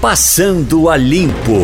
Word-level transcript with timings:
Passando 0.00 0.88
a 0.88 0.96
Limpo. 0.96 1.60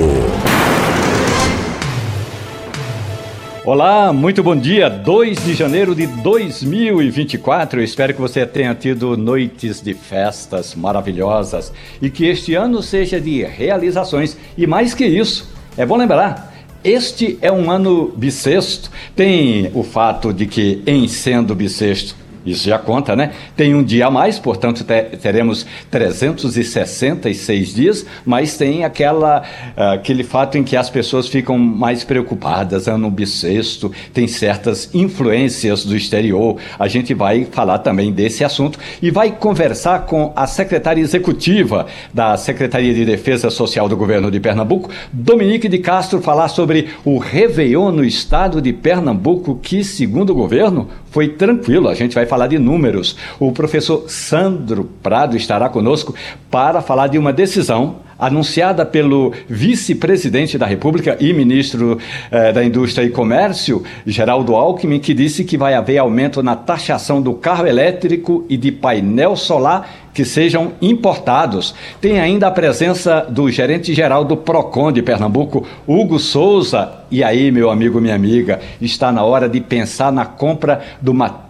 Olá, 3.64 4.12
muito 4.12 4.42
bom 4.42 4.54
dia. 4.54 4.90
2 4.90 5.42
de 5.42 5.54
janeiro 5.54 5.94
de 5.94 6.06
2024. 6.06 7.80
Eu 7.80 7.84
espero 7.84 8.12
que 8.12 8.20
você 8.20 8.44
tenha 8.44 8.74
tido 8.74 9.16
noites 9.16 9.80
de 9.80 9.94
festas 9.94 10.74
maravilhosas 10.74 11.72
e 12.02 12.10
que 12.10 12.26
este 12.26 12.54
ano 12.54 12.82
seja 12.82 13.18
de 13.18 13.42
realizações. 13.42 14.36
E 14.54 14.66
mais 14.66 14.92
que 14.92 15.06
isso, 15.06 15.48
é 15.74 15.86
bom 15.86 15.96
lembrar. 15.96 16.54
Este 16.84 17.38
é 17.40 17.50
um 17.50 17.70
ano 17.70 18.12
bissexto. 18.14 18.90
Tem 19.16 19.70
o 19.72 19.82
fato 19.82 20.30
de 20.30 20.44
que, 20.44 20.82
em 20.86 21.08
sendo 21.08 21.54
bissexto, 21.54 22.14
isso 22.46 22.68
já 22.68 22.78
conta, 22.78 23.16
né? 23.16 23.32
Tem 23.56 23.74
um 23.74 23.82
dia 23.82 24.06
a 24.06 24.10
mais, 24.10 24.38
portanto 24.38 24.84
teremos 25.20 25.66
366 25.90 27.74
dias, 27.74 28.06
mas 28.24 28.56
tem 28.56 28.84
aquela, 28.84 29.42
aquele 29.76 30.22
fato 30.22 30.56
em 30.56 30.64
que 30.64 30.76
as 30.76 30.88
pessoas 30.88 31.28
ficam 31.28 31.58
mais 31.58 32.04
preocupadas, 32.04 32.88
ano 32.88 33.10
bissexto, 33.10 33.92
tem 34.12 34.26
certas 34.26 34.94
influências 34.94 35.84
do 35.84 35.96
exterior. 35.96 36.56
A 36.78 36.88
gente 36.88 37.14
vai 37.14 37.44
falar 37.44 37.78
também 37.78 38.12
desse 38.12 38.44
assunto 38.44 38.78
e 39.02 39.10
vai 39.10 39.30
conversar 39.32 40.06
com 40.06 40.32
a 40.36 40.46
secretária 40.46 41.00
executiva 41.00 41.86
da 42.12 42.36
Secretaria 42.36 42.94
de 42.94 43.04
Defesa 43.04 43.50
Social 43.50 43.88
do 43.88 43.96
Governo 43.96 44.30
de 44.30 44.40
Pernambuco, 44.40 44.90
Dominique 45.12 45.68
de 45.68 45.78
Castro, 45.78 46.20
falar 46.20 46.48
sobre 46.48 46.88
o 47.04 47.18
Réveillon 47.18 47.90
no 47.90 48.04
estado 48.04 48.60
de 48.60 48.72
Pernambuco, 48.72 49.58
que, 49.62 49.82
segundo 49.82 50.30
o 50.30 50.34
governo, 50.34 50.88
foi 51.16 51.28
tranquilo. 51.28 51.88
A 51.88 51.94
gente 51.94 52.14
vai 52.14 52.26
falar 52.26 52.46
de 52.46 52.58
números. 52.58 53.16
O 53.40 53.50
professor 53.50 54.04
Sandro 54.06 54.84
Prado 55.02 55.34
estará 55.34 55.66
conosco 55.66 56.14
para 56.50 56.82
falar 56.82 57.06
de 57.06 57.16
uma 57.16 57.32
decisão 57.32 58.00
anunciada 58.18 58.84
pelo 58.84 59.32
vice-presidente 59.48 60.56
da 60.58 60.66
República 60.66 61.16
e 61.20 61.32
ministro 61.32 61.98
eh, 62.30 62.52
da 62.52 62.64
Indústria 62.64 63.04
e 63.04 63.10
Comércio, 63.10 63.82
Geraldo 64.06 64.54
Alckmin, 64.54 64.98
que 64.98 65.12
disse 65.12 65.44
que 65.44 65.56
vai 65.56 65.74
haver 65.74 65.98
aumento 65.98 66.42
na 66.42 66.56
taxação 66.56 67.20
do 67.20 67.34
carro 67.34 67.66
elétrico 67.66 68.44
e 68.48 68.56
de 68.56 68.72
painel 68.72 69.36
solar 69.36 70.06
que 70.14 70.24
sejam 70.24 70.72
importados. 70.80 71.74
Tem 72.00 72.18
ainda 72.18 72.46
a 72.46 72.50
presença 72.50 73.26
do 73.28 73.50
gerente-geral 73.50 74.24
do 74.24 74.34
PROCON 74.34 74.90
de 74.90 75.02
Pernambuco, 75.02 75.66
Hugo 75.86 76.18
Souza. 76.18 76.90
E 77.10 77.22
aí, 77.22 77.52
meu 77.52 77.70
amigo, 77.70 78.00
minha 78.00 78.14
amiga, 78.14 78.58
está 78.80 79.12
na 79.12 79.22
hora 79.22 79.46
de 79.46 79.60
pensar 79.60 80.10
na 80.10 80.24
compra 80.24 80.80
do 81.02 81.12
material 81.12 81.45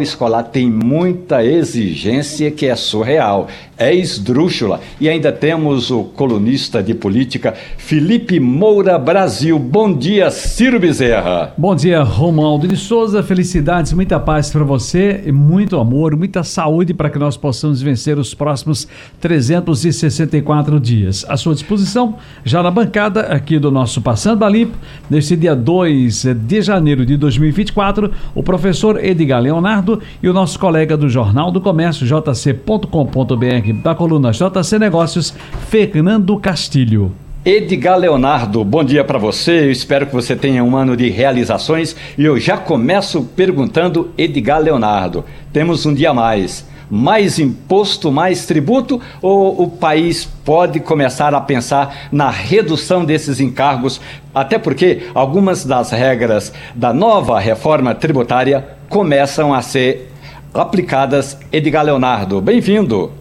escolar. 0.00 0.44
Tem 0.44 0.70
muita 0.70 1.44
exigência 1.44 2.50
que 2.50 2.66
é 2.66 2.76
surreal, 2.76 3.48
é 3.76 3.92
esdrúxula. 3.94 4.80
E 5.00 5.08
ainda 5.08 5.32
temos 5.32 5.90
o 5.90 6.04
colunista 6.04 6.82
de 6.82 6.94
política, 6.94 7.54
Felipe 7.76 8.38
Moura 8.38 8.98
Brasil. 8.98 9.58
Bom 9.58 9.92
dia, 9.92 10.30
Ciro 10.30 10.78
Bezerra. 10.78 11.52
Bom 11.58 11.74
dia, 11.74 12.02
Romualdo 12.02 12.68
de 12.68 12.76
Souza. 12.76 13.22
Felicidades, 13.22 13.92
muita 13.92 14.20
paz 14.20 14.50
para 14.50 14.62
você, 14.62 15.22
muito 15.32 15.78
amor, 15.78 16.14
muita 16.14 16.44
saúde 16.44 16.94
para 16.94 17.10
que 17.10 17.18
nós 17.18 17.36
possamos 17.36 17.82
vencer 17.82 18.18
os 18.18 18.34
próximos 18.34 18.86
364 19.20 20.78
dias. 20.78 21.24
À 21.28 21.36
sua 21.36 21.54
disposição, 21.54 22.16
já 22.44 22.62
na 22.62 22.70
bancada 22.70 23.22
aqui 23.22 23.58
do 23.58 23.70
nosso 23.70 24.00
Passando 24.00 24.44
a 24.44 24.48
Limpo, 24.48 24.76
neste 25.08 25.34
dia 25.36 25.56
2 25.56 26.24
de 26.36 26.62
janeiro 26.62 27.04
de 27.04 27.16
2024, 27.16 28.12
o 28.34 28.42
professor 28.42 29.02
Edgar 29.02 29.39
Leonardo 29.40 30.00
e 30.22 30.28
o 30.28 30.32
nosso 30.32 30.58
colega 30.58 30.96
do 30.96 31.08
Jornal 31.08 31.50
do 31.50 31.60
Comércio, 31.60 32.06
jc.com.br, 32.06 33.72
da 33.82 33.94
coluna 33.94 34.30
JC 34.30 34.78
Negócios, 34.78 35.34
Fernando 35.68 36.36
Castilho. 36.38 37.12
Edgar 37.44 37.98
Leonardo, 37.98 38.62
bom 38.62 38.84
dia 38.84 39.02
para 39.02 39.18
você. 39.18 39.64
Eu 39.64 39.70
espero 39.70 40.06
que 40.06 40.12
você 40.12 40.36
tenha 40.36 40.62
um 40.62 40.76
ano 40.76 40.94
de 40.94 41.08
realizações 41.08 41.96
e 42.18 42.24
eu 42.24 42.38
já 42.38 42.58
começo 42.58 43.22
perguntando, 43.34 44.10
Edgar 44.18 44.60
Leonardo, 44.60 45.24
temos 45.50 45.86
um 45.86 45.94
dia 45.94 46.10
a 46.10 46.14
mais 46.14 46.68
mais 46.90 47.38
imposto, 47.38 48.10
mais 48.10 48.44
tributo, 48.46 49.00
ou 49.22 49.62
o 49.62 49.70
país 49.70 50.24
pode 50.44 50.80
começar 50.80 51.32
a 51.32 51.40
pensar 51.40 52.08
na 52.10 52.28
redução 52.28 53.04
desses 53.04 53.38
encargos, 53.38 54.00
até 54.34 54.58
porque 54.58 55.08
algumas 55.14 55.64
das 55.64 55.92
regras 55.92 56.52
da 56.74 56.92
nova 56.92 57.38
reforma 57.38 57.94
tributária 57.94 58.79
começam 58.90 59.54
a 59.54 59.62
ser 59.62 60.12
aplicadas. 60.52 61.38
Edgar 61.52 61.84
Leonardo, 61.84 62.40
bem-vindo. 62.40 63.12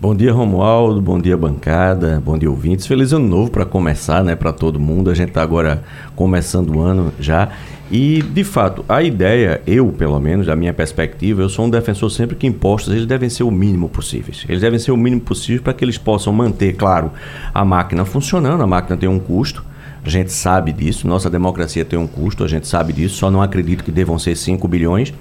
Bom 0.00 0.14
dia, 0.14 0.32
Romualdo. 0.32 0.98
Bom 0.98 1.20
dia, 1.20 1.36
bancada. 1.36 2.22
Bom 2.24 2.38
dia, 2.38 2.50
ouvintes. 2.50 2.86
Feliz 2.86 3.12
ano 3.12 3.28
novo 3.28 3.50
para 3.50 3.66
começar, 3.66 4.24
né? 4.24 4.34
Para 4.34 4.50
todo 4.50 4.80
mundo. 4.80 5.10
A 5.10 5.14
gente 5.14 5.28
está 5.28 5.42
agora 5.42 5.84
começando 6.16 6.74
o 6.74 6.80
ano 6.80 7.12
já. 7.20 7.50
E, 7.90 8.22
de 8.22 8.42
fato, 8.42 8.82
a 8.88 9.02
ideia, 9.02 9.60
eu, 9.66 9.88
pelo 9.88 10.18
menos, 10.18 10.46
da 10.46 10.56
minha 10.56 10.72
perspectiva, 10.72 11.42
eu 11.42 11.50
sou 11.50 11.66
um 11.66 11.70
defensor 11.70 12.10
sempre 12.10 12.34
que 12.34 12.46
impostos 12.46 12.94
eles 12.94 13.04
devem 13.04 13.28
ser 13.28 13.42
o 13.42 13.50
mínimo 13.50 13.90
possível. 13.90 14.32
Eles 14.48 14.62
devem 14.62 14.78
ser 14.78 14.90
o 14.90 14.96
mínimo 14.96 15.20
possível 15.20 15.62
para 15.62 15.74
que 15.74 15.84
eles 15.84 15.98
possam 15.98 16.32
manter, 16.32 16.72
claro, 16.76 17.10
a 17.52 17.62
máquina 17.62 18.06
funcionando. 18.06 18.62
A 18.62 18.66
máquina 18.66 18.96
tem 18.96 19.08
um 19.08 19.18
custo. 19.18 19.62
A 20.04 20.08
gente 20.08 20.32
sabe 20.32 20.72
disso, 20.72 21.06
nossa 21.06 21.28
democracia 21.28 21.84
tem 21.84 21.98
um 21.98 22.06
custo, 22.06 22.42
a 22.42 22.48
gente 22.48 22.66
sabe 22.66 22.92
disso, 22.92 23.16
só 23.16 23.30
não 23.30 23.42
acredito 23.42 23.84
que 23.84 23.92
devam 23.92 24.18
ser 24.18 24.36
5 24.36 24.66
bilhões. 24.66 25.12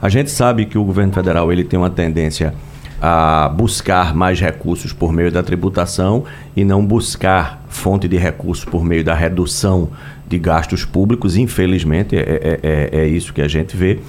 A 0.00 0.08
gente 0.08 0.30
sabe 0.30 0.66
que 0.66 0.76
o 0.76 0.84
governo 0.84 1.12
federal 1.12 1.52
ele 1.52 1.62
tem 1.62 1.78
uma 1.78 1.90
tendência 1.90 2.52
a 3.00 3.48
buscar 3.48 4.14
mais 4.14 4.40
recursos 4.40 4.92
por 4.92 5.12
meio 5.12 5.30
da 5.30 5.42
tributação 5.42 6.24
e 6.56 6.64
não 6.64 6.84
buscar 6.84 7.62
fonte 7.68 8.08
de 8.08 8.16
recursos 8.16 8.64
por 8.64 8.84
meio 8.84 9.04
da 9.04 9.14
redução 9.14 9.90
de 10.26 10.38
gastos 10.38 10.84
públicos. 10.84 11.36
Infelizmente, 11.36 12.16
é, 12.16 12.20
é, 12.20 12.60
é, 12.62 13.00
é 13.02 13.06
isso 13.06 13.32
que 13.32 13.42
a 13.42 13.48
gente 13.48 13.76
vê. 13.76 14.00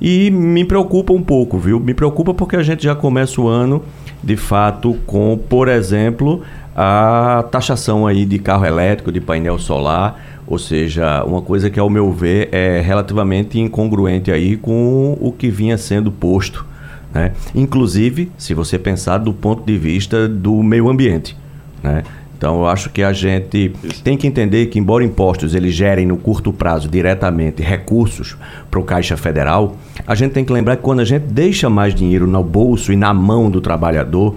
E 0.00 0.30
me 0.30 0.64
preocupa 0.64 1.12
um 1.12 1.22
pouco, 1.22 1.58
viu? 1.58 1.80
Me 1.80 1.94
preocupa 1.94 2.34
porque 2.34 2.56
a 2.56 2.62
gente 2.62 2.84
já 2.84 2.94
começa 2.94 3.40
o 3.40 3.48
ano, 3.48 3.82
de 4.22 4.36
fato, 4.36 4.94
com, 5.06 5.38
por 5.48 5.68
exemplo, 5.68 6.42
a 6.74 7.44
taxação 7.50 8.06
aí 8.06 8.24
de 8.24 8.38
carro 8.38 8.64
elétrico, 8.64 9.12
de 9.12 9.20
painel 9.20 9.58
solar, 9.58 10.20
ou 10.46 10.58
seja, 10.58 11.24
uma 11.24 11.40
coisa 11.40 11.70
que, 11.70 11.80
ao 11.80 11.88
meu 11.88 12.12
ver, 12.12 12.48
é 12.52 12.80
relativamente 12.80 13.58
incongruente 13.58 14.30
aí 14.30 14.56
com 14.56 15.16
o 15.20 15.32
que 15.32 15.48
vinha 15.48 15.78
sendo 15.78 16.12
posto 16.12 16.66
né? 17.14 17.30
Inclusive, 17.54 18.30
se 18.36 18.52
você 18.52 18.76
pensar 18.76 19.18
do 19.18 19.32
ponto 19.32 19.64
de 19.64 19.78
vista 19.78 20.28
do 20.28 20.60
meio 20.62 20.90
ambiente. 20.90 21.36
Né? 21.80 22.02
Então, 22.36 22.56
eu 22.56 22.66
acho 22.66 22.90
que 22.90 23.02
a 23.02 23.12
gente 23.12 23.72
tem 24.02 24.18
que 24.18 24.26
entender 24.26 24.66
que, 24.66 24.78
embora 24.78 25.04
impostos 25.04 25.54
eles 25.54 25.72
gerem 25.72 26.04
no 26.04 26.16
curto 26.16 26.52
prazo 26.52 26.88
diretamente 26.88 27.62
recursos 27.62 28.36
para 28.68 28.80
o 28.80 28.82
Caixa 28.82 29.16
Federal, 29.16 29.76
a 30.04 30.14
gente 30.16 30.32
tem 30.32 30.44
que 30.44 30.52
lembrar 30.52 30.76
que 30.76 30.82
quando 30.82 31.00
a 31.00 31.04
gente 31.04 31.22
deixa 31.22 31.70
mais 31.70 31.94
dinheiro 31.94 32.26
no 32.26 32.42
bolso 32.42 32.92
e 32.92 32.96
na 32.96 33.14
mão 33.14 33.48
do 33.48 33.60
trabalhador, 33.60 34.34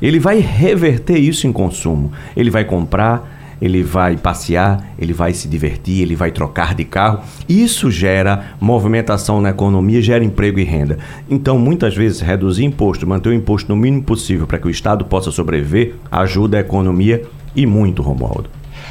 ele 0.00 0.18
vai 0.18 0.38
reverter 0.38 1.18
isso 1.18 1.46
em 1.46 1.52
consumo. 1.52 2.12
Ele 2.36 2.50
vai 2.50 2.64
comprar, 2.64 3.56
ele 3.60 3.82
vai 3.82 4.16
passear, 4.16 4.92
ele 4.98 5.12
vai 5.12 5.32
se 5.32 5.48
divertir, 5.48 6.02
ele 6.02 6.14
vai 6.14 6.30
trocar 6.30 6.74
de 6.74 6.84
carro. 6.84 7.20
Isso 7.48 7.90
gera 7.90 8.52
movimentação 8.60 9.40
na 9.40 9.50
economia, 9.50 10.00
gera 10.00 10.24
emprego 10.24 10.58
e 10.60 10.64
renda. 10.64 10.98
Então, 11.28 11.58
muitas 11.58 11.94
vezes, 11.94 12.20
reduzir 12.20 12.64
imposto, 12.64 13.06
manter 13.06 13.30
o 13.30 13.34
imposto 13.34 13.68
no 13.68 13.80
mínimo 13.80 14.02
possível 14.02 14.46
para 14.46 14.58
que 14.58 14.66
o 14.66 14.70
Estado 14.70 15.04
possa 15.04 15.30
sobreviver, 15.30 15.94
ajuda 16.10 16.56
a 16.56 16.60
economia 16.60 17.22
e 17.54 17.66
muito, 17.66 18.02
Romualdo. 18.02 18.50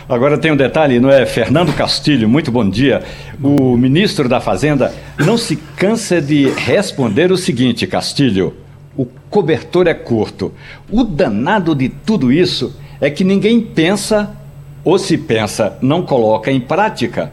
Agora 0.09 0.37
tem 0.37 0.51
um 0.51 0.55
detalhe, 0.55 0.99
não 0.99 1.09
é? 1.09 1.25
Fernando 1.25 1.73
Castilho, 1.73 2.29
muito 2.29 2.49
bom 2.49 2.67
dia. 2.69 3.03
O 3.43 3.75
ministro 3.75 4.29
da 4.29 4.39
Fazenda 4.39 4.93
não 5.19 5.37
se 5.37 5.57
cansa 5.75 6.21
de 6.21 6.49
responder 6.49 7.29
o 7.29 7.37
seguinte, 7.37 7.85
Castilho: 7.85 8.53
o 8.97 9.05
cobertor 9.29 9.87
é 9.87 9.93
curto. 9.93 10.51
O 10.89 11.03
danado 11.03 11.75
de 11.75 11.87
tudo 11.87 12.31
isso 12.31 12.75
é 12.99 13.09
que 13.09 13.23
ninguém 13.23 13.61
pensa 13.61 14.35
ou 14.83 14.97
se 14.97 15.17
pensa, 15.17 15.77
não 15.81 16.01
coloca 16.01 16.51
em 16.51 16.59
prática. 16.59 17.31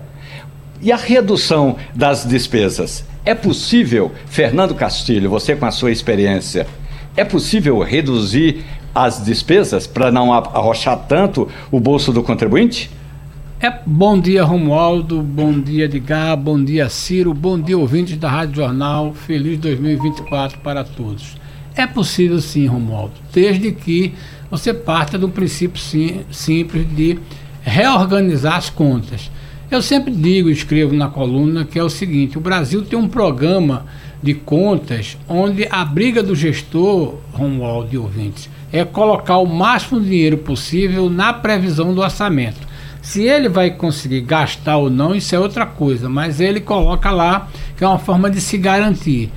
E 0.82 0.92
a 0.92 0.96
redução 0.96 1.76
das 1.94 2.26
despesas? 2.26 3.04
É 3.24 3.34
possível, 3.34 4.12
Fernando 4.26 4.74
Castilho, 4.74 5.30
você 5.30 5.56
com 5.56 5.64
a 5.64 5.70
sua 5.70 5.90
experiência, 5.90 6.66
é 7.16 7.24
possível 7.24 7.78
reduzir 7.80 8.64
as 8.94 9.24
despesas 9.24 9.86
para 9.86 10.12
não 10.12 10.32
arrochar 10.32 10.98
tanto 11.08 11.48
o 11.70 11.80
bolso 11.80 12.12
do 12.12 12.22
contribuinte? 12.22 12.90
É, 13.60 13.72
bom 13.86 14.20
dia, 14.20 14.44
Romualdo. 14.44 15.22
Bom 15.22 15.58
dia, 15.58 15.86
Edgar. 15.86 16.36
Bom 16.36 16.62
dia, 16.62 16.88
Ciro. 16.90 17.32
Bom 17.32 17.58
dia, 17.58 17.78
ouvintes 17.78 18.16
da 18.18 18.28
Rádio 18.28 18.56
Jornal. 18.56 19.14
Feliz 19.14 19.58
2024 19.58 20.58
para 20.58 20.84
todos. 20.84 21.36
É 21.76 21.86
possível 21.86 22.40
sim, 22.40 22.66
Romualdo, 22.66 23.14
desde 23.32 23.72
que 23.72 24.14
você 24.50 24.72
parta 24.72 25.18
do 25.18 25.28
princípio 25.28 25.80
sim, 25.80 26.20
simples 26.30 26.86
de 26.94 27.18
reorganizar 27.62 28.56
as 28.56 28.70
contas. 28.70 29.30
Eu 29.70 29.82
sempre 29.82 30.12
digo, 30.12 30.48
escrevo 30.50 30.94
na 30.94 31.08
coluna, 31.08 31.64
que 31.64 31.78
é 31.78 31.82
o 31.82 31.88
seguinte: 31.88 32.38
o 32.38 32.40
Brasil 32.40 32.82
tem 32.82 32.98
um 32.98 33.08
programa 33.08 33.86
de 34.22 34.34
contas 34.34 35.18
onde 35.28 35.66
a 35.68 35.84
briga 35.84 36.22
do 36.22 36.36
gestor, 36.36 37.16
Romualdo 37.32 37.88
e 37.92 37.98
ouvintes, 37.98 38.48
é 38.72 38.84
colocar 38.84 39.38
o 39.38 39.46
máximo 39.46 40.00
de 40.00 40.08
dinheiro 40.08 40.38
possível 40.38 41.10
na 41.10 41.32
previsão 41.32 41.92
do 41.92 42.00
orçamento. 42.00 42.74
Se 43.02 43.22
ele 43.22 43.48
vai 43.48 43.70
conseguir 43.70 44.22
gastar 44.22 44.78
ou 44.78 44.88
não, 44.88 45.14
isso 45.14 45.34
é 45.34 45.38
outra 45.38 45.66
coisa, 45.66 46.08
mas 46.08 46.40
ele 46.40 46.60
coloca 46.60 47.10
lá 47.10 47.48
que 47.76 47.84
é 47.84 47.86
uma 47.86 47.98
forma 47.98 48.30
de 48.30 48.40
se 48.40 48.56
garantir. 48.56 49.30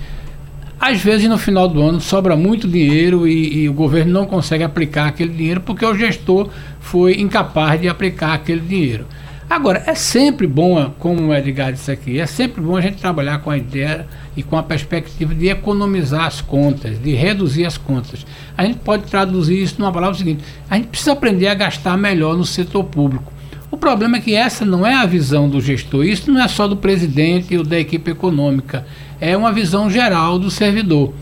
Às 0.80 1.02
vezes 1.02 1.28
no 1.28 1.38
final 1.38 1.68
do 1.68 1.82
ano 1.82 2.00
sobra 2.00 2.36
muito 2.36 2.68
dinheiro 2.68 3.28
e, 3.28 3.64
e, 3.64 3.70
o 3.70 3.74
governo 3.74 4.14
não 4.14 4.26
consegue 4.28 4.64
aplicar 4.64 5.08
aquele 5.08 5.34
dinheiro 5.34 5.62
porque 5.62 5.84
o 5.84 5.96
gestor 5.96 6.50
foi 6.80 7.20
incapaz 7.20 7.82
de 7.82 7.90
aplicar 7.90 8.34
aquele 8.34 8.62
dinheiro. 8.62 9.06
Agora, 9.50 9.82
é 9.88 9.96
sempre 9.96 10.46
bom, 10.46 10.94
como 11.00 11.28
o 11.28 11.34
Edgar 11.34 11.72
disse 11.72 11.90
aqui, 11.90 12.20
é 12.20 12.26
sempre 12.26 12.62
bom 12.62 12.76
a 12.76 12.82
gente 12.82 12.98
trabalhar 12.98 13.40
com 13.40 13.50
a 13.50 13.58
ideia 13.58 14.06
e 14.36 14.44
com 14.44 14.58
a 14.58 14.64
perspectiva 14.64 15.34
de 15.34 15.48
economizar 15.48 16.26
as 16.26 16.42
contas, 16.42 17.02
de 17.02 17.16
reduzir 17.16 17.66
as 17.66 17.78
contas. 17.78 18.26
A 18.58 18.66
gente 18.66 18.80
pode 18.80 19.04
traduzir 19.04 19.64
isso 19.64 19.76
numa 19.80 19.92
palavra 19.92 20.18
seguinte: 20.18 20.44
a 20.70 20.76
gente 20.76 20.90
precisa 20.90 21.14
aprender 21.14 21.48
a 21.48 21.54
gastar 21.54 21.98
melhor 21.98 22.36
no 22.36 22.44
setor 22.44 22.84
público. 22.84 23.32
O 23.70 23.76
problema 23.76 24.18
é 24.18 24.22
que 24.22 24.34
essa 24.34 24.64
não 24.64 24.88
é 24.88 24.94
a 24.94 25.06
visão 25.06 25.50
do 25.50 25.60
gestor, 25.60 26.06
isso 26.06 26.32
não 26.32 26.42
é 26.42 26.48
só 26.48 26.68
do 26.68 26.78
presidente 26.78 27.58
ou 27.58 27.64
da 27.64 27.78
equipe 27.78 28.12
econômica, 28.12 28.86
é 29.20 29.36
uma 29.36 29.52
visão 29.52 29.90
geral 29.90 30.40
do 30.40 30.50
servidor. 30.50 31.14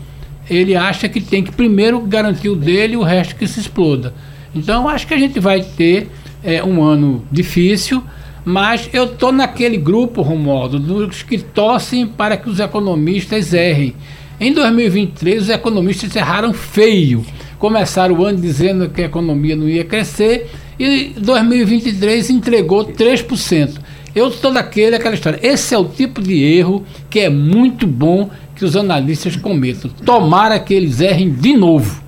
Ele 0.48 0.76
acha 0.76 1.08
que 1.08 1.20
tem 1.20 1.42
que 1.42 1.50
primeiro 1.50 2.00
garantir 2.02 2.48
o 2.48 2.54
dele 2.54 2.94
e 2.94 2.96
o 2.96 3.02
resto 3.02 3.34
que 3.34 3.48
se 3.48 3.58
exploda. 3.58 4.14
Então, 4.54 4.88
acho 4.88 5.06
que 5.08 5.14
a 5.14 5.18
gente 5.18 5.40
vai 5.40 5.60
ter 5.60 6.08
é, 6.42 6.62
um 6.62 6.82
ano 6.82 7.24
difícil, 7.32 8.02
mas 8.44 8.88
eu 8.92 9.06
estou 9.06 9.32
naquele 9.32 9.76
grupo, 9.76 10.22
Romualdo, 10.22 10.78
dos 10.78 11.24
que 11.24 11.38
torcem 11.38 12.06
para 12.06 12.36
que 12.36 12.48
os 12.48 12.60
economistas 12.60 13.52
errem. 13.52 13.92
Em 14.38 14.52
2023, 14.52 15.42
os 15.42 15.48
economistas 15.48 16.14
erraram 16.14 16.52
feio. 16.52 17.26
Começaram 17.58 18.14
o 18.14 18.24
ano 18.24 18.38
dizendo 18.38 18.88
que 18.88 19.02
a 19.02 19.06
economia 19.06 19.56
não 19.56 19.68
ia 19.68 19.84
crescer 19.84 20.48
e 20.78 21.14
2023 21.16 22.30
entregou 22.30 22.84
3%. 22.84 23.78
Eu 24.14 24.28
estou 24.28 24.52
daquele, 24.52 24.96
aquela 24.96 25.14
história. 25.14 25.38
Esse 25.42 25.74
é 25.74 25.78
o 25.78 25.84
tipo 25.84 26.22
de 26.22 26.42
erro 26.42 26.84
que 27.10 27.20
é 27.20 27.28
muito 27.28 27.86
bom 27.86 28.30
que 28.54 28.64
os 28.64 28.74
analistas 28.74 29.36
cometam. 29.36 29.90
Tomara 30.04 30.58
que 30.58 30.72
eles 30.72 31.00
errem 31.00 31.30
de 31.30 31.54
novo. 31.54 32.05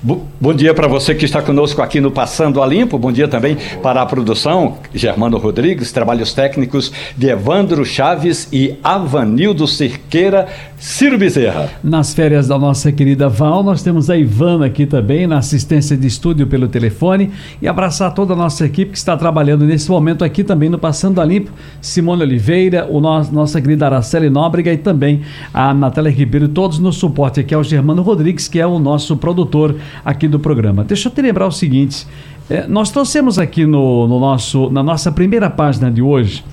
Bom 0.00 0.54
dia 0.54 0.72
para 0.72 0.86
você 0.86 1.12
que 1.12 1.24
está 1.24 1.42
conosco 1.42 1.82
aqui 1.82 2.00
no 2.00 2.12
Passando 2.12 2.62
a 2.62 2.66
Limpo. 2.66 2.96
Bom 2.96 3.10
dia 3.10 3.26
também 3.26 3.56
para 3.82 4.00
a 4.00 4.06
produção, 4.06 4.78
Germano 4.94 5.36
Rodrigues, 5.36 5.90
trabalhos 5.90 6.32
técnicos 6.32 6.92
de 7.16 7.26
Evandro 7.26 7.84
Chaves 7.84 8.48
e 8.52 8.76
Avanildo 8.84 9.66
Cerqueira, 9.66 10.46
Ciro 10.78 11.18
Bezerra. 11.18 11.68
Nas 11.82 12.14
férias 12.14 12.46
da 12.46 12.56
nossa 12.56 12.92
querida 12.92 13.28
Val, 13.28 13.64
nós 13.64 13.82
temos 13.82 14.08
a 14.08 14.16
Ivana 14.16 14.66
aqui 14.66 14.86
também, 14.86 15.26
na 15.26 15.38
assistência 15.38 15.96
de 15.96 16.06
estúdio 16.06 16.46
pelo 16.46 16.68
telefone. 16.68 17.32
E 17.60 17.66
abraçar 17.66 18.14
toda 18.14 18.34
a 18.34 18.36
nossa 18.36 18.64
equipe 18.64 18.92
que 18.92 18.98
está 18.98 19.16
trabalhando 19.16 19.64
nesse 19.64 19.90
momento 19.90 20.24
aqui 20.24 20.44
também 20.44 20.68
no 20.68 20.78
Passando 20.78 21.20
a 21.20 21.24
Limpo. 21.24 21.50
Simone 21.80 22.22
Oliveira, 22.22 22.86
o 22.88 23.00
nosso, 23.00 23.34
nossa 23.34 23.60
querida 23.60 23.86
Araceli 23.86 24.30
Nóbrega 24.30 24.72
e 24.72 24.78
também 24.78 25.22
a 25.52 25.74
Natália 25.74 26.12
Ribeiro, 26.12 26.46
todos 26.46 26.78
no 26.78 26.92
suporte 26.92 27.40
aqui 27.40 27.52
ao 27.52 27.64
Germano 27.64 28.02
Rodrigues, 28.02 28.46
que 28.46 28.60
é 28.60 28.66
o 28.66 28.78
nosso 28.78 29.16
produtor 29.16 29.74
aqui 30.04 30.28
do 30.28 30.38
programa. 30.38 30.84
Deixa 30.84 31.08
eu 31.08 31.12
te 31.12 31.22
lembrar 31.22 31.46
o 31.46 31.52
seguinte: 31.52 32.06
é, 32.50 32.66
nós 32.66 32.90
trouxemos 32.90 33.38
aqui 33.38 33.66
no, 33.66 34.06
no, 34.08 34.18
nosso, 34.18 34.70
na 34.70 34.82
nossa 34.82 35.12
primeira 35.12 35.50
página 35.50 35.90
de 35.90 36.02
hoje. 36.02 36.44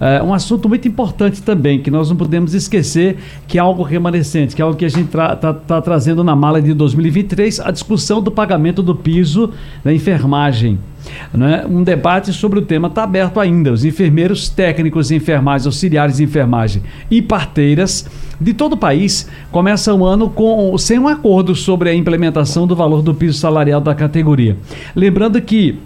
É, 0.00 0.22
um 0.22 0.34
assunto 0.34 0.68
muito 0.68 0.88
importante 0.88 1.42
também, 1.42 1.80
que 1.80 1.90
nós 1.90 2.08
não 2.08 2.16
podemos 2.16 2.54
esquecer, 2.54 3.18
que 3.46 3.58
é 3.58 3.60
algo 3.60 3.82
remanescente, 3.82 4.54
que 4.54 4.62
é 4.62 4.64
algo 4.64 4.76
que 4.76 4.84
a 4.84 4.88
gente 4.88 5.06
está 5.06 5.36
tra 5.36 5.52
tá 5.52 5.80
trazendo 5.80 6.24
na 6.24 6.34
mala 6.34 6.60
de 6.60 6.74
2023, 6.74 7.60
a 7.60 7.70
discussão 7.70 8.20
do 8.22 8.30
pagamento 8.30 8.82
do 8.82 8.94
piso 8.94 9.50
da 9.84 9.92
enfermagem. 9.92 10.78
Né? 11.32 11.64
Um 11.68 11.82
debate 11.82 12.32
sobre 12.32 12.58
o 12.58 12.62
tema 12.62 12.88
está 12.88 13.04
aberto 13.04 13.40
ainda. 13.40 13.72
Os 13.72 13.84
enfermeiros, 13.84 14.48
técnicos, 14.48 15.10
enfermagem, 15.10 15.66
auxiliares 15.66 16.18
de 16.18 16.24
enfermagem 16.24 16.82
e 17.10 17.22
parteiras 17.22 18.08
de 18.40 18.52
todo 18.52 18.74
o 18.74 18.76
país 18.76 19.28
começam 19.50 20.00
o 20.00 20.04
ano 20.04 20.30
com, 20.30 20.76
sem 20.78 20.98
um 20.98 21.08
acordo 21.08 21.54
sobre 21.54 21.90
a 21.90 21.94
implementação 21.94 22.66
do 22.66 22.76
valor 22.76 23.02
do 23.02 23.14
piso 23.14 23.38
salarial 23.38 23.80
da 23.80 23.94
categoria. 23.94 24.56
Lembrando 24.94 25.40
que 25.40 25.78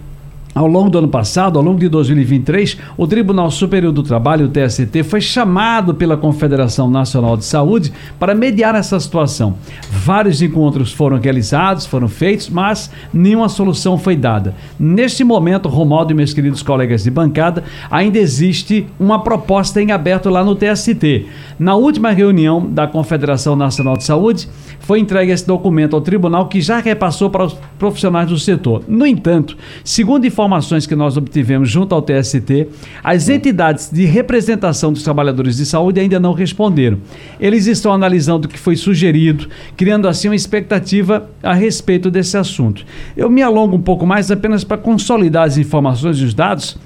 ao 0.55 0.67
longo 0.67 0.89
do 0.89 0.99
ano 0.99 1.09
passado, 1.09 1.59
ao 1.59 1.65
longo 1.65 1.77
de 1.77 1.89
2023, 1.89 2.77
o 2.95 3.05
Tribunal 3.05 3.51
Superior 3.51 3.91
do 3.91 4.01
Trabalho, 4.01 4.45
o 4.45 4.47
TST, 4.47 5.03
foi 5.03 5.19
chamado 5.19 5.93
pela 5.93 6.15
Confederação 6.15 6.89
Nacional 6.89 7.35
de 7.35 7.43
Saúde 7.43 7.91
para 8.17 8.33
mediar 8.33 8.73
essa 8.73 8.97
situação. 8.97 9.55
Vários 9.91 10.41
encontros 10.41 10.93
foram 10.93 11.19
realizados, 11.19 11.85
foram 11.85 12.07
feitos, 12.07 12.49
mas 12.49 12.89
nenhuma 13.13 13.49
solução 13.49 13.97
foi 13.97 14.15
dada. 14.15 14.55
Neste 14.79 15.25
momento, 15.25 15.67
Romaldo 15.67 16.13
e 16.13 16.15
meus 16.15 16.33
queridos 16.33 16.63
colegas 16.63 17.03
de 17.03 17.11
bancada, 17.11 17.65
ainda 17.91 18.17
existe 18.17 18.87
uma 18.97 19.21
proposta 19.21 19.81
em 19.81 19.91
aberto 19.91 20.29
lá 20.29 20.41
no 20.41 20.55
TST. 20.55 21.25
Na 21.59 21.75
última 21.75 22.11
reunião 22.11 22.65
da 22.65 22.87
Confederação 22.87 23.57
Nacional 23.57 23.97
de 23.97 24.05
Saúde, 24.05 24.47
foi 24.79 24.99
entregue 24.99 25.33
esse 25.33 25.45
documento 25.45 25.97
ao 25.97 26.01
tribunal 26.01 26.47
que 26.47 26.61
já 26.61 26.79
repassou 26.79 27.29
para 27.29 27.43
os 27.43 27.57
profissionais 27.77 28.29
do 28.29 28.39
setor. 28.39 28.83
No 28.87 29.05
entanto, 29.05 29.57
segundo 29.83 30.25
informações 30.25 30.44
que 30.87 30.95
nós 30.95 31.17
obtivemos 31.17 31.69
junto 31.69 31.93
ao 31.93 32.01
TST, 32.01 32.67
as 33.03 33.29
entidades 33.29 33.89
de 33.91 34.05
representação 34.05 34.91
dos 34.91 35.03
trabalhadores 35.03 35.57
de 35.57 35.65
saúde 35.65 35.99
ainda 35.99 36.19
não 36.19 36.33
responderam. 36.33 36.97
Eles 37.39 37.67
estão 37.67 37.93
analisando 37.93 38.47
o 38.47 38.49
que 38.49 38.59
foi 38.59 38.75
sugerido, 38.75 39.47
criando 39.75 40.07
assim 40.07 40.29
uma 40.29 40.35
expectativa 40.35 41.29
a 41.41 41.53
respeito 41.53 42.09
desse 42.11 42.37
assunto. 42.37 42.85
Eu 43.15 43.29
me 43.29 43.41
alongo 43.41 43.75
um 43.75 43.81
pouco 43.81 44.05
mais 44.05 44.31
apenas 44.31 44.63
para 44.63 44.77
consolidar 44.77 45.45
as 45.45 45.57
informações 45.57 46.17
e 46.19 46.23
os 46.23 46.33
dados 46.33 46.77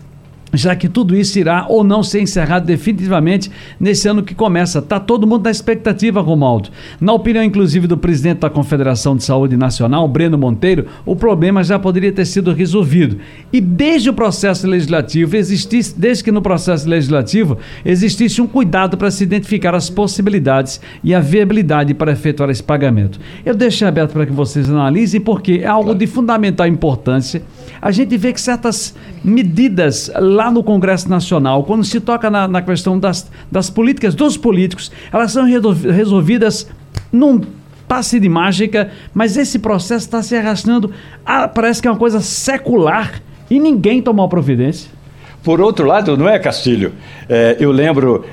já 0.53 0.75
que 0.75 0.89
tudo 0.89 1.15
isso 1.15 1.37
irá 1.39 1.65
ou 1.67 1.83
não 1.83 2.03
ser 2.03 2.21
encerrado 2.21 2.65
definitivamente 2.65 3.51
nesse 3.79 4.07
ano 4.07 4.23
que 4.23 4.33
começa. 4.33 4.79
Está 4.79 4.99
todo 4.99 5.27
mundo 5.27 5.43
na 5.43 5.51
expectativa, 5.51 6.21
Romaldo. 6.21 6.69
Na 6.99 7.13
opinião, 7.13 7.43
inclusive, 7.43 7.87
do 7.87 7.97
presidente 7.97 8.39
da 8.39 8.49
Confederação 8.49 9.15
de 9.15 9.23
Saúde 9.23 9.55
Nacional, 9.55 10.07
Breno 10.07 10.37
Monteiro, 10.37 10.85
o 11.05 11.15
problema 11.15 11.63
já 11.63 11.77
poderia 11.77 12.11
ter 12.11 12.25
sido 12.25 12.53
resolvido. 12.53 13.17
E 13.51 13.61
desde 13.61 14.09
o 14.09 14.13
processo 14.13 14.67
legislativo, 14.67 15.35
existisse, 15.35 15.97
desde 15.97 16.23
que 16.23 16.31
no 16.31 16.41
processo 16.41 16.87
legislativo 16.87 17.57
existisse 17.85 18.41
um 18.41 18.47
cuidado 18.47 18.97
para 18.97 19.11
se 19.11 19.23
identificar 19.23 19.75
as 19.75 19.89
possibilidades 19.89 20.81
e 21.03 21.13
a 21.13 21.19
viabilidade 21.19 21.93
para 21.93 22.11
efetuar 22.11 22.49
esse 22.49 22.63
pagamento. 22.63 23.19
Eu 23.45 23.55
deixo 23.55 23.85
aberto 23.85 24.13
para 24.13 24.25
que 24.25 24.31
vocês 24.31 24.69
analisem, 24.69 25.21
porque 25.21 25.61
é 25.63 25.67
algo 25.67 25.93
de 25.93 26.07
fundamental 26.07 26.67
importância. 26.67 27.41
A 27.81 27.91
gente 27.91 28.17
vê 28.17 28.33
que 28.33 28.41
certas 28.41 28.95
medidas 29.23 30.11
lá 30.15 30.38
no 30.51 30.63
Congresso 30.63 31.09
Nacional, 31.09 31.63
quando 31.63 31.83
se 31.83 31.99
toca 31.99 32.29
na, 32.29 32.47
na 32.47 32.61
questão 32.61 32.97
das, 32.97 33.29
das 33.51 33.69
políticas 33.69 34.15
dos 34.15 34.37
políticos, 34.37 34.91
elas 35.11 35.31
são 35.31 35.45
resolvidas 35.45 36.69
num 37.11 37.41
passe 37.87 38.19
de 38.19 38.29
mágica, 38.29 38.91
mas 39.13 39.35
esse 39.35 39.59
processo 39.59 40.05
está 40.05 40.21
se 40.21 40.35
arrastando, 40.35 40.91
ah, 41.25 41.47
parece 41.47 41.81
que 41.81 41.87
é 41.87 41.91
uma 41.91 41.97
coisa 41.97 42.21
secular 42.21 43.21
e 43.49 43.59
ninguém 43.59 44.01
tomou 44.01 44.29
providência. 44.29 44.98
Por 45.41 45.61
outro 45.61 45.87
lado, 45.87 46.17
não 46.17 46.27
é, 46.27 46.37
Castilho? 46.37 46.93
É, 47.29 47.55
eu 47.61 47.71
lembro 47.71 48.25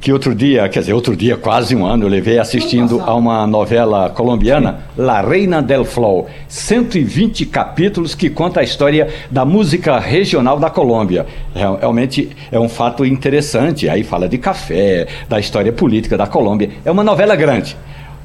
que 0.00 0.10
outro 0.10 0.34
dia, 0.34 0.66
quer 0.68 0.80
dizer, 0.80 0.94
outro 0.94 1.14
dia, 1.14 1.36
quase 1.36 1.76
um 1.76 1.84
ano, 1.84 2.04
eu 2.04 2.08
levei 2.08 2.38
assistindo 2.38 3.02
a 3.02 3.14
uma 3.14 3.46
novela 3.46 4.08
colombiana, 4.08 4.80
La 4.96 5.20
Reina 5.20 5.60
del 5.60 5.84
Flow. 5.84 6.26
120 6.48 7.44
capítulos 7.46 8.14
que 8.14 8.30
conta 8.30 8.60
a 8.60 8.62
história 8.62 9.08
da 9.30 9.44
música 9.44 9.98
regional 9.98 10.58
da 10.58 10.70
Colômbia. 10.70 11.26
Realmente 11.54 12.30
é 12.50 12.58
um 12.58 12.68
fato 12.68 13.04
interessante. 13.04 13.86
Aí 13.86 14.02
fala 14.02 14.26
de 14.26 14.38
café, 14.38 15.06
da 15.28 15.38
história 15.38 15.72
política 15.72 16.16
da 16.16 16.26
Colômbia. 16.26 16.70
É 16.82 16.90
uma 16.90 17.04
novela 17.04 17.36
grande. 17.36 17.76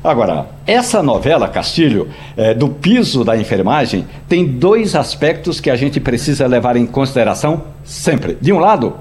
Agora, 0.02 0.48
essa 0.66 1.04
novela, 1.04 1.50
Castilho, 1.50 2.08
é, 2.38 2.54
do 2.54 2.70
piso 2.70 3.26
da 3.26 3.36
enfermagem, 3.36 4.06
tem 4.30 4.46
dois 4.46 4.96
aspectos 4.96 5.60
que 5.60 5.70
a 5.70 5.76
gente 5.76 6.00
precisa 6.00 6.48
levar 6.48 6.78
em 6.78 6.86
consideração 6.86 7.64
sempre. 7.90 8.38
De 8.40 8.54
um 8.54 8.60
lado, 8.60 8.94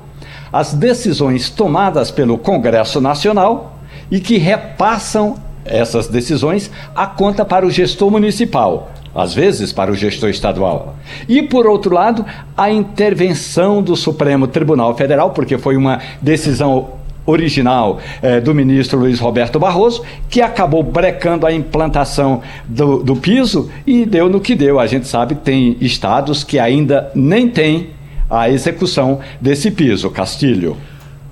as 0.50 0.73
decisões 0.73 1.50
tomadas 1.50 2.11
pelo 2.11 2.38
Congresso 2.38 3.00
Nacional 3.00 3.78
e 4.11 4.18
que 4.18 4.38
repassam 4.38 5.37
essas 5.64 6.09
decisões 6.09 6.71
a 6.95 7.07
conta 7.07 7.45
para 7.45 7.66
o 7.66 7.71
gestor 7.71 8.11
municipal, 8.11 8.90
às 9.14 9.35
vezes 9.35 9.73
para 9.73 9.92
o 9.92 9.95
gestor 9.95 10.30
estadual. 10.30 10.97
E, 11.28 11.42
por 11.42 11.66
outro 11.66 11.95
lado, 11.95 12.25
a 12.57 12.71
intervenção 12.71 13.83
do 13.83 13.95
Supremo 13.95 14.47
Tribunal 14.47 14.97
Federal, 14.97 15.30
porque 15.30 15.59
foi 15.59 15.76
uma 15.76 16.00
decisão 16.23 16.97
original 17.26 17.99
eh, 18.23 18.40
do 18.40 18.54
ministro 18.54 18.99
Luiz 18.99 19.21
Roberto 19.21 19.59
Barroso, 19.59 20.02
que 20.30 20.40
acabou 20.40 20.83
brecando 20.83 21.47
a 21.47 21.52
implantação 21.52 22.40
do, 22.66 23.02
do 23.02 23.14
piso 23.16 23.71
e 23.87 24.07
deu 24.07 24.30
no 24.30 24.40
que 24.40 24.54
deu. 24.54 24.80
A 24.80 24.87
gente 24.87 25.07
sabe, 25.07 25.35
tem 25.35 25.76
estados 25.78 26.42
que 26.42 26.59
ainda 26.59 27.11
nem 27.14 27.47
têm 27.47 27.97
a 28.30 28.49
execução 28.50 29.20
desse 29.40 29.70
piso, 29.70 30.11
Castilho. 30.11 30.76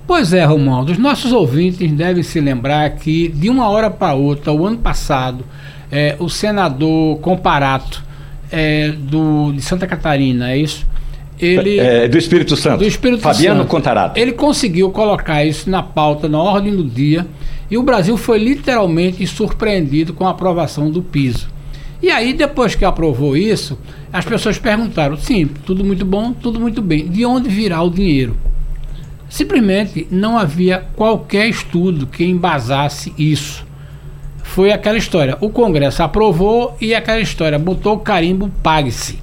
Pois 0.05 0.31
é, 0.31 0.45
Romualdo, 0.45 0.91
os 0.93 0.97
nossos 0.97 1.33
ouvintes 1.33 1.91
devem 1.91 2.23
se 2.23 2.39
lembrar 2.39 2.89
que 2.91 3.27
de 3.27 3.49
uma 3.49 3.69
hora 3.69 3.89
para 3.89 4.13
outra, 4.13 4.53
o 4.53 4.65
ano 4.65 4.77
passado, 4.77 5.43
eh, 5.91 6.15
o 6.17 6.29
senador 6.29 7.19
Comparato 7.19 8.03
é, 8.49 8.89
do, 8.89 9.51
de 9.51 9.61
Santa 9.61 9.85
Catarina, 9.85 10.51
é 10.51 10.57
isso? 10.57 10.85
Ele, 11.39 11.77
é, 11.77 12.07
do 12.07 12.17
Espírito 12.17 12.55
Santo. 12.55 12.79
Do 12.79 12.85
Espírito 12.85 13.21
Fabiano 13.21 13.59
Santo. 13.59 13.69
Contarato. 13.69 14.19
Ele 14.19 14.31
conseguiu 14.31 14.89
colocar 14.89 15.43
isso 15.45 15.69
na 15.69 15.83
pauta, 15.83 16.27
na 16.27 16.41
ordem 16.41 16.75
do 16.75 16.83
dia, 16.83 17.27
e 17.69 17.77
o 17.77 17.83
Brasil 17.83 18.17
foi 18.17 18.39
literalmente 18.39 19.25
surpreendido 19.27 20.13
com 20.13 20.25
a 20.25 20.31
aprovação 20.31 20.89
do 20.89 21.01
piso. 21.01 21.47
E 22.01 22.11
aí, 22.11 22.33
depois 22.33 22.75
que 22.75 22.85
aprovou 22.85 23.35
isso, 23.35 23.77
as 24.11 24.25
pessoas 24.25 24.59
perguntaram: 24.59 25.17
sim, 25.17 25.47
tudo 25.65 25.83
muito 25.83 26.05
bom, 26.05 26.31
tudo 26.33 26.59
muito 26.59 26.81
bem, 26.81 27.07
de 27.07 27.25
onde 27.25 27.49
virá 27.49 27.81
o 27.81 27.89
dinheiro? 27.89 28.37
Simplesmente 29.29 30.07
não 30.09 30.37
havia 30.37 30.85
qualquer 30.95 31.47
estudo 31.47 32.07
que 32.07 32.23
embasasse 32.23 33.13
isso. 33.17 33.65
Foi 34.43 34.71
aquela 34.71 34.97
história: 34.97 35.37
o 35.41 35.49
Congresso 35.49 36.03
aprovou 36.03 36.75
e 36.79 36.93
aquela 36.93 37.19
história, 37.19 37.59
botou 37.59 37.95
o 37.95 37.99
carimbo, 37.99 38.51
pague-se. 38.63 39.19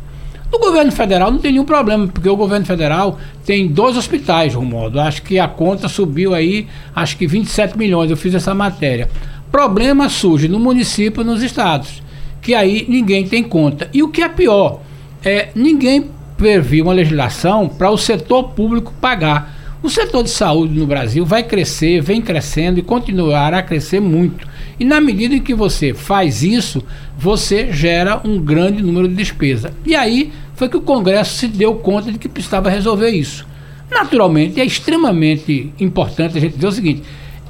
No 0.53 0.61
governo 0.61 0.93
federal 0.93 1.33
não 1.33 1.41
tem 1.41 1.51
nenhum 1.51 1.65
problema, 1.65 2.07
porque 2.07 2.29
o 2.29 2.37
governo 2.37 2.65
federal 2.65 3.19
tem 3.45 3.67
dois 3.67 3.97
hospitais, 3.97 4.55
Romualdo. 4.55 5.01
Acho 5.01 5.23
que 5.23 5.37
a 5.37 5.49
conta 5.49 5.89
subiu 5.89 6.33
aí, 6.33 6.69
acho 6.95 7.17
que 7.17 7.27
27 7.27 7.77
milhões. 7.77 8.09
Eu 8.09 8.17
fiz 8.17 8.33
essa 8.35 8.55
matéria. 8.55 9.09
Problema 9.51 10.09
surge 10.09 10.47
no 10.47 10.61
município 10.61 11.23
e 11.23 11.25
nos 11.25 11.43
estados, 11.43 12.04
que 12.45 12.55
aí 12.55 12.85
ninguém 12.87 13.27
tem 13.27 13.43
conta. 13.43 13.89
E 13.93 14.03
o 14.03 14.09
que 14.09 14.23
é 14.23 14.29
pior, 14.29 14.83
é 15.25 15.49
ninguém 15.55 16.11
previu 16.37 16.85
uma 16.85 16.93
legislação 16.93 17.67
para 17.67 17.91
o 17.91 17.97
setor 17.97 18.51
público 18.51 18.93
pagar. 19.01 19.79
O 19.83 19.89
setor 19.89 20.23
de 20.23 20.31
saúde 20.31 20.79
no 20.79 20.87
Brasil 20.87 21.25
vai 21.25 21.43
crescer, 21.43 22.03
vem 22.03 22.21
crescendo 22.21 22.79
e 22.79 22.83
continuará 22.83 23.59
a 23.59 23.63
crescer 23.63 23.99
muito. 23.99 24.47
E 24.79 24.85
na 24.85 25.01
medida 25.01 25.35
em 25.35 25.41
que 25.41 25.55
você 25.55 25.95
faz 25.95 26.43
isso, 26.43 26.83
você 27.19 27.73
gera 27.73 28.21
um 28.25 28.39
grande 28.39 28.83
número 28.83 29.09
de 29.09 29.15
despesa. 29.15 29.73
E 29.87 29.95
aí 29.95 30.31
foi 30.55 30.69
que 30.69 30.77
o 30.77 30.83
Congresso 30.83 31.37
se 31.37 31.49
deu 31.49 31.75
conta 31.77 32.13
de 32.13 32.19
que 32.19 32.29
precisava 32.29 32.69
resolver 32.69 33.11
isso. 33.11 33.47
Naturalmente, 33.91 34.61
é 34.61 34.65
extremamente 34.65 35.73
importante 35.81 36.37
a 36.37 36.41
gente 36.41 36.57
dizer 36.57 36.67
o 36.67 36.73
seguinte: 36.73 37.03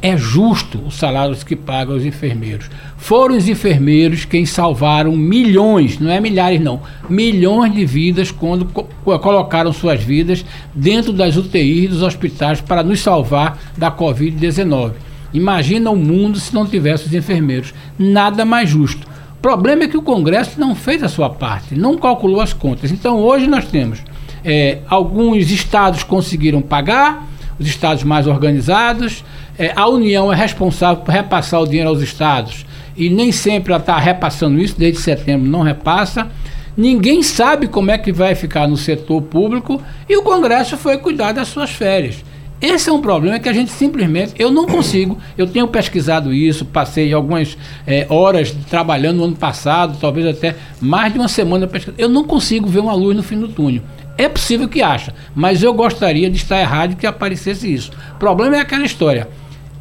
é 0.04 0.18
justo 0.18 0.82
os 0.87 0.96
salários 0.96 1.42
que 1.42 1.56
pagam 1.56 1.96
os 1.96 2.04
enfermeiros. 2.04 2.68
Foram 2.99 3.38
os 3.38 3.49
enfermeiros 3.49 4.26
quem 4.26 4.44
salvaram 4.44 5.16
milhões, 5.16 5.99
não 5.99 6.11
é 6.11 6.20
milhares 6.20 6.61
não, 6.61 6.82
milhões 7.08 7.73
de 7.73 7.87
vidas 7.87 8.30
quando 8.30 8.66
co 8.66 8.84
colocaram 9.18 9.73
suas 9.73 10.02
vidas 10.02 10.44
dentro 10.75 11.11
das 11.11 11.38
UTIs 11.38 11.88
dos 11.88 12.02
hospitais 12.02 12.61
para 12.61 12.82
nos 12.82 13.00
salvar 13.00 13.58
da 13.78 13.90
Covid-19. 13.90 14.92
Imagina 15.32 15.90
o 15.90 15.96
mundo 15.96 16.38
se 16.38 16.54
não 16.54 16.66
tivesse 16.66 17.06
os 17.06 17.14
enfermeiros. 17.14 17.73
Nada 17.99 18.44
mais 18.44 18.68
justo. 18.68 19.06
O 19.38 19.40
problema 19.40 19.84
é 19.84 19.88
que 19.88 19.96
o 19.96 20.02
Congresso 20.02 20.61
não 20.61 20.75
fez 20.75 21.02
a 21.02 21.08
sua 21.08 21.30
parte, 21.30 21.75
não 21.75 21.96
calculou 21.96 22.42
as 22.42 22.52
contas. 22.52 22.90
Então 22.90 23.20
hoje 23.20 23.46
nós 23.46 23.64
temos 23.64 24.02
é, 24.44 24.80
alguns 24.87 25.50
estados 25.50 26.02
conseguiram 26.02 26.61
pagar, 26.61 27.26
os 27.58 27.66
estados 27.66 28.02
mais 28.04 28.26
organizados, 28.26 29.25
é, 29.58 29.73
a 29.75 29.88
União 29.88 30.32
é 30.32 30.37
responsável 30.37 31.02
por 31.02 31.12
repassar 31.12 31.61
o 31.61 31.66
dinheiro 31.66 31.88
aos 31.88 32.02
estados 32.02 32.66
e 32.96 33.08
nem 33.08 33.32
sempre 33.32 33.73
ela 33.73 33.80
está 33.80 33.99
repassando 33.99 34.58
isso, 34.58 34.76
desde 34.78 35.00
setembro 35.00 35.49
não 35.49 35.62
repassa. 35.62 36.28
Ninguém 36.76 37.23
sabe 37.23 37.68
como 37.68 37.90
é 37.90 37.99
que 37.99 38.12
vai 38.12 38.34
ficar 38.34 38.66
no 38.66 38.76
setor 38.76 39.23
público 39.23 39.80
e 40.08 40.16
o 40.16 40.23
Congresso 40.23 40.76
foi 40.76 40.99
cuidar 40.99 41.32
das 41.32 41.49
suas 41.49 41.70
férias. 41.70 42.25
Esse 42.61 42.88
é 42.88 42.92
um 42.92 43.00
problema 43.00 43.38
que 43.38 43.49
a 43.49 43.52
gente 43.52 43.70
simplesmente, 43.70 44.32
eu 44.38 44.50
não 44.50 44.64
consigo, 44.64 45.18
eu 45.37 45.46
tenho 45.46 45.68
pesquisado 45.68 46.32
isso, 46.32 46.64
passei 46.64 47.12
algumas 47.12 47.58
é, 47.87 48.06
horas 48.08 48.52
trabalhando 48.70 49.18
no 49.18 49.25
ano 49.25 49.37
passado, 49.37 49.99
talvez 50.00 50.26
até 50.26 50.56
mais 50.80 51.12
de 51.12 51.18
uma 51.18 51.28
semana 51.28 51.66
pesquisando, 51.66 52.00
eu 52.00 52.08
não 52.08 52.25
consigo 52.25 52.66
ver 52.66 52.78
uma 52.78 52.94
luz 52.94 53.16
no 53.16 53.23
fim 53.23 53.38
do 53.38 53.49
túnel. 53.49 53.82
É 54.16 54.28
possível 54.28 54.68
que 54.68 54.80
acha, 54.80 55.12
mas 55.34 55.62
eu 55.62 55.75
gostaria 55.75 56.30
de 56.30 56.37
estar 56.37 56.58
errado 56.58 56.96
que 56.96 57.06
aparecesse 57.06 57.73
isso. 57.73 57.90
O 58.14 58.18
problema 58.18 58.56
é 58.56 58.61
aquela 58.61 58.84
história, 58.84 59.28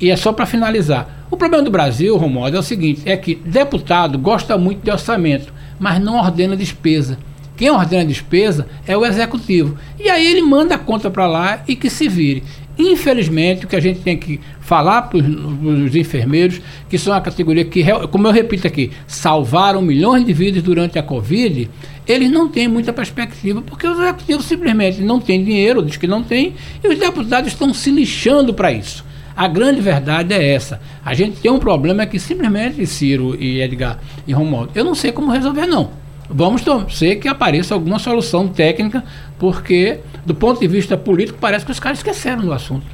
e 0.04 0.12
é 0.12 0.18
só 0.18 0.34
para 0.34 0.46
finalizar. 0.46 1.26
O 1.32 1.38
problema 1.38 1.64
do 1.64 1.72
Brasil, 1.72 2.18
Romualdo, 2.18 2.58
é 2.58 2.60
o 2.60 2.64
seguinte, 2.64 3.04
é 3.06 3.16
que 3.16 3.36
deputado 3.36 4.20
gosta 4.20 4.58
muito 4.58 4.84
de 4.84 4.92
orçamento, 4.92 5.54
mas 5.80 5.98
não 5.98 6.18
ordena 6.18 6.58
despesa. 6.58 7.18
Quem 7.56 7.70
ordena 7.70 8.04
despesa 8.04 8.68
é 8.86 8.98
o 8.98 9.06
executivo. 9.06 9.78
E 9.98 10.10
aí 10.10 10.28
ele 10.28 10.42
manda 10.42 10.76
a 10.76 10.78
conta 10.78 11.10
para 11.10 11.26
lá 11.26 11.64
e 11.70 11.74
que 11.74 11.90
se 11.90 12.10
vire. 12.10 12.44
Infelizmente, 12.78 13.64
o 13.64 13.68
que 13.70 13.78
a 13.78 13.80
gente 13.80 14.02
tem 14.02 14.18
que 14.18 14.42
falar 14.60 15.04
para 15.04 15.20
os 15.20 15.96
enfermeiros, 15.96 16.60
que 16.90 16.98
são 16.98 17.14
a 17.14 17.22
categoria 17.22 17.64
que, 17.64 17.82
como 18.12 18.28
eu 18.28 18.32
repito 18.32 18.68
aqui, 18.68 18.92
salvaram 19.08 19.82
milhões 19.82 20.26
de 20.26 20.34
vidas 20.34 20.62
durante 20.62 21.00
a 21.00 21.04
Covid, 21.04 21.70
eles 22.06 22.30
não 22.30 22.50
têm 22.50 22.68
muita 22.68 22.92
perspectiva, 22.92 23.62
porque 23.62 23.88
os 23.88 23.98
executivos 23.98 24.44
simplesmente 24.44 25.00
não 25.00 25.22
têm 25.22 25.46
dinheiro, 25.46 25.82
diz 25.82 25.96
que 25.96 26.08
não 26.08 26.22
tem, 26.22 26.56
e 26.84 26.90
os 26.90 27.00
deputados 27.00 27.54
estão 27.54 27.74
se 27.74 27.90
lixando 27.90 28.54
para 28.54 28.70
isso. 28.74 29.13
A 29.36 29.48
grande 29.48 29.82
verdade 29.82 30.32
é 30.34 30.54
essa. 30.54 30.80
A 31.04 31.14
gente 31.14 31.42
tem 31.42 31.52
um 31.52 31.60
problema 31.60 32.06
que 32.06 32.20
simplesmente, 32.20 32.86
Ciro 32.86 33.36
e 33.40 33.62
Edgar 33.62 34.00
e 34.28 34.34
Romualdo, 34.34 34.72
eu 34.76 34.84
não 34.84 34.94
sei 34.94 35.12
como 35.12 35.32
resolver, 35.32 35.66
não. 35.66 35.90
Vamos 36.30 36.62
torcer 36.62 37.20
que 37.20 37.28
apareça 37.28 37.74
alguma 37.74 37.98
solução 38.00 38.48
técnica, 38.48 39.04
porque, 39.38 40.00
do 40.26 40.34
ponto 40.34 40.58
de 40.60 40.68
vista 40.68 40.96
político, 40.96 41.38
parece 41.40 41.66
que 41.66 41.72
os 41.72 41.80
caras 41.80 41.98
esqueceram 42.00 42.42
do 42.42 42.54
assunto. 42.54 42.86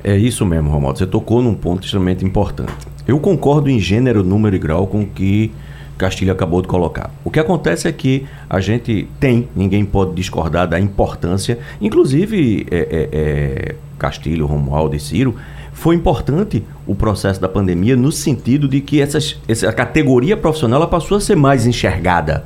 É 0.04 0.16
isso 0.16 0.46
mesmo, 0.46 0.70
Romualdo. 0.70 0.98
Você 0.98 1.06
tocou 1.06 1.42
num 1.42 1.54
ponto 1.54 1.84
extremamente 1.84 2.24
importante. 2.24 2.72
Eu 3.06 3.18
concordo 3.18 3.68
em 3.68 3.80
gênero, 3.80 4.22
número 4.22 4.54
e 4.54 4.58
grau 4.58 4.86
com 4.86 5.02
o 5.02 5.06
que 5.06 5.52
Castilho 5.98 6.32
acabou 6.32 6.62
de 6.62 6.68
colocar. 6.68 7.10
O 7.22 7.30
que 7.30 7.38
acontece 7.38 7.86
é 7.86 7.92
que 7.92 8.26
a 8.48 8.58
gente 8.60 9.06
tem, 9.18 9.46
ninguém 9.54 9.84
pode 9.84 10.14
discordar 10.14 10.66
da 10.66 10.80
importância, 10.80 11.58
inclusive 11.80 12.66
é, 12.70 12.76
é, 12.76 13.08
é, 13.12 13.74
Castilho, 13.98 14.46
Romualdo 14.46 14.96
e 14.96 15.00
Ciro, 15.00 15.36
foi 15.72 15.94
importante 15.94 16.64
o 16.86 16.94
processo 16.94 17.40
da 17.40 17.48
pandemia 17.48 17.96
no 17.96 18.12
sentido 18.12 18.68
de 18.68 18.80
que 18.80 19.00
essas, 19.00 19.38
essa 19.48 19.72
categoria 19.72 20.36
profissional 20.36 20.86
passou 20.88 21.16
a 21.16 21.20
ser 21.20 21.36
mais 21.36 21.66
enxergada 21.66 22.44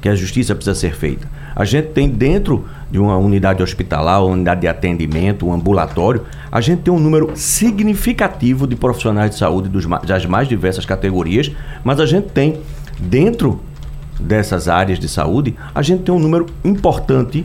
que 0.00 0.08
a 0.08 0.14
justiça 0.14 0.54
precisa 0.54 0.74
ser 0.74 0.94
feita. 0.94 1.28
A 1.54 1.64
gente 1.64 1.88
tem 1.88 2.08
dentro 2.08 2.66
de 2.90 2.98
uma 2.98 3.16
unidade 3.16 3.62
hospitalar, 3.62 4.22
uma 4.22 4.34
unidade 4.34 4.60
de 4.60 4.68
atendimento, 4.68 5.46
um 5.46 5.52
ambulatório, 5.52 6.24
a 6.52 6.60
gente 6.60 6.82
tem 6.82 6.92
um 6.92 6.98
número 7.00 7.32
significativo 7.34 8.66
de 8.66 8.76
profissionais 8.76 9.30
de 9.30 9.38
saúde 9.38 9.68
dos, 9.68 9.86
das 10.06 10.26
mais 10.26 10.46
diversas 10.46 10.84
categorias, 10.84 11.50
mas 11.82 11.98
a 11.98 12.06
gente 12.06 12.28
tem 12.28 12.60
dentro 13.00 13.60
dessas 14.20 14.68
áreas 14.68 14.98
de 14.98 15.08
saúde, 15.08 15.56
a 15.74 15.82
gente 15.82 16.02
tem 16.02 16.14
um 16.14 16.18
número 16.18 16.46
importante 16.64 17.44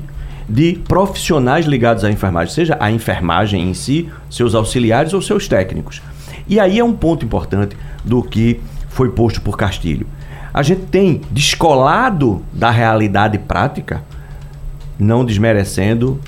de 0.51 0.79
profissionais 0.87 1.65
ligados 1.65 2.03
à 2.03 2.11
enfermagem, 2.11 2.53
seja 2.53 2.77
a 2.79 2.91
enfermagem 2.91 3.69
em 3.69 3.73
si, 3.73 4.09
seus 4.29 4.53
auxiliares 4.53 5.13
ou 5.13 5.21
seus 5.21 5.47
técnicos. 5.47 6.01
E 6.47 6.59
aí 6.59 6.79
é 6.79 6.83
um 6.83 6.93
ponto 6.93 7.23
importante 7.23 7.75
do 8.03 8.21
que 8.21 8.59
foi 8.89 9.09
posto 9.09 9.41
por 9.41 9.57
Castilho 9.57 10.05
a 10.53 10.61
gente 10.63 10.83
tem 10.83 11.21
descolado 11.31 12.43
da 12.51 12.69
realidade 12.69 13.37
prática, 13.37 14.03
não 14.99 15.23
desmerecendo 15.23 16.19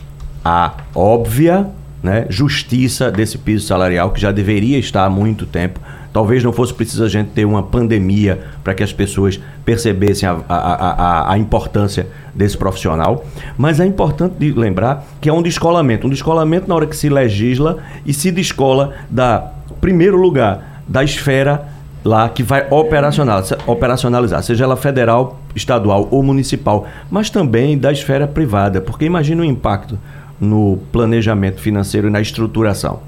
a 0.44 0.74
óbvia 0.96 1.68
né, 2.02 2.26
justiça 2.30 3.12
desse 3.12 3.38
piso 3.38 3.66
salarial 3.68 4.12
que 4.12 4.22
já 4.22 4.32
deveria 4.32 4.78
estar 4.78 5.06
há 5.06 5.10
muito 5.10 5.46
tempo. 5.46 5.80
Talvez 6.14 6.44
não 6.44 6.54
fosse 6.54 6.74
preciso 6.74 7.04
a 7.04 7.10
gente 7.10 7.32
ter 7.32 7.44
uma 7.44 7.64
pandemia 7.64 8.42
para 8.64 8.76
que 8.76 8.84
as 8.84 8.94
pessoas 8.94 9.40
percebessem 9.66 10.30
a, 10.30 10.38
a, 10.48 10.56
a, 10.56 11.34
a, 11.34 11.38
importância 11.40 12.08
desse 12.36 12.56
profissional. 12.56 13.26
Mas 13.58 13.80
é 13.80 13.86
importante 13.86 14.52
lembrar 14.52 15.06
que 15.20 15.28
é 15.28 15.34
um 15.34 15.42
descolamento. 15.42 16.06
Um 16.06 16.10
descolamento 16.12 16.70
na 16.70 16.76
hora 16.76 16.86
que 16.86 16.96
se 16.96 17.10
legisla 17.10 17.80
e 18.06 18.14
se 18.14 18.30
descola 18.30 18.94
da, 19.10 19.52
primeiro 19.84 20.16
lugar, 20.16 20.82
da 20.88 21.04
esfera 21.04 21.68
lá 22.06 22.30
que 22.30 22.42
vai 22.42 22.68
operacionalizar, 22.70 23.60
operacionalizar, 23.68 24.42
seja 24.42 24.64
ela 24.64 24.78
federal, 24.78 25.42
estadual 25.54 26.08
ou 26.10 26.24
municipal, 26.24 26.88
mas 27.12 27.30
também 27.30 27.78
da 27.78 27.92
esfera 27.92 28.26
privada, 28.26 28.80
porque 28.80 29.04
imagina 29.04 29.42
o 29.42 29.46
impacto 29.46 30.00
no 30.40 30.78
planejamento 30.90 31.60
financeiro 31.60 32.08
e 32.08 32.10
na 32.10 32.22
estruturação. 32.22 33.02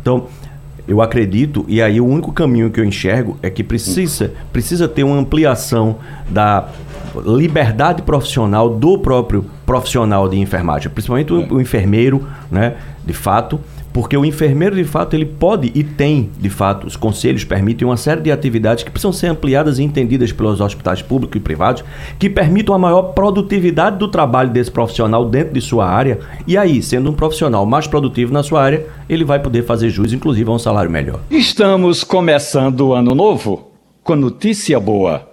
Então, 0.00 0.26
eu 0.90 1.00
acredito, 1.00 1.64
e 1.68 1.80
aí 1.80 2.00
o 2.00 2.04
único 2.04 2.32
caminho 2.32 2.68
que 2.68 2.80
eu 2.80 2.84
enxergo 2.84 3.38
é 3.40 3.48
que 3.48 3.62
precisa, 3.62 4.32
precisa 4.52 4.88
ter 4.88 5.04
uma 5.04 5.16
ampliação 5.16 5.98
da 6.28 6.68
liberdade 7.24 8.02
profissional 8.02 8.68
do 8.68 8.98
próprio 8.98 9.46
profissional 9.64 10.28
de 10.28 10.36
enfermagem, 10.36 10.90
principalmente 10.90 11.32
o, 11.32 11.54
o 11.54 11.60
enfermeiro, 11.60 12.26
né, 12.50 12.74
de 13.06 13.12
fato, 13.12 13.60
porque 13.92 14.16
o 14.16 14.24
enfermeiro, 14.24 14.76
de 14.76 14.84
fato, 14.84 15.14
ele 15.14 15.26
pode 15.26 15.70
e 15.74 15.82
tem, 15.82 16.30
de 16.38 16.48
fato, 16.48 16.86
os 16.86 16.96
conselhos 16.96 17.44
permitem 17.44 17.86
uma 17.86 17.96
série 17.96 18.20
de 18.20 18.30
atividades 18.30 18.84
que 18.84 18.90
precisam 18.90 19.12
ser 19.12 19.28
ampliadas 19.28 19.78
e 19.78 19.82
entendidas 19.82 20.32
pelos 20.32 20.60
hospitais 20.60 21.02
públicos 21.02 21.36
e 21.36 21.40
privados, 21.40 21.84
que 22.18 22.30
permitam 22.30 22.74
a 22.74 22.78
maior 22.78 23.02
produtividade 23.14 23.98
do 23.98 24.08
trabalho 24.08 24.50
desse 24.50 24.70
profissional 24.70 25.24
dentro 25.28 25.54
de 25.54 25.60
sua 25.60 25.88
área. 25.88 26.20
E 26.46 26.56
aí, 26.56 26.82
sendo 26.82 27.10
um 27.10 27.14
profissional 27.14 27.66
mais 27.66 27.86
produtivo 27.86 28.32
na 28.32 28.42
sua 28.42 28.62
área, 28.62 28.86
ele 29.08 29.24
vai 29.24 29.40
poder 29.40 29.64
fazer 29.64 29.90
jus, 29.90 30.12
inclusive, 30.12 30.48
a 30.48 30.52
um 30.52 30.58
salário 30.58 30.90
melhor. 30.90 31.20
Estamos 31.30 32.04
começando 32.04 32.88
o 32.88 32.94
ano 32.94 33.14
novo 33.14 33.70
com 34.02 34.14
notícia 34.14 34.78
boa. 34.78 35.28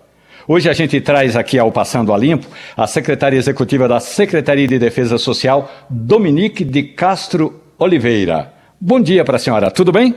Hoje 0.48 0.70
a 0.70 0.74
gente 0.74 1.02
traz 1.02 1.36
aqui 1.36 1.60
ao 1.60 1.72
Passando 1.72 2.14
a 2.14 2.18
Limpo 2.18 2.48
a 2.76 2.88
secretária 2.88 3.38
executiva 3.38 3.86
da 3.86 4.00
Secretaria 4.00 4.66
de 4.66 4.80
Defesa 4.80 5.18
Social, 5.18 5.70
Dominique 5.90 6.64
de 6.64 6.84
Castro 6.84 7.67
Oliveira. 7.80 8.54
Bom 8.80 9.00
dia 9.00 9.24
para 9.24 9.36
a 9.36 9.40
senhora, 9.40 9.70
tudo 9.70 9.92
bem? 9.92 10.16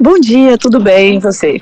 Bom 0.00 0.18
dia, 0.18 0.58
tudo 0.58 0.80
bem, 0.80 1.18
você? 1.20 1.60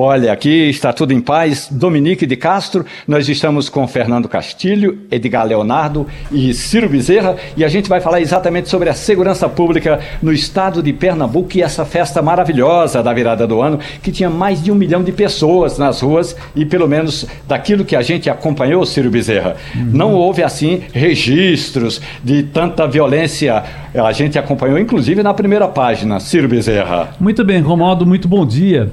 Olha, 0.00 0.32
aqui 0.32 0.70
está 0.70 0.92
tudo 0.92 1.12
em 1.12 1.20
paz. 1.20 1.66
Dominique 1.72 2.24
de 2.24 2.36
Castro, 2.36 2.86
nós 3.04 3.28
estamos 3.28 3.68
com 3.68 3.84
Fernando 3.88 4.28
Castilho, 4.28 5.00
Edgar 5.10 5.44
Leonardo 5.44 6.06
e 6.30 6.54
Ciro 6.54 6.88
Bezerra 6.88 7.34
e 7.56 7.64
a 7.64 7.68
gente 7.68 7.88
vai 7.88 8.00
falar 8.00 8.20
exatamente 8.20 8.68
sobre 8.68 8.88
a 8.88 8.94
segurança 8.94 9.48
pública 9.48 9.98
no 10.22 10.32
estado 10.32 10.84
de 10.84 10.92
Pernambuco 10.92 11.56
e 11.56 11.62
essa 11.62 11.84
festa 11.84 12.22
maravilhosa 12.22 13.02
da 13.02 13.12
virada 13.12 13.44
do 13.44 13.60
ano, 13.60 13.80
que 14.00 14.12
tinha 14.12 14.30
mais 14.30 14.62
de 14.62 14.70
um 14.70 14.76
milhão 14.76 15.02
de 15.02 15.10
pessoas 15.10 15.78
nas 15.78 16.00
ruas 16.00 16.36
e 16.54 16.64
pelo 16.64 16.86
menos 16.86 17.26
daquilo 17.48 17.84
que 17.84 17.96
a 17.96 18.02
gente 18.02 18.30
acompanhou, 18.30 18.86
Ciro 18.86 19.10
Bezerra, 19.10 19.56
uhum. 19.74 19.90
não 19.92 20.14
houve 20.14 20.44
assim 20.44 20.80
registros 20.92 22.00
de 22.22 22.44
tanta 22.44 22.86
violência. 22.86 23.64
A 23.92 24.12
gente 24.12 24.38
acompanhou 24.38 24.78
inclusive 24.78 25.24
na 25.24 25.34
primeira 25.34 25.66
página, 25.66 26.20
Ciro 26.20 26.46
Bezerra. 26.46 27.16
Muito 27.18 27.44
bem, 27.44 27.60
Romaldo, 27.60 28.06
muito 28.06 28.28
bom 28.28 28.46
dia 28.46 28.92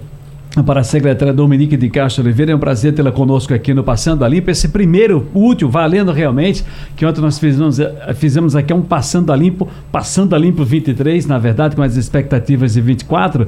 para 0.64 0.82
a 0.82 0.84
secretária 0.84 1.34
Dominique 1.34 1.76
de 1.76 1.90
Castro 1.90 2.24
Oliveira. 2.24 2.52
É 2.52 2.56
um 2.56 2.60
prazer 2.60 2.94
tê-la 2.94 3.12
conosco 3.12 3.54
aqui 3.54 3.74
no 3.74 3.84
Passando 3.84 4.24
a 4.24 4.28
Limpo. 4.28 4.50
Esse 4.50 4.70
primeiro 4.70 5.28
útil, 5.34 5.70
valendo 5.70 6.12
realmente, 6.12 6.64
que 6.96 7.06
ontem 7.06 7.22
nós 7.22 7.38
fizemos, 7.38 7.80
eh, 7.80 8.14
fizemos 8.16 8.56
aqui 8.56 8.74
um 8.74 8.82
Passando 8.82 9.34
a 9.34 9.36
Limpo, 9.36 9.68
Passando 9.92 10.34
a 10.34 10.38
Limpo 10.38 10.64
23, 10.64 11.26
na 11.26 11.38
verdade, 11.38 11.76
com 11.76 11.82
as 11.82 11.98
expectativas 11.98 12.74
de 12.74 12.82
24. 12.82 13.48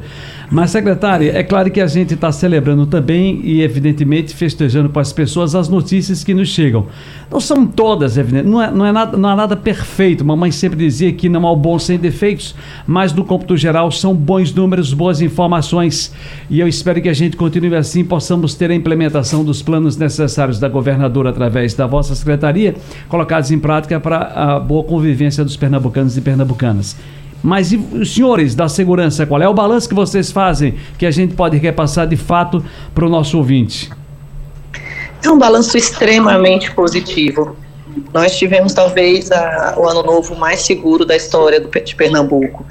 Mas, 0.51 0.71
secretária, 0.71 1.31
é 1.37 1.43
claro 1.43 1.71
que 1.71 1.79
a 1.79 1.87
gente 1.87 2.13
está 2.13 2.31
celebrando 2.31 2.85
também 2.85 3.41
e, 3.43 3.61
evidentemente, 3.61 4.35
festejando 4.35 4.89
para 4.89 5.01
as 5.01 5.13
pessoas 5.13 5.55
as 5.55 5.69
notícias 5.69 6.23
que 6.23 6.33
nos 6.33 6.49
chegam. 6.49 6.87
Não 7.31 7.39
são 7.39 7.65
todas, 7.65 8.17
evidente, 8.17 8.47
não 8.47 8.61
é, 8.61 8.71
não 8.71 8.85
é, 8.85 8.91
nada, 8.91 9.17
não 9.17 9.29
é 9.29 9.35
nada 9.35 9.55
perfeito. 9.55 10.25
Mamãe 10.25 10.51
sempre 10.51 10.77
dizia 10.77 11.11
que 11.13 11.29
não 11.29 11.45
há 11.47 11.51
o 11.51 11.55
bom 11.55 11.79
sem 11.79 11.97
defeitos, 11.97 12.55
mas 12.85 13.13
no 13.13 13.23
cômputo 13.23 13.55
geral 13.55 13.91
são 13.91 14.13
bons 14.13 14.53
números, 14.53 14.93
boas 14.93 15.21
informações. 15.21 16.13
E 16.49 16.59
eu 16.59 16.67
espero 16.67 16.96
que 17.01 17.09
a 17.09 17.13
gente 17.13 17.37
continue 17.37 17.75
assim, 17.75 18.03
possamos 18.03 18.55
ter 18.55 18.71
a 18.71 18.75
implementação 18.75 19.43
dos 19.43 19.61
planos 19.61 19.97
necessários 19.97 20.59
da 20.59 20.67
governadora 20.67 21.29
através 21.29 21.73
da 21.73 21.87
vossa 21.87 22.15
secretaria, 22.15 22.75
colocados 23.09 23.51
em 23.51 23.59
prática 23.59 23.99
para 23.99 24.17
a 24.17 24.59
boa 24.59 24.83
convivência 24.83 25.43
dos 25.43 25.57
pernambucanos 25.57 26.17
e 26.17 26.21
pernambucanas. 26.21 26.95
Mas 27.41 27.71
e 27.71 27.77
os 27.77 28.13
senhores 28.13 28.55
da 28.55 28.67
segurança, 28.67 29.25
qual 29.25 29.41
é 29.41 29.47
o 29.47 29.53
balanço 29.53 29.87
que 29.87 29.95
vocês 29.95 30.31
fazem 30.31 30.75
que 30.97 31.05
a 31.05 31.11
gente 31.11 31.35
pode 31.35 31.57
repassar 31.57 32.07
de 32.07 32.17
fato 32.17 32.63
para 32.93 33.05
o 33.05 33.09
nosso 33.09 33.37
ouvinte? 33.37 33.89
É 35.23 35.29
um 35.29 35.37
balanço 35.37 35.77
extremamente 35.77 36.71
positivo. 36.71 37.55
Nós 38.13 38.37
tivemos 38.37 38.73
talvez 38.73 39.31
a, 39.31 39.75
o 39.77 39.87
ano 39.87 40.03
novo 40.03 40.35
mais 40.35 40.61
seguro 40.61 41.05
da 41.05 41.15
história 41.15 41.59
do, 41.59 41.69
de 41.69 41.95
Pernambuco. 41.95 42.65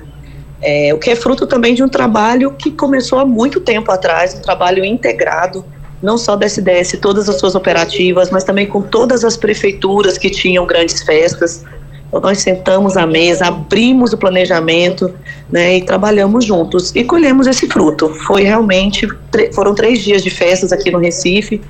É, 0.68 0.92
o 0.92 0.98
que 0.98 1.10
é 1.10 1.14
fruto 1.14 1.46
também 1.46 1.76
de 1.76 1.84
um 1.84 1.88
trabalho 1.88 2.50
que 2.50 2.72
começou 2.72 3.20
há 3.20 3.24
muito 3.24 3.60
tempo 3.60 3.88
atrás, 3.92 4.34
um 4.34 4.40
trabalho 4.40 4.84
integrado, 4.84 5.64
não 6.02 6.18
só 6.18 6.34
da 6.34 6.44
SDS, 6.44 6.98
todas 7.00 7.28
as 7.28 7.38
suas 7.38 7.54
operativas, 7.54 8.32
mas 8.32 8.42
também 8.42 8.66
com 8.66 8.82
todas 8.82 9.24
as 9.24 9.36
prefeituras 9.36 10.18
que 10.18 10.28
tinham 10.28 10.66
grandes 10.66 11.02
festas. 11.02 11.64
Então, 12.08 12.20
nós 12.20 12.38
sentamos 12.38 12.96
à 12.96 13.06
mesa, 13.06 13.46
abrimos 13.46 14.12
o 14.12 14.18
planejamento 14.18 15.14
né, 15.48 15.76
e 15.76 15.84
trabalhamos 15.84 16.44
juntos 16.44 16.90
e 16.96 17.04
colhemos 17.04 17.46
esse 17.46 17.68
fruto. 17.68 18.08
Foi 18.26 18.42
realmente, 18.42 19.06
foram 19.54 19.72
três 19.72 20.00
dias 20.00 20.20
de 20.20 20.30
festas 20.30 20.72
aqui 20.72 20.90
no 20.90 20.98
Recife, 20.98 21.60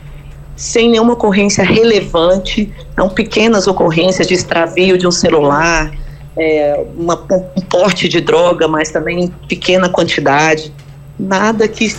sem 0.57 0.89
nenhuma 0.89 1.13
ocorrência 1.13 1.63
relevante, 1.63 2.73
não 2.97 3.11
pequenas 3.11 3.67
ocorrências 3.67 4.27
de 4.27 4.33
extravio 4.33 4.97
de 4.97 5.07
um 5.07 5.11
celular, 5.11 5.93
é, 6.37 6.85
uma, 6.97 7.15
um 7.57 7.61
porte 7.63 8.09
de 8.09 8.21
droga, 8.21 8.69
mas 8.69 8.91
também 8.91 9.25
em 9.25 9.29
pequena 9.49 9.89
quantidade. 9.89 10.73
Nada 11.19 11.67
que 11.67 11.95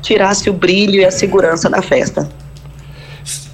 tirasse 0.00 0.48
o 0.48 0.52
brilho 0.52 1.00
e 1.00 1.04
a 1.04 1.10
segurança 1.10 1.68
da 1.68 1.82
festa. 1.82 2.28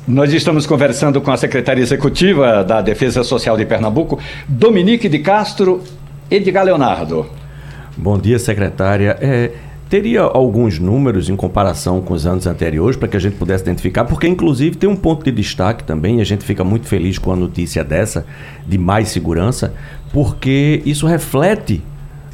Nós 0.06 0.32
estamos 0.32 0.66
conversando 0.66 1.20
com 1.20 1.30
a 1.30 1.36
secretária 1.36 1.80
executiva 1.80 2.64
da 2.64 2.80
Defesa 2.80 3.22
Social 3.22 3.56
de 3.56 3.64
Pernambuco, 3.64 4.18
Dominique 4.48 5.08
de 5.08 5.20
Castro 5.20 5.82
Edgar 6.30 6.64
Leonardo. 6.64 7.26
Bom 7.96 8.18
dia, 8.18 8.38
secretária. 8.38 9.16
É, 9.20 9.50
Teria 9.90 10.20
alguns 10.20 10.78
números 10.78 11.28
em 11.28 11.34
comparação 11.34 12.00
com 12.00 12.14
os 12.14 12.24
anos 12.24 12.46
anteriores 12.46 12.96
para 12.96 13.08
que 13.08 13.16
a 13.16 13.20
gente 13.20 13.34
pudesse 13.34 13.64
identificar, 13.64 14.04
porque 14.04 14.28
inclusive 14.28 14.76
tem 14.76 14.88
um 14.88 14.94
ponto 14.94 15.24
de 15.24 15.32
destaque 15.32 15.82
também, 15.82 16.18
e 16.18 16.20
a 16.20 16.24
gente 16.24 16.44
fica 16.44 16.62
muito 16.62 16.86
feliz 16.86 17.18
com 17.18 17.32
a 17.32 17.36
notícia 17.36 17.82
dessa, 17.82 18.24
de 18.64 18.78
mais 18.78 19.08
segurança, 19.08 19.74
porque 20.12 20.82
isso 20.84 21.06
reflete 21.06 21.82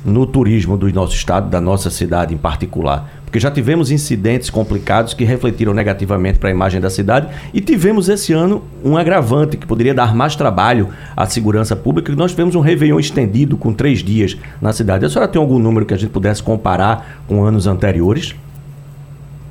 no 0.05 0.27
turismo 0.27 0.77
do 0.77 0.93
nosso 0.93 1.15
estado, 1.15 1.51
da 1.51 1.61
nossa 1.61 1.91
cidade 1.91 2.33
em 2.33 2.39
particular 2.39 3.11
porque 3.27 3.41
já 3.41 3.51
tivemos 3.51 3.91
incidentes 3.91 4.49
complicados 4.49 5.13
que 5.13 5.25
refletiram 5.25 5.75
negativamente 5.75 6.39
para 6.39 6.49
a 6.49 6.53
imagem 6.53 6.81
da 6.81 6.89
cidade 6.89 7.29
e 7.53 7.61
tivemos 7.61 8.09
esse 8.09 8.33
ano 8.33 8.63
um 8.83 8.97
agravante 8.97 9.59
que 9.59 9.67
poderia 9.67 9.93
dar 9.93 10.15
mais 10.15 10.35
trabalho 10.37 10.89
à 11.15 11.27
segurança 11.27 11.77
pública, 11.77 12.15
nós 12.15 12.31
tivemos 12.31 12.55
um 12.55 12.61
Réveillon 12.61 12.99
estendido 12.99 13.59
com 13.59 13.75
três 13.75 14.03
dias 14.03 14.39
na 14.59 14.73
cidade. 14.73 15.05
A 15.05 15.11
senhora 15.11 15.29
tem 15.29 15.39
algum 15.39 15.59
número 15.59 15.85
que 15.85 15.93
a 15.93 15.99
gente 15.99 16.11
pudesse 16.11 16.43
comparar 16.43 17.25
com 17.27 17.45
anos 17.45 17.67
anteriores? 17.67 18.35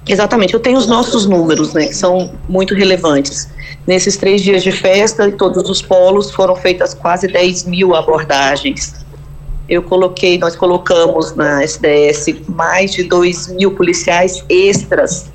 Exatamente, 0.08 0.54
eu 0.54 0.60
tenho 0.60 0.78
os 0.78 0.88
nossos 0.88 1.26
números, 1.26 1.74
né, 1.74 1.88
que 1.88 1.96
são 1.96 2.32
muito 2.48 2.76
relevantes. 2.76 3.48
Nesses 3.88 4.18
três 4.18 4.42
dias 4.42 4.64
de 4.64 4.72
festa, 4.72 5.28
em 5.28 5.32
todos 5.32 5.70
os 5.70 5.82
polos 5.82 6.32
foram 6.32 6.56
feitas 6.56 6.94
quase 6.94 7.28
10 7.28 7.66
mil 7.66 7.96
abordagens 7.96 9.06
eu 9.68 9.82
coloquei, 9.82 10.38
nós 10.38 10.56
colocamos 10.56 11.36
na 11.36 11.64
SDS 11.64 12.36
mais 12.48 12.92
de 12.94 13.04
2 13.04 13.48
mil 13.50 13.72
policiais 13.72 14.44
extras. 14.48 15.32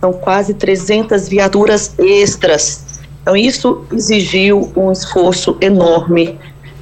São 0.00 0.12
quase 0.12 0.54
300 0.54 1.28
viaturas 1.28 1.92
extras. 1.98 3.00
Então, 3.22 3.36
isso 3.36 3.84
exigiu 3.92 4.72
um 4.76 4.90
esforço 4.92 5.56
enorme, 5.60 6.38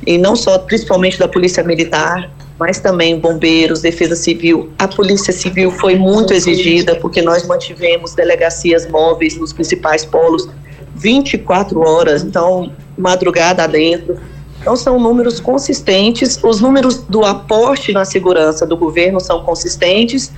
e 0.06 0.16
não 0.16 0.36
só, 0.36 0.58
principalmente 0.58 1.18
da 1.18 1.26
Polícia 1.26 1.62
Militar, 1.64 2.30
mas 2.58 2.80
também 2.80 3.18
bombeiros, 3.18 3.80
defesa 3.80 4.16
civil. 4.16 4.70
A 4.78 4.88
Polícia 4.88 5.32
Civil 5.32 5.70
foi 5.70 5.94
muito 5.94 6.34
exigida, 6.34 6.96
porque 6.96 7.22
nós 7.22 7.46
mantivemos 7.46 8.14
delegacias 8.14 8.88
móveis 8.88 9.36
nos 9.36 9.52
principais 9.52 10.04
polos 10.04 10.48
24 10.96 11.80
horas, 11.80 12.24
então, 12.24 12.72
madrugada 12.96 13.62
adentro 13.62 14.18
então, 14.60 14.76
são 14.76 14.98
números 14.98 15.40
consistentes. 15.40 16.38
Os 16.42 16.60
números 16.60 16.98
do 16.98 17.24
aporte 17.24 17.92
na 17.92 18.04
segurança 18.04 18.66
do 18.66 18.76
governo 18.76 19.20
são 19.20 19.42
consistentes 19.42 20.32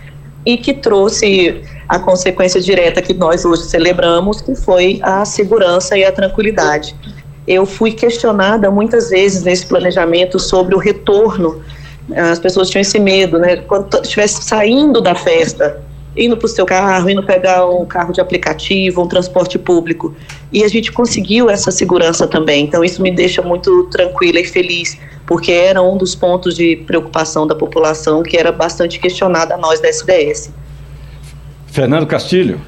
e 0.44 0.56
que 0.56 0.72
trouxe 0.72 1.62
a 1.88 1.98
consequência 1.98 2.60
direta 2.60 3.02
que 3.02 3.12
nós 3.12 3.44
hoje 3.44 3.64
celebramos, 3.64 4.40
que 4.40 4.54
foi 4.54 5.00
a 5.02 5.24
segurança 5.24 5.96
e 5.98 6.04
a 6.04 6.12
tranquilidade. 6.12 6.94
Eu 7.46 7.66
fui 7.66 7.92
questionada 7.92 8.70
muitas 8.70 9.10
vezes 9.10 9.42
nesse 9.42 9.66
planejamento 9.66 10.38
sobre 10.38 10.74
o 10.74 10.78
retorno. 10.78 11.62
As 12.14 12.38
pessoas 12.38 12.68
tinham 12.70 12.82
esse 12.82 12.98
medo, 12.98 13.38
né? 13.38 13.56
Quando 13.56 13.88
estivesse 14.02 14.42
saindo 14.42 15.00
da 15.00 15.14
festa, 15.14 15.80
indo 16.16 16.36
para 16.36 16.46
o 16.46 16.48
seu 16.48 16.66
carro, 16.66 17.08
indo 17.08 17.22
pegar 17.22 17.66
um 17.66 17.84
carro 17.86 18.12
de 18.12 18.20
aplicativo, 18.20 19.02
um 19.02 19.06
transporte 19.06 19.58
público. 19.58 20.14
E 20.52 20.64
a 20.64 20.68
gente 20.68 20.90
conseguiu 20.90 21.48
essa 21.48 21.70
segurança 21.70 22.26
também. 22.26 22.64
Então, 22.64 22.82
isso 22.82 23.00
me 23.00 23.10
deixa 23.10 23.42
muito 23.42 23.84
tranquila 23.84 24.40
e 24.40 24.44
feliz, 24.44 24.98
porque 25.26 25.52
era 25.52 25.80
um 25.80 25.96
dos 25.96 26.14
pontos 26.14 26.56
de 26.56 26.76
preocupação 26.76 27.46
da 27.46 27.54
população 27.54 28.22
que 28.22 28.36
era 28.36 28.50
bastante 28.50 28.98
questionado 28.98 29.52
a 29.52 29.56
nós 29.56 29.80
da 29.80 29.88
SDS. 29.88 30.52
Fernando 31.66 32.06
Castilho. 32.06 32.60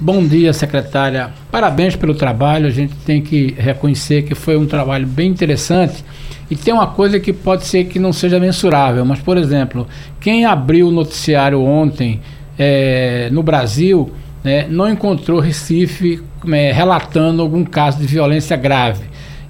Bom 0.00 0.26
dia, 0.26 0.54
secretária. 0.54 1.30
Parabéns 1.50 1.94
pelo 1.94 2.14
trabalho. 2.14 2.66
A 2.66 2.70
gente 2.70 2.94
tem 3.04 3.20
que 3.20 3.54
reconhecer 3.58 4.22
que 4.22 4.34
foi 4.34 4.56
um 4.56 4.66
trabalho 4.66 5.06
bem 5.06 5.28
interessante. 5.28 6.02
E 6.50 6.56
tem 6.56 6.74
uma 6.74 6.88
coisa 6.88 7.20
que 7.20 7.32
pode 7.32 7.64
ser 7.64 7.84
que 7.84 7.98
não 7.98 8.12
seja 8.12 8.40
mensurável, 8.40 9.04
mas, 9.04 9.20
por 9.20 9.36
exemplo, 9.36 9.86
quem 10.20 10.44
abriu 10.44 10.88
o 10.88 10.90
noticiário 10.90 11.62
ontem 11.62 12.20
é, 12.58 13.28
no 13.30 13.42
Brasil 13.42 14.12
né, 14.42 14.66
não 14.68 14.88
encontrou 14.88 15.38
Recife 15.38 16.22
é, 16.50 16.72
relatando 16.72 17.40
algum 17.40 17.64
caso 17.64 17.98
de 17.98 18.06
violência 18.06 18.56
grave. 18.56 19.04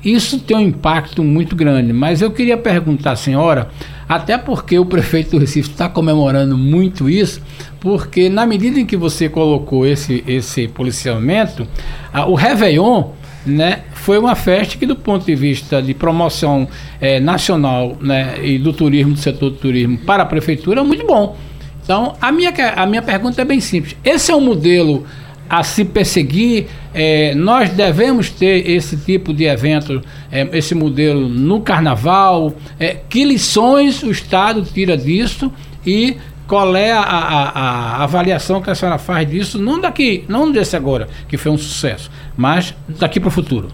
Isso 0.05 0.39
tem 0.39 0.57
um 0.57 0.61
impacto 0.61 1.23
muito 1.23 1.55
grande, 1.55 1.93
mas 1.93 2.23
eu 2.23 2.31
queria 2.31 2.57
perguntar 2.57 3.13
à 3.13 3.17
senhora 3.17 3.69
Até 4.09 4.39
porque 4.39 4.79
o 4.79 4.87
prefeito 4.87 5.33
do 5.33 5.39
Recife 5.39 5.71
está 5.71 5.89
comemorando 5.89 6.57
muito 6.57 7.09
isso, 7.09 7.41
porque 7.81 8.29
na 8.29 8.47
medida 8.47 8.81
em 8.81 8.87
que 8.87 8.97
você 8.97 9.29
colocou 9.29 9.87
esse, 9.87 10.25
esse 10.27 10.67
policiamento, 10.69 11.67
a, 12.13 12.27
o 12.27 12.35
Réveillon 12.35 13.11
né, 13.47 13.81
foi 14.01 14.19
uma 14.19 14.35
festa 14.35 14.79
que, 14.79 14.87
do 14.87 14.97
ponto 14.97 15.27
de 15.27 15.35
vista 15.35 15.83
de 15.83 15.95
promoção 15.95 16.67
é, 17.01 17.21
nacional 17.21 17.97
né, 18.01 18.39
e 18.43 18.59
do 18.59 18.73
turismo, 18.73 19.13
do 19.13 19.19
setor 19.19 19.51
do 19.51 19.57
turismo 19.57 19.99
para 19.99 20.23
a 20.23 20.27
prefeitura, 20.27 20.81
é 20.81 20.83
muito 20.83 21.07
bom. 21.07 21.37
Então, 21.83 22.17
a 22.21 22.33
minha, 22.33 22.53
a 22.77 22.87
minha 22.87 23.03
pergunta 23.03 23.43
é 23.43 23.45
bem 23.45 23.61
simples: 23.61 23.97
esse 24.05 24.31
é 24.31 24.35
um 24.35 24.41
modelo 24.41 25.07
a 25.49 25.63
se 25.63 25.85
perseguir? 25.85 26.67
É, 26.95 27.35
nós 27.35 27.71
devemos 27.71 28.31
ter 28.31 28.69
esse 28.69 28.97
tipo 28.97 29.35
de 29.35 29.45
evento, 29.45 30.03
é, 30.31 30.49
esse 30.53 30.75
modelo 30.75 31.29
no 31.29 31.61
carnaval? 31.61 32.55
É, 32.79 32.97
que 33.09 33.25
lições 33.25 34.03
o 34.03 34.11
Estado 34.11 34.63
tira 34.63 34.97
disso 34.97 35.53
e 35.85 36.17
qual 36.47 36.75
é 36.75 36.91
a, 36.91 37.01
a, 37.01 37.49
a, 37.51 38.03
avaliação 38.03 38.61
que 38.61 38.71
a 38.71 38.75
senhora 38.75 38.99
faz 38.99 39.29
disso, 39.29 39.57
não 39.57 39.81
daqui, 39.81 40.25
não 40.27 40.51
desse 40.51 40.75
agora, 40.75 41.07
que 41.29 41.37
foi 41.37 41.53
um 41.53 41.59
sucesso, 41.59 42.11
mas 42.37 42.75
daqui 42.89 43.21
para 43.21 43.29
o 43.29 43.31
futuro? 43.31 43.69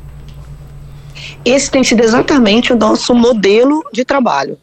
Esse 1.47 1.71
tem 1.71 1.85
sido 1.85 2.03
exatamente 2.03 2.73
o 2.73 2.77
nosso 2.77 3.15
modelo 3.15 3.85
de 3.93 4.05
trabalho. 4.05 4.59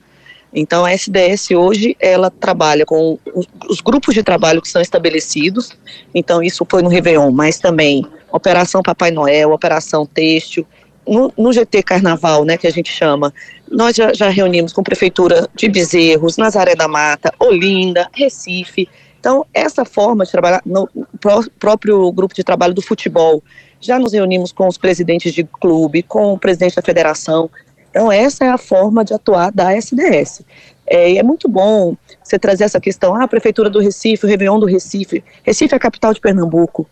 Então, 0.53 0.83
a 0.83 0.91
SDS 0.91 1.51
hoje, 1.51 1.95
ela 1.97 2.29
trabalha 2.29 2.85
com 2.85 3.17
os, 3.33 3.47
os, 3.69 3.79
grupos 3.79 4.13
de 4.13 4.21
trabalho 4.21 4.61
que 4.61 4.67
são 4.67 4.81
estabelecidos, 4.81 5.71
então 6.13 6.43
isso 6.43 6.67
foi 6.69 6.81
no 6.81 6.89
Réveillon, 6.89 7.31
mas 7.31 7.57
também 7.57 8.05
Operação 8.29 8.83
Papai 8.83 9.11
Noel, 9.11 9.53
Operação 9.53 10.05
Têxtil, 10.05 10.67
no, 11.07 11.33
no, 11.37 11.53
GT 11.53 11.83
Carnaval, 11.83 12.43
né, 12.43 12.57
que 12.57 12.67
a 12.67 12.71
gente 12.71 12.91
chama, 12.91 13.33
nós 13.71 13.95
já, 13.95 14.13
já, 14.13 14.27
reunimos 14.27 14.73
com 14.73 14.83
Prefeitura 14.83 15.47
de 15.55 15.69
Bezerros, 15.69 16.35
Nazaré 16.35 16.75
da 16.75 16.87
Mata, 16.89 17.33
Olinda, 17.39 18.09
Recife. 18.13 18.89
Então, 19.19 19.45
essa 19.53 19.85
forma 19.85 20.25
de 20.25 20.31
trabalhar, 20.31 20.61
no 20.65 20.89
pró 21.19 21.41
próprio 21.57 22.11
grupo 22.11 22.35
de 22.35 22.43
trabalho 22.43 22.73
do 22.73 22.81
futebol, 22.81 23.41
já 23.85 23.99
nos 23.99 24.13
reunimos 24.13 24.51
com 24.51 24.67
os 24.67 24.77
presidentes 24.77 25.33
de 25.33 25.43
clube, 25.43 26.03
com 26.03 26.33
o 26.33 26.37
presidente 26.37 26.75
da 26.75 26.81
federação. 26.81 27.49
Então, 27.89 28.11
essa 28.11 28.45
é 28.45 28.49
a 28.49 28.57
forma 28.57 29.03
de 29.03 29.13
atuar 29.13 29.51
da 29.51 29.75
SDS. 29.75 30.41
É, 30.85 31.17
é 31.17 31.23
muito 31.23 31.47
bom 31.47 31.95
você 32.23 32.39
trazer 32.39 32.63
essa 32.63 32.79
questão, 32.79 33.15
ah, 33.15 33.23
a 33.23 33.27
Prefeitura 33.27 33.69
do 33.69 33.79
Recife, 33.79 34.25
o 34.25 34.29
Réveillon 34.29 34.59
do 34.59 34.65
Recife. 34.65 35.23
Recife 35.43 35.73
é 35.73 35.77
a 35.77 35.79
capital 35.79 36.13
de 36.13 36.19
Pernambuco. 36.19 36.87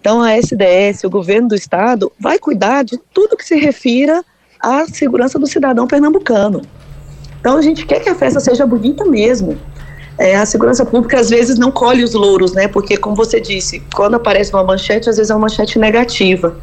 Então, 0.00 0.22
a 0.22 0.36
SDS, 0.36 1.04
o 1.04 1.10
governo 1.10 1.48
do 1.48 1.54
estado, 1.54 2.10
vai 2.18 2.38
cuidar 2.38 2.84
de 2.84 2.96
tudo 3.12 3.36
que 3.36 3.44
se 3.44 3.56
refira 3.56 4.24
à 4.60 4.86
segurança 4.86 5.38
do 5.38 5.46
cidadão 5.46 5.86
pernambucano. 5.86 6.62
Então, 7.40 7.56
a 7.56 7.62
gente 7.62 7.84
quer 7.84 8.00
que 8.00 8.08
a 8.08 8.14
festa 8.14 8.40
seja 8.40 8.66
bonita 8.66 9.04
mesmo. 9.04 9.58
É, 10.18 10.34
a 10.34 10.44
segurança 10.44 10.84
pública 10.84 11.20
às 11.20 11.30
vezes 11.30 11.58
não 11.58 11.70
colhe 11.70 12.02
os 12.02 12.12
louros, 12.12 12.52
né? 12.52 12.66
Porque, 12.66 12.96
como 12.96 13.14
você 13.14 13.40
disse, 13.40 13.82
quando 13.94 14.16
aparece 14.16 14.52
uma 14.52 14.64
manchete, 14.64 15.08
às 15.08 15.16
vezes 15.16 15.30
é 15.30 15.34
uma 15.34 15.42
manchete 15.42 15.78
negativa. 15.78 16.56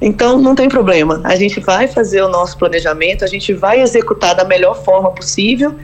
Então, 0.00 0.38
não 0.38 0.54
tem 0.54 0.68
problema. 0.68 1.20
A 1.24 1.34
gente 1.34 1.60
vai 1.60 1.88
fazer 1.88 2.22
o 2.22 2.28
nosso 2.28 2.58
planejamento, 2.58 3.24
a 3.24 3.26
gente 3.26 3.52
vai 3.52 3.80
executar 3.80 4.34
da 4.34 4.44
melhor 4.44 4.82
forma 4.84 5.10
possível 5.10 5.74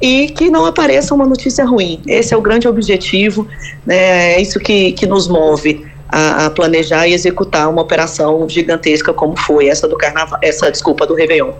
e 0.00 0.28
que 0.28 0.50
não 0.50 0.66
apareça 0.66 1.14
uma 1.14 1.24
notícia 1.24 1.64
ruim. 1.64 2.02
Esse 2.06 2.34
é 2.34 2.36
o 2.36 2.40
grande 2.40 2.68
objetivo, 2.68 3.46
né? 3.84 4.34
É 4.34 4.40
isso 4.40 4.58
que, 4.58 4.92
que 4.92 5.06
nos 5.06 5.28
move 5.28 5.86
a, 6.08 6.46
a, 6.46 6.50
planejar 6.50 7.06
e 7.06 7.14
executar 7.14 7.68
uma 7.68 7.82
operação 7.82 8.48
gigantesca 8.48 9.12
como 9.12 9.36
foi 9.36 9.68
essa 9.68 9.88
do 9.88 9.96
carnaval, 9.96 10.38
essa 10.42 10.70
desculpa 10.70 11.06
do 11.06 11.14
Réveillon. 11.14 11.52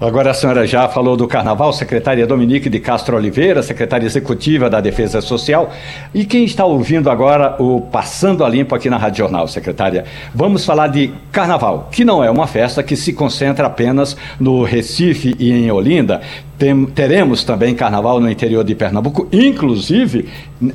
Agora 0.00 0.30
a 0.30 0.34
senhora 0.34 0.66
já 0.66 0.88
falou 0.88 1.14
do 1.14 1.28
carnaval, 1.28 1.74
secretária 1.74 2.26
Dominique 2.26 2.70
de 2.70 2.80
Castro 2.80 3.18
Oliveira, 3.18 3.62
secretária 3.62 4.06
executiva 4.06 4.70
da 4.70 4.80
Defesa 4.80 5.20
Social. 5.20 5.70
E 6.14 6.24
quem 6.24 6.42
está 6.42 6.64
ouvindo 6.64 7.10
agora 7.10 7.62
o 7.62 7.82
Passando 7.82 8.42
a 8.42 8.48
Limpo 8.48 8.74
aqui 8.74 8.88
na 8.88 8.96
Rádio 8.96 9.18
Jornal, 9.18 9.46
secretária, 9.46 10.06
vamos 10.34 10.64
falar 10.64 10.86
de 10.86 11.12
carnaval, 11.30 11.90
que 11.92 12.02
não 12.02 12.24
é 12.24 12.30
uma 12.30 12.46
festa 12.46 12.82
que 12.82 12.96
se 12.96 13.12
concentra 13.12 13.66
apenas 13.66 14.16
no 14.40 14.64
Recife 14.64 15.36
e 15.38 15.52
em 15.52 15.70
Olinda. 15.70 16.22
Tem, 16.60 16.84
teremos 16.84 17.42
também 17.42 17.74
carnaval 17.74 18.20
no 18.20 18.30
interior 18.30 18.62
de 18.62 18.74
Pernambuco, 18.74 19.26
inclusive 19.32 20.28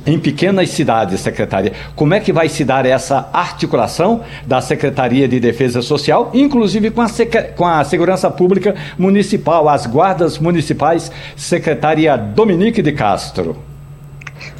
em 0.04 0.18
pequenas 0.18 0.70
cidades, 0.70 1.20
secretária. 1.20 1.72
Como 1.94 2.12
é 2.12 2.18
que 2.18 2.32
vai 2.32 2.48
se 2.48 2.64
dar 2.64 2.84
essa 2.84 3.30
articulação 3.32 4.24
da 4.44 4.60
Secretaria 4.60 5.28
de 5.28 5.38
Defesa 5.38 5.80
Social, 5.80 6.32
inclusive 6.34 6.90
com 6.90 7.02
a, 7.02 7.06
com 7.54 7.64
a 7.64 7.84
Segurança 7.84 8.28
Pública 8.28 8.74
Municipal, 8.98 9.68
as 9.68 9.86
guardas 9.86 10.40
municipais, 10.40 11.12
secretária 11.36 12.16
Dominique 12.16 12.82
de 12.82 12.90
Castro? 12.90 13.56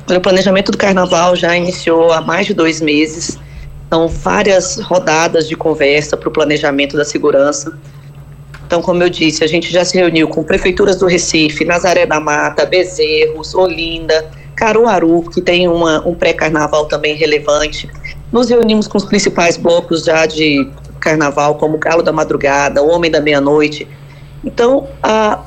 O 0.08 0.20
planejamento 0.20 0.70
do 0.70 0.78
carnaval 0.78 1.34
já 1.34 1.56
iniciou 1.56 2.12
há 2.12 2.20
mais 2.20 2.46
de 2.46 2.54
dois 2.54 2.80
meses. 2.80 3.36
São 3.92 4.06
várias 4.06 4.78
rodadas 4.78 5.48
de 5.48 5.56
conversa 5.56 6.16
para 6.16 6.28
o 6.28 6.32
planejamento 6.32 6.96
da 6.96 7.04
segurança. 7.04 7.76
Então, 8.66 8.82
como 8.82 9.00
eu 9.00 9.08
disse, 9.08 9.44
a 9.44 9.46
gente 9.46 9.72
já 9.72 9.84
se 9.84 9.96
reuniu 9.96 10.26
com 10.26 10.42
prefeituras 10.42 10.96
do 10.96 11.06
Recife, 11.06 11.64
Nazaré 11.64 12.04
da 12.04 12.18
Mata, 12.18 12.66
Bezerros, 12.66 13.54
Olinda, 13.54 14.28
Caruaru, 14.56 15.22
que 15.30 15.40
tem 15.40 15.68
uma, 15.68 16.06
um 16.06 16.14
pré-carnaval 16.14 16.86
também 16.86 17.14
relevante. 17.14 17.88
Nos 18.32 18.48
reunimos 18.50 18.88
com 18.88 18.98
os 18.98 19.04
principais 19.04 19.56
blocos 19.56 20.04
já 20.04 20.26
de 20.26 20.68
carnaval, 20.98 21.54
como 21.54 21.78
Galo 21.78 22.02
da 22.02 22.12
Madrugada, 22.12 22.82
Homem 22.82 23.08
da 23.08 23.20
Meia-Noite. 23.20 23.86
Então, 24.44 24.88
a, 25.00 25.44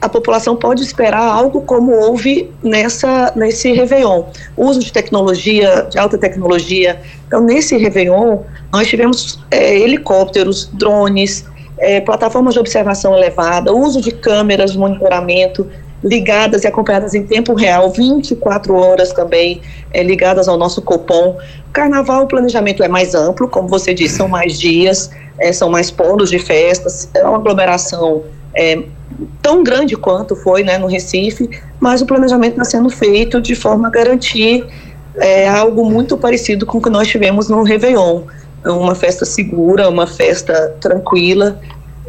a 0.00 0.08
população 0.08 0.54
pode 0.54 0.82
esperar 0.82 1.24
algo 1.24 1.62
como 1.62 1.90
houve 1.92 2.52
nessa, 2.62 3.32
nesse 3.34 3.72
Réveillon. 3.72 4.26
Uso 4.56 4.78
de 4.78 4.92
tecnologia, 4.92 5.88
de 5.90 5.98
alta 5.98 6.16
tecnologia. 6.16 7.00
Então, 7.26 7.40
nesse 7.40 7.76
Réveillon, 7.76 8.38
nós 8.72 8.86
tivemos 8.86 9.40
é, 9.50 9.76
helicópteros, 9.76 10.70
drones, 10.72 11.49
é, 11.80 12.00
plataformas 12.00 12.54
de 12.54 12.60
observação 12.60 13.16
elevada, 13.16 13.72
uso 13.72 14.00
de 14.00 14.12
câmeras 14.12 14.72
de 14.72 14.78
monitoramento 14.78 15.66
ligadas 16.02 16.64
e 16.64 16.66
acompanhadas 16.66 17.14
em 17.14 17.26
tempo 17.26 17.54
real, 17.54 17.90
24 17.90 18.74
horas 18.74 19.12
também 19.12 19.60
é, 19.92 20.02
ligadas 20.02 20.48
ao 20.48 20.56
nosso 20.56 20.80
Copom. 20.82 21.36
Carnaval, 21.72 22.24
o 22.24 22.26
planejamento 22.26 22.82
é 22.82 22.88
mais 22.88 23.14
amplo, 23.14 23.48
como 23.48 23.68
você 23.68 23.92
disse, 23.92 24.16
são 24.16 24.28
mais 24.28 24.58
dias, 24.58 25.10
é, 25.38 25.52
são 25.52 25.68
mais 25.68 25.90
polos 25.90 26.30
de 26.30 26.38
festas, 26.38 27.08
é 27.14 27.22
uma 27.24 27.36
aglomeração 27.36 28.22
é, 28.54 28.82
tão 29.42 29.62
grande 29.62 29.96
quanto 29.96 30.34
foi 30.36 30.62
né, 30.62 30.78
no 30.78 30.86
Recife, 30.86 31.50
mas 31.78 32.00
o 32.00 32.06
planejamento 32.06 32.52
está 32.52 32.64
sendo 32.64 32.88
feito 32.88 33.40
de 33.40 33.54
forma 33.54 33.88
a 33.88 33.90
garantir 33.90 34.66
é, 35.16 35.48
algo 35.48 35.88
muito 35.88 36.16
parecido 36.16 36.64
com 36.64 36.78
o 36.78 36.82
que 36.82 36.90
nós 36.90 37.08
tivemos 37.08 37.48
no 37.48 37.62
Réveillon 37.62 38.22
uma 38.64 38.94
festa 38.94 39.24
segura, 39.24 39.88
uma 39.88 40.06
festa 40.06 40.74
tranquila 40.80 41.60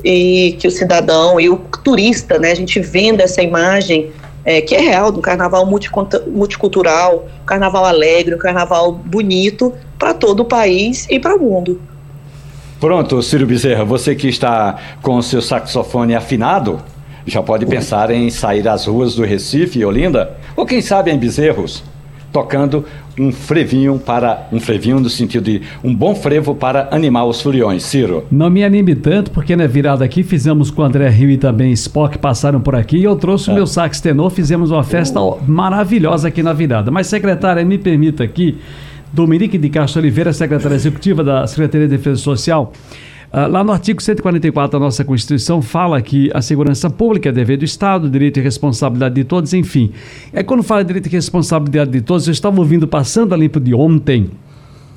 e 0.04 0.56
que 0.60 0.68
o 0.68 0.72
cidadão 0.72 1.40
e 1.40 1.50
o 1.50 1.58
turista, 1.58 2.40
né, 2.40 2.52
a 2.52 2.56
gente 2.56 2.80
venda 2.80 3.24
essa 3.24 3.42
imagem 3.42 4.12
é, 4.44 4.60
que 4.60 4.74
é 4.74 4.80
real 4.80 5.12
do 5.12 5.22
carnaval 5.22 5.66
multicultural, 5.66 7.28
carnaval 7.46 7.86
alegre, 7.86 8.34
um 8.34 8.40
carnaval 8.40 8.92
bonito 8.92 9.74
para 10.00 10.14
todo 10.14 10.40
o 10.40 10.46
país 10.46 11.08
e 11.10 11.20
para 11.20 11.36
o 11.36 11.40
mundo. 11.40 11.80
Pronto, 12.80 13.22
Ciro 13.22 13.46
Bezerra, 13.46 13.86
você 13.86 14.16
que 14.16 14.28
está 14.28 14.76
com 15.04 15.18
o 15.18 15.22
seu 15.22 15.42
saxofone 15.42 16.16
afinado, 16.16 16.82
já 17.28 17.44
pode 17.44 17.68
pensar 17.68 18.10
em 18.10 18.32
sair 18.32 18.68
às 18.68 18.88
ruas 18.88 19.14
do 19.14 19.24
Recife 19.24 19.78
e 19.78 19.86
Olinda, 19.86 20.36
ou 20.56 20.66
quem 20.66 20.82
sabe 20.82 21.12
em 21.12 21.18
Bezerros 21.20 21.84
tocando 22.32 22.86
um 23.20 23.32
frevinho 23.32 24.00
para 24.00 24.48
um 24.52 24.60
frevinho 24.60 25.00
no 25.00 25.10
sentido 25.10 25.44
de 25.44 25.62
um 25.84 25.94
bom 25.94 26.16
frevo 26.16 26.56
para 26.56 26.88
animar 26.92 27.26
os 27.26 27.42
furiões, 27.42 27.84
Ciro. 27.84 28.26
Não 28.32 28.50
me 28.50 28.64
anime 28.64 28.96
tanto, 28.96 29.32
porque 29.32 29.56
na 29.56 29.68
virada 29.68 30.04
aqui 30.04 30.24
fizemos 30.24 30.72
com 30.72 30.82
o 30.82 30.86
André 30.86 31.10
Rio 31.10 31.30
e 31.30 31.38
também 31.38 31.72
Spock 31.74 32.18
passaram 32.18 32.62
por 32.62 32.76
aqui 32.76 32.98
e 32.98 33.04
eu 33.04 33.16
trouxe 33.16 33.50
é. 33.50 33.54
o 33.54 33.56
meu 33.56 33.68
sax 33.68 34.00
tenor, 34.00 34.30
fizemos 34.30 34.72
uma 34.72 34.84
festa 34.84 35.20
maravilhosa 35.48 36.28
aqui 36.28 36.42
na 36.42 36.54
virada. 36.54 36.90
Mas 36.92 37.08
secretária, 37.08 37.64
me 37.66 37.78
permita 37.78 38.24
aqui, 38.24 38.58
Dominique 39.14 39.58
de 39.58 39.70
Castro 39.70 40.02
Oliveira, 40.02 40.32
secretária 40.32 40.76
executiva 40.76 41.24
da 41.24 41.46
Secretaria 41.46 41.88
de 41.88 41.98
Defesa 41.98 42.22
Social, 42.22 42.72
lá 43.34 43.64
no 43.64 43.72
artigo 43.72 44.02
144 44.02 44.78
da 44.78 44.86
nossa 44.86 45.06
Constituição 45.06 45.62
fala 45.62 46.02
que 46.02 46.30
a 46.34 46.42
segurança 46.42 46.90
pública 46.90 47.30
é 47.30 47.32
dever 47.32 47.58
do 47.58 47.66
Estado, 47.66 48.10
direito 48.10 48.40
e 48.40 48.44
responsabilidade 48.44 49.16
de 49.16 49.24
todos, 49.24 49.54
enfim. 49.54 49.92
É 50.34 50.44
quando 50.44 50.64
fala 50.64 50.84
direito 50.84 51.08
e 51.08 51.10
responsabilidade 51.10 51.92
de 51.92 52.02
todos, 52.02 52.28
eu 52.28 52.32
estava 52.34 52.60
ouvindo 52.60 52.88
passando 52.88 53.34
a 53.34 53.38
limpo 53.38 53.60
de 53.60 53.74
ontem. 53.74 54.30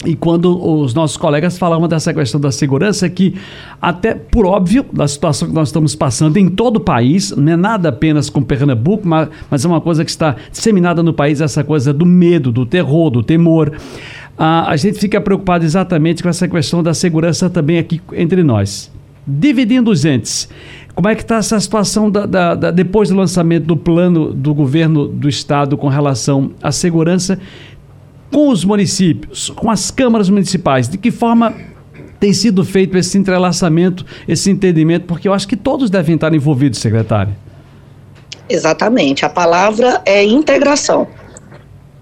E 0.04 0.14
quando 0.14 0.62
os 0.62 0.92
nossos 0.92 1.16
colegas 1.16 1.56
falavam 1.56 1.88
dessa 1.88 2.12
questão 2.12 2.38
da 2.38 2.52
segurança, 2.52 3.08
que 3.08 3.36
até 3.80 4.14
por 4.14 4.44
óbvio, 4.44 4.84
da 4.92 5.08
situação 5.08 5.48
que 5.48 5.54
nós 5.54 5.68
estamos 5.68 5.94
passando 5.94 6.36
em 6.36 6.48
todo 6.48 6.76
o 6.76 6.80
país, 6.80 7.34
não 7.34 7.52
é 7.52 7.56
nada 7.56 7.88
apenas 7.88 8.28
com 8.28 8.42
Pernambuco, 8.42 9.06
mas, 9.06 9.28
mas 9.50 9.64
é 9.64 9.68
uma 9.68 9.80
coisa 9.80 10.04
que 10.04 10.10
está 10.10 10.36
disseminada 10.52 11.02
no 11.02 11.14
país, 11.14 11.40
essa 11.40 11.64
coisa 11.64 11.92
do 11.92 12.04
medo, 12.04 12.52
do 12.52 12.66
terror, 12.66 13.10
do 13.10 13.22
temor 13.22 13.72
a, 14.36 14.70
a 14.70 14.76
gente 14.76 14.98
fica 14.98 15.20
preocupado 15.20 15.64
exatamente 15.64 16.22
com 16.22 16.28
essa 16.28 16.48
questão 16.48 16.82
da 16.82 16.92
segurança 16.94 17.48
também 17.48 17.78
aqui 17.78 18.00
entre 18.12 18.42
nós. 18.42 18.90
dividindo 19.26 19.90
os 19.90 20.04
entes. 20.04 20.48
Como 20.94 21.08
é 21.08 21.14
que 21.14 21.22
está 21.22 21.36
essa 21.36 21.58
situação 21.58 22.10
da, 22.10 22.24
da, 22.24 22.54
da, 22.54 22.70
depois 22.70 23.08
do 23.08 23.16
lançamento 23.16 23.64
do 23.64 23.76
plano 23.76 24.32
do 24.32 24.54
governo 24.54 25.08
do 25.08 25.28
estado 25.28 25.76
com 25.76 25.88
relação 25.88 26.52
à 26.62 26.70
segurança 26.70 27.38
com 28.32 28.48
os 28.48 28.64
municípios, 28.64 29.50
com 29.50 29.70
as 29.70 29.90
câmaras 29.90 30.28
municipais? 30.30 30.88
De 30.88 30.96
que 30.96 31.10
forma 31.10 31.52
tem 32.20 32.32
sido 32.32 32.64
feito 32.64 32.96
esse 32.96 33.18
entrelaçamento, 33.18 34.06
esse 34.26 34.50
entendimento? 34.50 35.04
Porque 35.04 35.26
eu 35.26 35.32
acho 35.32 35.48
que 35.48 35.56
todos 35.56 35.90
devem 35.90 36.14
estar 36.14 36.32
envolvidos, 36.32 36.78
secretário. 36.78 37.34
Exatamente. 38.48 39.24
A 39.24 39.28
palavra 39.28 40.00
é 40.06 40.24
integração. 40.24 41.08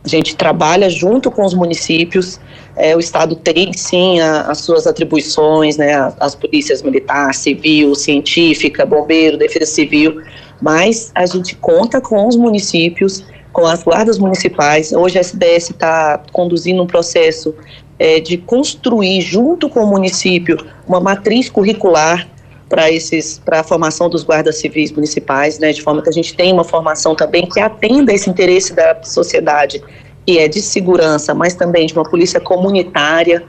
A 0.05 0.09
gente 0.09 0.35
trabalha 0.35 0.91
junto 0.91 1.31
com 1.31 1.45
os 1.45 1.55
municípios. 1.55 2.41
É, 2.77 2.97
o 2.97 2.99
Estado 2.99 3.37
tem, 3.37 3.73
sim, 3.73 4.21
a, 4.21 4.43
as 4.43 4.59
suas 4.59 4.87
atribuições, 4.87 5.77
né, 5.77 5.95
as, 5.95 6.17
as 6.19 6.35
polícias 6.35 6.83
militar, 6.83 7.35
civil, 7.35 7.95
científica, 7.95 8.85
bombeiro, 8.85 9.37
defesa 9.37 9.67
civil, 9.67 10.21
mas 10.61 11.13
a 11.15 11.27
gente 11.27 11.55
conta 11.57 12.01
com 12.01 12.27
os 12.27 12.37
municípios, 12.37 13.25
com 13.53 13.67
as 13.67 13.83
guardas 13.83 14.19
municipais. 14.19 14.93
Hoje 14.93 15.19
a 15.19 15.21
SDS 15.21 15.71
está 15.71 16.21
conduzindo 16.33 16.83
um 16.83 16.87
processo 16.87 17.55
é, 17.99 18.19
de 18.19 18.39
construir, 18.39 19.21
junto 19.21 19.69
com 19.69 19.81
o 19.85 19.87
município, 19.87 20.57
uma 20.89 21.01
matriz 21.01 21.49
curricular 21.49 22.27
para 22.73 22.91
esses 22.91 23.39
para 23.45 23.61
a 23.61 23.63
formação 23.63 24.09
dos 24.09 24.25
guardas 24.25 24.57
civis 24.57 24.91
municipais, 24.91 25.59
né, 25.59 25.73
de 25.73 25.83
forma 25.83 26.01
que 26.01 26.09
a 26.09 26.13
gente 26.13 26.35
tenha 26.35 26.55
uma 26.55 26.65
formação 26.65 27.15
também 27.15 27.47
que 27.47 27.61
atenda 27.61 28.15
esse 28.15 28.31
interesse 28.31 28.73
da 28.73 28.99
sociedade, 29.03 29.85
que 30.25 30.39
é 30.39 30.49
de 30.49 30.63
segurança, 30.63 31.35
mas 31.35 31.55
também 31.55 31.87
de 31.87 31.93
uma 31.93 32.03
polícia 32.03 32.41
comunitária. 32.41 33.45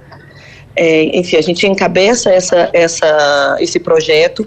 É, 0.76 1.18
enfim, 1.18 1.38
a 1.38 1.42
gente 1.42 1.66
encabeça 1.66 2.32
essa, 2.32 2.70
essa, 2.74 3.56
esse 3.62 3.80
projeto 3.80 4.46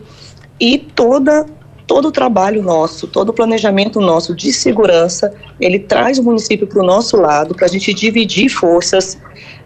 e 0.61 0.77
toda 0.77 1.47
todo 1.87 2.09
o 2.09 2.13
trabalho 2.13 2.63
nosso, 2.63 3.07
todo 3.07 3.31
o 3.31 3.33
planejamento 3.33 3.99
nosso 3.99 4.35
de 4.35 4.53
segurança, 4.53 5.33
ele 5.59 5.79
traz 5.79 6.19
o 6.19 6.23
município 6.23 6.67
para 6.67 6.83
o 6.83 6.85
nosso 6.85 7.17
lado, 7.17 7.55
para 7.55 7.65
a 7.65 7.69
gente 7.69 7.95
dividir 7.95 8.51
forças, 8.51 9.17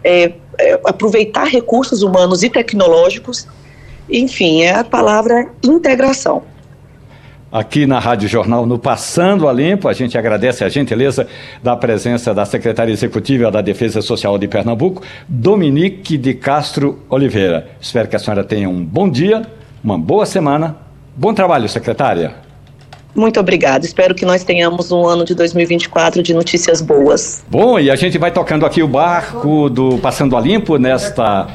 é, 0.03 0.31
é, 0.57 0.79
aproveitar 0.85 1.45
recursos 1.45 2.01
humanos 2.01 2.43
e 2.43 2.49
tecnológicos 2.49 3.47
enfim, 4.11 4.61
é 4.61 4.75
a 4.75 4.83
palavra 4.83 5.47
integração. 5.63 6.43
Aqui 7.51 7.85
na 7.85 7.99
Rádio 7.99 8.29
Jornal, 8.29 8.65
no 8.65 8.79
Passando 8.79 9.45
a 9.45 9.51
Limpo, 9.51 9.89
a 9.89 9.93
gente 9.93 10.17
agradece 10.17 10.63
a 10.63 10.69
gentileza 10.69 11.27
da 11.61 11.75
presença 11.75 12.33
da 12.33 12.45
secretária 12.45 12.93
executiva 12.93 13.51
da 13.51 13.59
Defesa 13.59 14.01
Social 14.01 14.37
de 14.37 14.47
Pernambuco, 14.47 15.01
Dominique 15.27 16.17
de 16.17 16.33
Castro 16.33 16.99
Oliveira. 17.09 17.67
Espero 17.81 18.07
que 18.07 18.15
a 18.15 18.19
senhora 18.19 18.41
tenha 18.41 18.69
um 18.69 18.85
bom 18.85 19.09
dia, 19.09 19.41
uma 19.83 19.99
boa 19.99 20.25
semana. 20.25 20.77
Bom 21.13 21.33
trabalho, 21.33 21.67
secretária. 21.67 22.35
Muito 23.13 23.37
obrigada. 23.37 23.85
Espero 23.85 24.15
que 24.15 24.25
nós 24.25 24.45
tenhamos 24.45 24.89
um 24.89 25.05
ano 25.05 25.25
de 25.25 25.35
2024 25.35 26.23
de 26.23 26.33
notícias 26.33 26.81
boas. 26.81 27.43
Bom, 27.49 27.77
e 27.77 27.91
a 27.91 27.97
gente 27.97 28.17
vai 28.17 28.31
tocando 28.31 28.65
aqui 28.65 28.81
o 28.81 28.87
barco 28.87 29.69
do 29.69 29.97
Passando 29.97 30.37
a 30.37 30.39
Limpo 30.39 30.77
nesta 30.77 31.47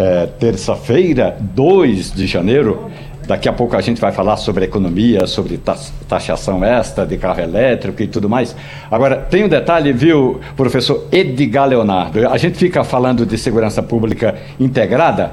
é, 0.00 0.26
terça-feira, 0.38 1.36
2 1.38 2.12
de 2.12 2.26
janeiro. 2.26 2.90
Daqui 3.26 3.48
a 3.48 3.52
pouco 3.52 3.76
a 3.76 3.82
gente 3.82 4.00
vai 4.00 4.10
falar 4.10 4.38
sobre 4.38 4.64
economia, 4.64 5.26
sobre 5.26 5.60
taxação 6.08 6.64
extra 6.64 7.04
de 7.06 7.18
carro 7.18 7.40
elétrico 7.40 8.02
e 8.02 8.06
tudo 8.06 8.28
mais. 8.28 8.56
Agora, 8.90 9.16
tem 9.16 9.44
um 9.44 9.48
detalhe, 9.48 9.92
viu, 9.92 10.40
professor 10.56 11.06
Edgar 11.12 11.68
Leonardo? 11.68 12.26
A 12.26 12.38
gente 12.38 12.56
fica 12.56 12.82
falando 12.82 13.26
de 13.26 13.36
segurança 13.36 13.82
pública 13.82 14.36
integrada. 14.58 15.32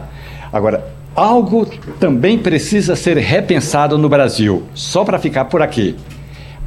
Agora, 0.52 0.86
algo 1.16 1.66
também 1.98 2.38
precisa 2.38 2.96
ser 2.96 3.18
repensado 3.18 3.98
no 3.98 4.10
Brasil, 4.10 4.64
só 4.76 5.06
para 5.06 5.18
ficar 5.18 5.46
por 5.46 5.62
aqui. 5.62 5.96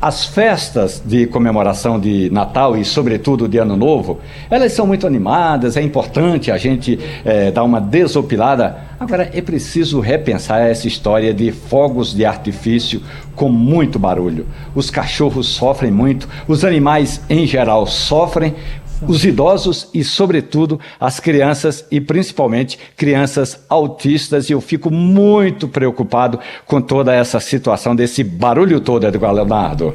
As 0.02 0.24
festas 0.24 1.02
de 1.04 1.26
comemoração 1.26 2.00
de 2.00 2.30
Natal 2.30 2.74
e, 2.74 2.86
sobretudo, 2.86 3.46
de 3.46 3.58
Ano 3.58 3.76
Novo, 3.76 4.18
elas 4.48 4.72
são 4.72 4.86
muito 4.86 5.06
animadas, 5.06 5.76
é 5.76 5.82
importante 5.82 6.50
a 6.50 6.56
gente 6.56 6.98
é, 7.22 7.50
dar 7.50 7.64
uma 7.64 7.82
desopilada. 7.82 8.78
Agora, 8.98 9.30
é 9.30 9.42
preciso 9.42 10.00
repensar 10.00 10.62
essa 10.62 10.88
história 10.88 11.34
de 11.34 11.52
fogos 11.52 12.14
de 12.14 12.24
artifício 12.24 13.02
com 13.36 13.50
muito 13.50 13.98
barulho. 13.98 14.46
Os 14.74 14.88
cachorros 14.88 15.48
sofrem 15.48 15.90
muito, 15.90 16.26
os 16.48 16.64
animais 16.64 17.20
em 17.28 17.46
geral 17.46 17.86
sofrem, 17.86 18.54
os 19.06 19.24
idosos 19.24 19.88
e, 19.94 20.04
sobretudo, 20.04 20.78
as 20.98 21.20
crianças 21.20 21.84
e 21.90 22.00
principalmente 22.00 22.78
crianças 22.96 23.64
autistas. 23.68 24.48
E 24.48 24.52
eu 24.52 24.60
fico 24.60 24.90
muito 24.90 25.68
preocupado 25.68 26.38
com 26.66 26.80
toda 26.80 27.14
essa 27.14 27.40
situação 27.40 27.94
desse 27.94 28.22
barulho 28.22 28.80
todo, 28.80 29.06
Edgar 29.06 29.32
Leonardo. 29.32 29.94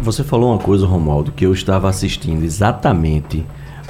Você 0.00 0.22
falou 0.22 0.50
uma 0.52 0.58
coisa, 0.58 0.86
Romualdo, 0.86 1.32
que 1.32 1.44
eu 1.44 1.52
estava 1.52 1.88
assistindo 1.88 2.44
exatamente 2.44 3.44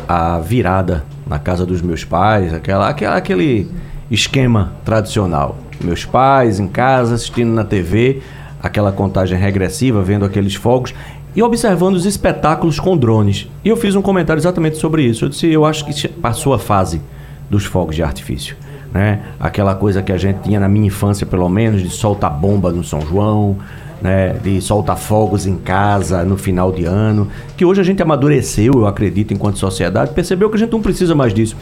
a 0.06 0.38
virada 0.38 1.04
na 1.26 1.38
casa 1.38 1.66
dos 1.66 1.82
meus 1.82 2.04
pais, 2.04 2.54
aquela, 2.54 2.88
aquela, 2.88 3.16
aquele 3.16 3.68
esquema 4.10 4.72
tradicional. 4.84 5.58
Meus 5.82 6.04
pais 6.04 6.58
em 6.58 6.66
casa 6.66 7.14
assistindo 7.14 7.52
na 7.52 7.64
TV, 7.64 8.22
aquela 8.62 8.90
contagem 8.90 9.38
regressiva, 9.38 10.02
vendo 10.02 10.24
aqueles 10.24 10.54
fogos 10.54 10.94
e 11.38 11.42
observando 11.42 11.94
os 11.94 12.04
espetáculos 12.04 12.80
com 12.80 12.96
drones. 12.96 13.48
E 13.64 13.68
eu 13.68 13.76
fiz 13.76 13.94
um 13.94 14.02
comentário 14.02 14.40
exatamente 14.40 14.76
sobre 14.76 15.04
isso. 15.04 15.24
Eu 15.24 15.28
disse, 15.28 15.46
eu 15.46 15.64
acho 15.64 15.84
que 15.84 16.08
passou 16.08 16.52
a 16.52 16.58
fase 16.58 17.00
dos 17.48 17.64
fogos 17.64 17.94
de 17.94 18.02
artifício. 18.02 18.56
Né? 18.92 19.20
Aquela 19.38 19.76
coisa 19.76 20.02
que 20.02 20.10
a 20.10 20.16
gente 20.16 20.40
tinha 20.40 20.58
na 20.58 20.68
minha 20.68 20.88
infância, 20.88 21.24
pelo 21.24 21.48
menos, 21.48 21.80
de 21.80 21.90
soltar 21.90 22.32
bomba 22.32 22.72
no 22.72 22.82
São 22.82 23.00
João, 23.02 23.56
né? 24.02 24.30
de 24.42 24.60
soltar 24.60 24.98
fogos 24.98 25.46
em 25.46 25.56
casa 25.56 26.24
no 26.24 26.36
final 26.36 26.72
de 26.72 26.86
ano, 26.86 27.28
que 27.56 27.64
hoje 27.64 27.80
a 27.80 27.84
gente 27.84 28.02
amadureceu, 28.02 28.72
eu 28.74 28.88
acredito, 28.88 29.32
enquanto 29.32 29.60
sociedade, 29.60 30.12
percebeu 30.12 30.50
que 30.50 30.56
a 30.56 30.58
gente 30.58 30.72
não 30.72 30.82
precisa 30.82 31.14
mais 31.14 31.32
disso. 31.32 31.56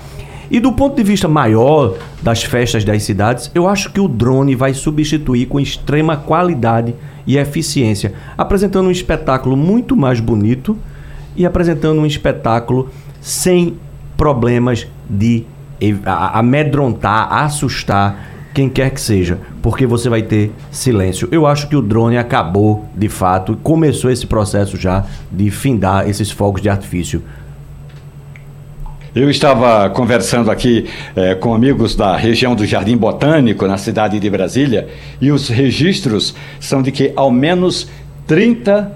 E 0.51 0.59
do 0.59 0.73
ponto 0.73 0.97
de 0.97 1.03
vista 1.03 1.29
maior 1.29 1.97
das 2.23 2.43
festas 2.43 2.83
das 2.83 3.03
cidades, 3.03 3.51
eu 3.55 3.69
acho 3.69 3.93
que 3.93 4.01
o 4.01 4.09
drone 4.09 4.55
vai 4.55 4.73
substituir 4.73 5.45
com 5.45 5.61
extrema 5.61 6.17
qualidade 6.17 6.95
e 7.27 7.37
eficiência, 7.37 8.15
apresentando 8.37 8.89
um 8.89 8.93
espetáculo 8.93 9.57
muito 9.57 9.97
mais 9.97 10.21
bonito 10.21 10.79
e 11.35 11.45
apresentando 11.45 12.01
um 12.01 12.07
espetáculo 12.07 12.91
sem 13.21 13.77
problemas 14.17 14.87
de 15.09 15.45
amedrontar, 16.05 17.33
assustar 17.33 18.35
quem 18.55 18.71
quer 18.71 18.91
que 18.91 19.01
seja, 19.01 19.39
porque 19.61 19.85
você 19.87 20.09
vai 20.09 20.23
ter 20.23 20.51
silêncio. 20.71 21.29
Eu 21.31 21.47
acho 21.47 21.69
que 21.69 21.77
o 21.77 21.83
drone 21.83 22.17
acabou, 22.17 22.87
de 22.97 23.09
fato, 23.09 23.59
começou 23.63 24.11
esse 24.11 24.27
processo 24.27 24.79
já 24.79 25.05
de 25.31 25.51
findar 25.51 26.09
esses 26.09 26.31
fogos 26.31 26.63
de 26.63 26.71
artifício 26.71 27.23
eu 29.17 29.31
estava 29.31 29.89
conversando 29.89 30.51
aqui 30.51 30.87
eh, 31.17 31.35
com 31.37 31.55
amigos 31.55 31.97
da 31.97 32.15
região 32.15 32.55
do 32.55 32.67
Jardim 32.67 32.99
Botânico, 32.99 33.67
na 33.67 33.79
cidade 33.79 34.21
de 34.21 34.29
Brasília, 34.29 34.89
e 35.19 35.33
os 35.33 35.49
registros 35.49 36.35
são 36.61 36.83
de 36.83 36.93
que 36.93 37.15
ao 37.17 37.31
menos 37.31 37.89
30 38.27 38.93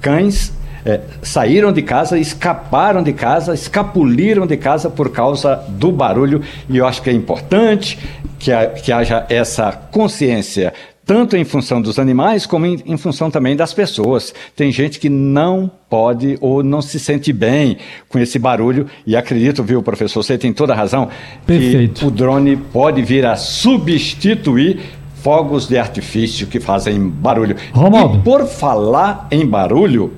cães 0.00 0.52
eh, 0.84 1.00
saíram 1.22 1.72
de 1.72 1.80
casa, 1.80 2.18
escaparam 2.18 3.04
de 3.04 3.12
casa, 3.12 3.54
escapuliram 3.54 4.48
de 4.48 4.56
casa 4.56 4.90
por 4.90 5.12
causa 5.12 5.54
do 5.68 5.92
barulho, 5.92 6.42
e 6.68 6.78
eu 6.78 6.84
acho 6.84 7.00
que 7.00 7.10
é 7.10 7.12
importante 7.12 8.00
que, 8.40 8.50
a, 8.50 8.66
que 8.66 8.90
haja 8.90 9.24
essa 9.28 9.70
consciência 9.70 10.74
tanto 11.04 11.36
em 11.36 11.44
função 11.44 11.82
dos 11.82 11.98
animais 11.98 12.46
como 12.46 12.66
em, 12.66 12.82
em, 12.86 12.96
função 12.96 13.30
também 13.30 13.56
das 13.56 13.74
pessoas. 13.74 14.32
Tem 14.54 14.70
gente 14.70 14.98
que 14.98 15.08
não 15.08 15.70
pode 15.88 16.38
ou 16.40 16.62
não 16.62 16.80
se 16.80 16.98
sente 16.98 17.32
bem 17.32 17.76
com 18.08 18.18
esse 18.18 18.38
barulho 18.38 18.86
e 19.06 19.16
acredito, 19.16 19.62
viu, 19.62 19.82
professor, 19.82 20.22
você 20.22 20.38
tem 20.38 20.52
toda 20.52 20.72
a 20.72 20.76
razão, 20.76 21.08
Perfeito. 21.46 22.00
que 22.00 22.06
o 22.06 22.10
drone 22.10 22.56
pode 22.56 23.02
vir 23.02 23.26
a 23.26 23.36
substituir 23.36 24.80
fogos 25.16 25.68
de 25.68 25.78
artifício 25.78 26.46
que 26.46 26.58
fazem 26.58 27.08
barulho. 27.08 27.56
Romualdo. 27.72 28.18
E 28.18 28.22
por 28.22 28.46
falar 28.46 29.28
em 29.30 29.46
barulho, 29.46 30.12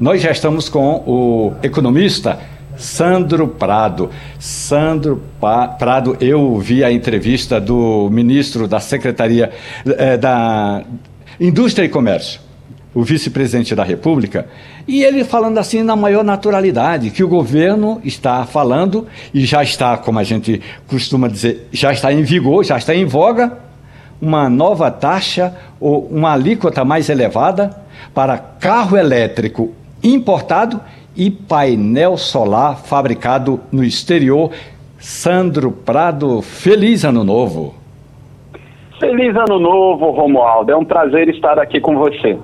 nós 0.00 0.22
já 0.22 0.30
estamos 0.30 0.68
com 0.68 1.02
o 1.06 1.54
economista 1.62 2.38
Sandro 2.78 3.48
Prado. 3.48 4.08
Sandro 4.38 5.20
pa 5.40 5.68
Prado, 5.68 6.16
eu 6.20 6.56
vi 6.58 6.84
a 6.84 6.90
entrevista 6.90 7.60
do 7.60 8.08
ministro 8.10 8.68
da 8.68 8.80
Secretaria 8.80 9.50
eh, 9.84 10.16
da 10.16 10.82
Indústria 11.40 11.84
e 11.84 11.88
Comércio, 11.88 12.40
o 12.94 13.02
vice-presidente 13.02 13.74
da 13.74 13.84
República, 13.84 14.46
e 14.86 15.02
ele 15.02 15.24
falando 15.24 15.58
assim 15.58 15.82
na 15.82 15.94
maior 15.94 16.24
naturalidade, 16.24 17.10
que 17.10 17.22
o 17.22 17.28
governo 17.28 18.00
está 18.04 18.44
falando 18.46 19.06
e 19.34 19.44
já 19.44 19.62
está, 19.62 19.96
como 19.96 20.18
a 20.18 20.24
gente 20.24 20.62
costuma 20.86 21.28
dizer, 21.28 21.68
já 21.72 21.92
está 21.92 22.12
em 22.12 22.22
vigor, 22.22 22.64
já 22.64 22.78
está 22.78 22.94
em 22.94 23.04
voga, 23.04 23.58
uma 24.20 24.48
nova 24.48 24.90
taxa 24.90 25.54
ou 25.78 26.06
uma 26.06 26.32
alíquota 26.32 26.84
mais 26.84 27.08
elevada 27.08 27.76
para 28.14 28.38
carro 28.38 28.96
elétrico 28.96 29.72
importado 30.02 30.80
e 31.18 31.32
painel 31.32 32.16
solar 32.16 32.78
fabricado 32.78 33.60
no 33.72 33.82
exterior. 33.82 34.52
Sandro 35.00 35.72
Prado, 35.72 36.40
feliz 36.40 37.04
ano 37.04 37.24
novo. 37.24 37.74
Feliz 39.00 39.34
ano 39.36 39.58
novo, 39.58 40.10
Romualdo. 40.12 40.70
É 40.70 40.76
um 40.76 40.84
prazer 40.84 41.28
estar 41.28 41.58
aqui 41.58 41.80
com 41.80 41.96
você. 41.96 42.38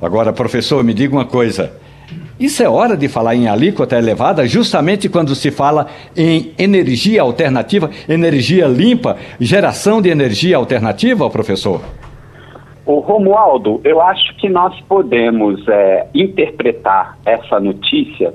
Agora, 0.00 0.32
professor, 0.32 0.82
me 0.82 0.94
diga 0.94 1.14
uma 1.14 1.24
coisa. 1.26 1.72
Isso 2.38 2.62
é 2.62 2.68
hora 2.68 2.96
de 2.96 3.08
falar 3.08 3.34
em 3.34 3.48
alíquota 3.48 3.96
elevada, 3.96 4.46
justamente 4.46 5.08
quando 5.08 5.34
se 5.34 5.50
fala 5.50 5.86
em 6.14 6.52
energia 6.58 7.22
alternativa, 7.22 7.90
energia 8.06 8.66
limpa, 8.66 9.16
geração 9.40 10.02
de 10.02 10.10
energia 10.10 10.58
alternativa, 10.58 11.28
professor? 11.30 11.80
O 12.86 13.00
Romualdo, 13.00 13.80
eu 13.82 14.00
acho 14.00 14.36
que 14.36 14.48
nós 14.48 14.80
podemos 14.82 15.66
é, 15.66 16.06
interpretar 16.14 17.18
essa 17.26 17.58
notícia 17.58 18.32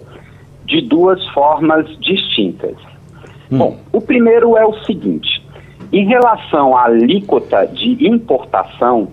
de 0.65 0.81
duas 0.81 1.25
formas 1.29 1.87
distintas. 1.99 2.75
Hum. 3.49 3.57
Bom, 3.57 3.77
o 3.93 4.01
primeiro 4.01 4.57
é 4.57 4.65
o 4.65 4.73
seguinte: 4.83 5.41
em 5.93 6.05
relação 6.05 6.75
à 6.75 6.83
alíquota 6.83 7.65
de 7.65 8.05
importação, 8.05 9.07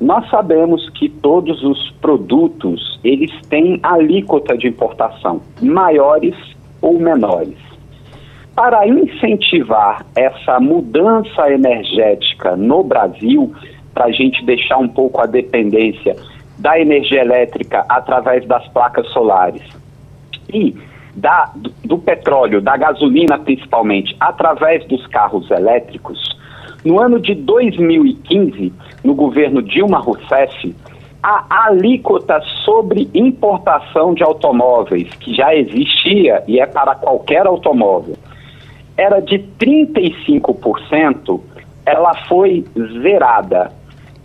nós 0.00 0.28
sabemos 0.28 0.90
que 0.90 1.08
todos 1.08 1.62
os 1.62 1.90
produtos 2.00 2.98
eles 3.04 3.30
têm 3.48 3.78
alíquota 3.84 4.58
de 4.58 4.66
importação, 4.66 5.40
maiores 5.60 6.34
ou 6.80 6.98
menores. 6.98 7.56
Para 8.54 8.86
incentivar 8.86 10.04
essa 10.16 10.58
mudança 10.58 11.50
energética 11.50 12.56
no 12.56 12.82
Brasil, 12.82 13.52
para 13.92 14.06
a 14.06 14.10
gente 14.10 14.44
deixar 14.44 14.78
um 14.78 14.88
pouco 14.88 15.20
a 15.20 15.26
dependência 15.26 16.16
da 16.58 16.78
energia 16.78 17.20
elétrica 17.20 17.84
através 17.88 18.46
das 18.46 18.66
placas 18.68 19.06
solares. 19.08 19.62
E 20.52 20.76
da, 21.14 21.50
do, 21.54 21.72
do 21.84 21.98
petróleo, 21.98 22.60
da 22.60 22.76
gasolina 22.76 23.38
principalmente, 23.38 24.16
através 24.18 24.86
dos 24.86 25.06
carros 25.08 25.50
elétricos, 25.50 26.18
no 26.84 27.00
ano 27.00 27.20
de 27.20 27.34
2015, 27.34 28.72
no 29.04 29.14
governo 29.14 29.62
Dilma 29.62 29.98
Rousseff, 29.98 30.74
a 31.22 31.66
alíquota 31.66 32.40
sobre 32.64 33.08
importação 33.14 34.12
de 34.12 34.24
automóveis, 34.24 35.08
que 35.20 35.32
já 35.34 35.54
existia 35.54 36.42
e 36.48 36.58
é 36.58 36.66
para 36.66 36.96
qualquer 36.96 37.46
automóvel, 37.46 38.16
era 38.96 39.20
de 39.20 39.38
35%, 39.60 41.40
ela 41.86 42.14
foi 42.26 42.64
zerada, 43.00 43.72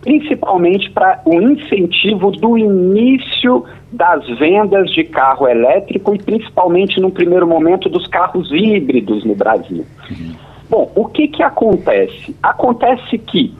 principalmente 0.07 0.89
para 0.91 1.19
o 1.25 1.33
incentivo 1.33 2.31
do 2.31 2.57
início 2.57 3.65
das 3.91 4.25
vendas 4.39 4.89
de 4.91 5.03
carro 5.03 5.49
elétrico 5.49 6.15
e 6.15 6.17
principalmente 6.17 6.97
no 7.01 7.11
primeiro 7.11 7.45
momento 7.45 7.89
dos 7.89 8.07
carros 8.07 8.49
híbridos 8.53 9.25
no 9.25 9.35
Brasil. 9.35 9.85
Uhum. 10.09 10.33
Bom, 10.69 10.91
o 10.95 11.05
que, 11.07 11.27
que 11.27 11.43
acontece? 11.43 12.33
Acontece 12.41 13.17
que, 13.17 13.53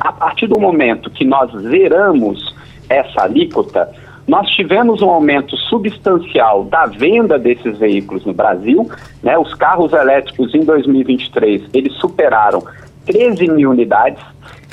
a 0.00 0.10
partir 0.12 0.46
do 0.46 0.58
momento 0.58 1.10
que 1.10 1.26
nós 1.26 1.52
zeramos 1.60 2.56
essa 2.88 3.24
alíquota, 3.24 3.92
nós 4.26 4.48
tivemos 4.48 5.02
um 5.02 5.10
aumento 5.10 5.54
substancial 5.58 6.64
da 6.64 6.86
venda 6.86 7.38
desses 7.38 7.76
veículos 7.76 8.24
no 8.24 8.32
Brasil. 8.32 8.90
Né? 9.22 9.36
Os 9.36 9.52
carros 9.52 9.92
elétricos 9.92 10.54
em 10.54 10.64
2023 10.64 11.64
eles 11.74 11.92
superaram 11.96 12.62
13 13.04 13.48
mil 13.48 13.70
unidades, 13.70 14.22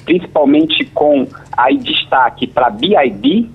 principalmente 0.10 0.86
com 0.86 1.28
aí 1.56 1.78
destaque 1.78 2.48
para 2.48 2.66
a 2.66 2.70
BID, 2.72 3.48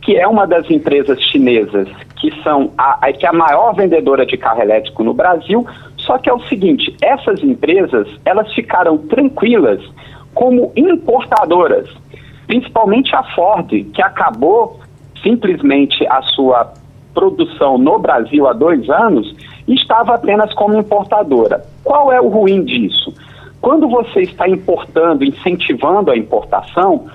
que 0.00 0.16
é 0.16 0.26
uma 0.26 0.46
das 0.46 0.70
empresas 0.70 1.20
chinesas 1.24 1.86
que 2.16 2.32
são 2.42 2.72
a, 2.78 3.06
a, 3.06 3.12
que 3.12 3.26
é 3.26 3.28
a 3.28 3.32
maior 3.32 3.74
vendedora 3.74 4.24
de 4.24 4.38
carro 4.38 4.62
elétrico 4.62 5.04
no 5.04 5.12
Brasil, 5.12 5.66
só 5.98 6.16
que 6.16 6.30
é 6.30 6.32
o 6.32 6.40
seguinte, 6.48 6.96
essas 7.02 7.42
empresas, 7.42 8.08
elas 8.24 8.50
ficaram 8.54 8.96
tranquilas 8.96 9.82
como 10.32 10.72
importadoras, 10.74 11.86
principalmente 12.46 13.14
a 13.14 13.22
Ford, 13.34 13.68
que 13.68 14.00
acabou 14.00 14.80
simplesmente 15.22 16.06
a 16.06 16.22
sua 16.22 16.72
produção 17.12 17.76
no 17.76 17.98
Brasil 17.98 18.48
há 18.48 18.54
dois 18.54 18.88
anos 18.88 19.36
e 19.68 19.74
estava 19.74 20.14
apenas 20.14 20.54
como 20.54 20.78
importadora. 20.78 21.62
Qual 21.84 22.10
é 22.10 22.18
o 22.18 22.28
ruim 22.28 22.64
disso? 22.64 23.12
Quando 23.62 23.88
você 23.88 24.22
está 24.22 24.48
importando, 24.48 25.24
incentivando 25.24 26.10
a 26.10 26.16
importação, 26.16 27.06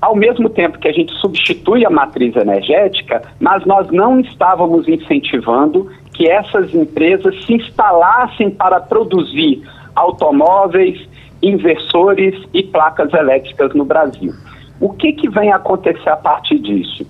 ao 0.00 0.16
mesmo 0.16 0.50
tempo 0.50 0.78
que 0.78 0.88
a 0.88 0.92
gente 0.92 1.12
substitui 1.14 1.86
a 1.86 1.88
matriz 1.88 2.34
energética, 2.34 3.22
mas 3.40 3.64
nós 3.64 3.88
não 3.92 4.18
estávamos 4.18 4.88
incentivando 4.88 5.88
que 6.12 6.28
essas 6.28 6.74
empresas 6.74 7.42
se 7.44 7.54
instalassem 7.54 8.50
para 8.50 8.80
produzir 8.80 9.62
automóveis, 9.94 11.08
inversores 11.40 12.34
e 12.52 12.64
placas 12.64 13.14
elétricas 13.14 13.72
no 13.72 13.84
Brasil. 13.84 14.32
O 14.80 14.90
que, 14.90 15.12
que 15.12 15.30
vem 15.30 15.52
acontecer 15.52 16.10
a 16.10 16.16
partir 16.16 16.58
disso? 16.58 17.06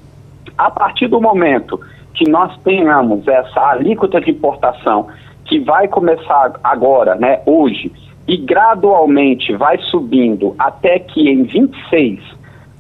A 0.59 0.71
partir 0.71 1.09
do 1.09 1.21
momento 1.21 1.81
que 2.13 2.29
nós 2.29 2.55
tenhamos 2.59 3.27
essa 3.27 3.61
alíquota 3.71 4.21
de 4.21 4.31
importação 4.31 5.09
que 5.47 5.59
vai 5.59 5.89
começar 5.89 6.61
agora, 6.63 7.15
né, 7.15 7.41
hoje, 7.47 7.91
e 8.27 8.37
gradualmente 8.37 9.55
vai 9.57 9.79
subindo 9.91 10.55
até 10.59 10.99
que 10.99 11.29
em 11.29 11.45
26 11.45 12.21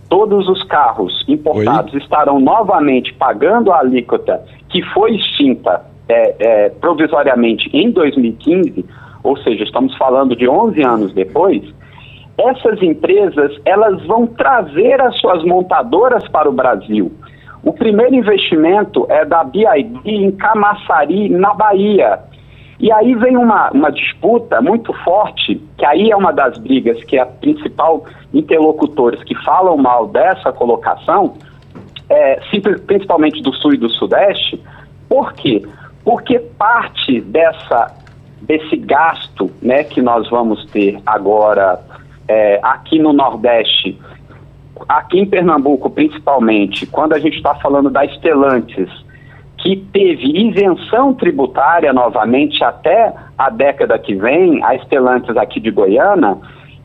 todos 0.08 0.48
os 0.48 0.62
carros 0.64 1.24
importados 1.28 1.92
Oi? 1.92 2.00
estarão 2.00 2.40
novamente 2.40 3.12
pagando 3.14 3.72
a 3.72 3.80
alíquota 3.80 4.42
que 4.68 4.82
foi 4.92 5.14
extinta 5.16 5.84
é, 6.08 6.34
é, 6.38 6.68
provisoriamente 6.68 7.70
em 7.72 7.90
2015, 7.90 8.84
ou 9.22 9.36
seja, 9.38 9.64
estamos 9.64 9.96
falando 9.96 10.36
de 10.36 10.48
11 10.48 10.82
anos 10.82 11.12
depois, 11.12 11.62
essas 12.36 12.82
empresas 12.82 13.52
elas 13.64 14.04
vão 14.06 14.26
trazer 14.26 15.00
as 15.00 15.18
suas 15.18 15.42
montadoras 15.44 16.26
para 16.28 16.48
o 16.48 16.52
Brasil. 16.52 17.12
O 17.62 17.72
primeiro 17.72 18.14
investimento 18.14 19.06
é 19.08 19.24
da 19.24 19.42
BID 19.42 20.00
em 20.04 20.30
Camaçari, 20.32 21.30
na 21.30 21.54
Bahia. 21.54 22.18
E 22.78 22.90
aí 22.92 23.14
vem 23.14 23.36
uma, 23.36 23.70
uma 23.70 23.90
disputa 23.90 24.60
muito 24.60 24.92
forte, 25.04 25.60
que 25.78 25.84
aí 25.84 26.10
é 26.10 26.16
uma 26.16 26.32
das 26.32 26.58
brigas 26.58 27.02
que 27.04 27.16
é 27.16 27.20
a 27.20 27.26
principal 27.26 28.04
interlocutores 28.32 29.22
que 29.22 29.34
falam 29.44 29.76
mal 29.76 30.08
dessa 30.08 30.52
colocação, 30.52 31.34
é, 32.08 32.40
principalmente 32.86 33.42
do 33.42 33.52
Sul 33.54 33.74
e 33.74 33.76
do 33.76 33.88
Sudeste, 33.88 34.62
por 35.08 35.32
quê? 35.34 35.62
porque 36.04 36.38
parte 36.38 37.20
dessa 37.22 37.92
desse 38.42 38.76
gasto 38.76 39.50
né, 39.62 39.84
que 39.84 40.02
nós 40.02 40.28
vamos 40.28 40.66
ter 40.66 41.00
agora 41.06 41.80
é, 42.28 42.60
aqui 42.62 42.98
no 42.98 43.10
Nordeste, 43.10 43.98
aqui 44.86 45.18
em 45.18 45.24
Pernambuco 45.24 45.88
principalmente, 45.88 46.84
quando 46.84 47.14
a 47.14 47.18
gente 47.18 47.38
está 47.38 47.54
falando 47.54 47.88
da 47.88 48.04
Estelantes, 48.04 48.90
que 49.64 49.76
teve 49.76 50.50
isenção 50.50 51.14
tributária 51.14 51.90
novamente 51.90 52.62
até 52.62 53.14
a 53.36 53.48
década 53.48 53.98
que 53.98 54.14
vem, 54.14 54.62
a 54.62 54.74
Estelantes 54.74 55.34
aqui 55.38 55.58
de 55.58 55.70
Goiânia, 55.70 56.36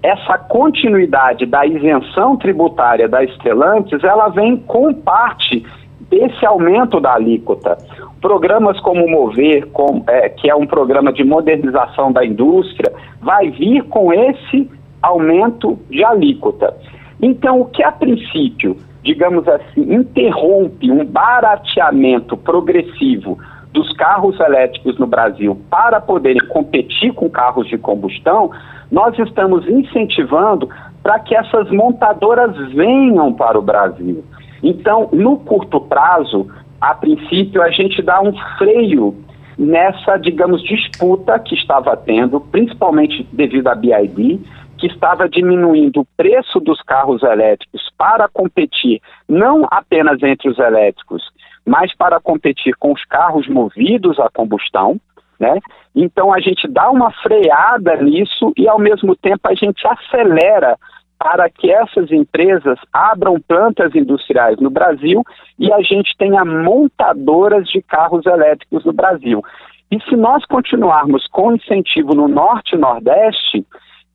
essa 0.01 0.37
continuidade 0.37 1.45
da 1.45 1.65
isenção 1.65 2.37
tributária 2.37 3.09
da 3.09 3.21
Estelantes, 3.21 4.01
ela 4.01 4.29
vem 4.29 4.55
com 4.55 4.93
parte 4.93 5.61
desse 6.09 6.45
aumento 6.45 7.01
da 7.01 7.15
alíquota. 7.15 7.77
Programas 8.21 8.79
como 8.79 9.05
Mover, 9.09 9.67
com, 9.71 10.01
é, 10.07 10.29
que 10.29 10.49
é 10.49 10.55
um 10.55 10.65
programa 10.65 11.11
de 11.11 11.25
modernização 11.25 12.13
da 12.13 12.25
indústria, 12.25 12.93
vai 13.21 13.49
vir 13.49 13.83
com 13.89 14.13
esse 14.13 14.71
aumento 15.01 15.77
de 15.89 16.01
alíquota. 16.01 16.73
Então, 17.21 17.59
o 17.59 17.65
que 17.65 17.83
a 17.83 17.91
princípio, 17.91 18.77
digamos 19.09 19.47
assim, 19.47 19.91
interrompe 19.91 20.91
um 20.91 21.03
barateamento 21.03 22.37
progressivo 22.37 23.39
dos 23.73 23.91
carros 23.93 24.39
elétricos 24.39 24.99
no 24.99 25.07
Brasil 25.07 25.59
para 25.67 25.99
poderem 25.99 26.47
competir 26.47 27.11
com 27.13 27.27
carros 27.27 27.67
de 27.67 27.75
combustão, 27.75 28.51
nós 28.91 29.17
estamos 29.17 29.67
incentivando 29.67 30.69
para 31.01 31.17
que 31.17 31.35
essas 31.35 31.71
montadoras 31.71 32.55
venham 32.71 33.33
para 33.33 33.57
o 33.57 33.63
Brasil. 33.63 34.23
Então, 34.61 35.09
no 35.11 35.37
curto 35.37 35.81
prazo, 35.81 36.47
a 36.79 36.93
princípio, 36.93 37.63
a 37.63 37.71
gente 37.71 38.03
dá 38.03 38.21
um 38.21 38.33
freio 38.59 39.15
nessa, 39.57 40.17
digamos, 40.17 40.61
disputa 40.61 41.39
que 41.39 41.55
estava 41.55 41.97
tendo, 41.97 42.39
principalmente 42.39 43.27
devido 43.33 43.69
à 43.69 43.75
BID, 43.75 44.39
que 44.79 44.87
estava 44.87 45.27
diminuindo 45.27 46.01
o 46.01 46.07
preço 46.15 46.59
dos 46.59 46.81
carros 46.81 47.21
elétricos 47.21 47.81
para 47.97 48.29
competir 48.29 49.01
não 49.27 49.67
apenas 49.69 50.23
entre 50.23 50.49
os 50.49 50.57
elétricos, 50.57 51.21
mas 51.65 51.93
para 51.95 52.19
competir 52.19 52.73
com 52.79 52.93
os 52.93 53.03
carros 53.05 53.47
movidos 53.47 54.17
a 54.19 54.29
combustão, 54.29 54.99
né? 55.37 55.59
Então 55.93 56.33
a 56.33 56.39
gente 56.39 56.67
dá 56.67 56.89
uma 56.89 57.11
freada 57.11 57.97
nisso 57.97 58.53
e 58.57 58.67
ao 58.67 58.79
mesmo 58.79 59.15
tempo 59.15 59.41
a 59.49 59.53
gente 59.53 59.85
acelera 59.85 60.77
para 61.17 61.49
que 61.49 61.69
essas 61.69 62.09
empresas 62.11 62.79
abram 62.93 63.39
plantas 63.45 63.93
industriais 63.93 64.57
no 64.59 64.69
Brasil 64.69 65.21
e 65.59 65.71
a 65.73 65.81
gente 65.81 66.15
tenha 66.17 66.45
montadoras 66.45 67.67
de 67.67 67.81
carros 67.81 68.25
elétricos 68.25 68.85
no 68.85 68.93
Brasil. 68.93 69.43
E 69.91 69.99
se 70.03 70.15
nós 70.15 70.45
continuarmos 70.45 71.27
com 71.27 71.53
incentivo 71.53 72.13
no 72.13 72.29
Norte 72.29 72.75
e 72.75 72.77
Nordeste, 72.77 73.65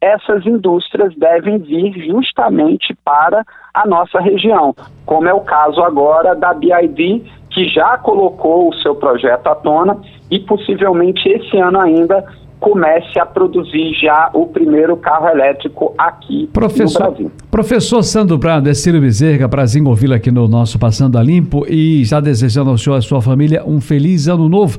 essas 0.05 0.45
indústrias 0.45 1.15
devem 1.17 1.59
vir 1.59 1.93
justamente 2.07 2.95
para 3.03 3.43
a 3.73 3.87
nossa 3.87 4.21
região, 4.21 4.75
como 5.07 5.27
é 5.27 5.33
o 5.33 5.41
caso 5.41 5.81
agora 5.83 6.35
da 6.35 6.53
BID, 6.53 7.25
que 7.51 7.69
já 7.69 7.97
colocou 7.97 8.69
o 8.69 8.75
seu 8.75 8.95
projeto 8.95 9.47
à 9.47 9.55
tona 9.55 9.97
e 10.31 10.39
possivelmente 10.41 11.27
esse 11.29 11.57
ano 11.57 11.81
ainda 11.81 12.23
comece 12.61 13.19
a 13.19 13.27
produzir 13.27 13.95
já 13.95 14.31
o 14.33 14.47
primeiro 14.47 14.97
carro 14.97 15.29
elétrico 15.29 15.95
aqui 15.99 16.49
professor, 16.53 17.01
no 17.01 17.09
Brasil. 17.11 17.33
Professor 17.51 18.03
Sandro 18.03 18.39
Prado, 18.39 18.69
é 18.69 18.75
Ciro 18.75 19.01
Bezerra, 19.01 19.49
prazer 19.49 19.83
ouvi-lo 19.83 20.15
aqui 20.15 20.31
no 20.31 20.49
nosso 20.49 20.79
Passando 20.79 21.19
a 21.19 21.23
Limpo 21.23 21.67
e 21.69 22.05
já 22.05 22.21
desejando 22.21 22.71
ao 22.71 22.79
senhor 22.79 22.97
e 22.97 22.99
à 22.99 23.03
sua 23.03 23.21
família 23.21 23.63
um 23.67 23.81
feliz 23.81 24.29
ano 24.29 24.49
novo. 24.49 24.79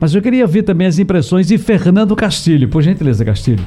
Mas 0.00 0.14
eu 0.14 0.22
queria 0.22 0.46
ver 0.46 0.62
também 0.62 0.86
as 0.86 0.98
impressões 0.98 1.48
de 1.48 1.58
Fernando 1.58 2.14
Castilho. 2.16 2.68
Por 2.68 2.82
gentileza, 2.82 3.24
Castilho. 3.24 3.64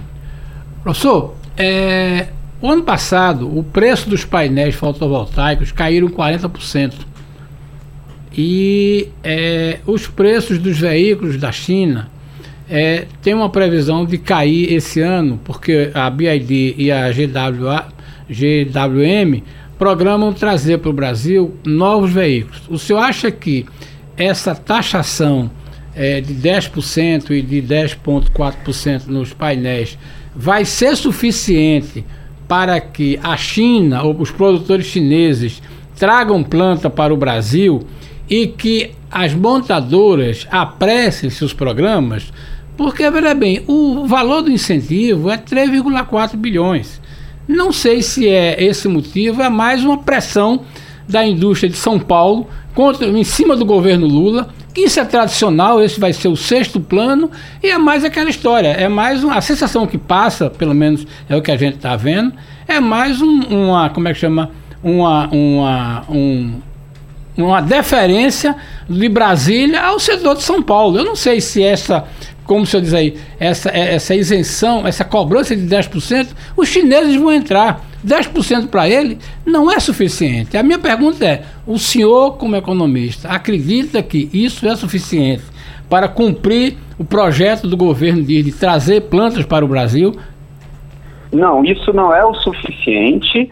Professor, 0.87 1.35
é, 1.57 2.27
o 2.61 2.71
ano 2.71 2.81
passado 2.81 3.45
o 3.45 3.61
preço 3.61 4.09
dos 4.09 4.23
painéis 4.23 4.73
fotovoltaicos 4.73 5.69
caíram 5.69 6.07
40%. 6.07 6.93
E 8.31 9.09
é, 9.21 9.79
os 9.85 10.07
preços 10.07 10.57
dos 10.57 10.79
veículos 10.79 11.35
da 11.35 11.51
China 11.51 12.09
é, 12.69 13.05
tem 13.21 13.33
uma 13.33 13.49
previsão 13.49 14.05
de 14.05 14.17
cair 14.17 14.71
esse 14.71 15.01
ano, 15.01 15.37
porque 15.43 15.91
a 15.93 16.09
BID 16.09 16.75
e 16.77 16.89
a 16.89 17.11
GWA, 17.11 17.87
GWM 18.29 19.41
programam 19.77 20.31
trazer 20.31 20.77
para 20.77 20.89
o 20.89 20.93
Brasil 20.93 21.53
novos 21.65 22.13
veículos. 22.13 22.61
O 22.69 22.79
senhor 22.79 22.99
acha 22.99 23.29
que 23.29 23.65
essa 24.15 24.55
taxação 24.55 25.51
é, 25.93 26.21
de 26.21 26.33
10% 26.33 27.31
e 27.31 27.41
de 27.41 27.61
10,4% 27.61 29.07
nos 29.07 29.33
painéis 29.33 29.97
vai 30.37 30.63
ser 30.63 30.95
suficiente 30.95 32.05
para 32.47 32.79
que 32.79 33.19
a 33.23 33.35
China 33.35 34.03
ou 34.03 34.15
os 34.21 34.29
produtores 34.29 34.85
chineses 34.85 35.61
tragam 35.97 36.43
planta 36.43 36.91
para 36.91 37.11
o 37.11 37.17
Brasil 37.17 37.81
e 38.29 38.45
que 38.45 38.91
as 39.09 39.33
montadoras 39.33 40.47
apressem 40.51 41.31
seus 41.31 41.53
programas? 41.53 42.31
Porque, 42.77 43.09
veja 43.09 43.33
bem, 43.33 43.63
o 43.65 44.05
valor 44.05 44.43
do 44.43 44.51
incentivo 44.51 45.31
é 45.31 45.37
3,4 45.37 46.37
bilhões. 46.37 47.01
Não 47.47 47.71
sei 47.71 48.03
se 48.03 48.29
é 48.29 48.63
esse 48.63 48.87
motivo, 48.87 49.41
é 49.41 49.49
mais 49.49 49.83
uma 49.83 49.97
pressão 49.97 50.61
da 51.09 51.25
indústria 51.25 51.69
de 51.69 51.77
São 51.77 51.99
Paulo 51.99 52.47
contra, 52.75 53.07
em 53.07 53.23
cima 53.23 53.55
do 53.55 53.65
governo 53.65 54.05
Lula, 54.05 54.49
isso 54.83 54.99
é 54.99 55.05
tradicional, 55.05 55.81
esse 55.81 55.99
vai 55.99 56.13
ser 56.13 56.27
o 56.27 56.35
sexto 56.35 56.79
plano, 56.79 57.31
e 57.63 57.67
é 57.67 57.77
mais 57.77 58.03
aquela 58.03 58.29
história, 58.29 58.69
é 58.69 58.87
mais 58.87 59.23
uma, 59.23 59.35
a 59.35 59.41
sensação 59.41 59.87
que 59.87 59.97
passa, 59.97 60.49
pelo 60.49 60.73
menos 60.73 61.05
é 61.27 61.35
o 61.35 61.41
que 61.41 61.51
a 61.51 61.57
gente 61.57 61.77
está 61.77 61.95
vendo, 61.95 62.31
é 62.67 62.79
mais 62.79 63.21
um, 63.21 63.41
uma, 63.41 63.89
como 63.89 64.07
é 64.07 64.13
que 64.13 64.19
chama, 64.19 64.51
uma, 64.83 65.27
uma, 65.29 66.03
um, 66.09 66.61
uma 67.35 67.61
deferência 67.61 68.55
de 68.87 69.09
Brasília 69.09 69.81
ao 69.81 69.99
setor 69.99 70.35
de 70.35 70.43
São 70.43 70.61
Paulo. 70.61 70.99
Eu 70.99 71.05
não 71.05 71.15
sei 71.15 71.41
se 71.41 71.63
essa 71.63 72.05
como 72.47 72.61
o 72.61 72.65
senhor 72.65 72.81
diz 72.81 72.93
aí, 72.93 73.17
essa, 73.37 73.69
essa 73.69 74.15
isenção, 74.15 74.87
essa 74.87 75.03
cobrança 75.03 75.53
de 75.53 75.63
10%, 75.63 76.29
os 76.55 76.69
chineses 76.69 77.15
vão 77.17 77.33
entrar. 77.33 77.85
10% 78.05 78.67
para 78.67 78.87
ele 78.87 79.17
não 79.45 79.71
é 79.71 79.79
suficiente. 79.79 80.57
A 80.57 80.63
minha 80.63 80.79
pergunta 80.79 81.25
é: 81.25 81.43
o 81.65 81.77
senhor, 81.77 82.37
como 82.37 82.55
economista, 82.55 83.29
acredita 83.29 84.01
que 84.03 84.29
isso 84.33 84.67
é 84.67 84.75
suficiente 84.75 85.43
para 85.89 86.07
cumprir 86.07 86.77
o 86.97 87.05
projeto 87.05 87.67
do 87.67 87.77
governo 87.77 88.23
de, 88.23 88.43
de 88.43 88.51
trazer 88.51 89.01
plantas 89.01 89.45
para 89.45 89.63
o 89.63 89.67
Brasil? 89.67 90.15
Não, 91.31 91.63
isso 91.63 91.93
não 91.93 92.13
é 92.13 92.25
o 92.25 92.33
suficiente. 92.35 93.49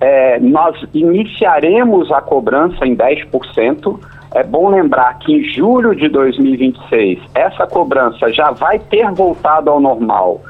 É, 0.00 0.38
nós 0.40 0.76
iniciaremos 0.92 2.10
a 2.12 2.20
cobrança 2.20 2.86
em 2.86 2.96
10%. 2.96 3.98
É 4.34 4.42
bom 4.42 4.68
lembrar 4.68 5.18
que 5.20 5.32
em 5.32 5.44
julho 5.44 5.94
de 5.94 6.08
2026 6.08 7.20
essa 7.34 7.66
cobrança 7.66 8.32
já 8.32 8.50
vai 8.50 8.78
ter 8.78 9.10
voltado 9.12 9.70
ao 9.70 9.80
normal 9.80 10.42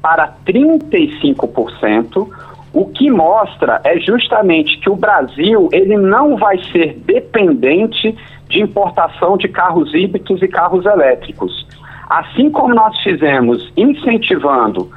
para 0.00 0.32
35%, 0.46 2.28
o 2.72 2.86
que 2.86 3.10
mostra 3.10 3.80
é 3.84 3.98
justamente 3.98 4.78
que 4.78 4.90
o 4.90 4.96
Brasil 4.96 5.68
ele 5.72 5.96
não 5.96 6.36
vai 6.36 6.58
ser 6.72 6.98
dependente 7.04 8.16
de 8.48 8.60
importação 8.60 9.36
de 9.36 9.48
carros 9.48 9.92
híbridos 9.94 10.42
e 10.42 10.48
carros 10.48 10.84
elétricos. 10.84 11.66
Assim 12.08 12.50
como 12.50 12.74
nós 12.74 12.98
fizemos 13.00 13.72
incentivando 13.76 14.90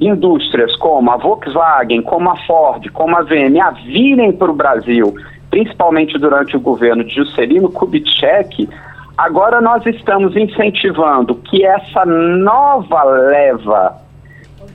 indústrias 0.00 0.74
como 0.76 1.10
a 1.10 1.16
Volkswagen, 1.16 2.02
como 2.02 2.30
a 2.30 2.36
Ford, 2.46 2.88
como 2.92 3.16
a 3.16 3.22
VM 3.22 3.60
a 3.60 3.70
virem 3.70 4.32
para 4.32 4.50
o 4.50 4.54
Brasil 4.54 5.14
principalmente 5.50 6.18
durante 6.18 6.56
o 6.56 6.60
governo 6.60 7.04
de 7.04 7.14
Juscelino 7.14 7.70
Kubitschek, 7.70 8.68
agora 9.16 9.60
nós 9.60 9.84
estamos 9.86 10.36
incentivando 10.36 11.34
que 11.36 11.64
essa 11.64 12.04
nova 12.04 13.02
leva 13.04 13.96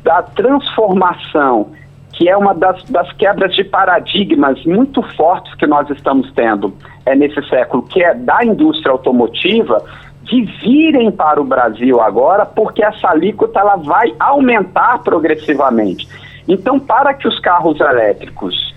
da 0.03 0.21
transformação, 0.21 1.71
que 2.13 2.29
é 2.29 2.37
uma 2.37 2.53
das, 2.53 2.83
das 2.85 3.11
quebras 3.13 3.55
de 3.55 3.63
paradigmas 3.63 4.63
muito 4.65 5.01
fortes 5.15 5.53
que 5.55 5.65
nós 5.65 5.89
estamos 5.89 6.31
tendo 6.33 6.73
é, 7.05 7.15
nesse 7.15 7.41
século, 7.49 7.83
que 7.83 8.03
é 8.03 8.13
da 8.13 8.43
indústria 8.45 8.91
automotiva, 8.91 9.83
de 10.23 10.43
virem 10.63 11.11
para 11.11 11.41
o 11.41 11.43
Brasil 11.43 11.99
agora, 11.99 12.45
porque 12.45 12.83
essa 12.83 13.09
alíquota 13.09 13.59
ela 13.59 13.75
vai 13.75 14.13
aumentar 14.19 14.99
progressivamente. 14.99 16.07
Então, 16.47 16.79
para 16.79 17.13
que 17.13 17.27
os 17.27 17.39
carros 17.39 17.79
elétricos 17.79 18.73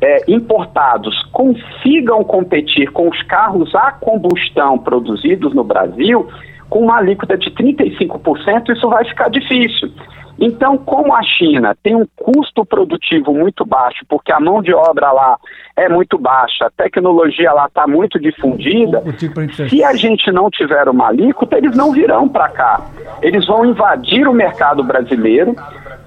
é, 0.00 0.30
importados 0.30 1.22
consigam 1.32 2.22
competir 2.24 2.90
com 2.92 3.08
os 3.08 3.22
carros 3.24 3.74
a 3.74 3.92
combustão 3.92 4.78
produzidos 4.78 5.54
no 5.54 5.64
Brasil, 5.64 6.28
com 6.68 6.80
uma 6.80 6.98
alíquota 6.98 7.36
de 7.36 7.50
35%, 7.50 8.76
isso 8.76 8.88
vai 8.88 9.04
ficar 9.04 9.28
difícil. 9.28 9.90
Então, 10.40 10.78
como 10.78 11.14
a 11.14 11.22
China 11.22 11.76
tem 11.82 11.96
um 11.96 12.06
custo 12.16 12.64
produtivo 12.64 13.32
muito 13.32 13.64
baixo, 13.64 14.04
porque 14.08 14.32
a 14.32 14.38
mão 14.38 14.62
de 14.62 14.72
obra 14.72 15.10
lá 15.10 15.36
é 15.76 15.88
muito 15.88 16.16
baixa, 16.18 16.66
a 16.66 16.70
tecnologia 16.70 17.52
lá 17.52 17.66
está 17.66 17.86
muito 17.86 18.20
difundida, 18.20 19.02
se 19.68 19.82
a 19.82 19.94
gente 19.94 20.30
não 20.30 20.50
tiver 20.50 20.88
uma 20.88 21.08
alíquota, 21.08 21.56
eles 21.56 21.76
não 21.76 21.92
virão 21.92 22.28
para 22.28 22.48
cá. 22.48 22.80
Eles 23.22 23.46
vão 23.46 23.64
invadir 23.64 24.28
o 24.28 24.32
mercado 24.32 24.82
brasileiro 24.82 25.54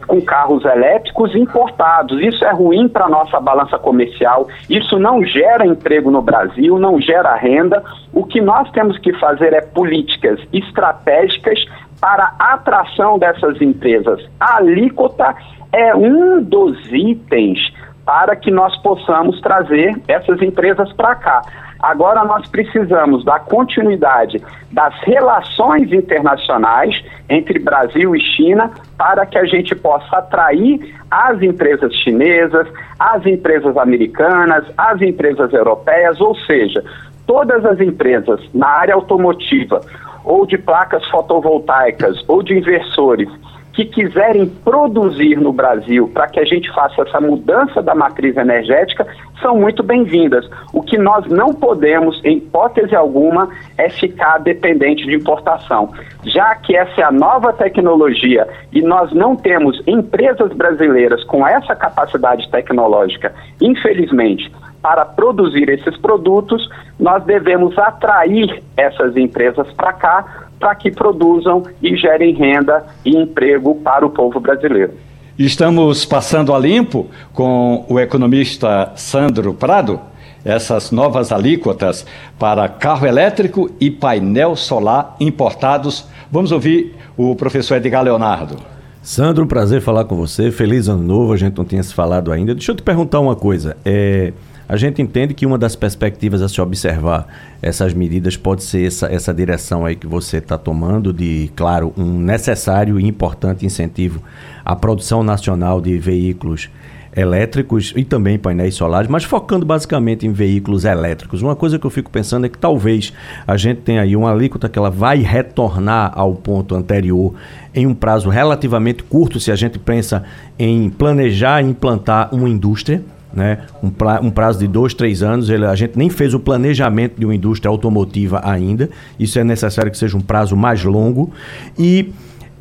com 0.07 0.21
carros 0.21 0.65
elétricos 0.65 1.33
importados. 1.35 2.21
Isso 2.21 2.43
é 2.43 2.51
ruim 2.51 2.87
para 2.87 3.05
a 3.05 3.09
nossa 3.09 3.39
balança 3.39 3.77
comercial, 3.77 4.47
isso 4.69 4.99
não 4.99 5.23
gera 5.23 5.65
emprego 5.65 6.11
no 6.11 6.21
Brasil, 6.21 6.77
não 6.79 6.99
gera 6.99 7.35
renda. 7.35 7.83
O 8.13 8.25
que 8.25 8.41
nós 8.41 8.69
temos 8.71 8.97
que 8.97 9.13
fazer 9.19 9.53
é 9.53 9.61
políticas 9.61 10.39
estratégicas 10.51 11.65
para 12.01 12.33
atração 12.39 13.19
dessas 13.19 13.61
empresas. 13.61 14.27
A 14.39 14.57
alíquota 14.57 15.35
é 15.71 15.95
um 15.95 16.41
dos 16.41 16.77
itens 16.91 17.71
para 18.03 18.35
que 18.35 18.49
nós 18.49 18.75
possamos 18.81 19.39
trazer 19.39 19.95
essas 20.07 20.41
empresas 20.41 20.91
para 20.93 21.15
cá. 21.15 21.41
Agora 21.79 22.23
nós 22.23 22.47
precisamos 22.49 23.23
da 23.23 23.39
continuidade 23.39 24.41
das 24.71 24.93
relações 25.01 25.91
internacionais 25.91 27.03
entre 27.29 27.59
Brasil 27.59 28.15
e 28.15 28.19
China 28.19 28.69
para 28.97 29.25
que 29.25 29.37
a 29.37 29.45
gente 29.45 29.75
possa 29.75 30.17
atrair 30.17 30.95
as 31.09 31.41
empresas 31.41 31.93
chinesas, 31.95 32.67
as 32.99 33.25
empresas 33.25 33.77
americanas, 33.77 34.65
as 34.77 35.01
empresas 35.01 35.51
europeias, 35.53 36.19
ou 36.21 36.35
seja, 36.35 36.83
todas 37.25 37.65
as 37.65 37.79
empresas 37.79 38.41
na 38.53 38.67
área 38.67 38.93
automotiva 38.93 39.81
ou 40.23 40.45
de 40.45 40.57
placas 40.57 41.05
fotovoltaicas 41.07 42.23
ou 42.27 42.41
de 42.41 42.57
inversores 42.57 43.29
que 43.73 43.85
quiserem 43.85 44.47
produzir 44.47 45.37
no 45.37 45.53
Brasil 45.53 46.09
para 46.13 46.27
que 46.27 46.39
a 46.39 46.45
gente 46.45 46.71
faça 46.73 47.01
essa 47.01 47.21
mudança 47.21 47.81
da 47.81 47.95
matriz 47.95 48.35
energética 48.35 49.07
são 49.41 49.57
muito 49.57 49.81
bem-vindas. 49.81 50.47
O 50.73 50.81
que 50.81 50.97
nós 50.97 51.25
não 51.27 51.53
podemos, 51.53 52.23
em 52.23 52.37
hipótese 52.37 52.95
alguma, 52.95 53.49
é 53.77 53.89
ficar 53.89 54.39
dependente 54.39 55.05
de 55.05 55.15
importação. 55.15 55.91
Já 56.23 56.53
que 56.55 56.75
essa 56.75 57.01
é 57.01 57.03
a 57.03 57.11
nova 57.11 57.53
tecnologia 57.53 58.47
e 58.71 58.81
nós 58.81 59.11
não 59.13 59.35
temos 59.35 59.81
empresas 59.87 60.51
brasileiras 60.53 61.23
com 61.23 61.47
essa 61.47 61.75
capacidade 61.75 62.49
tecnológica, 62.51 63.33
infelizmente, 63.59 64.51
para 64.81 65.05
produzir 65.05 65.69
esses 65.69 65.95
produtos, 65.97 66.67
nós 66.99 67.23
devemos 67.23 67.77
atrair 67.77 68.63
essas 68.75 69.15
empresas 69.15 69.67
para 69.73 69.93
cá 69.93 70.47
para 70.59 70.75
que 70.75 70.91
produzam 70.91 71.63
e 71.81 71.95
gerem 71.95 72.33
renda 72.33 72.85
e 73.03 73.15
emprego 73.15 73.75
para 73.75 74.05
o 74.05 74.09
povo 74.09 74.39
brasileiro. 74.39 74.93
Estamos 75.37 76.05
passando 76.05 76.53
a 76.53 76.59
limpo 76.59 77.07
com 77.33 77.85
o 77.89 77.99
economista 77.99 78.91
Sandro 78.95 79.53
Prado 79.53 79.99
essas 80.43 80.91
novas 80.91 81.31
alíquotas 81.31 82.05
para 82.37 82.67
carro 82.67 83.05
elétrico 83.05 83.69
e 83.79 83.91
painel 83.91 84.55
solar 84.55 85.15
importados. 85.19 86.05
Vamos 86.31 86.51
ouvir 86.51 86.95
o 87.17 87.35
professor 87.35 87.75
Edgar 87.75 88.03
Leonardo. 88.03 88.57
Sandro, 89.01 89.43
um 89.43 89.47
prazer 89.47 89.81
falar 89.81 90.05
com 90.05 90.15
você. 90.15 90.51
Feliz 90.51 90.87
ano 90.87 91.03
novo, 91.03 91.33
a 91.33 91.37
gente 91.37 91.57
não 91.57 91.65
tinha 91.65 91.81
se 91.81 91.93
falado 91.93 92.31
ainda. 92.31 92.53
Deixa 92.53 92.71
eu 92.71 92.75
te 92.75 92.83
perguntar 92.83 93.19
uma 93.19 93.35
coisa. 93.35 93.75
É, 93.83 94.31
a 94.71 94.77
gente 94.77 95.01
entende 95.01 95.33
que 95.33 95.45
uma 95.45 95.57
das 95.57 95.75
perspectivas 95.75 96.41
a 96.41 96.47
se 96.47 96.61
observar 96.61 97.27
essas 97.61 97.93
medidas 97.93 98.37
pode 98.37 98.63
ser 98.63 98.87
essa, 98.87 99.07
essa 99.07 99.33
direção 99.33 99.85
aí 99.85 99.97
que 99.97 100.07
você 100.07 100.37
está 100.37 100.57
tomando 100.57 101.11
de, 101.11 101.51
claro, 101.57 101.93
um 101.97 102.17
necessário 102.17 102.97
e 102.97 103.05
importante 103.05 103.65
incentivo 103.65 104.23
à 104.63 104.73
produção 104.73 105.23
nacional 105.23 105.81
de 105.81 105.97
veículos 105.97 106.69
elétricos 107.13 107.91
e 107.97 108.05
também 108.05 108.39
painéis 108.39 108.75
solares, 108.75 109.09
mas 109.09 109.25
focando 109.25 109.65
basicamente 109.65 110.25
em 110.25 110.31
veículos 110.31 110.85
elétricos. 110.85 111.41
Uma 111.41 111.53
coisa 111.53 111.77
que 111.77 111.85
eu 111.85 111.91
fico 111.91 112.09
pensando 112.09 112.45
é 112.45 112.49
que 112.49 112.57
talvez 112.57 113.11
a 113.45 113.57
gente 113.57 113.81
tenha 113.81 114.03
aí 114.03 114.15
uma 114.15 114.31
alíquota 114.31 114.69
que 114.69 114.79
ela 114.79 114.89
vai 114.89 115.17
retornar 115.17 116.13
ao 116.15 116.33
ponto 116.33 116.75
anterior 116.75 117.33
em 117.75 117.85
um 117.85 117.93
prazo 117.93 118.29
relativamente 118.29 119.03
curto, 119.03 119.37
se 119.37 119.51
a 119.51 119.55
gente 119.57 119.77
pensa 119.77 120.23
em 120.57 120.89
planejar 120.89 121.61
e 121.61 121.65
implantar 121.65 122.33
uma 122.33 122.47
indústria. 122.47 123.03
Né? 123.33 123.59
Um, 123.81 123.89
pra, 123.89 124.19
um, 124.21 124.29
prazo 124.29 124.59
de 124.59 124.67
dois, 124.67 124.93
três 124.93 125.23
anos. 125.23 125.49
Ele, 125.49 125.65
a 125.65 125.75
gente 125.75 125.97
nem 125.97 126.09
fez 126.09 126.33
o 126.33 126.39
planejamento 126.39 127.17
de 127.17 127.25
uma 127.25 127.35
indústria 127.35 127.69
automotiva 127.69 128.41
ainda. 128.43 128.89
Isso 129.19 129.39
é 129.39 129.43
necessário 129.43 129.91
que 129.91 129.97
seja 129.97 130.17
um 130.17 130.21
prazo 130.21 130.55
mais 130.55 130.83
longo. 130.83 131.31
E 131.77 132.11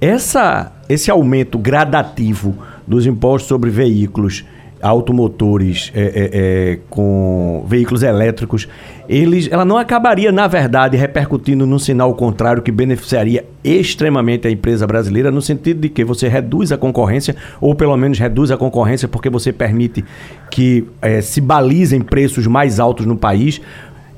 essa, 0.00 0.72
esse 0.88 1.10
aumento 1.10 1.58
gradativo 1.58 2.56
dos 2.86 3.06
impostos 3.06 3.48
sobre 3.48 3.70
veículos 3.70 4.44
automotores 4.82 5.92
é, 5.94 6.02
é, 6.02 6.30
é, 6.72 6.78
com 6.88 7.64
veículos 7.68 8.02
elétricos, 8.02 8.66
eles, 9.10 9.48
ela 9.50 9.64
não 9.64 9.76
acabaria, 9.76 10.30
na 10.30 10.46
verdade, 10.46 10.96
repercutindo 10.96 11.66
num 11.66 11.80
sinal 11.80 12.14
contrário 12.14 12.62
que 12.62 12.70
beneficiaria 12.70 13.44
extremamente 13.64 14.46
a 14.46 14.50
empresa 14.52 14.86
brasileira, 14.86 15.32
no 15.32 15.42
sentido 15.42 15.80
de 15.80 15.88
que 15.88 16.04
você 16.04 16.28
reduz 16.28 16.70
a 16.70 16.78
concorrência, 16.78 17.34
ou 17.60 17.74
pelo 17.74 17.96
menos 17.96 18.20
reduz 18.20 18.52
a 18.52 18.56
concorrência 18.56 19.08
porque 19.08 19.28
você 19.28 19.52
permite 19.52 20.04
que 20.48 20.86
é, 21.02 21.20
se 21.20 21.40
balizem 21.40 22.00
preços 22.00 22.46
mais 22.46 22.78
altos 22.78 23.04
no 23.04 23.16
país. 23.16 23.60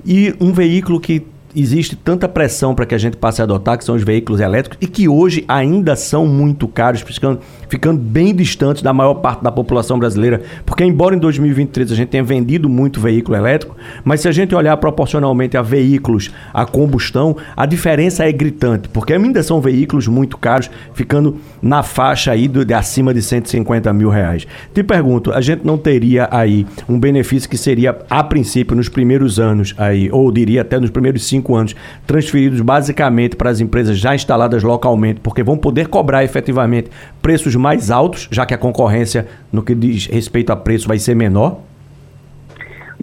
E 0.05 0.35
um 0.39 0.53
veículo 0.53 1.01
que 1.01 1.25
existe 1.55 1.97
tanta 1.97 2.29
pressão 2.29 2.75
para 2.75 2.87
que 2.87 2.95
a 2.95 2.99
gente 2.99 3.17
passe 3.17 3.41
a 3.41 3.45
adotar, 3.45 3.79
que 3.79 3.85
são 3.85 3.95
os 3.95 4.03
veículos 4.03 4.41
elétricos, 4.41 4.79
e 4.81 4.87
que 4.87 5.09
hoje 5.09 5.45
ainda 5.47 5.95
são 5.97 6.27
muito 6.27 6.67
caros, 6.67 7.01
ficando, 7.03 7.41
ficando 7.69 8.01
bem 8.01 8.35
distantes 8.35 8.83
da 8.83 8.93
maior 8.93 9.15
parte 9.15 9.43
da 9.43 9.53
população 9.53 9.99
brasileira. 9.99 10.43
Porque, 10.65 10.85
embora 10.85 11.15
em 11.15 11.19
2023 11.19 11.93
a 11.93 11.95
gente 11.95 12.09
tenha 12.09 12.23
vendido 12.23 12.69
muito 12.69 13.01
veículo 13.01 13.37
elétrico, 13.37 13.77
mas 14.05 14.21
se 14.21 14.29
a 14.29 14.33
gente 14.33 14.55
olhar 14.55 14.77
proporcionalmente 14.77 15.57
a 15.57 15.63
veículos 15.63 16.31
a 16.53 16.65
combustão, 16.65 17.37
a 17.57 17.67
diferença 17.67 18.25
é 18.25 18.33
gritante, 18.33 18.89
porque 18.89 19.13
ainda 19.13 19.43
são 19.43 19.61
veículos 19.61 20.07
muito 20.07 20.39
caros, 20.39 20.71
ficando 20.95 21.37
na 21.61 21.83
faixa 21.83 22.33
aí 22.33 22.49
de, 22.49 22.65
de 22.65 22.75
acima 22.75 23.13
de 23.13 23.23
150 23.23 23.93
mil 23.93 24.09
reais. 24.09 24.47
Te 24.73 24.83
pergunto, 24.83 25.33
a 25.33 25.41
gente 25.41 25.65
não 25.65 25.77
teria 25.77 26.29
aí 26.31 26.67
um 26.89 26.99
benefício 26.99 27.49
que 27.49 27.57
seria, 27.57 27.99
a 28.09 28.23
princípio, 28.23 28.77
nos 28.77 28.89
primeiros 28.89 29.39
anos 29.39 29.75
aí, 29.77 30.09
ou 30.11 30.31
diria 30.31 30.63
até 30.63 30.79
nos 30.79 30.91
primeiros 30.91 31.25
cinco 31.25 31.42
cinco 31.43 31.57
anos, 31.57 31.75
transferidos 32.07 32.61
basicamente 32.61 33.37
para 33.37 33.51
as 33.51 33.61
empresas 33.61 33.99
já 33.99 34.15
instaladas 34.15 34.63
localmente, 34.63 35.21
porque 35.21 35.43
vão 35.43 35.59
poder 35.59 35.89
cobrar 35.89 36.23
efetivamente 36.23 36.91
preços 37.21 37.57
mais 37.57 37.91
altos, 37.91 38.29
já 38.31 38.47
que 38.47 38.55
a 38.55 38.59
concorrência 38.59 39.27
no 39.53 39.63
que 39.63 39.75
diz 39.75 40.07
respeito 40.07 40.53
a 40.53 40.57
preço 40.57 40.87
vai 40.87 40.99
ser 40.99 41.17
menor? 41.17 41.59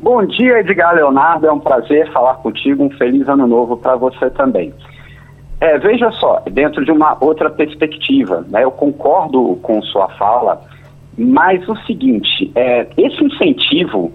Bom 0.01 0.25
dia, 0.25 0.61
Edgar 0.61 0.95
Leonardo. 0.95 1.45
É 1.45 1.51
um 1.51 1.59
prazer 1.59 2.09
falar 2.13 2.35
contigo. 2.35 2.85
Um 2.85 2.89
feliz 2.91 3.27
ano 3.27 3.45
novo 3.45 3.75
para 3.75 3.97
você 3.97 4.29
também. 4.29 4.73
É, 5.59 5.77
veja 5.77 6.09
só, 6.11 6.41
dentro 6.49 6.85
de 6.85 6.91
uma 6.91 7.17
outra 7.19 7.49
perspectiva, 7.49 8.45
né, 8.49 8.63
eu 8.63 8.71
concordo 8.71 9.59
com 9.61 9.81
sua 9.81 10.07
fala, 10.11 10.61
mas 11.17 11.67
o 11.67 11.75
seguinte, 11.85 12.49
é, 12.55 12.87
esse 12.97 13.21
incentivo 13.21 14.09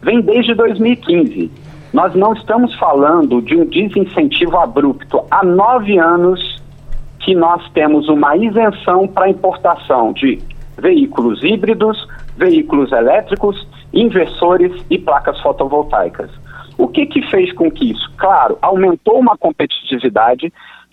vem 0.00 0.22
desde 0.22 0.54
2015. 0.54 1.50
Nós 1.98 2.14
não 2.14 2.32
estamos 2.32 2.72
falando 2.76 3.42
de 3.42 3.56
um 3.56 3.64
desincentivo 3.64 4.56
abrupto. 4.56 5.24
Há 5.32 5.44
nove 5.44 5.98
anos 5.98 6.62
que 7.18 7.34
nós 7.34 7.68
temos 7.72 8.08
uma 8.08 8.36
isenção 8.36 9.08
para 9.08 9.28
importação 9.28 10.12
de 10.12 10.38
veículos 10.78 11.42
híbridos, 11.42 12.06
veículos 12.36 12.92
elétricos, 12.92 13.66
inversores 13.92 14.80
e 14.88 14.96
placas 14.96 15.40
fotovoltaicas. 15.40 16.30
O 16.78 16.86
que, 16.86 17.04
que 17.04 17.20
fez 17.22 17.52
com 17.52 17.68
que 17.68 17.90
isso? 17.90 18.08
Claro, 18.16 18.56
aumentou 18.62 19.18
uma 19.18 19.36
competitividade, 19.36 20.52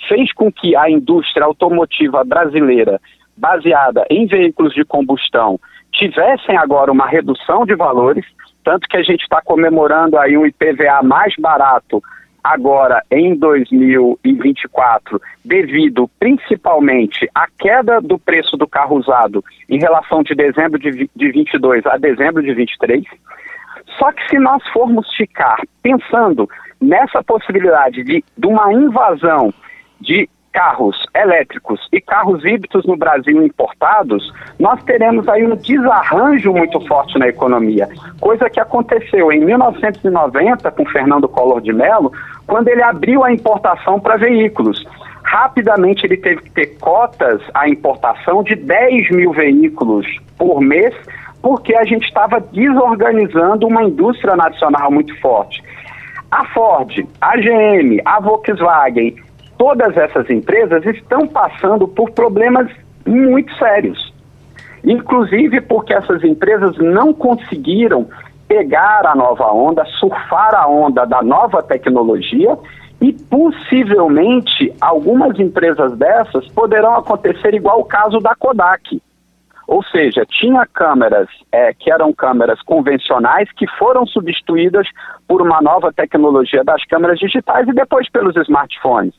fez 0.10 0.34
com 0.34 0.52
que 0.52 0.76
a 0.76 0.90
indústria 0.90 1.46
automotiva 1.46 2.24
brasileira, 2.24 3.00
baseada 3.38 4.08
em 4.10 4.26
veículos 4.26 4.74
de 4.74 4.84
combustão, 4.84 5.60
tivessem 5.92 6.58
agora 6.58 6.92
uma 6.92 7.06
redução 7.06 7.64
de 7.64 7.76
valores, 7.76 8.26
tanto 8.66 8.90
que 8.90 8.98
a 8.98 9.04
gente 9.04 9.22
está 9.22 9.42
comemorando 9.42 10.18
aí 10.18 10.36
um 10.36 10.46
IPVA 10.46 11.04
mais 11.04 11.36
barato 11.38 12.04
agora 12.44 13.04
em 13.12 13.36
2024, 13.36 15.22
devido 15.44 16.10
principalmente 16.20 17.30
à 17.34 17.48
queda 17.60 18.02
do 18.02 18.18
preço 18.20 18.58
do 18.58 18.68
carro 18.68 18.98
usado 18.98 19.44
em 19.70 19.80
relação 19.80 20.24
de 20.24 20.34
dezembro 20.36 20.80
de, 20.80 21.10
de 21.16 21.32
22 21.32 21.86
a 21.86 21.98
dezembro 21.98 22.42
de 22.42 22.54
23. 22.54 23.04
Só 24.00 24.12
que 24.12 24.28
se 24.30 24.40
nós 24.40 24.62
formos 24.70 25.08
ficar 25.16 25.62
pensando 25.82 26.50
nessa 26.82 27.24
possibilidade 27.24 28.04
de, 28.04 28.24
de 28.36 28.48
uma 28.48 28.74
invasão 28.74 29.54
de 30.02 30.28
carros 30.56 31.06
elétricos 31.14 31.86
e 31.92 32.00
carros 32.00 32.46
híbridos 32.46 32.86
no 32.86 32.96
Brasil 32.96 33.44
importados, 33.44 34.34
nós 34.58 34.82
teremos 34.86 35.28
aí 35.28 35.46
um 35.46 35.54
desarranjo 35.58 36.54
muito 36.54 36.80
forte 36.88 37.20
na 37.20 37.28
economia. 37.28 37.90
Coisa 38.22 38.50
que 38.50 38.62
aconteceu 38.62 39.34
em 39.34 39.44
1990 39.44 40.72
com 40.72 40.86
Fernando 40.86 41.28
Collor 41.28 41.60
de 41.60 41.74
Mello, 41.74 42.10
quando 42.48 42.70
ele 42.70 42.82
abriu 42.82 43.26
a 43.26 43.34
importação 43.34 44.00
para 44.00 44.16
veículos. 44.16 44.88
Rapidamente 45.24 46.06
ele 46.06 46.16
teve 46.16 46.44
que 46.44 46.52
ter 46.52 46.68
cotas 46.80 47.42
à 47.54 47.68
importação 47.68 48.42
de 48.42 48.56
10 48.56 49.10
mil 49.10 49.34
veículos 49.34 50.08
por 50.38 50.62
mês, 50.62 50.96
porque 51.42 51.76
a 51.76 51.84
gente 51.84 52.06
estava 52.06 52.40
desorganizando 52.40 53.68
uma 53.68 53.84
indústria 53.84 54.38
nacional 54.38 54.90
muito 54.90 55.20
forte. 55.20 55.62
A 56.32 56.46
Ford, 56.46 57.06
a 57.20 57.36
GM, 57.36 58.02
a 58.06 58.20
Volkswagen 58.22 59.25
todas 59.58 59.96
essas 59.98 60.30
empresas 60.30 60.86
estão 60.86 61.28
passando 61.28 61.88
por 61.88 62.12
problemas 62.12 62.70
muito 63.06 63.54
sérios. 63.58 64.14
Inclusive 64.84 65.62
porque 65.62 65.94
essas 65.94 66.24
empresas 66.24 66.78
não 66.78 67.14
conseguiram 67.14 68.08
pegar 68.48 69.06
a 69.06 69.16
nova 69.16 69.52
onda, 69.52 69.84
surfar 70.00 70.54
a 70.54 70.68
onda 70.68 71.06
da 71.06 71.22
nova 71.22 71.64
tecnologia 71.64 72.58
e 73.02 73.12
possivelmente 73.12 74.74
algumas 74.80 75.40
empresas 75.40 75.98
dessas 75.98 76.48
poderão 76.50 76.96
acontecer 76.96 77.54
igual 77.54 77.80
o 77.80 77.86
caso 77.86 78.20
da 78.20 78.36
Kodak. 78.36 79.02
Ou 79.68 79.84
seja, 79.84 80.24
tinha 80.28 80.66
câmeras 80.68 81.28
é, 81.52 81.74
que 81.74 81.92
eram 81.92 82.14
câmeras 82.14 82.62
convencionais 82.62 83.52
que 83.54 83.66
foram 83.80 84.06
substituídas 84.06 84.88
por 85.28 85.42
uma 85.42 85.60
nova 85.60 85.92
tecnologia 85.92 86.64
das 86.64 86.84
câmeras 86.86 87.18
digitais 87.18 87.68
e 87.68 87.74
depois 87.74 88.08
pelos 88.10 88.36
smartphones. 88.36 89.16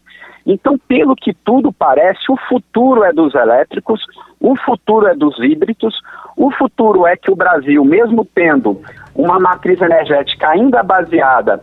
Então, 0.47 0.78
pelo 0.78 1.16
que 1.16 1.34
tudo 1.34 1.72
parece, 1.72 2.30
o 2.30 2.36
futuro 2.49 3.03
é 3.03 3.12
dos 3.12 3.34
elétricos, 3.34 4.01
o 4.40 4.55
futuro 4.57 5.09
é 5.09 5.14
dos 5.14 5.36
híbridos, 5.40 6.01
o 6.36 6.53
futuro 6.53 7.05
é 7.05 7.16
que 7.16 7.30
o 7.30 7.36
Brasil, 7.36 7.84
mesmo 7.84 8.24
tendo 8.24 8.80
uma 9.14 9.40
matriz 9.40 9.80
energética 9.80 10.49
ainda 10.51 10.82
baseada 10.84 11.61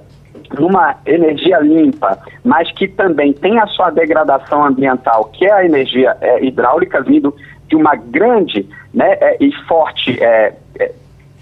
numa 0.59 0.97
energia 1.05 1.59
limpa, 1.59 2.17
mas 2.43 2.71
que 2.73 2.88
também 2.88 3.31
tem 3.31 3.59
a 3.59 3.67
sua 3.67 3.89
degradação 3.89 4.65
ambiental, 4.65 5.25
que 5.25 5.45
é 5.45 5.53
a 5.53 5.65
energia 5.65 6.17
é, 6.19 6.43
hidráulica, 6.43 7.01
vindo 7.01 7.34
de 7.67 7.75
uma 7.75 7.95
grande 7.95 8.67
né, 8.93 9.13
é, 9.13 9.38
e 9.39 9.51
forte 9.67 10.21
é, 10.21 10.53
é 10.79 10.91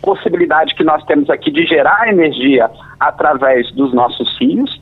possibilidade 0.02 0.76
que 0.76 0.84
nós 0.84 1.04
temos 1.06 1.30
aqui 1.30 1.52
de 1.52 1.66
gerar 1.66 2.10
energia 2.10 2.70
através 3.00 3.72
dos 3.72 3.94
nossos 3.94 4.38
rios. 4.40 4.82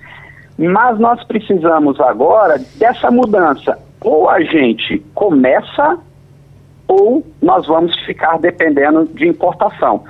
Mas 0.59 0.99
nós 0.99 1.23
precisamos 1.23 1.97
agora 2.01 2.59
dessa 2.75 3.09
mudança. 3.09 3.79
Ou 4.01 4.29
a 4.29 4.41
gente 4.41 4.99
começa, 5.15 5.97
ou 6.85 7.25
nós 7.41 7.65
vamos 7.65 7.97
ficar 8.05 8.37
dependendo 8.39 9.05
de 9.05 9.25
importação. 9.25 10.03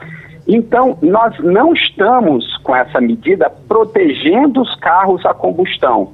Então, 0.47 0.97
nós 1.03 1.37
não 1.37 1.73
estamos 1.73 2.57
com 2.63 2.75
essa 2.75 2.99
medida 2.99 3.47
protegendo 3.67 4.61
os 4.61 4.75
carros 4.77 5.23
a 5.23 5.35
combustão. 5.35 6.13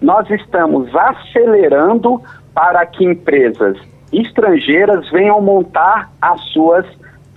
Nós 0.00 0.30
estamos 0.30 0.88
acelerando 0.94 2.22
para 2.54 2.86
que 2.86 3.04
empresas 3.04 3.76
estrangeiras 4.12 5.10
venham 5.10 5.40
montar 5.40 6.12
as 6.20 6.40
suas 6.52 6.86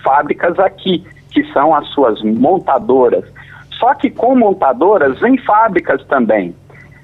fábricas 0.03 0.59
aqui, 0.59 1.03
que 1.31 1.43
são 1.51 1.73
as 1.73 1.87
suas 1.87 2.21
montadoras. 2.21 3.25
Só 3.79 3.93
que 3.93 4.09
com 4.09 4.35
montadoras 4.35 5.19
vem 5.19 5.37
fábricas 5.37 6.03
também. 6.05 6.55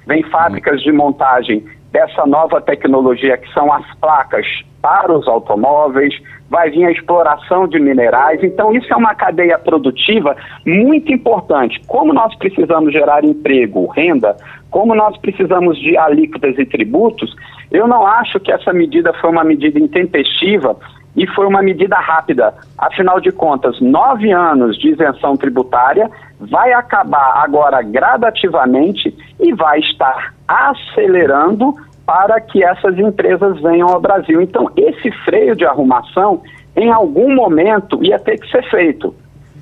Vem 0.07 0.23
fábricas 0.23 0.81
de 0.81 0.91
montagem 0.91 1.63
dessa 1.91 2.25
nova 2.25 2.61
tecnologia 2.61 3.37
que 3.37 3.51
são 3.53 3.71
as 3.71 3.85
placas 3.95 4.45
para 4.81 5.13
os 5.13 5.27
automóveis, 5.27 6.13
vai 6.49 6.69
vir 6.69 6.85
a 6.85 6.91
exploração 6.91 7.67
de 7.67 7.79
minerais. 7.79 8.43
Então, 8.43 8.73
isso 8.73 8.91
é 8.91 8.95
uma 8.95 9.13
cadeia 9.13 9.59
produtiva 9.59 10.35
muito 10.65 11.13
importante. 11.13 11.79
Como 11.87 12.13
nós 12.13 12.35
precisamos 12.35 12.91
gerar 12.91 13.23
emprego, 13.23 13.85
renda, 13.87 14.35
como 14.69 14.95
nós 14.95 15.15
precisamos 15.17 15.77
de 15.79 15.97
alíquotas 15.97 16.57
e 16.57 16.65
tributos, 16.65 17.35
eu 17.71 17.87
não 17.87 18.07
acho 18.07 18.39
que 18.39 18.51
essa 18.51 18.73
medida 18.73 19.13
foi 19.13 19.29
uma 19.29 19.43
medida 19.43 19.79
intempestiva 19.79 20.77
e 21.15 21.27
foi 21.27 21.45
uma 21.45 21.61
medida 21.61 21.97
rápida. 21.97 22.53
Afinal 22.77 23.19
de 23.19 23.31
contas, 23.31 23.79
nove 23.79 24.31
anos 24.31 24.77
de 24.77 24.89
isenção 24.89 25.35
tributária 25.35 26.09
vai 26.49 26.73
acabar 26.73 27.43
agora 27.43 27.81
gradativamente 27.81 29.15
e 29.39 29.53
vai 29.53 29.79
estar 29.79 30.33
acelerando 30.47 31.75
para 32.05 32.41
que 32.41 32.63
essas 32.63 32.97
empresas 32.97 33.61
venham 33.61 33.87
ao 33.87 34.01
Brasil. 34.01 34.41
Então, 34.41 34.69
esse 34.75 35.11
freio 35.23 35.55
de 35.55 35.65
arrumação, 35.65 36.41
em 36.75 36.91
algum 36.91 37.33
momento, 37.35 38.03
ia 38.03 38.19
ter 38.19 38.39
que 38.39 38.49
ser 38.49 38.63
feito. 38.69 39.13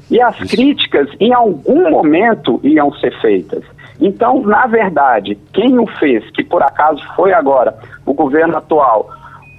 E 0.10 0.20
as 0.22 0.38
críticas, 0.38 1.08
em 1.20 1.34
algum 1.34 1.90
momento, 1.90 2.60
iam 2.64 2.92
ser 2.94 3.14
feitas. 3.22 3.64
Então, 4.02 4.42
na 4.42 4.66
verdade, 4.66 5.38
quem 5.54 5.78
o 5.78 5.86
fez, 5.86 6.28
que 6.32 6.44
por 6.44 6.64
acaso 6.64 7.04
foi 7.16 7.34
agora 7.34 7.78
o 8.06 8.14
governo 8.14 8.58
atual, 8.58 9.10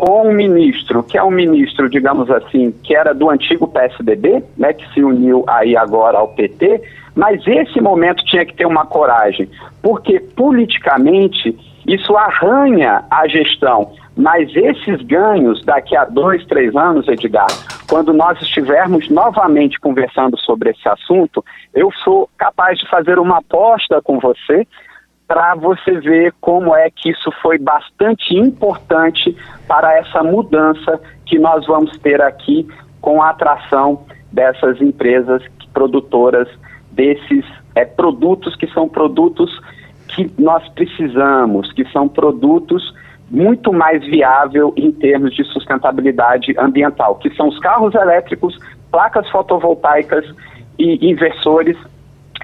com 0.00 0.28
um 0.28 0.32
ministro, 0.32 1.02
que 1.02 1.18
é 1.18 1.22
um 1.22 1.30
ministro, 1.30 1.88
digamos 1.90 2.30
assim, 2.30 2.72
que 2.82 2.96
era 2.96 3.12
do 3.12 3.28
antigo 3.28 3.68
PSDB, 3.68 4.42
né, 4.56 4.72
que 4.72 4.90
se 4.94 5.04
uniu 5.04 5.44
aí 5.46 5.76
agora 5.76 6.18
ao 6.18 6.28
PT, 6.28 6.80
mas 7.14 7.46
esse 7.46 7.80
momento 7.80 8.24
tinha 8.24 8.44
que 8.44 8.54
ter 8.54 8.66
uma 8.66 8.86
coragem, 8.86 9.50
porque 9.82 10.20
politicamente 10.20 11.56
isso 11.86 12.16
arranha 12.16 13.04
a 13.11 13.26
gestão. 13.26 13.92
Mas 14.16 14.54
esses 14.54 15.00
ganhos, 15.02 15.64
daqui 15.64 15.96
a 15.96 16.04
dois, 16.04 16.44
três 16.46 16.74
anos, 16.76 17.08
Edgar, 17.08 17.46
quando 17.88 18.12
nós 18.12 18.40
estivermos 18.42 19.08
novamente 19.08 19.80
conversando 19.80 20.38
sobre 20.38 20.70
esse 20.70 20.88
assunto, 20.88 21.44
eu 21.74 21.90
sou 22.04 22.28
capaz 22.36 22.78
de 22.78 22.88
fazer 22.88 23.18
uma 23.18 23.38
aposta 23.38 24.00
com 24.02 24.18
você 24.18 24.66
para 25.26 25.54
você 25.54 25.92
ver 26.00 26.34
como 26.40 26.74
é 26.74 26.90
que 26.90 27.11
isso 27.11 27.30
foi 27.40 27.56
bastante 27.56 28.36
importante 28.36 29.36
para 29.66 29.96
essa 29.96 30.22
mudança 30.22 31.00
que 31.24 31.38
nós 31.38 31.64
vamos 31.66 31.96
ter 31.98 32.20
aqui 32.20 32.66
com 33.00 33.22
a 33.22 33.30
atração 33.30 34.04
dessas 34.32 34.80
empresas 34.80 35.42
produtoras 35.72 36.48
desses 37.01 37.46
é, 37.74 37.86
produtos 37.86 38.55
que 38.57 38.66
são 38.74 38.86
produtos 38.86 39.51
que 40.09 40.30
nós 40.38 40.68
precisamos, 40.70 41.72
que 41.72 41.84
são 41.90 42.07
produtos 42.07 42.94
muito 43.30 43.72
mais 43.72 44.05
viável 44.05 44.74
em 44.76 44.92
termos 44.92 45.34
de 45.34 45.44
sustentabilidade 45.44 46.55
ambiental, 46.59 47.14
que 47.14 47.30
são 47.36 47.48
os 47.48 47.59
carros 47.59 47.94
elétricos, 47.94 48.59
placas 48.90 49.26
fotovoltaicas 49.30 50.26
e 50.78 51.11
inversores 51.11 51.78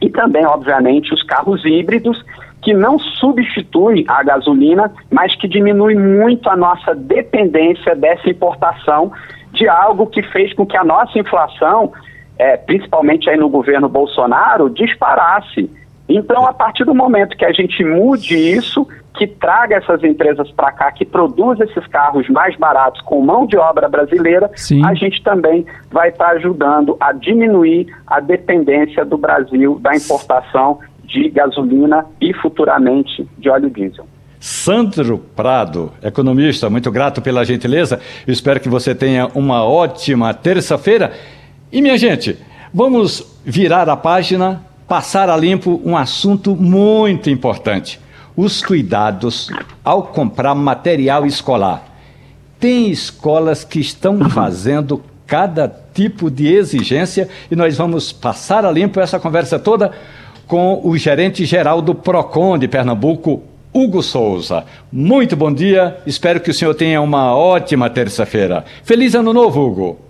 e 0.00 0.08
também, 0.08 0.46
obviamente, 0.46 1.12
os 1.12 1.22
carros 1.22 1.62
híbridos 1.66 2.24
que 2.62 2.72
não 2.72 2.98
substituem 2.98 4.04
a 4.08 4.22
gasolina, 4.22 4.90
mas 5.10 5.36
que 5.36 5.46
diminui 5.46 5.94
muito 5.94 6.48
a 6.48 6.56
nossa 6.56 6.94
dependência 6.94 7.94
dessa 7.94 8.30
importação 8.30 9.12
de 9.52 9.68
algo 9.68 10.06
que 10.06 10.22
fez 10.22 10.54
com 10.54 10.64
que 10.64 10.76
a 10.76 10.84
nossa 10.84 11.18
inflação, 11.18 11.92
é, 12.38 12.56
principalmente 12.56 13.28
aí 13.28 13.36
no 13.36 13.48
governo 13.48 13.88
Bolsonaro, 13.88 14.70
disparasse. 14.70 15.70
Então, 16.08 16.46
a 16.46 16.52
partir 16.52 16.84
do 16.84 16.94
momento 16.94 17.36
que 17.36 17.44
a 17.44 17.52
gente 17.52 17.84
mude 17.84 18.36
isso, 18.36 18.86
que 19.16 19.26
traga 19.26 19.76
essas 19.76 20.04
empresas 20.04 20.50
para 20.52 20.70
cá, 20.70 20.92
que 20.92 21.04
produza 21.04 21.64
esses 21.64 21.86
carros 21.86 22.28
mais 22.28 22.56
baratos 22.56 23.00
com 23.00 23.20
mão 23.20 23.46
de 23.46 23.56
obra 23.56 23.88
brasileira, 23.88 24.50
Sim. 24.54 24.84
a 24.84 24.94
gente 24.94 25.22
também 25.22 25.66
vai 25.90 26.10
estar 26.10 26.26
tá 26.26 26.30
ajudando 26.32 26.96
a 27.00 27.12
diminuir 27.12 27.86
a 28.06 28.20
dependência 28.20 29.04
do 29.04 29.16
Brasil 29.16 29.78
da 29.80 29.96
importação 29.96 30.78
de 31.04 31.28
gasolina 31.30 32.04
e 32.20 32.32
futuramente 32.34 33.26
de 33.38 33.48
óleo 33.48 33.70
diesel. 33.70 34.06
Sandro 34.38 35.18
Prado, 35.18 35.92
economista, 36.02 36.68
muito 36.68 36.90
grato 36.92 37.22
pela 37.22 37.44
gentileza. 37.44 37.98
espero 38.28 38.60
que 38.60 38.68
você 38.68 38.94
tenha 38.94 39.28
uma 39.34 39.64
ótima 39.64 40.32
terça-feira. 40.34 41.12
E 41.72 41.82
minha 41.82 41.98
gente, 41.98 42.36
vamos 42.72 43.24
virar 43.44 43.88
a 43.88 43.96
página 43.96 44.64
passar 44.86 45.28
a 45.28 45.36
limpo 45.36 45.80
um 45.84 45.96
assunto 45.96 46.54
muito 46.54 47.28
importante: 47.28 48.00
os 48.36 48.62
cuidados 48.62 49.50
ao 49.84 50.04
comprar 50.04 50.54
material 50.54 51.26
escolar. 51.26 51.84
Tem 52.58 52.88
escolas 52.90 53.64
que 53.64 53.80
estão 53.80 54.18
fazendo 54.30 55.02
cada 55.26 55.68
tipo 55.92 56.30
de 56.30 56.46
exigência 56.46 57.28
e 57.50 57.56
nós 57.56 57.76
vamos 57.76 58.12
passar 58.12 58.64
a 58.64 58.70
limpo 58.70 59.00
essa 59.00 59.18
conversa 59.18 59.58
toda 59.58 59.90
com 60.46 60.80
o 60.84 60.96
gerente 60.96 61.44
geral 61.44 61.82
do 61.82 61.94
Procon 61.94 62.56
de 62.56 62.68
Pernambuco, 62.68 63.42
Hugo 63.74 64.02
Souza. 64.02 64.64
Muito 64.92 65.34
bom 65.34 65.52
dia, 65.52 65.98
espero 66.06 66.40
que 66.40 66.50
o 66.50 66.54
senhor 66.54 66.74
tenha 66.74 67.02
uma 67.02 67.34
ótima 67.36 67.90
terça-feira. 67.90 68.64
Feliz 68.84 69.16
ano 69.16 69.32
novo, 69.32 69.66
Hugo. 69.66 70.05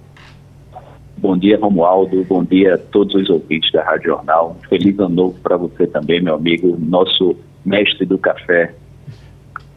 Bom 1.18 1.36
dia, 1.36 1.58
Romualdo. 1.58 2.22
Bom 2.24 2.44
dia 2.44 2.74
a 2.74 2.78
todos 2.78 3.14
os 3.14 3.30
ouvintes 3.30 3.72
da 3.72 3.82
Rádio 3.82 4.10
Jornal. 4.10 4.56
Feliz 4.68 4.98
ano 4.98 5.14
novo 5.14 5.38
para 5.42 5.56
você 5.56 5.86
também, 5.86 6.20
meu 6.20 6.34
amigo, 6.34 6.76
nosso 6.78 7.34
mestre 7.64 8.04
do 8.04 8.18
café. 8.18 8.74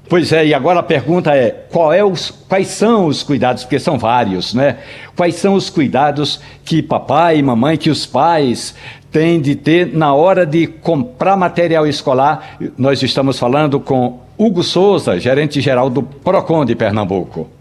Pois 0.10 0.34
é, 0.34 0.48
e 0.48 0.54
agora 0.54 0.80
a 0.80 0.84
pergunta 0.84 1.36
é: 1.36 1.68
é 1.96 2.04
os, 2.04 2.32
quais 2.32 2.68
são 2.68 3.06
os 3.06 3.24
cuidados? 3.24 3.64
Porque 3.64 3.80
são 3.80 3.98
vários, 3.98 4.54
né? 4.54 4.80
Quais 5.16 5.36
são 5.36 5.54
os 5.54 5.70
cuidados 5.70 6.42
que 6.66 6.82
papai 6.82 7.38
e 7.38 7.44
mamãe, 7.44 7.78
que 7.78 7.90
os 7.90 8.06
pais 8.06 8.76
têm 9.12 9.40
de 9.40 9.56
ter 9.56 9.96
na 9.96 10.14
hora 10.14 10.46
de 10.46 10.68
comprar 10.68 11.38
material 11.38 11.88
escolar? 11.88 12.58
Nós 12.78 13.02
estamos 13.02 13.40
falando 13.40 13.80
com 13.80 14.20
Hugo 14.38 14.64
Souza, 14.64 15.20
gerente 15.20 15.62
geral 15.62 15.90
do 15.90 16.02
PROCON 16.02 16.66
de 16.66 16.76
Pernambuco. 16.76 17.59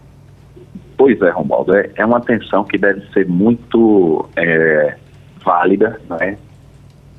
Pois 0.98 1.22
é, 1.22 1.30
Romualdo, 1.30 1.76
é, 1.76 1.88
é 1.94 2.04
uma 2.04 2.18
atenção 2.18 2.64
que 2.64 2.76
deve 2.76 3.00
ser 3.12 3.26
muito 3.28 4.28
é, 4.34 4.96
válida, 5.44 5.98
né? 6.10 6.36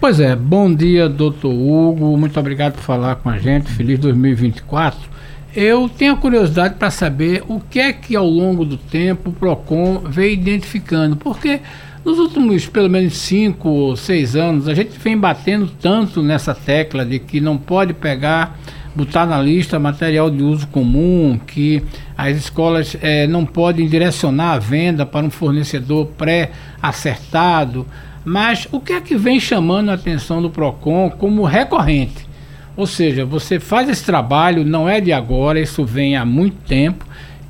Pois 0.00 0.18
é, 0.18 0.34
bom 0.34 0.74
dia, 0.74 1.08
doutor 1.08 1.52
Hugo. 1.52 2.16
Muito 2.16 2.38
obrigado 2.40 2.74
por 2.74 2.82
falar 2.82 3.16
com 3.16 3.28
a 3.28 3.38
gente. 3.38 3.70
Feliz 3.70 4.00
2024. 4.00 5.11
Eu 5.54 5.86
tenho 5.86 6.16
curiosidade 6.16 6.76
para 6.76 6.90
saber 6.90 7.44
o 7.46 7.60
que 7.60 7.78
é 7.78 7.92
que 7.92 8.16
ao 8.16 8.26
longo 8.26 8.64
do 8.64 8.78
tempo 8.78 9.28
o 9.28 9.32
PROCON 9.34 9.98
veio 10.06 10.32
identificando, 10.32 11.14
porque 11.14 11.60
nos 12.02 12.18
últimos 12.18 12.66
pelo 12.66 12.88
menos 12.88 13.18
cinco 13.18 13.68
ou 13.68 13.94
seis 13.94 14.34
anos 14.34 14.66
a 14.66 14.72
gente 14.72 14.98
vem 14.98 15.16
batendo 15.16 15.70
tanto 15.78 16.22
nessa 16.22 16.54
tecla 16.54 17.04
de 17.04 17.18
que 17.18 17.38
não 17.38 17.58
pode 17.58 17.92
pegar, 17.92 18.58
botar 18.96 19.26
na 19.26 19.42
lista 19.42 19.78
material 19.78 20.30
de 20.30 20.42
uso 20.42 20.66
comum, 20.68 21.38
que 21.46 21.82
as 22.16 22.34
escolas 22.34 22.96
é, 23.02 23.26
não 23.26 23.44
podem 23.44 23.86
direcionar 23.86 24.52
a 24.52 24.58
venda 24.58 25.04
para 25.04 25.26
um 25.26 25.30
fornecedor 25.30 26.06
pré-acertado, 26.16 27.86
mas 28.24 28.66
o 28.72 28.80
que 28.80 28.94
é 28.94 29.02
que 29.02 29.16
vem 29.16 29.38
chamando 29.38 29.90
a 29.90 29.94
atenção 29.94 30.40
do 30.40 30.48
PROCON 30.48 31.10
como 31.10 31.44
recorrente? 31.44 32.31
Ou 32.76 32.86
seja, 32.86 33.24
você 33.24 33.60
faz 33.60 33.88
esse 33.88 34.04
trabalho, 34.04 34.64
não 34.64 34.88
é 34.88 35.00
de 35.00 35.12
agora, 35.12 35.60
isso 35.60 35.84
vem 35.84 36.16
há 36.16 36.24
muito 36.24 36.56
tempo, 36.66 37.04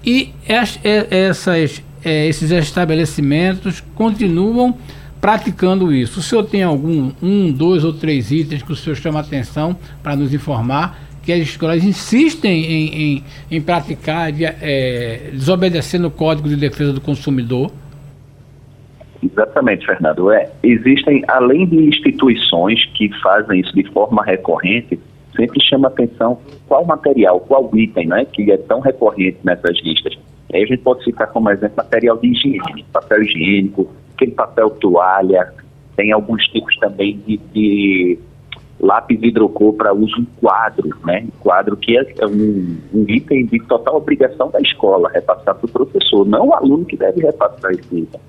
e 0.05 0.33
essas, 0.47 1.83
é, 2.05 2.27
esses 2.27 2.51
estabelecimentos 2.51 3.81
continuam 3.95 4.77
praticando 5.21 5.93
isso. 5.93 6.19
O 6.19 6.23
senhor 6.23 6.43
tem 6.45 6.65
algum, 6.65 7.13
um, 7.23 7.53
dois 7.53 7.85
ou 7.85 7.93
três 7.93 8.33
itens 8.33 8.63
que 8.63 8.73
o 8.73 8.77
senhor 8.77 8.97
chama 8.97 9.21
atenção 9.21 9.77
para 10.03 10.17
nos 10.17 10.35
informar 10.35 10.99
que 11.23 11.33
as 11.33 11.41
escolas 11.41 11.85
insistem 11.85 12.65
em, 12.65 13.03
em, 13.03 13.25
em 13.51 13.61
praticar, 13.61 14.33
de, 14.33 14.45
é, 14.45 15.31
desobedecendo 15.33 16.09
o 16.09 16.11
Código 16.11 16.49
de 16.49 16.57
Defesa 16.57 16.93
do 16.93 17.01
Consumidor? 17.01 17.71
Exatamente, 19.23 19.87
Fernando. 19.87 20.33
É, 20.33 20.51
existem, 20.65 21.23
além 21.29 21.67
de 21.67 21.77
instituições 21.77 22.85
que 22.87 23.09
fazem 23.21 23.61
isso 23.61 23.73
de 23.73 23.85
forma 23.93 24.25
recorrente, 24.25 24.99
sempre 25.37 25.63
chama 25.63 25.89
atenção 25.89 26.39
qual 26.69 26.85
material, 26.85 27.41
qual 27.41 27.71
item, 27.75 28.09
né, 28.09 28.25
que 28.25 28.51
é 28.51 28.57
tão 28.57 28.81
recorrente 28.81 29.39
nessas 29.45 29.79
listas. 29.83 30.19
Aí 30.53 30.63
a 30.63 30.67
gente 30.67 30.83
pode 30.83 31.03
citar 31.05 31.29
como 31.29 31.51
exemplo 31.51 31.77
material 31.77 32.19
de 32.19 32.29
higiene, 32.29 32.85
papel 32.93 33.23
higiênico, 33.23 33.89
aquele 34.15 34.33
papel 34.33 34.71
toalha, 34.71 35.53
tem 35.97 36.13
alguns 36.13 36.45
tipos 36.47 36.77
também 36.77 37.19
de, 37.27 37.39
de 37.53 38.19
lápis 38.81 39.23
hidrocor 39.23 39.73
para 39.75 39.95
uso 39.95 40.21
em 40.21 40.25
quadro, 40.41 40.89
né? 41.05 41.27
Quadro 41.41 41.77
que 41.77 41.97
é 41.97 42.27
um, 42.27 42.77
um, 42.93 43.05
item 43.09 43.47
de 43.47 43.61
total 43.61 43.97
obrigação 43.97 44.51
da 44.51 44.61
escola, 44.61 45.09
repassar 45.11 45.55
para 45.55 45.67
o 45.67 45.69
professor, 45.69 46.27
não 46.27 46.49
o 46.49 46.55
aluno 46.55 46.85
que 46.85 46.97
deve 46.97 47.23
repassar 47.23 47.71
esse 47.73 48.01
item. 48.01 48.21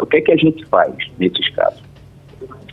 O 0.00 0.06
que 0.06 0.18
é 0.18 0.20
que 0.20 0.32
a 0.32 0.36
gente 0.36 0.64
faz 0.66 0.94
nesses 1.18 1.48
casos? 1.50 1.82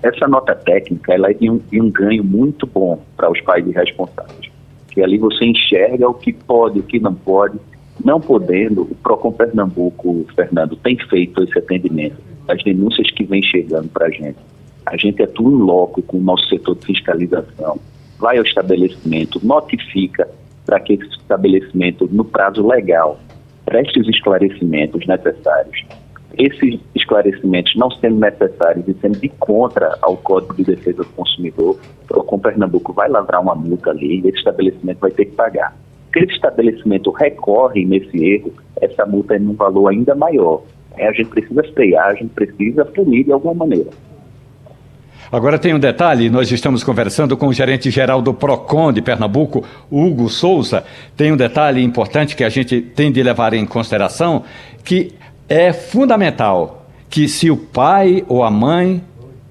Essa 0.03 0.27
nota 0.27 0.53
técnica 0.55 1.13
ela 1.13 1.31
é 1.31 1.35
um, 1.43 1.59
um 1.73 1.89
ganho 1.89 2.23
muito 2.23 2.67
bom 2.67 3.01
para 3.15 3.31
os 3.31 3.39
pais 3.41 3.65
responsáveis, 3.73 4.51
que 4.89 5.01
ali 5.01 5.17
você 5.17 5.45
enxerga 5.45 6.07
o 6.07 6.13
que 6.13 6.33
pode, 6.33 6.79
o 6.79 6.83
que 6.83 6.99
não 6.99 7.13
pode. 7.13 7.59
Não 8.03 8.19
podendo, 8.19 8.81
o 8.81 8.95
PROCON 8.95 9.31
Pernambuco, 9.31 10.25
Fernando, 10.35 10.75
tem 10.75 10.97
feito 11.07 11.41
esse 11.43 11.57
atendimento, 11.57 12.17
as 12.47 12.61
denúncias 12.61 13.09
que 13.11 13.23
vêm 13.23 13.41
chegando 13.41 13.87
para 13.87 14.07
a 14.07 14.09
gente. 14.09 14.37
A 14.85 14.97
gente 14.97 15.23
atua 15.23 15.49
em 15.49 15.57
loco 15.57 16.01
com 16.01 16.17
o 16.17 16.21
nosso 16.21 16.47
setor 16.49 16.75
de 16.75 16.85
fiscalização, 16.85 17.79
vai 18.19 18.37
ao 18.37 18.43
estabelecimento, 18.43 19.39
notifica 19.43 20.27
para 20.65 20.79
que 20.79 20.93
esse 20.93 21.07
estabelecimento, 21.07 22.07
no 22.11 22.25
prazo 22.25 22.67
legal, 22.67 23.17
preste 23.65 23.99
os 23.99 24.09
esclarecimentos 24.09 25.07
necessários 25.07 25.85
esses 26.38 26.79
esclarecimentos 26.93 27.75
não 27.75 27.89
sendo 27.91 28.19
necessários 28.19 28.88
e 28.88 28.93
sendo 28.95 29.19
de 29.19 29.29
contra 29.29 29.97
ao 30.01 30.17
Código 30.17 30.55
de 30.55 30.63
Defesa 30.63 31.03
do 31.03 31.09
Consumidor, 31.09 31.79
o 32.03 32.07
Procon 32.07 32.39
Pernambuco 32.39 32.93
vai 32.93 33.09
lavrar 33.09 33.41
uma 33.41 33.55
multa 33.55 33.91
ali 33.91 34.21
e 34.21 34.27
esse 34.27 34.38
estabelecimento 34.38 34.99
vai 34.99 35.11
ter 35.11 35.25
que 35.25 35.36
pagar. 35.36 35.75
Se 36.13 36.19
esse 36.19 36.33
estabelecimento 36.33 37.11
recorre 37.11 37.86
nesse 37.86 38.23
erro, 38.23 38.53
essa 38.81 39.05
multa 39.05 39.36
é 39.36 39.39
num 39.39 39.53
valor 39.53 39.89
ainda 39.89 40.15
maior. 40.15 40.61
É, 40.97 41.07
a 41.07 41.11
gente 41.11 41.29
precisa 41.29 41.61
frear, 41.73 42.07
a 42.07 42.13
gente 42.13 42.29
precisa 42.29 42.86
punir 42.86 43.25
de 43.25 43.31
alguma 43.31 43.53
maneira. 43.53 43.89
Agora 45.31 45.57
tem 45.57 45.73
um 45.73 45.79
detalhe, 45.79 46.29
nós 46.29 46.51
estamos 46.51 46.83
conversando 46.83 47.36
com 47.36 47.47
o 47.47 47.53
gerente 47.53 47.89
geral 47.89 48.21
do 48.21 48.33
PROCON 48.33 48.93
de 48.93 49.01
Pernambuco, 49.01 49.65
Hugo 49.91 50.29
Souza. 50.29 50.86
Tem 51.17 51.31
um 51.31 51.38
detalhe 51.38 51.83
importante 51.83 52.36
que 52.36 52.43
a 52.43 52.49
gente 52.49 52.79
tem 52.79 53.11
de 53.11 53.21
levar 53.23 53.53
em 53.53 53.65
consideração, 53.65 54.43
que 54.83 55.13
é 55.47 55.71
fundamental 55.71 56.85
que 57.09 57.27
se 57.27 57.49
o 57.49 57.57
pai 57.57 58.23
ou 58.27 58.43
a 58.43 58.51
mãe 58.51 59.01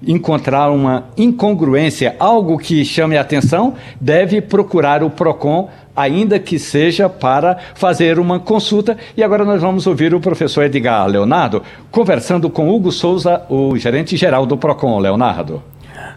encontrar 0.05 0.69
uma 0.69 1.05
incongruência, 1.17 2.15
algo 2.19 2.57
que 2.57 2.85
chame 2.85 3.17
a 3.17 3.21
atenção, 3.21 3.73
deve 3.99 4.39
procurar 4.39 5.01
o 5.01 5.09
PROCON, 5.09 5.69
ainda 5.95 6.37
que 6.37 6.59
seja 6.59 7.09
para 7.09 7.57
fazer 7.73 8.19
uma 8.19 8.39
consulta. 8.39 8.97
E 9.17 9.23
agora 9.23 9.43
nós 9.43 9.61
vamos 9.61 9.87
ouvir 9.87 10.13
o 10.13 10.19
professor 10.19 10.63
Edgar 10.63 11.07
Leonardo 11.07 11.63
conversando 11.89 12.49
com 12.49 12.69
Hugo 12.69 12.91
Souza, 12.91 13.41
o 13.49 13.75
gerente 13.77 14.15
geral 14.15 14.45
do 14.45 14.57
PROCON. 14.57 14.99
Leonardo. 14.99 15.63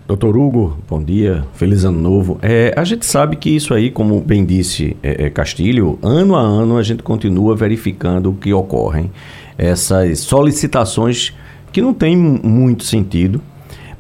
Doutor 0.07 0.37
Hugo, 0.37 0.79
bom 0.89 1.03
dia, 1.03 1.45
feliz 1.53 1.85
ano 1.85 2.01
novo. 2.01 2.39
É, 2.43 2.75
a 2.77 2.83
gente 2.83 3.05
sabe 3.05 3.37
que 3.37 3.51
isso 3.51 3.75
aí, 3.75 3.91
como 3.91 4.21
bem 4.21 4.45
disse 4.45 4.97
é, 5.03 5.27
é 5.27 5.31
Castilho, 5.31 5.99
ano 6.03 6.35
a 6.35 6.41
ano 6.41 6.79
a 6.79 6.83
gente 6.83 7.03
continua 7.03 7.55
verificando 7.55 8.31
o 8.31 8.35
que 8.35 8.53
ocorrem 8.53 9.11
essas 9.59 10.21
solicitações 10.21 11.35
que 11.73 11.83
não 11.83 11.93
tem 11.93 12.17
muito 12.17 12.85
sentido. 12.85 13.43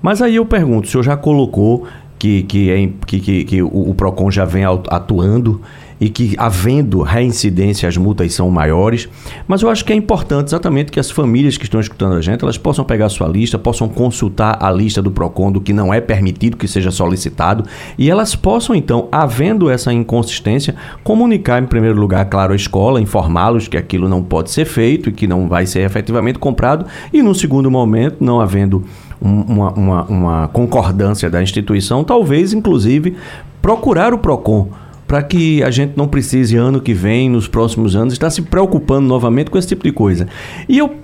Mas 0.01 0.23
aí 0.23 0.37
eu 0.37 0.47
pergunto, 0.47 0.87
o 0.87 0.91
senhor 0.91 1.03
já 1.03 1.17
colocou 1.17 1.87
que, 2.19 2.45
que, 2.45 2.71
é, 2.71 2.89
que, 3.07 3.21
que, 3.21 3.45
que 3.45 3.63
o, 3.63 3.91
o 3.91 3.95
PROCON 3.95 4.31
já 4.31 4.45
vem 4.45 4.65
atuando 4.65 5.61
e 6.01 6.09
que, 6.09 6.35
havendo 6.39 7.03
reincidência, 7.03 7.89
as 7.89 7.97
multas 7.97 8.33
são 8.33 8.51
maiores. 8.51 9.09
Mas 9.47 9.63
eu 9.63 9.71
acho 9.71 9.85
que 9.85 9.93
é 9.93 9.97
importante 9.97 10.49
exatamente 10.49 10.93
que 10.93 11.01
as 11.01 11.11
famílias 11.11 11.57
que 11.57 11.65
estão 11.65 11.81
escutando 11.81 12.15
a 12.15 12.21
gente, 12.21 12.43
elas 12.43 12.59
possam 12.59 12.85
pegar 12.85 13.07
a 13.07 13.09
sua 13.09 13.27
lista, 13.27 13.59
possam 13.59 13.89
consultar 13.89 14.59
a 14.61 14.71
lista 14.71 15.03
do 15.03 15.11
PROCON 15.11 15.53
do 15.53 15.61
que 15.61 15.73
não 15.73 15.93
é 15.93 16.01
permitido 16.01 16.57
que 16.57 16.69
seja 16.69 16.91
solicitado 16.91 17.65
e 17.97 18.11
elas 18.11 18.35
possam, 18.35 18.75
então, 18.75 19.09
havendo 19.11 19.69
essa 19.69 19.93
inconsistência, 19.93 20.75
comunicar, 21.03 21.63
em 21.63 21.67
primeiro 21.67 21.99
lugar, 21.99 22.25
claro, 22.27 22.53
à 22.53 22.57
escola, 22.57 23.01
informá-los 23.01 23.69
que 23.69 23.77
aquilo 23.77 24.09
não 24.09 24.23
pode 24.23 24.51
ser 24.51 24.65
feito 24.65 25.09
e 25.09 25.13
que 25.13 25.27
não 25.27 25.49
vai 25.49 25.67
ser 25.67 25.81
efetivamente 25.81 26.39
comprado 26.39 26.87
e, 27.13 27.23
num 27.23 27.35
segundo 27.35 27.71
momento, 27.71 28.17
não 28.21 28.41
havendo 28.41 28.85
uma, 29.21 29.73
uma, 29.73 30.03
uma 30.05 30.49
concordância 30.49 31.29
da 31.29 31.43
instituição, 31.43 32.05
talvez, 32.05 32.53
inclusive, 32.53 33.17
procurar 33.61 34.15
o 34.15 34.19
PROCON 34.19 34.69
para 35.09 35.23
que 35.23 35.63
a 35.63 35.71
gente 35.71 35.97
não 35.97 36.07
precise 36.07 36.55
ano 36.55 36.83
que 36.83 36.93
vem, 36.93 37.31
nos 37.31 37.49
próximos 37.49 37.97
anos, 37.97 38.13
estar 38.13 38.29
se 38.29 38.43
preocupando 38.43 39.09
novamente 39.09 39.51
com 39.51 39.57
esse 39.57 39.69
tipo 39.69 39.83
de 39.83 39.91
coisa. 39.91 40.29
E 40.69 40.77
eu 40.79 40.95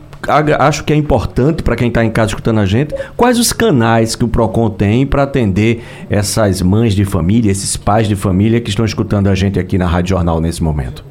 acho 0.59 0.85
que 0.85 0.93
é 0.93 0.97
importante 0.97 1.63
para 1.63 1.75
quem 1.75 1.89
está 1.89 2.05
em 2.05 2.11
casa 2.11 2.29
escutando 2.29 2.61
a 2.61 2.67
gente, 2.67 2.95
quais 3.17 3.39
os 3.39 3.53
canais 3.53 4.15
que 4.15 4.25
o 4.25 4.29
Procon 4.29 4.69
tem 4.69 5.07
para 5.07 5.23
atender 5.23 5.83
essas 6.11 6.61
mães 6.61 6.95
de 6.95 7.05
família, 7.05 7.51
esses 7.51 7.79
pais 7.79 8.07
de 8.07 8.15
família 8.15 8.61
que 8.61 8.69
estão 8.69 8.85
escutando 8.85 9.29
a 9.29 9.35
gente 9.35 9.59
aqui 9.59 9.79
na 9.79 9.87
Rádio 9.87 10.11
Jornal 10.11 10.39
nesse 10.39 10.63
momento. 10.63 11.03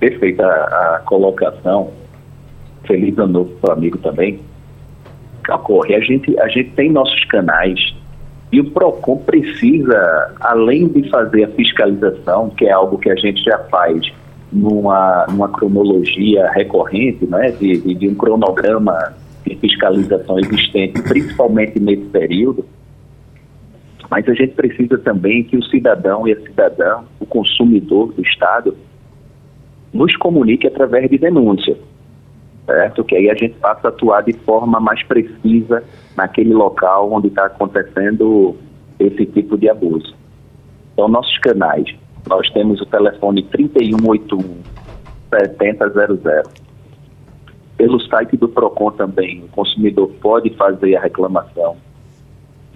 Perfeita 0.00 0.44
a, 0.44 1.02
colocação. 1.06 1.90
Feliz 2.84 3.16
ano 3.16 3.32
novo 3.32 3.50
para 3.60 3.74
amigo 3.74 3.98
também. 3.98 4.40
Ocorre, 5.48 5.94
a 5.94 6.00
gente, 6.00 6.36
a 6.40 6.48
gente 6.48 6.70
tem 6.70 6.90
nossos 6.90 7.24
canais 7.26 7.78
e 8.52 8.60
o 8.60 8.70
PROCON 8.70 9.18
precisa, 9.18 10.34
além 10.40 10.88
de 10.88 11.08
fazer 11.08 11.44
a 11.44 11.48
fiscalização, 11.48 12.50
que 12.50 12.66
é 12.66 12.72
algo 12.72 12.98
que 12.98 13.10
a 13.10 13.14
gente 13.14 13.42
já 13.42 13.58
faz 13.70 14.12
numa, 14.52 15.26
numa 15.28 15.48
cronologia 15.48 16.50
recorrente, 16.50 17.24
né, 17.26 17.52
de, 17.52 17.80
de, 17.80 17.94
de 17.94 18.08
um 18.08 18.14
cronograma 18.14 19.14
de 19.46 19.54
fiscalização 19.56 20.38
existente, 20.40 21.00
principalmente 21.02 21.78
nesse 21.78 22.04
período, 22.06 22.64
mas 24.10 24.28
a 24.28 24.34
gente 24.34 24.54
precisa 24.54 24.98
também 24.98 25.44
que 25.44 25.56
o 25.56 25.62
cidadão 25.64 26.26
e 26.26 26.32
a 26.32 26.40
cidadã, 26.40 26.98
o 27.20 27.26
consumidor 27.26 28.12
do 28.12 28.22
Estado, 28.22 28.76
nos 29.92 30.16
comunique 30.16 30.66
através 30.66 31.08
de 31.08 31.16
denúncia 31.16 31.76
certo? 32.70 33.02
Que 33.02 33.16
aí 33.16 33.28
a 33.28 33.34
gente 33.34 33.56
passa 33.56 33.88
a 33.88 33.90
atuar 33.90 34.22
de 34.22 34.32
forma 34.32 34.78
mais 34.78 35.02
precisa 35.02 35.82
naquele 36.16 36.54
local 36.54 37.12
onde 37.12 37.26
está 37.28 37.46
acontecendo 37.46 38.54
esse 38.98 39.24
tipo 39.26 39.58
de 39.58 39.68
abuso. 39.68 40.14
Então, 40.92 41.08
nossos 41.08 41.36
canais, 41.38 41.92
nós 42.28 42.48
temos 42.50 42.80
o 42.80 42.86
telefone 42.86 43.42
3181 43.44 44.62
7000. 45.30 46.42
Pelo 47.76 48.00
site 48.00 48.36
do 48.36 48.48
PROCON 48.48 48.90
também, 48.92 49.44
o 49.44 49.48
consumidor 49.48 50.08
pode 50.20 50.50
fazer 50.50 50.94
a 50.96 51.00
reclamação. 51.00 51.76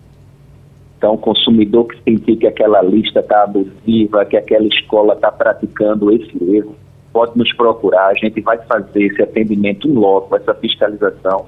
Então, 0.97 1.15
o 1.15 1.19
consumidor 1.19 1.87
que 1.87 2.03
sentir 2.03 2.37
que 2.37 2.47
aquela 2.47 2.83
lista 2.83 3.21
está 3.21 3.45
abusiva, 3.45 4.25
que 4.25 4.37
aquela 4.37 4.67
escola 4.67 5.15
está 5.15 5.31
praticando 5.31 6.13
esse 6.13 6.57
erro, 6.57 6.75
pode 7.13 7.37
nos 7.39 7.53
procurar. 7.55 8.09
A 8.09 8.15
gente 8.15 8.41
vai 8.41 8.59
fazer 8.59 9.05
esse 9.05 9.23
atendimento 9.23 9.87
em 9.87 9.93
loco, 9.93 10.35
essa 10.35 10.55
fiscalização, 10.55 11.47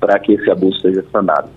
para 0.00 0.18
que 0.18 0.32
esse 0.32 0.50
abuso 0.50 0.80
seja 0.80 1.04
sanado. 1.12 1.48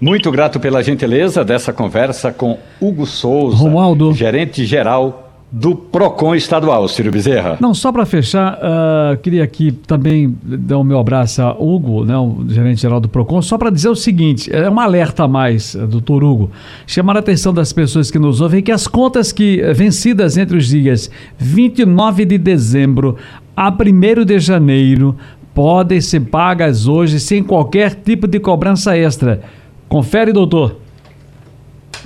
Muito 0.00 0.30
grato 0.30 0.60
pela 0.60 0.82
gentileza 0.82 1.44
dessa 1.44 1.72
conversa 1.72 2.32
com 2.32 2.58
Hugo 2.80 3.04
Souza, 3.04 3.56
Romualdo. 3.56 4.12
gerente 4.12 4.64
geral 4.64 5.29
do 5.52 5.74
PROCON 5.74 6.34
estadual, 6.36 6.86
Ciro 6.86 7.10
Bezerra. 7.10 7.58
Não, 7.60 7.74
só 7.74 7.90
para 7.90 8.06
fechar, 8.06 8.54
uh, 8.58 9.16
queria 9.18 9.42
aqui 9.42 9.72
também 9.72 10.36
dar 10.42 10.78
o 10.78 10.84
meu 10.84 10.98
abraço 10.98 11.42
a 11.42 11.50
Hugo, 11.52 12.04
né, 12.04 12.16
o 12.16 12.44
gerente 12.48 12.80
geral 12.80 13.00
do 13.00 13.08
PROCON, 13.08 13.42
só 13.42 13.58
para 13.58 13.68
dizer 13.68 13.88
o 13.88 13.96
seguinte, 13.96 14.54
é 14.54 14.70
um 14.70 14.78
alerta 14.78 15.24
a 15.24 15.28
mais, 15.28 15.74
eh, 15.74 15.84
doutor 15.86 16.22
Hugo, 16.22 16.50
chamar 16.86 17.16
a 17.16 17.18
atenção 17.18 17.52
das 17.52 17.72
pessoas 17.72 18.10
que 18.12 18.18
nos 18.18 18.40
ouvem 18.40 18.62
que 18.62 18.70
as 18.70 18.86
contas 18.86 19.32
que 19.32 19.60
eh, 19.60 19.72
vencidas 19.72 20.36
entre 20.36 20.56
os 20.56 20.68
dias 20.68 21.10
29 21.36 22.24
de 22.24 22.38
dezembro 22.38 23.16
a 23.56 23.70
1 23.70 24.24
de 24.24 24.38
janeiro 24.38 25.16
podem 25.52 26.00
ser 26.00 26.20
pagas 26.20 26.86
hoje 26.86 27.18
sem 27.18 27.42
qualquer 27.42 27.94
tipo 27.94 28.28
de 28.28 28.38
cobrança 28.38 28.96
extra. 28.96 29.40
Confere, 29.88 30.32
doutor. 30.32 30.76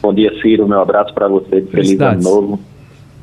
Bom 0.00 0.14
dia, 0.14 0.32
Ciro. 0.40 0.66
Meu 0.66 0.80
abraço 0.80 1.12
para 1.12 1.28
você. 1.28 1.60
Feliz 1.62 2.00
ano 2.00 2.22
novo. 2.22 2.73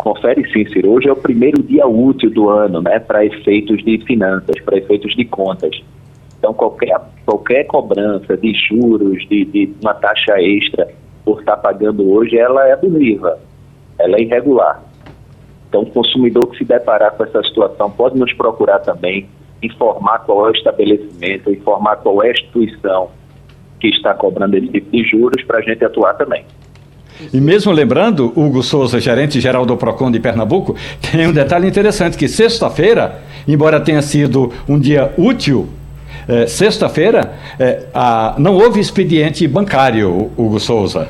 Confere 0.02 0.52
sim, 0.52 0.66
Ciro. 0.66 0.94
Hoje 0.94 1.08
é 1.08 1.12
o 1.12 1.16
primeiro 1.16 1.62
dia 1.62 1.86
útil 1.86 2.32
do 2.32 2.50
ano, 2.50 2.82
né, 2.82 2.98
para 2.98 3.24
efeitos 3.24 3.84
de 3.84 4.04
finanças, 4.04 4.60
para 4.66 4.80
efeitos 4.80 5.16
de 5.16 5.24
contas. 5.26 5.80
Então, 6.40 6.56
qualquer, 6.56 7.00
qualquer 7.24 7.66
cobrança 7.66 8.36
de 8.36 8.52
juros, 8.68 9.24
de, 9.30 9.46
de 9.46 9.72
uma 9.80 9.94
taxa 9.94 10.42
extra 10.42 10.88
por 11.24 11.40
estar 11.42 11.58
pagando 11.58 12.12
hoje, 12.12 12.36
ela 12.36 12.68
é 12.68 12.72
abusiva, 12.72 13.38
ela 14.00 14.18
é 14.18 14.22
irregular. 14.22 14.84
Então, 15.70 15.84
o 15.84 15.92
consumidor 15.92 16.48
que 16.48 16.58
se 16.58 16.66
deparar 16.66 17.12
com 17.12 17.24
essa 17.24 17.44
situação 17.44 17.92
pode 17.92 18.18
nos 18.18 18.34
procurar 18.34 18.80
também, 18.80 19.30
informar 19.62 20.18
qual 20.26 20.48
é 20.48 20.50
o 20.50 20.56
estabelecimento, 20.56 21.52
informar 21.52 21.98
qual 21.98 22.24
é 22.24 22.30
a 22.30 22.32
instituição 22.32 23.12
que 23.80 23.90
está 23.90 24.16
cobrando 24.16 24.58
esse 24.58 24.68
tipo 24.68 24.90
de 24.90 25.04
juros 25.04 25.44
para 25.44 25.60
a 25.60 25.62
gente 25.62 25.86
atuar 25.86 26.16
também. 26.16 26.44
E 27.34 27.40
mesmo 27.40 27.72
lembrando, 27.72 28.32
Hugo 28.36 28.64
Souza, 28.64 29.00
gerente 29.00 29.40
geral 29.40 29.66
do 29.66 29.78
PROCON 29.78 30.12
de 30.12 30.20
Pernambuco, 30.20 30.76
tem 31.12 31.28
um 31.28 31.34
detalhe 31.34 31.68
interessante, 31.68 32.18
que 32.18 32.28
sexta-feira, 32.28 33.22
embora 33.48 33.80
tenha 33.80 34.02
sido 34.02 34.52
um 34.68 34.80
dia 34.80 35.14
útil, 35.18 35.68
é, 36.28 36.48
sexta-feira 36.48 37.34
é, 37.60 37.84
não 38.38 38.56
houve 38.56 38.80
expediente 38.80 39.48
bancário, 39.48 40.32
Hugo 40.38 40.60
Souza. 40.60 41.10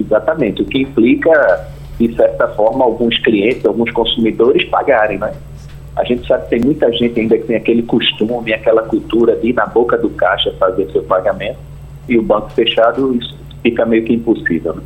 Exatamente, 0.00 0.62
o 0.62 0.64
que 0.64 0.82
implica, 0.82 1.66
de 1.98 2.14
certa 2.14 2.48
forma, 2.48 2.84
alguns 2.84 3.18
clientes, 3.18 3.64
alguns 3.64 3.90
consumidores 3.92 4.68
pagarem, 4.68 5.18
né? 5.18 5.32
A 5.94 6.04
gente 6.04 6.26
sabe 6.26 6.44
que 6.44 6.50
tem 6.50 6.60
muita 6.60 6.90
gente 6.92 7.20
ainda 7.20 7.36
que 7.36 7.44
tem 7.44 7.56
aquele 7.56 7.82
costume, 7.82 8.52
aquela 8.52 8.82
cultura 8.82 9.36
de 9.36 9.50
ir 9.50 9.52
na 9.52 9.66
boca 9.66 9.98
do 9.98 10.08
caixa 10.10 10.52
fazer 10.58 10.90
seu 10.90 11.02
pagamento 11.02 11.58
e 12.08 12.18
o 12.18 12.22
banco 12.22 12.50
fechado, 12.50 13.14
isso 13.14 13.36
fica 13.62 13.86
meio 13.86 14.04
que 14.04 14.12
impossível. 14.12 14.74
Né? 14.74 14.82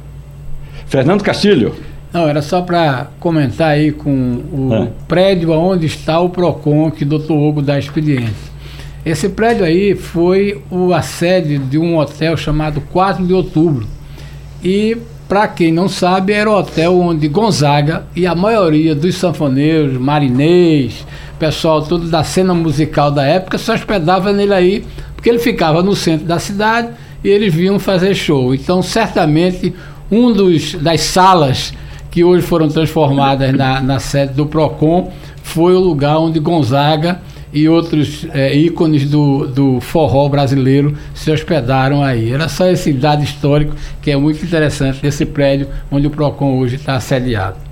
Fernando 0.87 1.23
Castilho. 1.23 1.75
Não, 2.13 2.29
era 2.29 2.41
só 2.41 2.63
para 2.63 3.09
comentar 3.19 3.71
aí 3.71 3.93
com 3.93 4.41
o 4.53 4.75
é. 4.75 4.89
prédio 5.07 5.51
onde 5.51 5.87
está 5.87 6.21
o 6.21 6.31
PROCON 6.31 6.91
que 6.91 7.05
o 7.05 7.07
doutor 7.07 7.37
Hugo 7.37 7.61
dá 7.61 7.79
expediente. 7.79 8.33
Esse 9.05 9.29
prédio 9.29 9.65
aí 9.65 9.95
foi 9.95 10.61
o, 10.71 10.93
a 10.93 11.03
sede 11.03 11.59
de 11.59 11.79
um 11.79 11.99
hotel 11.99 12.37
chamado 12.37 12.81
4 12.93 13.25
de 13.25 13.33
Outubro. 13.33 13.87
E, 14.65 14.97
para 15.29 15.47
quem 15.47 15.71
não 15.71 15.89
sabe, 15.89 16.33
era 16.33 16.51
o 16.51 16.59
hotel 16.59 16.99
onde 16.99 17.29
Gonzaga 17.29 18.07
e 18.17 18.27
a 18.27 18.35
maioria 18.35 18.95
dos 18.95 19.15
sanfoneiros, 19.17 19.99
marinês, 19.99 21.07
pessoal 21.39 21.83
todo 21.83 22.09
da 22.09 22.25
cena 22.25 22.55
musical 22.55 23.11
da 23.11 23.25
época 23.25 23.59
se 23.59 23.71
hospedava 23.71 24.33
nele 24.33 24.55
aí, 24.55 24.85
porque 25.15 25.29
ele 25.29 25.39
ficava 25.39 25.83
no 25.83 25.95
centro 25.95 26.27
da 26.27 26.39
cidade 26.39 26.89
e 27.27 27.29
eles 27.29 27.53
vinham 27.53 27.77
fazer 27.81 28.15
show. 28.15 28.55
Então, 28.55 28.81
certamente, 28.81 29.75
um 30.09 30.33
dos 30.33 30.75
das 30.75 31.01
salas 31.01 31.75
que 32.09 32.23
hoje 32.23 32.47
foram 32.47 32.69
transformadas 32.69 33.53
na, 33.53 33.81
na 33.81 33.99
sede 33.99 34.35
do 34.35 34.47
Procon 34.47 35.11
foi 35.43 35.75
o 35.75 35.81
lugar 35.81 36.19
onde 36.19 36.39
Gonzaga 36.39 37.21
e 37.53 37.69
outros 37.69 38.29
é, 38.33 38.55
ícones 38.57 39.11
do, 39.11 39.49
do 39.49 39.81
forró 39.81 40.29
brasileiro 40.29 40.97
se 41.15 41.33
hospedaram 41.33 42.01
aí. 42.01 42.33
Era 42.33 42.49
só 42.49 42.69
esse 42.69 42.93
dado 42.93 43.25
histórico 43.25 43.75
que 44.01 44.13
é 44.13 44.17
muito 44.17 44.45
interessante 44.45 45.03
desse 45.03 45.27
prédio 45.27 45.67
onde 45.91 46.07
o 46.07 46.11
Procon 46.11 46.59
hoje 46.59 46.77
está 46.77 46.95
assediado. 46.95 47.66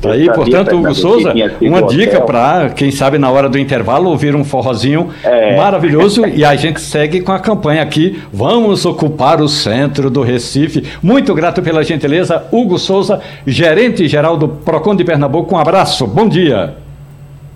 Tá 0.00 0.12
aí, 0.12 0.26
portanto, 0.26 0.76
Hugo 0.76 0.94
Souza, 0.94 1.32
uma 1.62 1.82
dica 1.82 2.20
para, 2.20 2.68
quem 2.70 2.90
sabe, 2.90 3.16
na 3.16 3.30
hora 3.30 3.48
do 3.48 3.58
intervalo, 3.58 4.10
ouvir 4.10 4.36
um 4.36 4.44
forrozinho 4.44 5.08
é. 5.24 5.56
maravilhoso 5.56 6.26
e 6.26 6.44
a 6.44 6.54
gente 6.54 6.80
segue 6.80 7.22
com 7.22 7.32
a 7.32 7.38
campanha 7.38 7.82
aqui. 7.82 8.22
Vamos 8.30 8.84
ocupar 8.84 9.40
o 9.40 9.48
centro 9.48 10.10
do 10.10 10.22
Recife. 10.22 10.84
Muito 11.02 11.34
grato 11.34 11.62
pela 11.62 11.82
gentileza, 11.82 12.44
Hugo 12.52 12.78
Souza, 12.78 13.20
gerente 13.46 14.06
geral 14.06 14.36
do 14.36 14.48
Procon 14.48 14.94
de 14.94 15.02
Pernambuco. 15.02 15.54
Um 15.54 15.58
abraço, 15.58 16.06
bom 16.06 16.28
dia. 16.28 16.74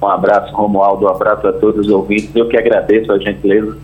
Um 0.03 0.07
abraço, 0.07 0.55
Romualdo, 0.55 1.05
um 1.05 1.09
abraço 1.09 1.47
a 1.47 1.53
todos 1.53 1.87
os 1.87 1.93
ouvintes. 1.93 2.35
Eu 2.35 2.49
que 2.49 2.57
agradeço 2.57 3.13
a 3.13 3.19
gentileza. 3.19 3.77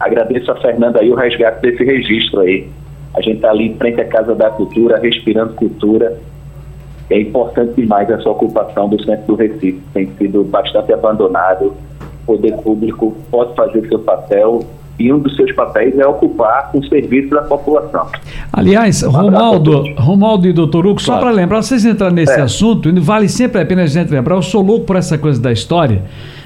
Agradeço 0.00 0.50
a 0.50 0.56
Fernanda 0.56 1.00
aí 1.00 1.10
o 1.10 1.14
resgate 1.14 1.60
desse 1.60 1.84
registro 1.84 2.40
aí. 2.40 2.66
A 3.14 3.20
gente 3.20 3.36
está 3.36 3.50
ali 3.50 3.68
em 3.68 3.76
frente 3.76 4.00
à 4.00 4.06
Casa 4.06 4.34
da 4.34 4.48
Cultura, 4.48 4.98
respirando 4.98 5.52
cultura 5.52 6.18
é 7.12 7.20
importante 7.20 7.74
demais 7.80 8.08
essa 8.08 8.28
ocupação 8.28 8.88
do 8.88 9.02
centro 9.02 9.26
do 9.26 9.34
Recife. 9.34 9.80
Tem 9.92 10.10
sido 10.18 10.44
bastante 10.44 10.92
abandonado. 10.92 11.74
O 12.22 12.26
poder 12.26 12.56
público 12.58 13.14
pode 13.30 13.54
fazer 13.54 13.86
seu 13.88 13.98
papel 13.98 14.60
e 14.98 15.12
um 15.12 15.18
dos 15.18 15.34
seus 15.34 15.52
papéis 15.52 15.98
é 15.98 16.06
ocupar 16.06 16.70
o 16.74 16.84
serviço 16.86 17.30
da 17.30 17.42
população. 17.42 18.06
Aliás, 18.52 19.02
Romaldo, 19.02 19.82
Romaldo 19.96 20.46
e 20.46 20.52
doutor 20.52 20.86
Hugo, 20.86 21.00
só 21.00 21.18
para 21.18 21.30
lembrar, 21.30 21.62
vocês 21.62 21.84
entrarem 21.84 22.14
nesse 22.14 22.38
é. 22.38 22.42
assunto, 22.42 22.92
vale 23.00 23.28
sempre 23.28 23.60
a 23.60 23.66
pena 23.66 23.82
a 23.82 23.86
gente 23.86 24.12
lembrar, 24.12 24.36
eu 24.36 24.42
sou 24.42 24.62
louco 24.62 24.86
por 24.86 24.96
essa 24.96 25.18
coisa 25.18 25.40
da 25.40 25.50
história. 25.50 26.02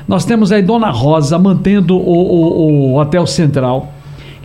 Nós 0.08 0.24
temos 0.24 0.52
aí 0.52 0.62
Dona 0.62 0.90
Rosa 0.90 1.38
mantendo 1.38 1.96
o, 1.96 2.00
o, 2.00 2.92
o 2.92 2.98
Hotel 2.98 3.26
Central 3.26 3.88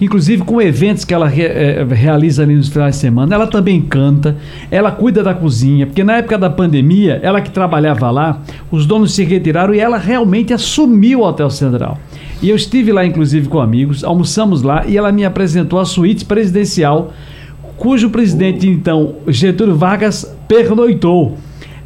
inclusive 0.01 0.43
com 0.43 0.59
eventos 0.59 1.05
que 1.05 1.13
ela 1.13 1.27
re, 1.27 1.43
é, 1.43 1.83
realiza 1.83 2.41
ali 2.41 2.55
nos 2.55 2.67
finais 2.67 2.95
de 2.95 3.01
semana, 3.01 3.35
ela 3.35 3.47
também 3.47 3.79
canta, 3.81 4.35
ela 4.71 4.91
cuida 4.91 5.23
da 5.23 5.33
cozinha, 5.33 5.85
porque 5.85 6.03
na 6.03 6.17
época 6.17 6.37
da 6.37 6.49
pandemia, 6.49 7.19
ela 7.21 7.39
que 7.39 7.51
trabalhava 7.51 8.09
lá, 8.09 8.41
os 8.71 8.85
donos 8.87 9.13
se 9.13 9.23
retiraram 9.23 9.73
e 9.73 9.79
ela 9.79 9.97
realmente 9.97 10.53
assumiu 10.53 11.19
o 11.19 11.23
Hotel 11.23 11.49
Central. 11.51 11.99
E 12.41 12.49
eu 12.49 12.55
estive 12.55 12.91
lá, 12.91 13.05
inclusive, 13.05 13.47
com 13.47 13.59
amigos, 13.59 14.03
almoçamos 14.03 14.63
lá 14.63 14.83
e 14.87 14.97
ela 14.97 15.11
me 15.11 15.23
apresentou 15.23 15.79
a 15.79 15.85
suíte 15.85 16.25
presidencial, 16.25 17.13
cujo 17.77 18.09
presidente, 18.09 18.67
então, 18.67 19.15
Getúlio 19.27 19.75
Vargas, 19.75 20.25
pernoitou. 20.47 21.37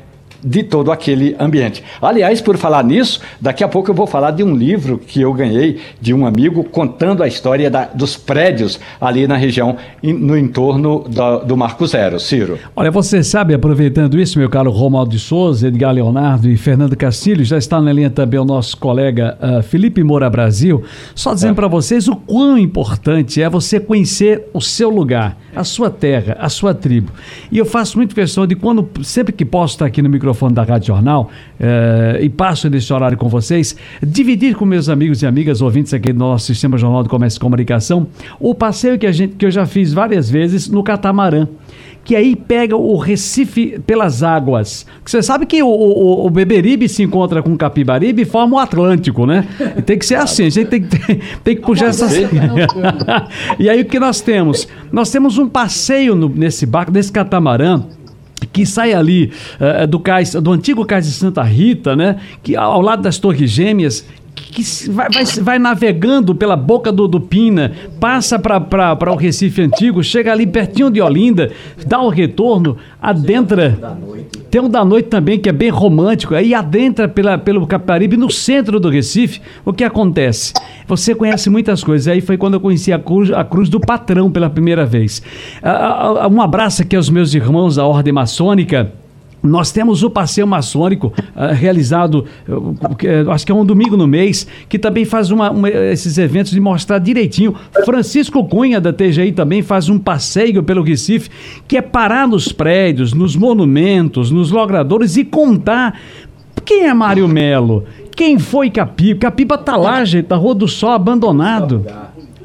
de 0.45 0.62
todo 0.62 0.92
aquele 0.92 1.34
ambiente. 1.38 1.82
Aliás, 2.01 2.40
por 2.40 2.57
falar 2.57 2.84
nisso, 2.84 3.20
daqui 3.40 3.64
a 3.64 3.68
pouco 3.68 3.90
eu 3.90 3.95
vou 3.95 4.07
falar 4.07 4.30
de 4.32 4.42
um 4.42 4.55
livro 4.55 4.99
que 4.99 5.20
eu 5.20 5.32
ganhei 5.32 5.78
de 6.01 6.12
um 6.12 6.26
amigo 6.26 6.62
contando 6.64 7.22
a 7.22 7.28
história 7.28 7.70
da, 7.70 7.86
dos 7.86 8.16
prédios 8.16 8.78
ali 9.01 9.26
na 9.26 9.36
região, 9.36 9.76
in, 10.03 10.12
no 10.12 10.36
entorno 10.36 11.05
da, 11.09 11.38
do 11.38 11.57
Marco 11.57 11.86
Zero. 11.86 12.20
Ciro. 12.20 12.59
Olha, 12.76 12.90
você 12.90 13.22
sabe, 13.22 13.55
aproveitando 13.55 14.18
isso, 14.20 14.38
meu 14.38 14.49
caro 14.49 14.70
Romualdo 14.70 15.11
de 15.11 15.18
Souza, 15.18 15.68
Edgar 15.68 15.92
Leonardo 15.92 16.49
e 16.49 16.57
Fernando 16.57 16.97
Castilho, 16.97 17.45
já 17.45 17.57
está 17.57 17.80
na 17.80 17.92
linha 17.92 18.11
também 18.11 18.38
o 18.38 18.45
nosso 18.45 18.76
colega 18.76 19.38
uh, 19.40 19.62
Felipe 19.62 20.03
Moura 20.03 20.28
Brasil, 20.28 20.82
só 21.14 21.34
dizendo 21.34 21.53
é. 21.53 21.55
para 21.55 21.68
vocês 21.68 22.09
o 22.09 22.16
quão 22.16 22.59
importante 22.59 23.40
é 23.40 23.49
você 23.49 23.78
conhecer 23.80 24.45
o 24.53 24.61
seu 24.61 24.90
lugar, 24.90 25.38
a 25.55 25.64
sua 25.64 25.90
terra, 25.90 26.36
a 26.38 26.49
sua 26.49 26.74
tribo. 26.74 27.12
E 27.51 27.59
eu 27.59 27.64
faço 27.64 27.97
muito 27.97 28.14
questão 28.14 28.47
de 28.47 28.55
quando, 28.55 28.88
sempre 29.03 29.32
que 29.32 29.45
posso 29.45 29.74
estar 29.74 29.86
aqui 29.86 30.03
no 30.03 30.09
microfone, 30.09 30.34
microfone 30.35 30.55
da 30.55 30.62
Rádio 30.62 30.89
Jornal 30.89 31.30
eh, 31.59 32.18
e 32.22 32.28
passo 32.28 32.68
nesse 32.68 32.93
horário 32.93 33.16
com 33.16 33.28
vocês, 33.28 33.76
dividir 34.03 34.55
com 34.57 34.64
meus 34.64 34.89
amigos 34.89 35.22
e 35.22 35.26
amigas 35.26 35.62
ouvintes 35.62 35.95
aqui 35.95 36.12
do 36.12 36.18
nosso 36.18 36.47
Sistema 36.47 36.76
Jornal 36.76 37.03
do 37.03 37.09
Comércio 37.09 37.39
e 37.39 37.41
Comunicação 37.41 38.09
o 38.41 38.55
passeio 38.55 38.99
que, 38.99 39.07
a 39.07 39.12
gente, 39.12 39.37
que 39.37 39.47
eu 39.47 39.51
já 39.51 39.64
fiz 39.64 39.93
várias 39.93 40.28
vezes 40.28 40.68
no 40.68 40.82
catamarã 40.82 41.47
que 42.05 42.14
aí 42.14 42.37
pega 42.37 42.76
o 42.76 42.99
Recife 42.99 43.78
pelas 43.87 44.22
águas. 44.22 44.85
Você 45.03 45.22
sabe 45.22 45.47
que 45.47 45.62
o, 45.62 45.66
o, 45.66 46.26
o 46.26 46.28
Beberibe 46.28 46.87
se 46.87 47.03
encontra 47.03 47.43
com 47.43 47.55
o 47.55 47.57
Capibaribe 47.57 48.20
e 48.20 48.24
forma 48.26 48.57
o 48.57 48.59
Atlântico, 48.59 49.24
né? 49.24 49.49
E 49.74 49.80
tem 49.80 49.99
que 49.99 50.05
ser 50.05 50.16
assim, 50.16 50.45
a 50.45 50.51
gente 50.51 50.68
tem 50.68 50.82
que, 50.82 50.99
tem, 50.99 51.20
tem 51.43 51.57
que 51.57 51.62
puxar 51.62 51.87
essas. 51.87 52.12
e 53.59 53.70
aí 53.70 53.80
o 53.80 53.87
que 53.87 53.99
nós 53.99 54.20
temos? 54.20 54.68
Nós 54.93 55.11
temos 55.11 55.39
um 55.39 55.49
passeio 55.49 56.14
no, 56.14 56.28
nesse 56.28 56.66
barco, 56.66 56.93
nesse 56.93 57.11
catamarã 57.11 57.82
que 58.47 58.66
sai 58.66 58.92
ali 58.92 59.32
uh, 59.61 59.86
do 59.86 59.99
cais, 59.99 60.32
do 60.34 60.53
antigo 60.53 60.84
cais 60.84 61.07
de 61.07 61.12
Santa 61.12 61.42
Rita, 61.42 61.95
né? 61.97 62.20
Que 62.42 62.57
ao 62.57 62.80
lado 62.80 63.03
das 63.03 63.18
Torres 63.18 63.51
Gêmeas, 63.51 64.07
que 64.35 64.62
vai, 64.91 65.09
vai, 65.11 65.24
vai, 65.24 65.59
navegando 65.59 66.35
pela 66.35 66.57
boca 66.57 66.91
do, 66.93 67.07
do 67.07 67.20
Pina, 67.20 67.72
passa 68.01 68.39
para 68.39 69.12
o 69.12 69.16
Recife 69.16 69.62
Antigo, 69.62 70.03
chega 70.03 70.32
ali 70.32 70.47
pertinho 70.47 70.91
de 70.91 71.01
Olinda, 71.01 71.51
dá 71.87 72.01
o 72.01 72.09
retorno, 72.09 72.76
adentra. 73.01 73.78
Tem 74.51 74.61
um 74.61 74.68
da 74.68 74.85
noite 74.85 75.09
também 75.09 75.39
que 75.39 75.49
é 75.49 75.53
bem 75.53 75.70
romântico, 75.70 76.35
aí 76.35 76.55
adentra 76.55 77.09
pela, 77.09 77.37
pelo 77.37 77.66
Caparibe 77.66 78.16
no 78.16 78.30
centro 78.30 78.78
do 78.78 78.89
Recife. 78.89 79.41
O 79.64 79.72
que 79.72 79.82
acontece? 79.82 80.53
Você 80.87 81.14
conhece 81.14 81.51
muitas 81.51 81.82
coisas. 81.82 82.07
Aí 82.07 82.20
foi 82.20 82.37
quando 82.37 82.55
eu 82.55 82.61
conheci 82.61 82.93
a 82.93 82.99
cruz, 82.99 83.32
a 83.32 83.45
cruz 83.45 83.68
do 83.68 83.80
patrão 83.80 84.30
pela 84.30 84.49
primeira 84.49 84.87
vez. 84.87 85.22
Um 86.30 86.41
abraço 86.41 86.82
aqui 86.82 86.95
aos 86.95 87.11
meus 87.11 87.35
irmãos 87.35 87.76
da 87.76 87.85
Ordem 87.85 88.12
Maçônica. 88.12 88.93
Nós 89.45 89.70
temos 89.70 90.03
o 90.03 90.09
passeio 90.09 90.47
maçônico 90.47 91.12
uh, 91.36 91.53
realizado, 91.53 92.24
uh, 92.49 93.30
acho 93.30 93.45
que 93.45 93.53
é 93.53 93.55
um 93.55 93.64
domingo 93.64 93.95
no 93.95 94.07
mês, 94.07 94.47
que 94.70 94.78
também 94.78 95.05
faz 95.05 95.30
uma, 95.30 95.51
uma, 95.51 95.68
esses 95.68 96.16
eventos 96.16 96.51
de 96.51 96.61
mostrar 96.61 96.99
direitinho. 96.99 97.55
Francisco 97.84 98.42
Cunha, 98.49 98.80
da 98.80 98.90
TGI, 98.90 99.32
também 99.32 99.62
faz 99.62 99.90
um 99.90 99.99
passeio 99.99 100.62
pelo 100.62 100.82
Recife, 100.82 101.28
que 101.68 101.76
é 101.76 101.82
parar 101.82 102.26
nos 102.26 102.51
prédios, 102.51 103.12
nos 103.12 103.36
monumentos, 103.36 104.30
nos 104.30 104.51
logradores 104.51 105.18
e 105.18 105.24
contar 105.24 106.01
quem 106.64 106.86
é 106.86 106.95
Mário 106.95 107.28
Melo, 107.28 107.84
quem 108.16 108.38
foi 108.38 108.70
Capiba. 108.70 109.20
Capiba 109.20 109.59
tá 109.59 109.76
lá, 109.76 110.05
gente, 110.05 110.30
na 110.30 110.36
Rua 110.36 110.55
do 110.55 110.66
Sol, 110.66 110.92
abandonado. 110.92 111.84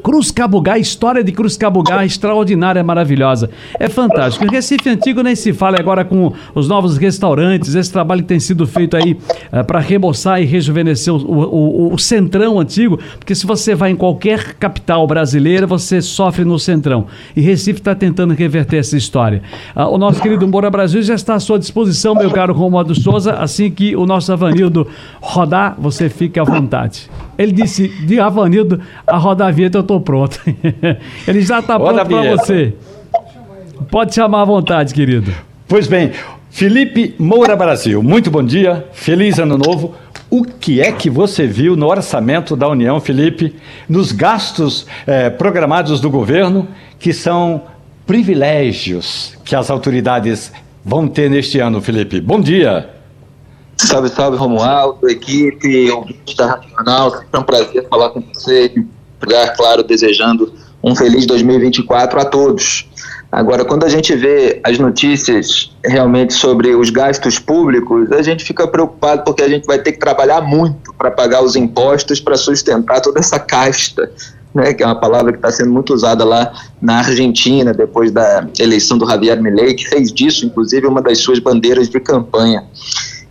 Cruz 0.04 0.32
Cabugá, 0.32 0.78
história 0.78 1.24
de 1.24 1.32
Cruz 1.32 1.58
Cabugá 1.58 2.06
extraordinária, 2.06 2.84
maravilhosa. 2.84 3.50
É 3.80 3.88
fantástico. 3.88 4.46
Em 4.46 4.50
Recife 4.50 4.90
Antigo 4.90 5.22
nem 5.22 5.36
se 5.36 5.54
fala 5.54 5.78
agora 5.80 6.04
com 6.06 6.34
os 6.56 6.68
novos 6.68 6.98
restaurantes, 6.98 7.76
esse 7.76 7.92
trabalho 7.92 8.22
que 8.22 8.28
tem 8.28 8.40
sido 8.40 8.66
feito 8.66 8.96
aí 8.96 9.18
é, 9.52 9.64
para 9.64 9.80
remoçar 9.80 10.42
e 10.42 10.46
rejuvenescer 10.46 11.14
o, 11.14 11.18
o, 11.18 11.94
o, 11.94 11.98
centrão 11.98 12.60
antigo, 12.60 13.00
porque 13.18 13.36
se 13.36 13.46
você 13.46 13.76
vai 13.76 13.92
em 13.92 13.96
qualquer 13.96 14.54
capital 14.56 15.06
brasileira, 15.06 15.68
você 15.68 16.02
sofre 16.02 16.46
no 16.46 16.58
centrão. 16.58 17.08
E 17.36 17.42
Recife 17.42 17.80
está 17.80 17.94
tentando 17.94 18.34
reverter 18.34 18.78
essa 18.78 18.98
história. 18.98 19.42
Ah, 19.76 19.88
o 19.88 19.98
nosso 19.98 20.22
querido 20.22 20.48
Moura 20.48 20.70
Brasil 20.70 21.02
já 21.02 21.16
está 21.16 21.36
à 21.36 21.40
sua 21.40 21.60
disposição, 21.60 22.16
meu 22.16 22.32
caro 22.32 22.54
Romualdo 22.54 22.96
Souza, 23.00 23.34
assim 23.34 23.70
que 23.70 23.96
o 23.96 24.06
nosso 24.06 24.32
Avanildo 24.32 24.88
rodar, 25.22 25.76
você 25.78 26.10
fica 26.10 26.42
à 26.42 26.46
vontade. 26.46 27.10
Ele 27.38 27.54
disse, 27.54 27.88
de 28.06 28.20
Avanildo, 28.20 28.82
a 29.08 29.18
rodar 29.18 29.48
a 29.48 29.52
vinheta 29.52 29.78
eu 29.78 29.84
estou 29.90 30.00
pronto. 30.00 30.40
Ele 31.28 31.42
já 31.42 31.60
está 31.60 31.80
pronto 31.80 32.06
para 32.06 32.36
você. 32.38 32.74
Pode 33.90 34.14
chamar 34.14 34.44
à 34.44 34.46
vontade, 34.46 34.94
querido. 34.94 35.34
Pois 35.68 35.88
bem, 35.88 36.12
Felipe 36.52 37.16
Moura 37.18 37.56
Brasil, 37.56 38.04
muito 38.04 38.30
bom 38.30 38.44
dia, 38.44 38.88
feliz 38.94 39.40
ano 39.40 39.58
novo. 39.58 39.96
O 40.30 40.44
que 40.44 40.80
é 40.80 40.92
que 40.92 41.10
você 41.10 41.48
viu 41.48 41.76
no 41.76 41.88
orçamento 41.88 42.56
da 42.56 42.68
União, 42.68 43.00
Felipe, 43.00 43.56
nos 43.88 44.12
gastos 44.12 44.86
eh, 45.08 45.30
programados 45.32 46.00
do 46.00 46.10
governo, 46.10 46.68
que 47.00 47.12
são 47.14 47.64
privilégios 48.06 49.36
que 49.44 49.56
as 49.56 49.72
autoridades 49.72 50.52
vão 50.86 51.08
ter 51.08 51.32
neste 51.32 51.60
ano, 51.60 51.82
Felipe? 51.82 52.22
Bom 52.22 52.40
dia. 52.40 52.90
Salve, 53.76 54.10
salve, 54.10 54.38
Romualdo, 54.38 55.10
equipe, 55.10 55.90
ouvintes 55.90 56.36
da 56.36 56.48
Racional. 56.48 57.12
Sempre 57.12 57.28
é 57.32 57.40
um 57.40 57.44
prazer 57.44 57.88
falar 57.90 58.10
com 58.10 58.22
você. 58.22 58.72
Lugar, 59.22 59.56
claro, 59.56 59.84
desejando 59.84 60.54
um 60.84 60.96
feliz 60.96 61.26
2024 61.26 62.20
a 62.20 62.26
todos. 62.26 62.90
Agora, 63.32 63.64
quando 63.64 63.84
a 63.84 63.90
gente 63.90 64.16
vê 64.16 64.60
as 64.64 64.80
notícias 64.80 65.72
realmente 65.86 66.34
sobre 66.34 66.76
os 66.76 66.90
gastos 66.90 67.38
públicos, 67.38 68.12
a 68.12 68.24
gente 68.24 68.44
fica 68.44 68.68
preocupado 68.68 69.24
porque 69.24 69.44
a 69.44 69.48
gente 69.48 69.68
vai 69.68 69.78
ter 69.78 69.92
que 69.92 70.00
trabalhar 70.00 70.42
muito 70.42 70.92
para 70.98 71.12
pagar 71.12 71.44
os 71.44 71.56
impostos 71.56 72.20
para 72.20 72.36
sustentar 72.36 73.02
toda 73.02 73.20
essa 73.20 73.40
casta, 73.40 74.12
né, 74.54 74.74
que 74.74 74.82
é 74.82 74.86
uma 74.86 75.00
palavra 75.00 75.32
que 75.32 75.38
está 75.38 75.52
sendo 75.52 75.72
muito 75.72 75.94
usada 75.94 76.26
lá 76.26 76.52
na 76.82 77.00
Argentina, 77.00 77.72
depois 77.72 78.10
da 78.10 78.48
eleição 78.58 78.98
do 78.98 79.08
Javier 79.08 79.40
Milei, 79.40 79.76
que 79.76 79.88
fez 79.88 80.12
disso, 80.12 80.44
inclusive, 80.44 80.88
uma 80.88 81.02
das 81.02 81.20
suas 81.20 81.38
bandeiras 81.38 81.88
de 81.88 82.00
campanha. 82.00 82.64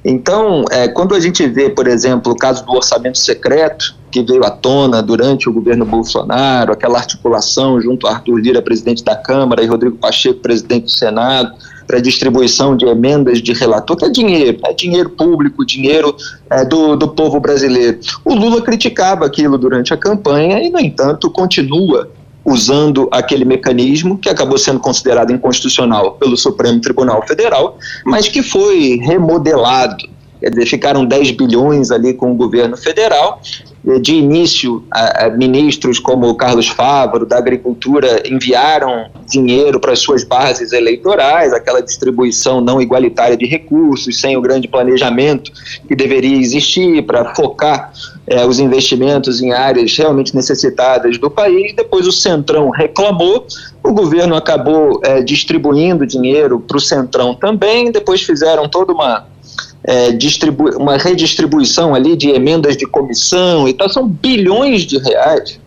Então, 0.05 0.65
é, 0.71 0.89
quando 0.89 1.15
a 1.15 1.21
gente 1.21 1.47
vê, 1.47 1.69
por 1.69 1.87
exemplo, 1.89 2.33
o 2.33 2.37
caso 2.37 2.65
do 2.65 2.73
orçamento 2.73 3.19
secreto, 3.19 3.97
que 4.11 4.23
veio 4.23 4.45
à 4.45 4.51
tona 4.51 5.03
durante 5.03 5.49
o 5.49 5.53
governo 5.53 5.85
Bolsonaro, 5.85 6.73
aquela 6.73 6.99
articulação 6.99 7.81
junto 7.81 8.07
a 8.07 8.13
Arthur 8.13 8.37
Lira, 8.37 8.63
presidente 8.63 9.05
da 9.05 9.17
Câmara, 9.17 9.63
e 9.63 9.67
Rodrigo 9.67 9.97
Pacheco, 9.97 10.41
presidente 10.41 10.85
do 10.85 10.91
Senado, 10.91 11.53
para 11.87 12.01
distribuição 12.01 12.77
de 12.77 12.87
emendas 12.87 13.43
de 13.43 13.53
relator, 13.53 13.97
que 13.97 14.05
é 14.05 14.11
dinheiro, 14.11 14.59
é 14.65 14.73
dinheiro 14.73 15.11
público, 15.11 15.65
dinheiro 15.65 16.15
é, 16.51 16.65
do, 16.65 16.97
do 16.97 17.09
povo 17.09 17.41
brasileiro. 17.41 17.99
O 18.25 18.35
Lula 18.35 18.63
criticava 18.63 19.27
aquilo 19.27 19.59
durante 19.59 19.93
a 19.93 19.97
campanha 19.97 20.63
e, 20.63 20.71
no 20.71 20.79
entanto, 20.79 21.31
continua 21.31 22.11
usando 22.49 23.09
aquele 23.13 23.45
mecanismo 23.45 24.17
que 24.17 24.29
acabou 24.29 24.57
sendo 24.59 24.81
considerado 24.81 25.31
inconstitucional 25.31 26.13
pelo 26.13 26.37
Supremo 26.37 26.81
Tribunal 26.81 27.23
Federal, 27.27 27.77
mas 28.05 28.27
que 28.27 28.43
foi 28.43 28.99
remodelado. 29.03 30.09
Quer 30.41 30.51
dizer, 30.51 30.67
ficaram 30.67 31.05
10 31.05 31.33
bilhões 31.33 31.91
ali 31.91 32.15
com 32.15 32.33
o 32.33 32.35
governo 32.35 32.77
federal. 32.77 33.41
De 34.03 34.15
início, 34.15 34.85
ministros 35.39 35.99
como 35.99 36.35
Carlos 36.35 36.69
Fávaro, 36.69 37.25
da 37.25 37.39
Agricultura, 37.39 38.23
enviaram 38.29 39.07
dinheiro 39.27 39.81
para 39.81 39.93
as 39.93 40.01
suas 40.01 40.25
bases 40.25 40.73
eleitorais, 40.73 41.53
aquela 41.53 41.81
distribuição 41.81 42.61
não 42.61 42.83
igualitária 42.83 43.37
de 43.37 43.47
recursos, 43.47 44.21
sem 44.21 44.37
o 44.37 44.43
grande 44.43 44.69
planejamento 44.69 45.51
que 45.87 45.95
deveria 45.95 46.37
existir 46.37 47.03
para 47.03 47.35
focar 47.35 47.93
é, 48.27 48.45
os 48.45 48.59
investimentos 48.59 49.41
em 49.41 49.53
áreas 49.53 49.97
realmente 49.97 50.35
necessitadas 50.35 51.17
do 51.17 51.31
país. 51.31 51.75
Depois 51.75 52.07
o 52.07 52.13
Centrão 52.13 52.69
reclamou, 52.69 53.47
o 53.83 53.93
governo 53.93 54.35
acabou 54.35 55.01
é, 55.03 55.23
distribuindo 55.23 56.07
dinheiro 56.07 56.61
para 56.61 56.77
o 56.77 56.81
Centrão 56.81 57.35
também. 57.35 57.91
Depois 57.91 58.23
fizeram 58.23 58.69
toda 58.69 58.93
uma 58.93 59.27
é, 59.89 60.11
uma 60.77 60.99
redistribuição 60.99 61.95
ali 61.95 62.15
de 62.15 62.29
emendas 62.29 62.77
de 62.77 62.85
comissão 62.87 63.67
e 63.67 63.73
tal. 63.73 63.89
São 63.89 64.07
bilhões 64.07 64.83
de 64.83 64.99
reais 64.99 65.59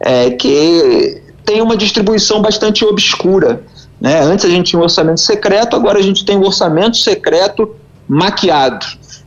é, 0.00 0.30
que 0.30 1.22
tem 1.46 1.62
uma 1.62 1.78
distribuição 1.78 2.42
bastante 2.42 2.84
obscura 2.84 3.62
Né? 3.98 4.20
Antes 4.20 4.44
a 4.44 4.48
gente 4.50 4.66
tinha 4.66 4.80
um 4.80 4.82
orçamento 4.82 5.20
secreto, 5.20 5.74
agora 5.74 5.98
a 5.98 6.02
gente 6.02 6.26
tem 6.26 6.36
um 6.36 6.44
orçamento 6.44 6.98
secreto 6.98 7.74
maquiado. 8.06 8.84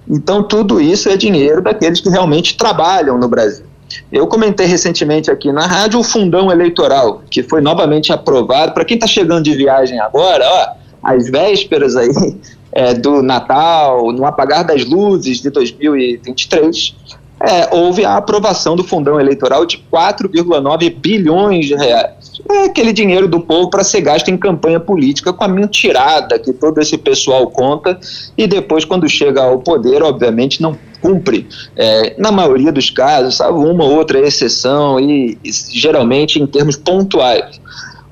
Então, 0.08 0.44
tudo 0.44 0.80
isso 0.80 1.10
é 1.10 1.18
dinheiro 1.18 1.62
daqueles 1.62 2.00
que 2.00 2.10
realmente 2.10 2.56
trabalham 2.56 3.18
no 3.18 3.28
Brasil. 3.28 3.66
Eu 4.12 4.28
comentei 4.28 4.68
recentemente 4.68 5.32
aqui 5.32 5.52
na 5.52 5.66
rádio 5.66 6.00
o 6.00 6.04
fundão 6.04 6.52
eleitoral, 6.52 7.24
que 7.30 7.42
foi 7.42 7.62
novamente 7.62 8.12
aprovado. 8.12 8.74
Para 8.74 8.86
quem 8.86 8.96
está 8.96 9.08
chegando 9.08 9.44
de 9.44 9.56
viagem 9.56 10.00
agora, 10.00 10.44
ó, 10.46 10.68
às 11.12 11.30
vésperas 11.30 11.96
aí 11.96 12.10
é, 12.74 12.94
do 12.94 13.22
Natal, 13.22 14.12
no 14.12 14.26
apagar 14.26 14.66
das 14.66 14.84
luzes 14.86 15.42
de 15.42 15.50
2023, 15.50 16.96
é, 17.44 17.76
houve 17.76 18.06
a 18.06 18.16
aprovação 18.16 18.76
do 18.76 18.84
fundão 18.84 19.20
eleitoral 19.20 19.66
de 19.66 19.84
4,9 19.92 20.96
bilhões 20.96 21.66
de 21.66 21.76
reais. 21.76 22.42
É 22.50 22.66
aquele 22.66 22.94
dinheiro 22.94 23.28
do 23.28 23.40
povo 23.40 23.70
para 23.70 23.84
ser 23.84 24.02
gasto 24.02 24.30
em 24.30 24.38
campanha 24.38 24.80
política 24.80 25.34
com 25.34 25.44
a 25.44 25.48
mentirada 25.48 26.40
que 26.40 26.54
todo 26.54 26.80
esse 26.80 26.98
pessoal 26.98 27.48
conta 27.48 28.00
e 28.38 28.48
depois, 28.48 28.86
quando 28.86 29.10
chega 29.10 29.44
ao 29.44 29.60
poder, 29.60 30.02
obviamente 30.02 30.62
não 30.62 30.78
cumpre. 31.02 31.48
É, 31.76 32.16
na 32.18 32.32
maioria 32.32 32.72
dos 32.72 32.90
casos, 32.90 33.36
salvo 33.36 33.70
uma 33.70 33.84
ou 33.84 33.92
outra 33.98 34.20
exceção 34.20 35.00
e, 35.00 35.38
e 35.44 35.52
geralmente 35.52 36.42
em 36.42 36.48
termos 36.48 36.78
pontuais. 36.78 37.60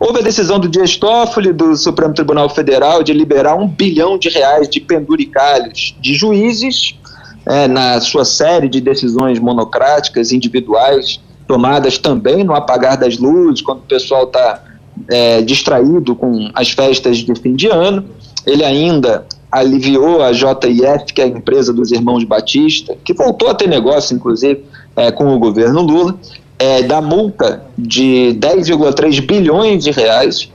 Houve 0.04 0.18
a 0.18 0.24
decisão 0.24 0.60
do 0.60 0.68
Dias 0.68 0.98
Toffoli, 0.98 1.54
do 1.54 1.78
Supremo 1.78 2.12
Tribunal 2.12 2.50
Federal, 2.50 3.04
de 3.04 3.14
liberar 3.14 3.54
um 3.54 3.68
bilhão 3.68 4.18
de 4.18 4.30
reais 4.30 4.68
de 4.68 4.82
penduricalhos 4.82 5.96
de 6.02 6.16
juízes 6.16 7.00
é, 7.46 7.68
na 7.68 8.02
sua 8.02 8.26
série 8.26 8.68
de 8.68 8.82
decisões 8.82 9.38
monocráticas, 9.38 10.32
individuais, 10.32 11.20
tomadas 11.48 12.00
também 12.00 12.44
no 12.44 12.56
apagar 12.56 12.98
das 12.98 13.20
luzes, 13.20 13.62
quando 13.62 13.82
o 13.82 13.84
pessoal 13.84 14.24
está 14.24 14.64
é, 15.08 15.44
distraído 15.44 16.16
com 16.16 16.50
as 16.56 16.72
festas 16.72 17.18
de 17.18 17.36
fim 17.36 17.54
de 17.54 17.68
ano. 17.68 18.04
Ele 18.44 18.66
ainda 18.66 19.28
aliviou 19.52 20.24
a 20.24 20.34
JIF, 20.34 21.14
que 21.14 21.22
é 21.22 21.26
a 21.26 21.28
empresa 21.28 21.72
dos 21.72 21.92
irmãos 21.92 22.24
Batista, 22.24 22.98
que 23.06 23.14
voltou 23.14 23.50
a 23.50 23.54
ter 23.54 23.68
negócio, 23.68 24.16
inclusive, 24.16 24.66
é, 24.96 25.12
com 25.12 25.32
o 25.32 25.38
governo 25.38 25.84
Lula, 25.84 26.18
é, 26.62 26.84
da 26.84 27.02
multa 27.02 27.64
de 27.76 28.38
10,3 28.40 29.20
bilhões 29.26 29.84
de 29.84 29.90
reais 29.90 30.48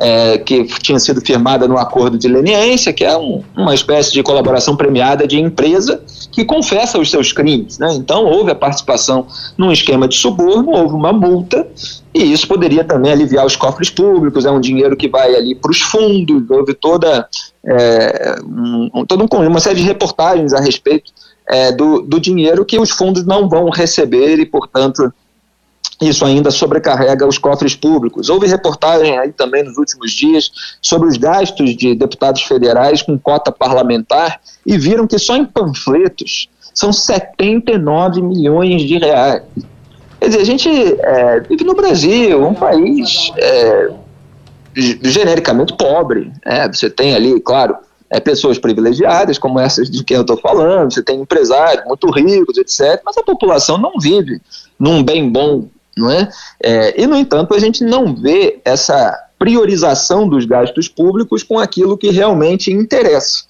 é, 0.00 0.36
que 0.38 0.64
tinha 0.80 0.98
sido 0.98 1.20
firmada 1.20 1.68
no 1.68 1.78
acordo 1.78 2.18
de 2.18 2.26
leniência, 2.26 2.92
que 2.92 3.04
é 3.04 3.16
um, 3.16 3.44
uma 3.56 3.72
espécie 3.72 4.12
de 4.12 4.24
colaboração 4.24 4.74
premiada 4.74 5.24
de 5.24 5.38
empresa 5.38 6.02
que 6.32 6.44
confessa 6.44 6.98
os 6.98 7.08
seus 7.08 7.32
crimes. 7.32 7.78
Né? 7.78 7.94
Então, 7.94 8.24
houve 8.24 8.50
a 8.50 8.56
participação 8.56 9.28
num 9.56 9.70
esquema 9.70 10.08
de 10.08 10.16
suborno, 10.16 10.72
houve 10.72 10.96
uma 10.96 11.12
multa, 11.12 11.64
e 12.12 12.32
isso 12.32 12.48
poderia 12.48 12.82
também 12.82 13.12
aliviar 13.12 13.46
os 13.46 13.54
cofres 13.54 13.88
públicos, 13.88 14.44
é 14.44 14.50
um 14.50 14.60
dinheiro 14.60 14.96
que 14.96 15.08
vai 15.08 15.32
ali 15.36 15.54
para 15.54 15.70
os 15.70 15.80
fundos, 15.80 16.42
houve 16.50 16.74
toda, 16.74 17.28
é, 17.64 18.34
um, 18.44 19.06
toda 19.06 19.24
uma 19.46 19.60
série 19.60 19.76
de 19.76 19.86
reportagens 19.86 20.52
a 20.52 20.60
respeito 20.60 21.12
é, 21.48 21.70
do, 21.70 22.02
do 22.02 22.18
dinheiro 22.18 22.64
que 22.64 22.80
os 22.80 22.90
fundos 22.90 23.24
não 23.24 23.48
vão 23.48 23.70
receber 23.70 24.40
e, 24.40 24.46
portanto, 24.46 25.12
isso 26.08 26.24
ainda 26.24 26.50
sobrecarrega 26.50 27.26
os 27.26 27.38
cofres 27.38 27.74
públicos. 27.74 28.28
Houve 28.28 28.46
reportagem 28.46 29.18
aí 29.18 29.32
também 29.32 29.62
nos 29.62 29.76
últimos 29.76 30.12
dias 30.12 30.50
sobre 30.80 31.08
os 31.08 31.16
gastos 31.16 31.76
de 31.76 31.94
deputados 31.94 32.42
federais 32.42 33.02
com 33.02 33.18
cota 33.18 33.52
parlamentar 33.52 34.40
e 34.66 34.76
viram 34.76 35.06
que 35.06 35.18
só 35.18 35.36
em 35.36 35.44
panfletos 35.44 36.48
são 36.74 36.92
79 36.92 38.22
milhões 38.22 38.82
de 38.82 38.98
reais. 38.98 39.42
Quer 40.18 40.28
dizer, 40.28 40.40
a 40.40 40.44
gente 40.44 40.68
é, 40.68 41.40
vive 41.40 41.64
no 41.64 41.74
Brasil, 41.74 42.46
um 42.46 42.54
país 42.54 43.32
é, 43.36 43.90
genericamente 44.74 45.76
pobre. 45.76 46.32
Né? 46.44 46.68
Você 46.72 46.88
tem 46.88 47.14
ali, 47.14 47.40
claro, 47.40 47.76
é, 48.08 48.20
pessoas 48.20 48.58
privilegiadas, 48.58 49.38
como 49.38 49.58
essas 49.58 49.90
de 49.90 50.04
quem 50.04 50.16
eu 50.16 50.20
estou 50.20 50.36
falando, 50.36 50.92
você 50.92 51.02
tem 51.02 51.20
empresários 51.20 51.84
muito 51.86 52.10
ricos, 52.10 52.58
etc. 52.58 53.00
Mas 53.04 53.16
a 53.16 53.22
população 53.22 53.78
não 53.78 53.98
vive 53.98 54.40
num 54.78 55.02
bem 55.02 55.30
bom 55.30 55.68
não 55.96 56.10
é? 56.10 56.28
é? 56.62 57.00
E, 57.00 57.06
no 57.06 57.16
entanto, 57.16 57.54
a 57.54 57.58
gente 57.58 57.84
não 57.84 58.14
vê 58.14 58.60
essa 58.64 59.18
priorização 59.38 60.28
dos 60.28 60.44
gastos 60.44 60.88
públicos 60.88 61.42
com 61.42 61.58
aquilo 61.58 61.98
que 61.98 62.10
realmente 62.10 62.72
interessa. 62.72 63.44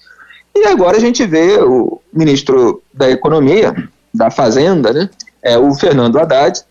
E 0.55 0.65
agora 0.65 0.97
a 0.97 0.99
gente 0.99 1.25
vê 1.25 1.57
o 1.61 2.01
ministro 2.11 2.81
da 2.93 3.09
Economia, 3.09 3.73
da 4.13 4.29
Fazenda, 4.29 4.93
né, 4.93 5.09
é, 5.41 5.57
o 5.57 5.73
Fernando 5.73 6.19
Haddad, 6.19 6.61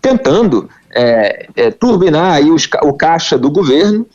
tentando 0.00 0.68
é, 0.94 1.48
é, 1.56 1.70
turbinar 1.70 2.34
aí 2.34 2.50
os, 2.50 2.68
o 2.82 2.92
caixa 2.92 3.38
do 3.38 3.50
governo. 3.50 4.06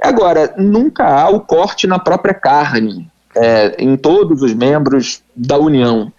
Agora, 0.00 0.54
nunca 0.56 1.06
há 1.06 1.28
o 1.28 1.40
corte 1.40 1.86
na 1.86 1.98
própria 1.98 2.34
carne 2.34 3.08
é, 3.34 3.76
em 3.78 3.96
todos 3.96 4.42
os 4.42 4.52
membros 4.52 5.22
da 5.34 5.58
União. 5.58 6.12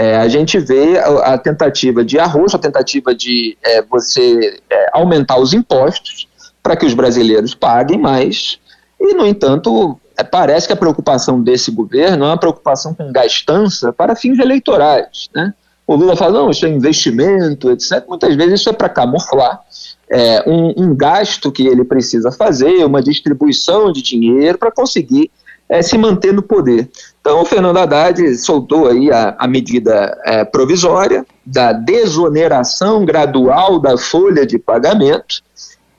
É, 0.00 0.16
a 0.16 0.28
gente 0.28 0.60
vê 0.60 0.96
a, 0.96 1.34
a, 1.34 1.38
tentativa 1.38 2.04
de 2.04 2.20
arroz, 2.20 2.54
a 2.54 2.58
tentativa 2.58 3.12
de 3.12 3.58
é, 3.64 3.82
você 3.82 4.60
é, 4.70 4.90
aumentar 4.92 5.40
os 5.40 5.52
impostos 5.52 6.28
para 6.62 6.76
que 6.76 6.86
os 6.86 6.94
brasileiros 6.94 7.52
paguem 7.52 7.98
mais, 7.98 8.60
e, 9.00 9.12
no 9.14 9.26
entanto, 9.26 9.98
é, 10.16 10.22
parece 10.22 10.68
que 10.68 10.72
a 10.72 10.76
preocupação 10.76 11.42
desse 11.42 11.72
governo 11.72 12.26
é 12.26 12.28
uma 12.28 12.38
preocupação 12.38 12.94
com 12.94 13.10
gastança 13.10 13.92
para 13.92 14.14
fins 14.14 14.38
eleitorais. 14.38 15.28
Né? 15.34 15.52
O 15.84 15.96
Lula 15.96 16.14
fala, 16.14 16.42
não, 16.42 16.50
isso 16.50 16.64
é 16.64 16.68
investimento, 16.68 17.68
etc. 17.68 18.04
Muitas 18.08 18.36
vezes 18.36 18.60
isso 18.60 18.70
é 18.70 18.72
para 18.72 18.88
camuflar 18.88 19.60
é, 20.08 20.48
um, 20.48 20.74
um 20.76 20.96
gasto 20.96 21.50
que 21.50 21.66
ele 21.66 21.82
precisa 21.82 22.30
fazer, 22.30 22.84
uma 22.84 23.02
distribuição 23.02 23.90
de 23.90 24.00
dinheiro 24.00 24.58
para 24.58 24.70
conseguir 24.70 25.28
é, 25.68 25.82
se 25.82 25.98
manter 25.98 26.32
no 26.32 26.42
poder. 26.42 26.88
Então, 27.28 27.42
o 27.42 27.44
Fernando 27.44 27.76
Haddad 27.76 28.38
soltou 28.38 28.88
aí 28.88 29.12
a, 29.12 29.36
a 29.38 29.46
medida 29.46 30.18
é, 30.24 30.46
provisória 30.46 31.26
da 31.44 31.74
desoneração 31.74 33.04
gradual 33.04 33.78
da 33.78 33.98
folha 33.98 34.46
de 34.46 34.58
pagamento. 34.58 35.42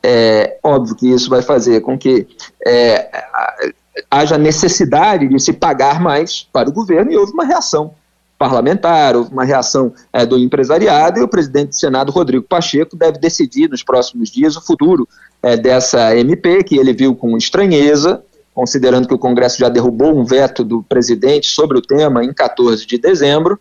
É 0.02 0.58
óbvio 0.60 0.96
que 0.96 1.08
isso 1.08 1.30
vai 1.30 1.40
fazer 1.40 1.82
com 1.82 1.96
que 1.96 2.26
é, 2.66 3.08
haja 4.10 4.36
necessidade 4.36 5.28
de 5.28 5.38
se 5.38 5.52
pagar 5.52 6.00
mais 6.00 6.48
para 6.52 6.68
o 6.68 6.72
governo 6.72 7.12
e 7.12 7.16
houve 7.16 7.32
uma 7.32 7.44
reação 7.44 7.94
parlamentar, 8.36 9.14
houve 9.14 9.30
uma 9.30 9.44
reação 9.44 9.92
é, 10.12 10.26
do 10.26 10.36
empresariado 10.36 11.20
e 11.20 11.22
o 11.22 11.28
presidente 11.28 11.68
do 11.68 11.76
Senado, 11.76 12.10
Rodrigo 12.10 12.44
Pacheco, 12.44 12.96
deve 12.96 13.20
decidir 13.20 13.70
nos 13.70 13.84
próximos 13.84 14.30
dias 14.30 14.56
o 14.56 14.66
futuro 14.66 15.08
é, 15.40 15.56
dessa 15.56 16.16
MP, 16.16 16.64
que 16.64 16.76
ele 16.76 16.92
viu 16.92 17.14
com 17.14 17.36
estranheza, 17.36 18.20
considerando 18.60 19.08
que 19.08 19.14
o 19.14 19.18
Congresso 19.18 19.58
já 19.58 19.70
derrubou 19.70 20.14
um 20.14 20.22
veto 20.22 20.62
do 20.62 20.82
presidente 20.82 21.46
sobre 21.46 21.78
o 21.78 21.80
tema 21.80 22.22
em 22.22 22.30
14 22.30 22.86
de 22.86 22.98
dezembro, 22.98 23.58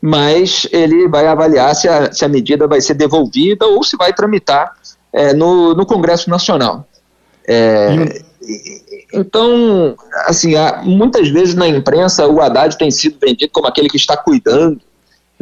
mas 0.00 0.66
ele 0.72 1.06
vai 1.06 1.28
avaliar 1.28 1.72
se 1.76 1.88
a, 1.88 2.12
se 2.12 2.24
a 2.24 2.28
medida 2.28 2.66
vai 2.66 2.80
ser 2.80 2.94
devolvida 2.94 3.64
ou 3.66 3.84
se 3.84 3.96
vai 3.96 4.12
tramitar 4.12 4.72
é, 5.12 5.32
no, 5.32 5.76
no 5.76 5.86
Congresso 5.86 6.28
Nacional. 6.28 6.84
É, 7.46 8.20
então, 9.14 9.94
assim, 10.26 10.56
há, 10.56 10.82
muitas 10.82 11.28
vezes 11.28 11.54
na 11.54 11.68
imprensa 11.68 12.26
o 12.26 12.40
Haddad 12.40 12.76
tem 12.76 12.90
sido 12.90 13.20
vendido 13.20 13.52
como 13.52 13.68
aquele 13.68 13.88
que 13.88 13.96
está 13.96 14.16
cuidando 14.16 14.80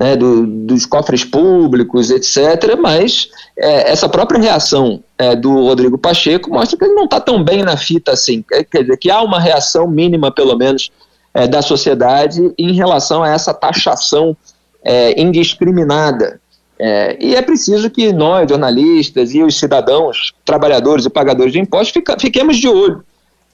né, 0.01 0.17
do, 0.17 0.47
dos 0.47 0.87
cofres 0.87 1.25
públicos, 1.25 2.11
etc. 2.11 2.75
Mas 2.81 3.29
é, 3.55 3.93
essa 3.93 4.09
própria 4.09 4.41
reação 4.41 5.05
é, 5.19 5.37
do 5.37 5.53
Rodrigo 5.53 5.99
Pacheco 5.99 6.49
mostra 6.49 6.79
que 6.79 6.85
ele 6.87 6.95
não 6.95 7.05
está 7.05 7.21
tão 7.21 7.45
bem 7.45 7.63
na 7.63 7.77
fita 7.77 8.13
assim. 8.13 8.43
Quer 8.71 8.81
dizer, 8.81 8.97
que 8.97 9.11
há 9.11 9.21
uma 9.21 9.39
reação 9.39 9.87
mínima, 9.87 10.33
pelo 10.33 10.57
menos, 10.57 10.91
é, 11.35 11.47
da 11.47 11.61
sociedade 11.61 12.51
em 12.57 12.73
relação 12.73 13.23
a 13.23 13.29
essa 13.29 13.53
taxação 13.53 14.35
é, 14.83 15.21
indiscriminada. 15.21 16.41
É, 16.79 17.19
e 17.21 17.35
é 17.35 17.43
preciso 17.43 17.91
que 17.91 18.11
nós, 18.11 18.49
jornalistas 18.49 19.35
e 19.35 19.43
os 19.43 19.59
cidadãos, 19.59 20.33
trabalhadores 20.47 21.05
e 21.05 21.11
pagadores 21.11 21.53
de 21.53 21.61
impostos, 21.61 21.91
fica, 21.91 22.19
fiquemos 22.19 22.57
de 22.57 22.69
olho 22.69 23.05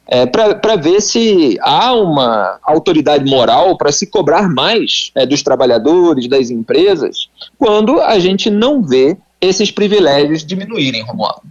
é, 0.07 0.25
para 0.27 0.77
ver 0.77 1.01
se 1.01 1.59
há 1.61 1.93
uma 1.93 2.59
autoridade 2.63 3.29
moral 3.29 3.77
para 3.77 3.91
se 3.91 4.07
cobrar 4.07 4.49
mais 4.49 5.11
é, 5.15 5.27
dos 5.27 5.43
trabalhadores, 5.43 6.29
das 6.29 6.51
empresas, 6.51 7.29
quando 7.59 8.01
a 8.01 8.19
gente 8.19 8.51
não 8.51 8.83
vê 8.83 9.17
esses 9.41 9.71
privilégios 9.71 10.45
diminuírem, 10.45 11.03
Romualdo. 11.03 11.43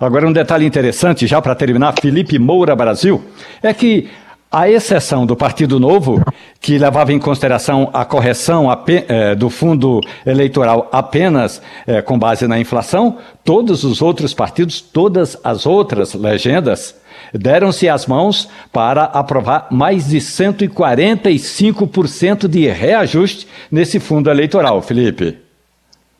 Agora, 0.00 0.26
um 0.26 0.32
detalhe 0.32 0.64
interessante, 0.64 1.26
já 1.26 1.40
para 1.40 1.54
terminar, 1.54 1.94
Felipe 2.00 2.38
Moura 2.38 2.74
Brasil, 2.74 3.22
é 3.62 3.72
que 3.74 4.08
a 4.50 4.68
exceção 4.68 5.24
do 5.24 5.34
Partido 5.34 5.80
Novo, 5.80 6.22
que 6.60 6.76
levava 6.76 7.10
em 7.10 7.18
consideração 7.18 7.88
a 7.92 8.04
correção 8.04 8.68
é, 9.08 9.34
do 9.34 9.48
fundo 9.48 10.00
eleitoral 10.26 10.90
apenas 10.92 11.62
é, 11.86 12.02
com 12.02 12.18
base 12.18 12.46
na 12.46 12.60
inflação, 12.60 13.16
todos 13.42 13.82
os 13.82 14.02
outros 14.02 14.34
partidos, 14.34 14.80
todas 14.80 15.38
as 15.42 15.64
outras 15.64 16.12
legendas, 16.12 16.94
deram-se 17.32 17.88
as 17.88 18.06
mãos 18.06 18.48
para 18.72 19.04
aprovar 19.04 19.68
mais 19.70 20.08
de 20.08 20.18
145% 20.18 22.48
de 22.48 22.66
reajuste 22.68 23.46
nesse 23.70 24.00
fundo 24.00 24.28
eleitoral, 24.30 24.82
Felipe. 24.82 25.38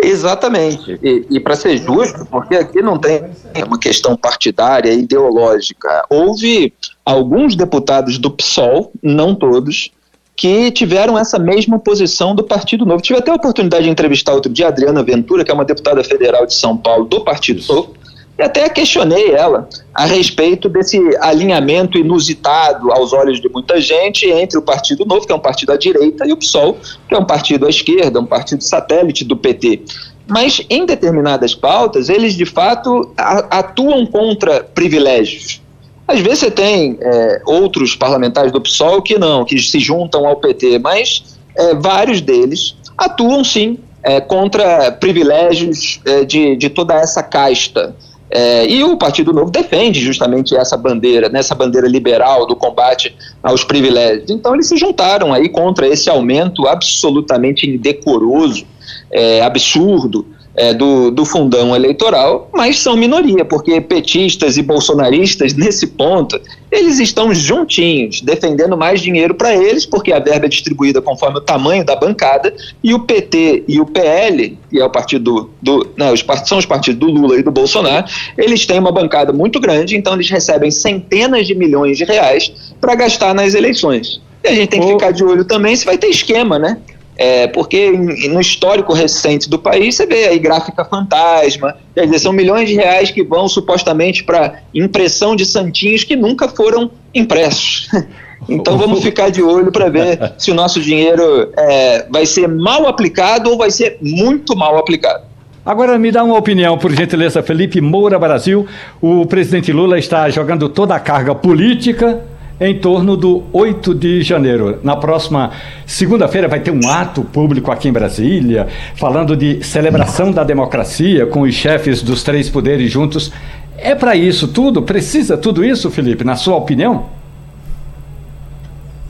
Exatamente. 0.03 0.99
E, 1.03 1.25
e 1.31 1.41
para 1.41 1.55
ser 1.55 1.79
justo, 1.79 2.27
porque 2.27 2.57
aqui 2.57 2.83
não 2.83 2.99
tem 2.99 3.23
uma 3.67 3.79
questão 3.79 4.17
partidária, 4.17 4.93
ideológica. 4.93 6.05
Houve 6.11 6.75
alguns 7.05 7.55
deputados 7.55 8.19
do 8.19 8.31
PSOL, 8.31 8.93
não 9.01 9.35
todos, 9.35 9.93
que 10.35 10.73
tiveram 10.73 11.17
essa 11.17 11.39
mesma 11.39 11.79
posição 11.79 12.35
do 12.35 12.43
Partido 12.43 12.85
Novo. 12.85 13.01
Tive 13.01 13.21
até 13.21 13.31
a 13.31 13.35
oportunidade 13.35 13.85
de 13.85 13.91
entrevistar 13.91 14.35
outro 14.35 14.53
dia 14.53 14.67
a 14.67 14.69
Adriana 14.71 15.03
Ventura, 15.03 15.45
que 15.45 15.53
é 15.53 15.55
uma 15.55 15.65
deputada 15.65 16.03
federal 16.03 16.47
de 16.47 16.55
São 16.55 16.77
Paulo 16.77 17.05
do 17.05 17.21
Partido 17.21 17.63
Novo, 17.69 17.95
e 18.39 18.43
até 18.43 18.69
questionei 18.69 19.33
ela 19.33 19.69
a 19.95 20.07
respeito 20.07 20.69
desse 20.69 20.99
alinhamento 21.21 21.99
inusitado 21.99 22.91
aos 22.91 23.13
olhos 23.13 23.41
de 23.41 23.49
muita 23.49 23.81
gente 23.81 24.27
entre 24.27 24.59
o 24.59 24.63
Partido 24.63 25.05
Novo, 25.05 25.27
que 25.27 25.33
é 25.33 25.35
um 25.35 25.41
partido 25.41 25.73
à 25.73 25.77
direita, 25.77 26.27
e 26.27 26.33
o 26.33 26.37
PSOL, 26.37 26.79
que 27.09 27.15
é 27.15 27.19
um 27.19 27.25
partido 27.25 27.67
à 27.67 27.71
esquerda, 27.71 28.19
um 28.21 28.27
partido 28.27 28.63
satélite 28.63 29.25
do 29.25 29.37
PT. 29.37 29.83
Mas 30.27 30.65
em 30.71 30.87
determinadas 30.87 31.55
pautas, 31.55 32.09
eles 32.09 32.35
de 32.35 32.47
fato 32.47 33.13
atuam 33.17 34.07
contra 34.07 34.65
privilégios. 34.65 35.61
Às 36.09 36.21
vezes 36.21 36.41
você 36.41 36.51
tem 36.51 36.99
é, 37.01 37.43
outros 37.47 37.95
parlamentares 37.95 38.51
do 38.51 38.61
PSOL 38.61 39.03
que 39.03 39.19
não, 39.19 39.45
que 39.45 39.59
se 39.59 39.79
juntam 39.79 40.27
ao 40.27 40.37
PT, 40.37 40.79
mas 40.79 41.39
é, 41.57 41.75
vários 41.75 42.21
deles 42.21 42.75
atuam 42.97 43.45
sim 43.45 43.79
é, 44.03 44.21
contra 44.21 44.91
privilégios 44.93 46.01
é, 46.05 46.25
de, 46.25 46.57
de 46.57 46.71
toda 46.71 46.95
essa 46.95 47.23
casta. 47.23 47.95
É, 48.35 48.67
e 48.67 48.83
o 48.83 48.97
Partido 48.97 49.31
Novo 49.31 49.51
defende 49.51 50.01
justamente 50.01 50.57
essa 50.57 50.75
bandeira, 50.75 51.29
nessa 51.29 51.55
né, 51.55 51.59
bandeira 51.59 51.87
liberal 51.87 52.47
do 52.47 52.57
combate 52.57 53.15
aos 53.43 53.63
privilégios. 53.63 54.31
Então 54.31 54.55
eles 54.55 54.67
se 54.69 54.79
juntaram 54.79 55.35
aí 55.35 55.51
contra 55.51 55.87
esse 55.87 56.09
aumento 56.09 56.67
absolutamente 56.67 57.69
indecoroso, 57.69 58.65
é, 59.11 59.43
absurdo 59.43 60.25
é, 60.55 60.75
do, 60.75 61.11
do 61.11 61.25
fundão 61.25 61.75
eleitoral, 61.75 62.51
mas 62.53 62.79
são 62.79 62.97
minoria, 62.97 63.45
porque 63.45 63.81
petistas 63.81 64.57
e 64.57 64.63
bolsonaristas, 64.63 65.55
nesse 65.55 65.87
ponto, 65.87 66.41
eles 66.71 66.99
estão 66.99 67.35
juntinhos, 67.35 68.21
defendendo 68.21 68.77
mais 68.77 69.01
dinheiro 69.01 69.35
para 69.35 69.55
eles, 69.55 69.87
porque 69.87 70.13
a 70.13 70.19
verba 70.19 70.47
é 70.47 70.49
distribuída 70.49 71.01
conforme 71.01 71.39
o 71.39 71.41
tamanho 71.41 71.85
da 71.85 71.97
bancada, 71.97 72.55
e 72.83 72.93
o 72.93 73.01
PT 73.01 73.65
e 73.67 73.81
o 73.81 73.87
PL, 73.87 74.59
que 74.71 74.79
é 74.79 74.85
o 74.85 74.91
partido 74.91 75.51
do. 75.61 75.87
Não, 75.97 76.13
os 76.13 76.25
são 76.45 76.59
os 76.59 76.67
partidos 76.67 76.99
do 76.99 77.07
Lula 77.07 77.39
e 77.39 77.43
do 77.43 77.51
Bolsonaro, 77.51 78.07
eles 78.37 78.67
têm 78.67 78.79
uma 78.79 78.93
bancada 78.93 79.33
muito 79.33 79.59
grande, 79.59 79.97
então 79.97 80.15
eles 80.15 80.29
recebem 80.29 80.71
centenas 80.71 81.47
de 81.47 81.55
milhões 81.55 81.97
de 81.97 82.05
reais 82.05 82.53
para 82.81 82.95
gastar 82.95 83.35
nas 83.35 83.55
eleições. 83.55 84.21
E 84.45 84.49
a 84.49 84.55
gente 84.55 84.71
tem 84.71 84.81
que 84.81 84.89
ficar 84.89 85.13
de 85.13 85.23
olho 85.23 85.45
também 85.45 85.77
se 85.77 85.85
vai 85.85 85.97
ter 85.97 86.09
esquema, 86.09 86.59
né? 86.59 86.79
É, 87.17 87.47
porque 87.47 87.91
no 87.91 88.41
histórico 88.41 88.93
recente 88.93 89.49
do 89.49 89.59
país, 89.59 89.97
você 89.97 90.07
vê 90.07 90.29
aí 90.29 90.39
gráfica 90.39 90.85
fantasma, 90.85 91.77
quer 91.95 92.07
dizer, 92.07 92.19
são 92.19 92.33
milhões 92.33 92.69
de 92.69 92.75
reais 92.75 93.11
que 93.11 93.23
vão 93.23 93.49
supostamente 93.49 94.25
para 94.25 94.61
impressão 94.75 95.37
de 95.37 95.45
santinhos 95.45 96.05
que 96.05 96.17
nunca 96.17 96.49
foram 96.49 96.91
impressos. 97.15 97.89
Então 98.49 98.77
vamos 98.77 99.05
ficar 99.05 99.31
de 99.31 99.41
olho 99.41 99.71
para 99.71 99.89
ver 99.89 100.35
se 100.37 100.51
o 100.51 100.55
nosso 100.55 100.81
dinheiro 100.81 101.53
é, 101.57 102.07
vai 102.11 102.27
ser 102.27 102.49
mal 102.49 102.89
aplicado 102.89 103.51
ou 103.51 103.57
vai 103.57 103.71
ser 103.71 103.99
muito 104.01 104.57
mal 104.57 104.77
aplicado. 104.77 105.25
Agora 105.65 105.97
me 105.97 106.11
dá 106.11 106.25
uma 106.25 106.37
opinião, 106.37 106.77
por 106.77 106.93
gentileza, 106.93 107.41
Felipe 107.41 107.81
Moura 107.81 108.19
Brasil. 108.19 108.67
O 109.01 109.25
presidente 109.27 109.73
Lula 109.73 109.97
está 109.97 110.29
jogando 110.29 110.69
toda 110.69 110.97
a 110.97 110.99
carga 110.99 111.37
política 111.37 112.21
em 112.61 112.79
torno 112.79 113.17
do 113.17 113.43
8 113.53 113.95
de 113.95 114.23
janeiro. 114.23 114.79
Na 114.83 114.97
próxima 114.97 115.51
segunda-feira 115.87 116.49
vai 116.49 116.61
ter 116.61 116.71
um 116.71 116.89
ato 116.89 117.23
público 117.23 117.71
aqui 117.71 117.89
em 117.89 117.93
Brasília, 117.93 118.69
falando 118.95 119.37
de 119.37 119.63
celebração 119.63 120.31
da 120.31 120.45
democracia 120.45 121.27
com 121.27 121.43
os 121.43 121.55
chefes 121.55 122.03
dos 122.03 122.23
três 122.23 122.49
poderes 122.49 122.91
juntos. 122.91 123.33
É 123.77 123.95
para 123.95 124.15
isso 124.15 124.49
tudo? 124.49 124.83
Precisa 124.83 125.37
tudo 125.37 125.65
isso, 125.65 125.91
Felipe, 125.91 126.25
na 126.25 126.37
sua 126.37 126.57
opinião? 126.57 127.07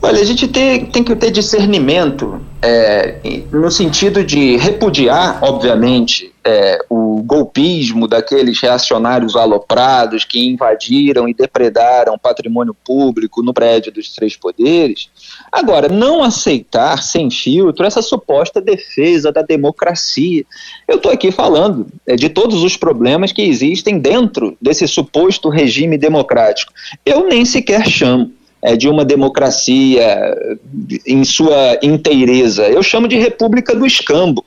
Olha, 0.01 0.19
a 0.19 0.25
gente 0.25 0.49
tem, 0.49 0.85
tem 0.85 1.01
que 1.01 1.15
ter 1.15 1.31
discernimento 1.31 2.41
é, 2.61 3.15
no 3.51 3.71
sentido 3.71 4.21
de 4.21 4.57
repudiar, 4.57 5.39
obviamente, 5.41 6.33
é, 6.43 6.83
o 6.89 7.02
golpismo 7.23 8.07
daqueles 8.07 8.59
reacionários 8.59 9.35
aloprados 9.35 10.25
que 10.25 10.45
invadiram 10.45 11.27
e 11.27 11.33
depredaram 11.33 12.17
patrimônio 12.17 12.73
público 12.73 13.43
no 13.43 13.53
prédio 13.53 13.91
dos 13.91 14.13
três 14.13 14.35
poderes. 14.35 15.09
Agora, 15.51 15.87
não 15.89 16.23
aceitar 16.23 17.03
sem 17.03 17.29
filtro 17.29 17.85
essa 17.85 18.01
suposta 18.01 18.61
defesa 18.61 19.31
da 19.31 19.41
democracia. 19.41 20.43
Eu 20.87 20.97
estou 20.97 21.11
aqui 21.11 21.31
falando 21.31 21.87
é, 22.07 22.15
de 22.15 22.29
todos 22.29 22.63
os 22.63 22.77
problemas 22.77 23.31
que 23.31 23.41
existem 23.41 23.99
dentro 23.99 24.57
desse 24.61 24.87
suposto 24.87 25.49
regime 25.49 25.97
democrático. 25.97 26.71
Eu 27.05 27.27
nem 27.27 27.45
sequer 27.45 27.87
chamo 27.87 28.31
é, 28.61 28.75
de 28.75 28.87
uma 28.87 29.03
democracia 29.03 30.35
em 31.05 31.23
sua 31.23 31.77
inteireza. 31.83 32.67
Eu 32.67 32.81
chamo 32.81 33.07
de 33.07 33.17
república 33.17 33.75
do 33.75 33.85
escambo, 33.85 34.45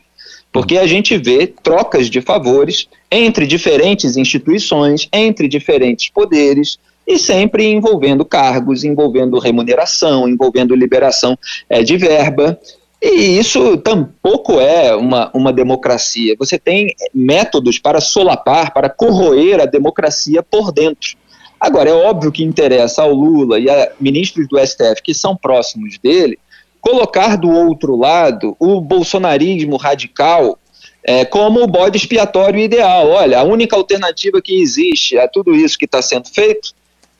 porque 0.56 0.78
a 0.78 0.86
gente 0.86 1.18
vê 1.18 1.46
trocas 1.46 2.08
de 2.08 2.22
favores 2.22 2.88
entre 3.10 3.46
diferentes 3.46 4.16
instituições, 4.16 5.06
entre 5.12 5.48
diferentes 5.48 6.08
poderes, 6.08 6.78
e 7.06 7.18
sempre 7.18 7.70
envolvendo 7.70 8.24
cargos, 8.24 8.82
envolvendo 8.82 9.38
remuneração, 9.38 10.26
envolvendo 10.26 10.74
liberação 10.74 11.38
é, 11.68 11.82
de 11.82 11.98
verba. 11.98 12.58
E 13.02 13.38
isso 13.38 13.76
tampouco 13.76 14.58
é 14.58 14.96
uma, 14.96 15.30
uma 15.34 15.52
democracia. 15.52 16.34
Você 16.38 16.58
tem 16.58 16.94
métodos 17.12 17.78
para 17.78 18.00
solapar, 18.00 18.72
para 18.72 18.88
corroer 18.88 19.60
a 19.60 19.66
democracia 19.66 20.42
por 20.42 20.72
dentro. 20.72 21.18
Agora, 21.60 21.90
é 21.90 21.92
óbvio 21.92 22.32
que 22.32 22.42
interessa 22.42 23.02
ao 23.02 23.12
Lula 23.12 23.60
e 23.60 23.68
a 23.68 23.92
ministros 24.00 24.48
do 24.48 24.58
STF 24.58 25.02
que 25.04 25.12
são 25.12 25.36
próximos 25.36 25.98
dele 25.98 26.38
colocar 26.86 27.34
do 27.34 27.50
outro 27.50 27.96
lado 27.96 28.56
o 28.60 28.80
bolsonarismo 28.80 29.76
radical 29.76 30.56
é, 31.02 31.24
como 31.24 31.60
o 31.60 31.66
bode 31.66 31.96
expiatório 31.96 32.60
ideal. 32.60 33.08
Olha, 33.08 33.40
a 33.40 33.42
única 33.42 33.74
alternativa 33.74 34.40
que 34.40 34.60
existe 34.62 35.18
a 35.18 35.26
tudo 35.26 35.52
isso 35.52 35.76
que 35.76 35.84
está 35.84 36.00
sendo 36.00 36.28
feito 36.28 36.72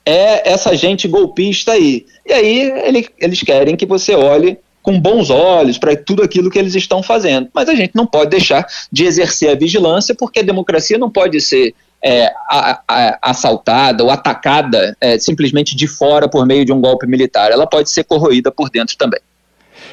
é 0.05 0.53
essa 0.53 0.77
gente 0.77 1.09
golpista 1.09 1.73
aí. 1.73 2.07
E 2.25 2.33
aí 2.33 2.61
ele, 2.85 3.09
eles 3.19 3.43
querem 3.43 3.75
que 3.75 3.85
você 3.85 4.15
olhe 4.15 4.57
com 4.85 5.01
bons 5.01 5.31
olhos 5.31 5.79
para 5.79 5.97
tudo 5.97 6.23
aquilo 6.23 6.49
que 6.49 6.61
eles 6.61 6.77
estão 6.77 7.03
fazendo. 7.03 7.49
Mas 7.53 7.69
a 7.69 7.75
gente 7.75 7.91
não 7.93 8.07
pode 8.07 8.31
deixar 8.31 8.65
de 8.93 9.05
exercer 9.05 9.51
a 9.51 9.57
vigilância, 9.57 10.15
porque 10.17 10.39
a 10.39 10.45
democracia 10.45 10.97
não 10.97 11.11
pode 11.11 11.41
ser 11.41 11.75
é, 12.01 12.27
a, 12.49 12.81
a, 12.87 13.19
assaltada 13.21 14.05
ou 14.05 14.11
atacada 14.11 14.97
é, 15.01 15.19
simplesmente 15.19 15.75
de 15.75 15.89
fora 15.89 16.29
por 16.29 16.47
meio 16.47 16.65
de 16.65 16.73
um 16.73 16.81
golpe 16.81 17.05
militar. 17.05 17.51
Ela 17.51 17.67
pode 17.67 17.91
ser 17.91 18.05
corroída 18.05 18.53
por 18.53 18.71
dentro 18.71 18.97
também. 18.97 19.21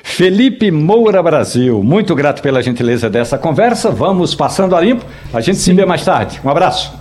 Felipe 0.03 0.69
Moura 0.71 1.23
Brasil, 1.23 1.83
muito 1.83 2.13
grato 2.13 2.41
pela 2.41 2.61
gentileza 2.61 3.09
dessa 3.09 3.37
conversa. 3.37 3.89
Vamos 3.89 4.35
passando 4.35 4.75
a 4.75 4.81
limpo. 4.81 5.05
A 5.33 5.41
gente 5.41 5.57
Sim. 5.57 5.71
se 5.71 5.73
vê 5.73 5.85
mais 5.85 6.03
tarde. 6.03 6.39
Um 6.43 6.49
abraço. 6.49 6.93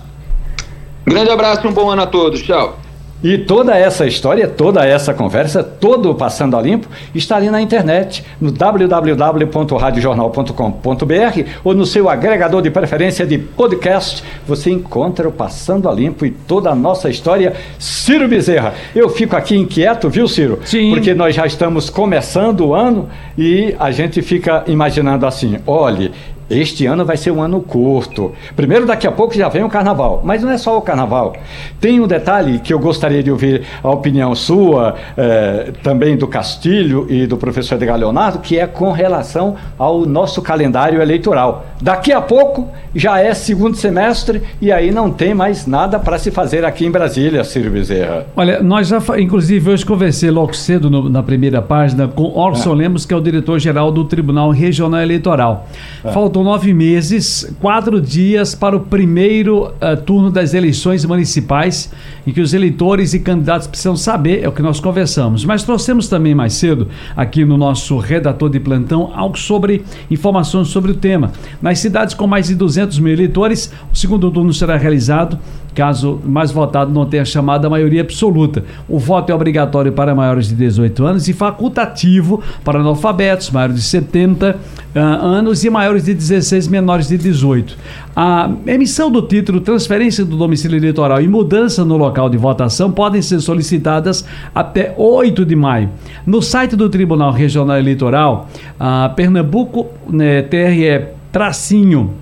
Grande 1.05 1.29
abraço 1.29 1.65
e 1.65 1.69
um 1.69 1.73
bom 1.73 1.89
ano 1.89 2.01
a 2.01 2.07
todos. 2.07 2.41
Tchau. 2.41 2.82
E 3.23 3.37
toda 3.37 3.77
essa 3.77 4.05
história, 4.05 4.49
toda 4.49 4.85
essa 4.85 5.13
conversa, 5.13 5.63
todo 5.63 6.11
o 6.11 6.15
Passando 6.15 6.57
a 6.57 6.61
Limpo 6.61 6.89
está 7.15 7.37
ali 7.37 7.49
na 7.49 7.61
internet, 7.61 8.25
no 8.41 8.51
www.radiojornal.com.br 8.51 11.49
ou 11.63 11.73
no 11.73 11.85
seu 11.85 12.09
agregador 12.09 12.61
de 12.61 12.69
preferência 12.69 13.25
de 13.25 13.37
podcast. 13.37 14.21
Você 14.45 14.71
encontra 14.71 15.29
o 15.29 15.31
Passando 15.31 15.87
a 15.87 15.93
Limpo 15.93 16.25
e 16.25 16.31
toda 16.31 16.69
a 16.69 16.75
nossa 16.75 17.09
história. 17.09 17.53
Ciro 17.79 18.27
Bezerra, 18.27 18.73
eu 18.93 19.07
fico 19.09 19.37
aqui 19.37 19.55
inquieto, 19.55 20.09
viu, 20.09 20.27
Ciro? 20.27 20.59
Sim. 20.65 20.91
Porque 20.91 21.13
nós 21.13 21.33
já 21.33 21.45
estamos 21.45 21.89
começando 21.89 22.67
o 22.67 22.75
ano 22.75 23.07
e 23.37 23.73
a 23.79 23.89
gente 23.91 24.21
fica 24.21 24.65
imaginando 24.67 25.25
assim: 25.25 25.59
olhe, 25.65 26.11
este 26.53 26.85
ano 26.85 27.05
vai 27.05 27.17
ser 27.17 27.31
um 27.31 27.41
ano 27.41 27.61
curto. 27.61 28.33
Primeiro, 28.55 28.85
daqui 28.85 29.07
a 29.07 29.11
pouco 29.11 29.33
já 29.33 29.49
vem 29.49 29.63
o 29.63 29.69
carnaval. 29.69 30.21
Mas 30.23 30.41
não 30.41 30.51
é 30.51 30.57
só 30.57 30.77
o 30.77 30.81
carnaval. 30.81 31.35
Tem 31.79 31.99
um 31.99 32.07
detalhe 32.07 32.59
que 32.59 32.73
eu 32.73 32.79
gostaria 32.79 33.23
de 33.23 33.31
ouvir 33.31 33.63
a 33.81 33.89
opinião 33.89 34.35
sua, 34.35 34.95
eh, 35.17 35.71
também 35.81 36.15
do 36.15 36.27
Castilho 36.27 37.07
e 37.09 37.25
do 37.25 37.37
professor 37.37 37.75
Edgar 37.75 37.97
Leonardo, 37.97 38.39
que 38.39 38.57
é 38.57 38.67
com 38.67 38.91
relação 38.91 39.55
ao 39.77 40.05
nosso 40.05 40.41
calendário 40.41 41.01
eleitoral. 41.01 41.65
Daqui 41.81 42.11
a 42.11 42.21
pouco 42.21 42.69
já 42.95 43.19
é 43.19 43.33
segundo 43.33 43.75
semestre 43.75 44.41
e 44.61 44.71
aí 44.71 44.91
não 44.91 45.11
tem 45.11 45.33
mais 45.33 45.65
nada 45.65 45.99
para 45.99 46.17
se 46.17 46.31
fazer 46.31 46.63
aqui 46.63 46.85
em 46.85 46.91
Brasília, 46.91 47.43
Ciro 47.43 47.71
Bezerra. 47.71 48.25
Olha, 48.35 48.61
nós 48.61 48.87
já, 48.87 49.01
inclusive, 49.17 49.71
hoje 49.71 49.85
conversei 49.85 50.29
logo 50.29 50.53
cedo 50.53 50.89
no, 50.89 51.09
na 51.09 51.23
primeira 51.23 51.61
página 51.61 52.07
com 52.07 52.23
Orson 52.37 52.73
é. 52.73 52.75
Lemos, 52.75 53.05
que 53.05 53.13
é 53.13 53.17
o 53.17 53.21
diretor-geral 53.21 53.91
do 53.91 54.05
Tribunal 54.05 54.51
Regional 54.51 55.01
Eleitoral. 55.01 55.67
É. 56.03 56.11
Faltam 56.11 56.42
nove 56.43 56.73
meses, 56.73 57.51
quatro 57.59 58.01
dias 58.01 58.53
para 58.53 58.75
o 58.75 58.79
primeiro 58.79 59.67
uh, 59.67 60.01
turno 60.05 60.29
das 60.29 60.53
eleições 60.53 61.05
municipais, 61.05 61.91
em 62.27 62.31
que 62.31 62.41
os 62.41 62.53
eleitores 62.53 63.13
e 63.13 63.19
candidatos 63.19 63.67
precisam 63.67 63.95
saber, 63.95 64.43
é 64.43 64.47
o 64.47 64.51
que 64.51 64.61
nós 64.61 64.79
conversamos. 64.79 65.45
Mas 65.45 65.63
trouxemos 65.63 66.07
também 66.07 66.35
mais 66.35 66.53
cedo, 66.53 66.87
aqui 67.15 67.45
no 67.45 67.57
nosso 67.57 67.97
redator 67.97 68.49
de 68.49 68.59
plantão, 68.59 69.11
algo 69.15 69.37
sobre 69.37 69.83
informações 70.11 70.67
sobre 70.67 70.91
o 70.91 70.95
tema. 70.95 71.31
Nas 71.61 71.79
cidades 71.79 72.13
com 72.13 72.27
mais 72.27 72.47
de 72.47 72.55
200 72.55 72.99
mil 72.99 73.13
eleitores, 73.13 73.71
o 73.91 73.95
segundo 73.95 74.29
turno 74.29 74.53
será 74.53 74.77
realizado 74.77 75.39
caso 75.73 76.19
mais 76.25 76.51
votado 76.51 76.91
não 76.91 77.05
tenha 77.05 77.25
chamado 77.25 77.65
a 77.65 77.69
maioria 77.69 78.01
absoluta. 78.01 78.63
O 78.87 78.99
voto 78.99 79.31
é 79.31 79.35
obrigatório 79.35 79.91
para 79.91 80.15
maiores 80.15 80.47
de 80.47 80.55
18 80.55 81.05
anos 81.05 81.27
e 81.27 81.33
facultativo 81.33 82.41
para 82.63 82.79
analfabetos, 82.79 83.51
maiores 83.51 83.75
de 83.75 83.81
70 83.81 84.51
uh, 84.51 84.59
ah, 84.95 84.99
anos 84.99 85.63
e 85.63 85.69
maiores 85.69 86.05
de 86.05 86.13
16, 86.13 86.67
menores 86.67 87.07
de 87.07 87.17
18. 87.17 87.77
A 88.15 88.49
emissão 88.67 89.09
do 89.11 89.21
título, 89.21 89.59
transferência 89.59 90.23
do 90.23 90.37
domicílio 90.37 90.77
eleitoral 90.77 91.21
e 91.21 91.27
mudança 91.27 91.83
no 91.83 91.97
local 91.97 92.29
de 92.29 92.37
votação 92.37 92.91
podem 92.91 93.21
ser 93.21 93.39
solicitadas 93.39 94.25
até 94.53 94.93
8 94.97 95.45
de 95.45 95.55
maio. 95.55 95.89
No 96.25 96.41
site 96.41 96.75
do 96.75 96.89
Tribunal 96.89 97.31
Regional 97.31 97.77
Eleitoral, 97.77 98.47
a 98.79 99.09
Pernambuco 99.09 99.87
né, 100.07 100.43
TRE 100.43 101.13
tracinho 101.31 102.13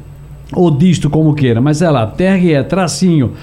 ou 0.53 0.71
disto 0.71 1.09
como 1.09 1.33
queira, 1.33 1.61
mas 1.61 1.81
é 1.81 1.89
lá, 1.89 2.05
TRE 2.05 2.63
tracinho 2.67 3.33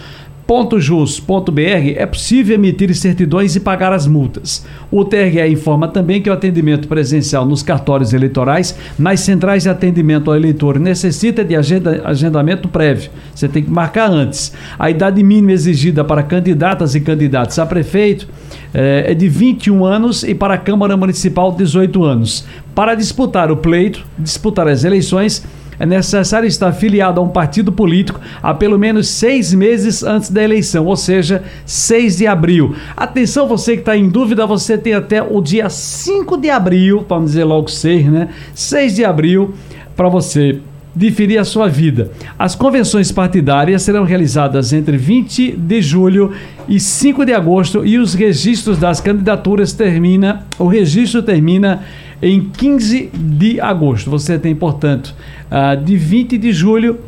.jus.br 0.78 1.60
é 1.94 2.06
possível 2.06 2.55
emitir 2.55 2.94
certidões 2.94 3.55
e 3.55 3.60
pagar 3.60 3.93
as 3.93 4.06
multas. 4.06 4.64
O 4.90 5.05
TRE 5.05 5.47
informa 5.47 5.89
também 5.89 6.22
que 6.22 6.30
o 6.30 6.32
atendimento 6.32 6.89
presencial 6.89 7.44
nos 7.44 7.62
cartórios 7.62 8.14
eleitorais, 8.14 8.74
nas 8.98 9.20
centrais 9.20 9.64
de 9.64 9.68
atendimento 9.68 10.30
ao 10.30 10.36
eleitor, 10.36 10.78
necessita 10.78 11.44
de 11.44 11.55
agenda, 11.55 12.01
agendamento 12.02 12.66
prévio. 12.66 13.10
Você 13.35 13.47
tem 13.47 13.62
que 13.62 13.70
marcar 13.70 14.10
antes. 14.10 14.51
A 14.78 14.89
idade 14.89 15.22
mínima 15.22 15.52
exigida 15.52 16.02
para 16.02 16.22
candidatas 16.22 16.94
e 16.94 17.01
candidatos 17.02 17.59
a 17.59 17.66
prefeito 17.66 18.26
é, 18.72 19.12
é 19.12 19.14
de 19.14 19.28
21 19.28 19.85
anos 19.85 20.22
e 20.22 20.35
para 20.35 20.55
a 20.55 20.59
Câmara 20.59 20.97
Municipal 20.97 21.52
18 21.52 22.02
anos. 22.02 22.47
Para 22.74 22.94
disputar 22.94 23.52
o 23.52 23.56
pleito, 23.59 24.06
disputar 24.18 24.66
as 24.66 24.82
eleições, 24.82 25.44
é 25.78 25.86
necessário 25.86 26.46
estar 26.46 26.68
afiliado 26.68 27.20
a 27.20 27.22
um 27.22 27.28
partido 27.28 27.70
político 27.70 28.20
há 28.42 28.52
pelo 28.52 28.78
menos 28.78 29.09
seis 29.09 29.55
meses 29.55 30.02
antes 30.02 30.30
da 30.30 30.42
eleição, 30.42 30.86
ou 30.86 30.96
seja, 30.96 31.42
6 31.64 32.16
de 32.18 32.26
abril. 32.26 32.74
Atenção, 32.96 33.46
você 33.46 33.74
que 33.74 33.80
está 33.80 33.96
em 33.96 34.09
dúvida, 34.09 34.46
você 34.46 34.76
tem 34.76 34.94
até 34.94 35.22
o 35.22 35.40
dia 35.40 35.68
5 35.68 36.36
de 36.36 36.50
abril, 36.50 37.05
vamos 37.09 37.32
dizer 37.32 37.44
logo 37.44 37.68
6, 37.68 38.06
né? 38.06 38.28
6 38.55 38.96
de 38.96 39.05
abril 39.05 39.55
para 39.96 40.09
você 40.09 40.60
diferir 40.94 41.38
a 41.38 41.44
sua 41.44 41.68
vida. 41.68 42.10
As 42.36 42.56
convenções 42.56 43.12
partidárias 43.12 43.82
serão 43.82 44.05
realizadas 44.05 44.72
entre 44.72 44.96
20 44.96 45.52
de 45.52 45.80
julho 45.80 46.32
e 46.68 46.80
5 46.80 47.24
de 47.24 47.32
agosto 47.32 47.86
e 47.86 47.98
os 47.98 48.14
registros 48.14 48.78
das 48.78 49.00
candidaturas 49.00 49.72
termina, 49.72 50.44
o 50.59 50.66
registro 50.66 51.22
termina 51.22 51.84
em 52.22 52.40
15 52.40 53.10
de 53.14 53.60
agosto. 53.60 54.10
Você 54.10 54.38
tem, 54.38 54.54
portanto, 54.54 55.14
de 55.84 55.96
20 55.96 56.38
de 56.38 56.52
julho 56.52 56.98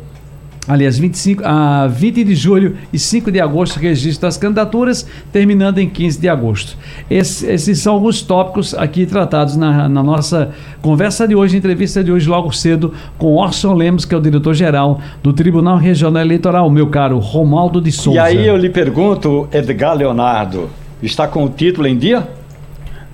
aliás, 0.67 0.97
25, 0.97 1.43
a 1.45 1.87
20 1.87 2.23
de 2.23 2.35
julho 2.35 2.77
e 2.93 2.99
5 2.99 3.31
de 3.31 3.39
agosto, 3.39 3.77
registro 3.77 4.27
das 4.27 4.37
candidaturas, 4.37 5.07
terminando 5.31 5.79
em 5.79 5.89
15 5.89 6.19
de 6.19 6.29
agosto. 6.29 6.77
Esse, 7.09 7.47
esses 7.47 7.79
são 7.79 7.95
alguns 7.95 8.21
tópicos 8.21 8.73
aqui 8.75 9.05
tratados 9.05 9.55
na, 9.57 9.89
na, 9.89 10.03
nossa 10.03 10.51
conversa 10.81 11.27
de 11.27 11.35
hoje, 11.35 11.57
entrevista 11.57 12.03
de 12.03 12.11
hoje, 12.11 12.29
logo 12.29 12.51
cedo, 12.51 12.93
com 13.17 13.35
Orson 13.35 13.73
Lemos, 13.73 14.05
que 14.05 14.13
é 14.13 14.17
o 14.17 14.21
diretor-geral 14.21 15.01
do 15.23 15.33
Tribunal 15.33 15.77
Regional 15.77 16.21
Eleitoral, 16.21 16.69
meu 16.69 16.87
caro 16.87 17.17
Romaldo 17.17 17.81
de 17.81 17.91
Souza. 17.91 18.17
E 18.17 18.19
aí 18.19 18.47
eu 18.47 18.57
lhe 18.57 18.69
pergunto, 18.69 19.47
Edgar 19.51 19.95
Leonardo, 19.95 20.69
está 21.01 21.27
com 21.27 21.43
o 21.43 21.49
título 21.49 21.87
em 21.87 21.97
dia? 21.97 22.27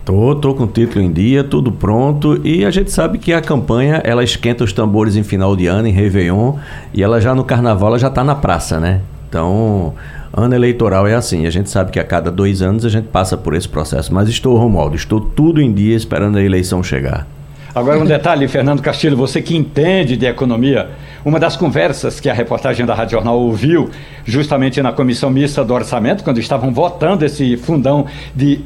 Tô, 0.07 0.34
tô 0.34 0.55
com 0.55 0.63
o 0.63 0.67
título 0.67 1.03
em 1.03 1.11
dia, 1.11 1.43
tudo 1.43 1.69
pronto. 1.69 2.39
E 2.41 2.63
a 2.63 2.71
gente 2.71 2.89
sabe 2.93 3.17
que 3.17 3.34
a 3.34 3.41
campanha, 3.41 4.01
ela 4.05 4.23
esquenta 4.23 4.63
os 4.63 4.71
tambores 4.71 5.17
em 5.17 5.23
final 5.23 5.53
de 5.53 5.67
ano, 5.67 5.85
em 5.85 5.91
Réveillon, 5.91 6.53
e 6.93 7.03
ela 7.03 7.19
já 7.19 7.35
no 7.35 7.43
carnaval, 7.43 7.89
ela 7.89 7.99
já 7.99 8.09
tá 8.09 8.23
na 8.23 8.34
praça, 8.34 8.79
né? 8.79 9.01
Então, 9.27 9.93
ano 10.31 10.55
eleitoral 10.55 11.05
é 11.05 11.13
assim. 11.13 11.45
A 11.45 11.49
gente 11.49 11.69
sabe 11.69 11.91
que 11.91 11.99
a 11.99 12.05
cada 12.05 12.31
dois 12.31 12.61
anos 12.61 12.85
a 12.85 12.89
gente 12.89 13.09
passa 13.09 13.35
por 13.35 13.53
esse 13.53 13.67
processo. 13.67 14.13
Mas 14.13 14.29
estou, 14.29 14.55
Romualdo, 14.55 14.95
estou 14.95 15.19
tudo 15.19 15.61
em 15.61 15.73
dia 15.73 15.97
esperando 15.97 16.38
a 16.38 16.41
eleição 16.41 16.81
chegar. 16.81 17.27
Agora 17.75 17.99
um 17.99 18.05
detalhe, 18.07 18.47
Fernando 18.47 18.81
Castilho, 18.81 19.17
você 19.17 19.41
que 19.41 19.57
entende 19.57 20.15
de 20.15 20.25
economia, 20.25 20.88
uma 21.25 21.38
das 21.38 21.57
conversas 21.57 22.21
que 22.21 22.29
a 22.29 22.34
reportagem 22.34 22.85
da 22.85 22.95
Rádio 22.95 23.17
Jornal 23.17 23.38
ouviu, 23.38 23.89
justamente 24.23 24.81
na 24.81 24.93
comissão 24.93 25.29
mista 25.29 25.65
do 25.65 25.73
orçamento, 25.73 26.23
quando 26.23 26.39
estavam 26.39 26.73
votando 26.73 27.25
esse 27.25 27.57
fundão 27.57 28.05
de 28.34 28.61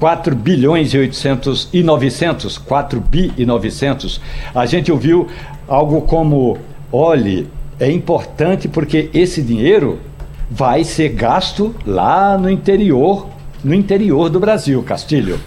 4 0.00 0.34
bilhões 0.34 0.94
e 0.94 0.98
800 0.98 1.68
e 1.74 1.82
900, 1.82 2.56
4 2.56 3.00
bi 3.00 3.30
e 3.36 3.44
900, 3.44 4.18
a 4.54 4.64
gente 4.64 4.90
ouviu 4.90 5.28
algo 5.68 6.00
como, 6.00 6.56
olhe, 6.90 7.46
é 7.78 7.92
importante 7.92 8.66
porque 8.66 9.10
esse 9.12 9.42
dinheiro 9.42 10.00
vai 10.50 10.84
ser 10.84 11.10
gasto 11.10 11.74
lá 11.86 12.36
no 12.38 12.50
interior, 12.50 13.28
no 13.62 13.74
interior 13.74 14.30
do 14.30 14.40
Brasil, 14.40 14.82
Castilho. 14.82 15.38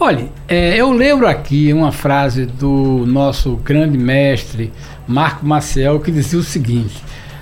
Olha, 0.00 0.26
é, 0.48 0.76
eu 0.76 0.90
lembro 0.90 1.28
aqui 1.28 1.72
uma 1.72 1.92
frase 1.92 2.44
do 2.44 3.06
nosso 3.06 3.54
grande 3.54 3.96
mestre 3.96 4.72
Marco 5.06 5.46
Maciel 5.46 6.00
que 6.00 6.10
dizia 6.10 6.40
o 6.40 6.42
seguinte: 6.42 6.96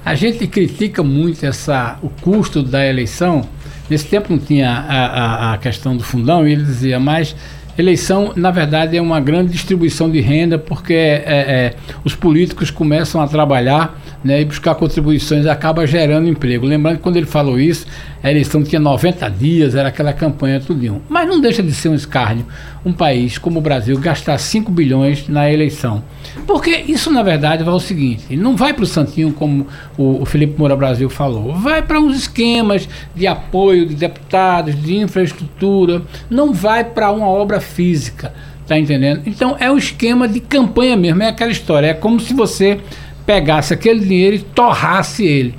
a 0.05 0.15
gente 0.15 0.47
critica 0.47 1.03
muito 1.03 1.45
essa, 1.47 1.99
o 2.03 2.11
custo 2.11 2.63
da 2.63 2.87
eleição 2.87 3.43
Nesse 3.91 4.07
tempo 4.07 4.33
não 4.33 4.39
tinha 4.39 4.71
a, 4.71 5.07
a, 5.51 5.53
a 5.55 5.59
questão 5.59 5.97
do 5.97 6.05
fundão, 6.05 6.47
e 6.47 6.53
ele 6.53 6.63
dizia, 6.63 7.01
mas 7.01 7.35
eleição, 7.77 8.33
na 8.37 8.51
verdade, 8.51 8.97
é 8.97 9.03
uma 9.03 9.21
grande 9.21 9.53
distribuição 9.53 10.11
de 10.11 10.21
renda, 10.21 10.59
porque 10.59 10.95
é, 10.95 11.25
é, 11.27 11.75
os 12.05 12.15
políticos 12.15 12.71
começam 12.71 13.21
a 13.21 13.27
trabalhar 13.27 14.01
né, 14.23 14.41
e 14.41 14.45
buscar 14.45 14.75
contribuições 14.75 15.47
acaba 15.47 15.87
gerando 15.87 16.29
emprego. 16.29 16.67
Lembrando 16.67 16.97
que 16.97 17.03
quando 17.03 17.17
ele 17.17 17.27
falou 17.27 17.59
isso, 17.59 17.87
a 18.23 18.31
eleição 18.31 18.63
tinha 18.63 18.81
90 18.81 19.29
dias, 19.31 19.75
era 19.75 19.89
aquela 19.89 20.13
campanha 20.13 20.61
tudinho. 20.61 21.03
Mas 21.09 21.29
não 21.29 21.41
deixa 21.41 21.63
de 21.63 21.73
ser 21.73 21.89
um 21.89 21.95
escárnio 21.95 22.47
um 22.85 22.93
país 22.93 23.39
como 23.39 23.59
o 23.59 23.63
Brasil 23.63 23.99
gastar 23.99 24.39
5 24.39 24.71
bilhões 24.71 25.29
na 25.29 25.51
eleição. 25.51 26.03
Porque 26.47 26.85
isso, 26.89 27.11
na 27.11 27.23
verdade, 27.23 27.65
vai 27.65 27.75
o 27.75 27.81
seguinte: 27.81 28.37
não 28.37 28.57
vai 28.57 28.73
para 28.73 28.85
o 28.85 28.87
Santinho, 28.87 29.33
como 29.33 29.67
o, 29.97 30.23
o 30.23 30.25
Felipe 30.25 30.59
Moura 30.59 30.77
Brasil 30.77 31.09
falou, 31.11 31.55
vai 31.55 31.83
para 31.83 32.01
uns 32.01 32.17
esquemas 32.17 32.89
de 33.15 33.27
apoio 33.27 33.87
de 33.87 33.95
deputados, 33.95 34.81
de 34.81 34.97
infraestrutura, 34.97 36.03
não 36.29 36.53
vai 36.53 36.85
para 36.85 37.11
uma 37.11 37.27
obra 37.27 37.61
física. 37.61 38.33
Tá 38.67 38.79
entendendo? 38.79 39.23
Então 39.27 39.57
é 39.59 39.69
o 39.69 39.77
esquema 39.77 40.29
de 40.29 40.39
campanha 40.39 40.97
mesmo, 40.97 41.23
é 41.23 41.29
aquela 41.29 41.51
história. 41.51 41.89
É 41.89 41.95
como 41.95 42.21
se 42.21 42.33
você 42.33 42.79
pegasse 43.27 43.75
aquele 43.75 44.01
dinheiro 44.01 44.37
e 44.37 44.39
torrasse 44.39 45.25
ele. 45.25 45.55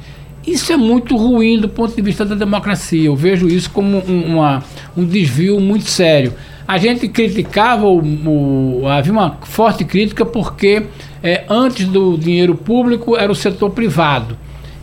Isso 0.46 0.74
é 0.74 0.78
muito 0.78 1.16
ruim 1.16 1.60
do 1.60 1.70
ponto 1.70 1.96
de 1.96 2.02
vista 2.02 2.26
da 2.26 2.36
democracia. 2.36 3.06
Eu 3.06 3.16
vejo 3.16 3.48
isso 3.48 3.70
como 3.70 3.98
um, 4.08 4.38
uma, 4.38 4.64
um 4.98 5.06
desvio 5.06 5.60
muito 5.60 5.86
sério. 5.86 6.34
A 6.68 6.78
gente 6.78 7.08
criticava, 7.08 7.86
o, 7.86 8.82
o 8.82 8.88
havia 8.88 9.12
uma 9.12 9.38
forte 9.44 9.84
crítica 9.84 10.26
porque 10.26 10.84
é, 11.22 11.44
antes 11.50 11.86
do 11.88 12.18
dinheiro 12.18 12.56
público 12.56 13.16
era 13.16 13.32
o 13.32 13.36
setor 13.36 13.70
privado. 13.72 14.38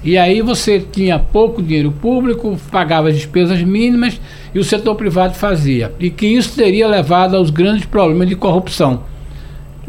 E 0.04 0.16
aí 0.16 0.40
você 0.40 0.78
tinha 0.78 1.18
pouco 1.18 1.60
dinheiro 1.60 1.90
público, 1.90 2.56
pagava 2.70 3.08
as 3.08 3.16
despesas 3.16 3.60
mínimas 3.62 4.20
e 4.54 4.58
o 4.58 4.64
setor 4.64 4.94
privado 4.94 5.34
fazia. 5.34 5.92
E 5.98 6.08
que 6.08 6.26
isso 6.26 6.54
teria 6.54 6.86
levado 6.86 7.36
aos 7.36 7.50
grandes 7.50 7.84
problemas 7.84 8.28
de 8.28 8.36
corrupção. 8.36 9.02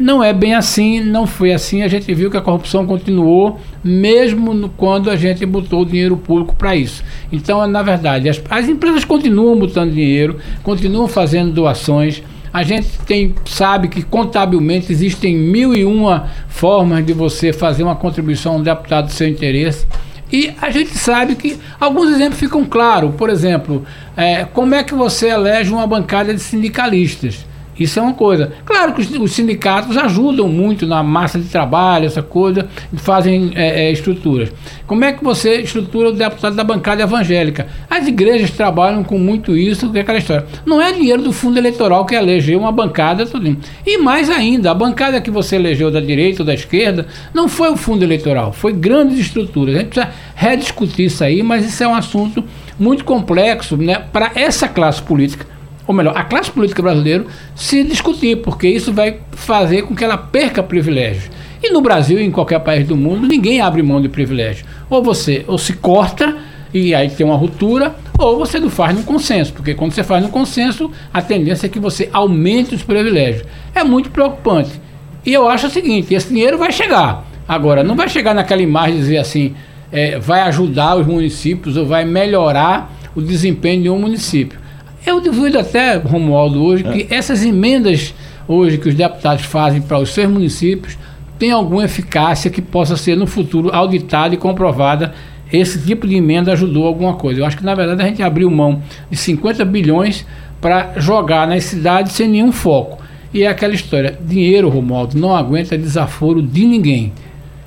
Não 0.00 0.24
é 0.24 0.32
bem 0.32 0.54
assim, 0.54 0.98
não 0.98 1.26
foi 1.26 1.52
assim. 1.52 1.82
A 1.82 1.88
gente 1.88 2.14
viu 2.14 2.30
que 2.30 2.36
a 2.38 2.40
corrupção 2.40 2.86
continuou, 2.86 3.60
mesmo 3.84 4.54
no, 4.54 4.70
quando 4.70 5.10
a 5.10 5.14
gente 5.14 5.44
botou 5.44 5.84
dinheiro 5.84 6.16
público 6.16 6.56
para 6.56 6.74
isso. 6.74 7.04
Então, 7.30 7.66
na 7.66 7.82
verdade, 7.82 8.26
as, 8.26 8.40
as 8.48 8.66
empresas 8.66 9.04
continuam 9.04 9.58
botando 9.58 9.92
dinheiro, 9.92 10.38
continuam 10.62 11.06
fazendo 11.06 11.52
doações. 11.52 12.22
A 12.50 12.62
gente 12.62 12.88
tem, 13.06 13.34
sabe 13.44 13.88
que 13.88 14.02
contabilmente 14.02 14.90
existem 14.90 15.36
mil 15.36 15.76
e 15.76 15.84
uma 15.84 16.30
formas 16.48 17.04
de 17.04 17.12
você 17.12 17.52
fazer 17.52 17.82
uma 17.82 17.94
contribuição 17.94 18.54
a 18.54 18.56
um 18.56 18.62
deputado 18.62 19.04
do 19.08 19.12
seu 19.12 19.28
interesse. 19.28 19.86
E 20.32 20.50
a 20.62 20.70
gente 20.70 20.96
sabe 20.96 21.34
que 21.34 21.58
alguns 21.78 22.08
exemplos 22.08 22.40
ficam 22.40 22.64
claros. 22.64 23.14
Por 23.16 23.28
exemplo, 23.28 23.84
é, 24.16 24.46
como 24.46 24.74
é 24.74 24.82
que 24.82 24.94
você 24.94 25.28
elege 25.28 25.70
uma 25.70 25.86
bancada 25.86 26.32
de 26.32 26.40
sindicalistas? 26.40 27.49
Isso 27.80 27.98
é 27.98 28.02
uma 28.02 28.12
coisa. 28.12 28.52
Claro 28.66 28.92
que 28.92 29.00
os, 29.00 29.32
sindicatos 29.32 29.96
ajudam 29.96 30.46
muito 30.46 30.86
na 30.86 31.02
massa 31.02 31.38
de 31.38 31.48
trabalho, 31.48 32.04
essa 32.04 32.22
coisa, 32.22 32.68
fazem 32.96 33.52
é, 33.54 33.86
é, 33.86 33.90
estruturas. 33.90 34.52
Como 34.86 35.02
é 35.02 35.14
que 35.14 35.24
você 35.24 35.62
estrutura 35.62 36.10
o 36.10 36.12
deputado 36.12 36.54
da 36.54 36.62
bancada 36.62 37.02
evangélica? 37.02 37.68
As 37.88 38.06
igrejas 38.06 38.50
trabalham 38.50 39.02
com 39.02 39.18
muito 39.18 39.56
isso, 39.56 39.90
que 39.90 39.96
é 39.96 40.02
aquela 40.02 40.18
história. 40.18 40.44
Não 40.66 40.78
é 40.78 40.92
dinheiro 40.92 41.22
do 41.22 41.32
fundo 41.32 41.56
eleitoral 41.56 42.04
que 42.04 42.14
elegeu 42.14 42.58
uma 42.58 42.70
bancada, 42.70 43.24
tudo. 43.24 43.56
E 43.86 43.96
mais 43.96 44.28
ainda, 44.28 44.70
a 44.70 44.74
bancada 44.74 45.18
que 45.18 45.30
você 45.30 45.56
elegeu 45.56 45.90
da 45.90 46.00
direita 46.00 46.42
ou 46.42 46.46
da 46.46 46.52
esquerda 46.52 47.06
não 47.32 47.48
foi 47.48 47.70
o 47.70 47.76
fundo 47.76 48.04
eleitoral, 48.04 48.52
foi 48.52 48.74
grandes 48.74 49.18
estruturas. 49.18 49.74
A 49.74 49.78
gente 49.78 49.88
precisa 49.88 50.14
rediscutir 50.34 51.06
isso 51.06 51.24
aí, 51.24 51.42
mas 51.42 51.64
isso 51.64 51.82
é 51.82 51.88
um 51.88 51.94
assunto 51.94 52.44
muito 52.78 53.06
complexo 53.06 53.78
né, 53.78 54.02
para 54.12 54.32
essa 54.34 54.68
classe 54.68 55.00
política 55.02 55.46
ou 55.90 55.94
melhor, 55.94 56.16
a 56.16 56.22
classe 56.22 56.48
política 56.52 56.80
brasileira 56.80 57.26
se 57.56 57.82
discutir, 57.82 58.36
porque 58.36 58.68
isso 58.68 58.92
vai 58.92 59.18
fazer 59.32 59.82
com 59.82 59.92
que 59.92 60.04
ela 60.04 60.16
perca 60.16 60.62
privilégios. 60.62 61.28
E 61.60 61.68
no 61.72 61.80
Brasil 61.80 62.20
e 62.20 62.22
em 62.22 62.30
qualquer 62.30 62.60
país 62.60 62.86
do 62.86 62.96
mundo, 62.96 63.26
ninguém 63.26 63.60
abre 63.60 63.82
mão 63.82 64.00
de 64.00 64.08
privilégio. 64.08 64.64
Ou 64.88 65.02
você 65.02 65.44
ou 65.48 65.58
se 65.58 65.72
corta 65.72 66.36
e 66.72 66.94
aí 66.94 67.10
tem 67.10 67.26
uma 67.26 67.34
ruptura, 67.34 67.96
ou 68.16 68.38
você 68.38 68.60
não 68.60 68.70
faz 68.70 68.96
no 68.96 69.02
consenso, 69.02 69.52
porque 69.52 69.74
quando 69.74 69.90
você 69.90 70.04
faz 70.04 70.22
no 70.22 70.28
consenso, 70.28 70.92
a 71.12 71.20
tendência 71.20 71.66
é 71.66 71.68
que 71.68 71.80
você 71.80 72.08
aumente 72.12 72.72
os 72.72 72.84
privilégios. 72.84 73.42
É 73.74 73.82
muito 73.82 74.10
preocupante. 74.10 74.80
E 75.26 75.32
eu 75.32 75.48
acho 75.48 75.66
o 75.66 75.70
seguinte: 75.70 76.14
esse 76.14 76.28
dinheiro 76.28 76.56
vai 76.56 76.70
chegar. 76.70 77.26
Agora, 77.48 77.82
não 77.82 77.96
vai 77.96 78.08
chegar 78.08 78.32
naquela 78.32 78.62
imagem 78.62 78.96
dizer 78.96 79.18
assim, 79.18 79.56
é, 79.90 80.20
vai 80.20 80.42
ajudar 80.42 80.96
os 80.98 81.04
municípios 81.04 81.76
ou 81.76 81.84
vai 81.84 82.04
melhorar 82.04 82.92
o 83.12 83.20
desempenho 83.20 83.82
de 83.82 83.90
um 83.90 83.98
município. 83.98 84.59
Eu 85.04 85.20
duvido 85.20 85.58
até, 85.58 85.96
Romualdo, 85.96 86.62
hoje, 86.62 86.86
é. 86.86 86.92
que 86.92 87.14
essas 87.14 87.44
emendas 87.44 88.14
hoje 88.46 88.78
que 88.78 88.88
os 88.88 88.94
deputados 88.94 89.44
fazem 89.44 89.80
para 89.80 89.98
os 89.98 90.12
seus 90.12 90.30
municípios 90.30 90.98
tem 91.38 91.50
alguma 91.50 91.84
eficácia 91.84 92.50
que 92.50 92.60
possa 92.60 92.96
ser 92.96 93.16
no 93.16 93.26
futuro 93.26 93.70
auditada 93.72 94.34
e 94.34 94.38
comprovada 94.38 95.14
esse 95.52 95.80
tipo 95.80 96.06
de 96.06 96.16
emenda 96.16 96.52
ajudou 96.52 96.86
alguma 96.86 97.14
coisa. 97.14 97.40
Eu 97.40 97.46
acho 97.46 97.56
que 97.56 97.64
na 97.64 97.74
verdade 97.74 98.02
a 98.02 98.06
gente 98.06 98.22
abriu 98.22 98.50
mão 98.50 98.82
de 99.10 99.16
50 99.16 99.64
bilhões 99.64 100.26
para 100.60 100.92
jogar 100.98 101.46
nas 101.46 101.64
cidades 101.64 102.12
sem 102.12 102.28
nenhum 102.28 102.52
foco. 102.52 103.02
E 103.32 103.42
é 103.42 103.48
aquela 103.48 103.74
história: 103.74 104.18
dinheiro, 104.20 104.68
Romualdo, 104.68 105.18
não 105.18 105.34
aguenta 105.34 105.76
desaforo 105.78 106.42
de 106.42 106.64
ninguém. 106.64 107.12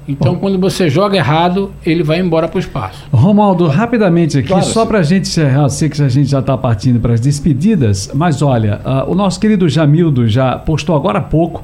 Então, 0.08 0.34
Bom. 0.34 0.40
quando 0.40 0.60
você 0.60 0.90
joga 0.90 1.16
errado, 1.16 1.72
ele 1.86 2.04
vai 2.04 2.20
embora 2.20 2.48
para 2.48 2.58
o 2.58 2.60
espaço. 2.60 3.04
Romualdo, 3.12 3.68
rapidamente 3.68 4.38
aqui, 4.38 4.50
claro, 4.50 4.66
só 4.66 4.86
para 4.86 5.00
a 5.00 5.04
gente 5.04 5.28
encerrar, 5.28 5.70
sei 5.70 5.90
que 5.90 6.02
a 6.02 6.10
gente 6.10 6.30
já 6.30 6.40
está 6.40 6.58
partindo 6.58 7.00
para 7.00 7.14
as 7.14 7.20
despedidas, 7.20 8.12
mas 8.14 8.42
olha, 8.42 8.82
uh, 8.86 9.12
o 9.12 9.16
nosso 9.16 9.40
querido 9.40 9.68
Jamildo 9.70 10.28
já 10.28 10.58
postou 10.58 10.96
agora 10.96 11.20
há 11.20 11.22
pouco 11.22 11.64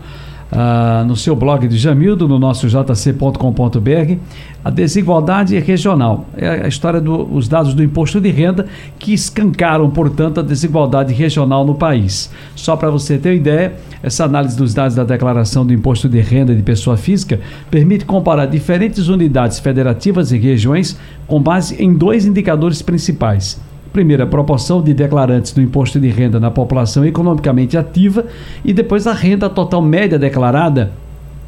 uh, 0.52 1.06
no 1.06 1.16
seu 1.16 1.36
blog 1.36 1.68
de 1.68 1.78
Jamildo, 1.78 2.28
no 2.28 2.40
nosso 2.40 2.68
jc.com.br, 2.68 4.18
a 4.64 4.70
desigualdade 4.70 5.58
regional. 5.60 6.26
É 6.36 6.66
a 6.66 6.68
história 6.68 7.00
dos 7.00 7.48
do, 7.48 7.50
dados 7.50 7.74
do 7.74 7.84
imposto 7.84 8.20
de 8.20 8.30
renda 8.30 8.66
que 8.98 9.14
escancaram, 9.14 9.90
portanto, 9.90 10.40
a 10.40 10.44
desigualdade 10.44 11.14
regional 11.14 11.66
no 11.66 11.76
país. 11.76 12.32
Só 12.56 12.76
para 12.76 12.90
você 12.90 13.18
ter 13.18 13.30
uma 13.30 13.36
ideia, 13.36 13.74
essa 14.04 14.26
análise 14.26 14.58
dos 14.58 14.74
dados 14.74 14.96
da 14.96 15.04
declaração 15.04 15.66
do 15.66 15.74
imposto 15.74 16.10
de 16.10 16.20
renda 16.20 16.54
de 16.54 16.62
pessoa 16.62 16.98
física 16.98 17.40
permite 17.70 18.06
comparar 18.06 18.46
diferentes 18.46 19.08
unidades 19.08 19.60
federativas 19.60 20.32
e 20.32 20.38
regiões 20.38 20.98
com 21.28 21.42
base 21.42 21.82
em 21.82 21.94
dois 21.94 22.26
indicadores 22.26 22.82
principais 22.82 23.60
Primeiro, 23.92 24.24
a 24.24 24.28
proporção 24.28 24.82
de 24.82 24.94
declarantes 24.94 25.52
do 25.52 25.62
imposto 25.62 26.00
de 26.00 26.10
renda 26.10 26.40
na 26.40 26.52
população 26.52 27.06
economicamente 27.06 27.78
ativa 27.78 28.26
e 28.64 28.72
depois 28.72 29.08
a 29.08 29.14
renda 29.14 29.50
total 29.50 29.82
média 29.82 30.20
declarada 30.20 30.92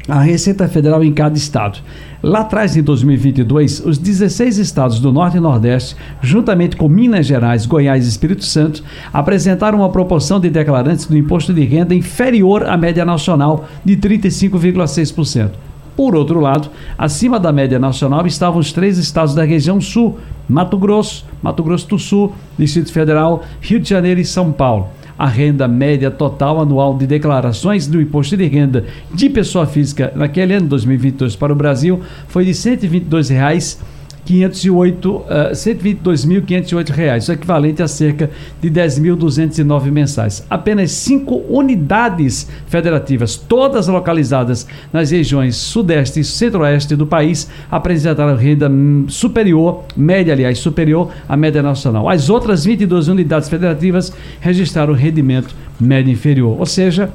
à 0.08 0.20
Receita 0.20 0.66
Federal 0.68 1.04
em 1.04 1.12
cada 1.12 1.36
estado. 1.36 1.78
Lá 2.22 2.40
atrás, 2.40 2.76
em 2.76 2.82
2022, 2.82 3.84
os 3.84 3.98
16 3.98 4.58
estados 4.58 5.00
do 5.00 5.12
Norte 5.12 5.36
e 5.36 5.40
Nordeste, 5.40 5.96
juntamente 6.20 6.76
com 6.76 6.88
Minas 6.88 7.26
Gerais, 7.26 7.66
Goiás 7.66 8.06
e 8.06 8.08
Espírito 8.08 8.44
Santo, 8.44 8.82
apresentaram 9.12 9.78
uma 9.78 9.90
proporção 9.90 10.40
de 10.40 10.50
declarantes 10.50 11.06
do 11.06 11.16
imposto 11.16 11.52
de 11.52 11.64
renda 11.64 11.94
inferior 11.94 12.64
à 12.64 12.76
média 12.76 13.04
nacional 13.04 13.66
de 13.84 13.96
35,6%. 13.96 15.71
Por 15.96 16.14
outro 16.14 16.40
lado, 16.40 16.70
acima 16.96 17.38
da 17.38 17.52
média 17.52 17.78
nacional 17.78 18.26
estavam 18.26 18.58
os 18.58 18.72
três 18.72 18.96
estados 18.98 19.34
da 19.34 19.44
região 19.44 19.80
sul: 19.80 20.18
Mato 20.48 20.78
Grosso, 20.78 21.24
Mato 21.42 21.62
Grosso 21.62 21.88
do 21.88 21.98
Sul, 21.98 22.32
Distrito 22.58 22.92
Federal, 22.92 23.42
Rio 23.60 23.78
de 23.78 23.88
Janeiro 23.88 24.20
e 24.20 24.24
São 24.24 24.52
Paulo. 24.52 24.88
A 25.18 25.26
renda 25.26 25.68
média 25.68 26.10
total 26.10 26.60
anual 26.60 26.96
de 26.96 27.06
declarações 27.06 27.86
do 27.86 28.00
imposto 28.00 28.36
de 28.36 28.46
renda 28.46 28.86
de 29.12 29.28
pessoa 29.28 29.66
física 29.66 30.12
naquele 30.16 30.54
ano 30.54 30.68
2022 30.68 31.36
para 31.36 31.52
o 31.52 31.56
Brasil 31.56 32.00
foi 32.26 32.44
de 32.44 32.50
R$ 32.50 32.76
122,00 32.76 33.91
508, 34.24 35.10
uh, 35.10 35.24
122.508 35.52 36.90
reais, 36.90 37.28
o 37.28 37.32
equivalente 37.32 37.82
a 37.82 37.88
cerca 37.88 38.30
de 38.60 38.70
10.209 38.70 39.90
mensais. 39.90 40.46
Apenas 40.48 40.92
cinco 40.92 41.42
unidades 41.48 42.48
federativas, 42.66 43.36
todas 43.36 43.88
localizadas 43.88 44.66
nas 44.92 45.10
regiões 45.10 45.56
sudeste 45.56 46.20
e 46.20 46.24
centro-oeste 46.24 46.94
do 46.94 47.06
país, 47.06 47.48
apresentaram 47.70 48.36
renda 48.36 48.70
superior, 49.08 49.84
média 49.96 50.32
aliás, 50.32 50.58
superior 50.58 51.10
à 51.28 51.36
média 51.36 51.62
nacional. 51.62 52.08
As 52.08 52.30
outras 52.30 52.64
22 52.64 53.08
unidades 53.08 53.48
federativas 53.48 54.12
registraram 54.40 54.94
rendimento 54.94 55.54
médio 55.80 56.12
inferior, 56.12 56.58
ou 56.58 56.66
seja, 56.66 57.10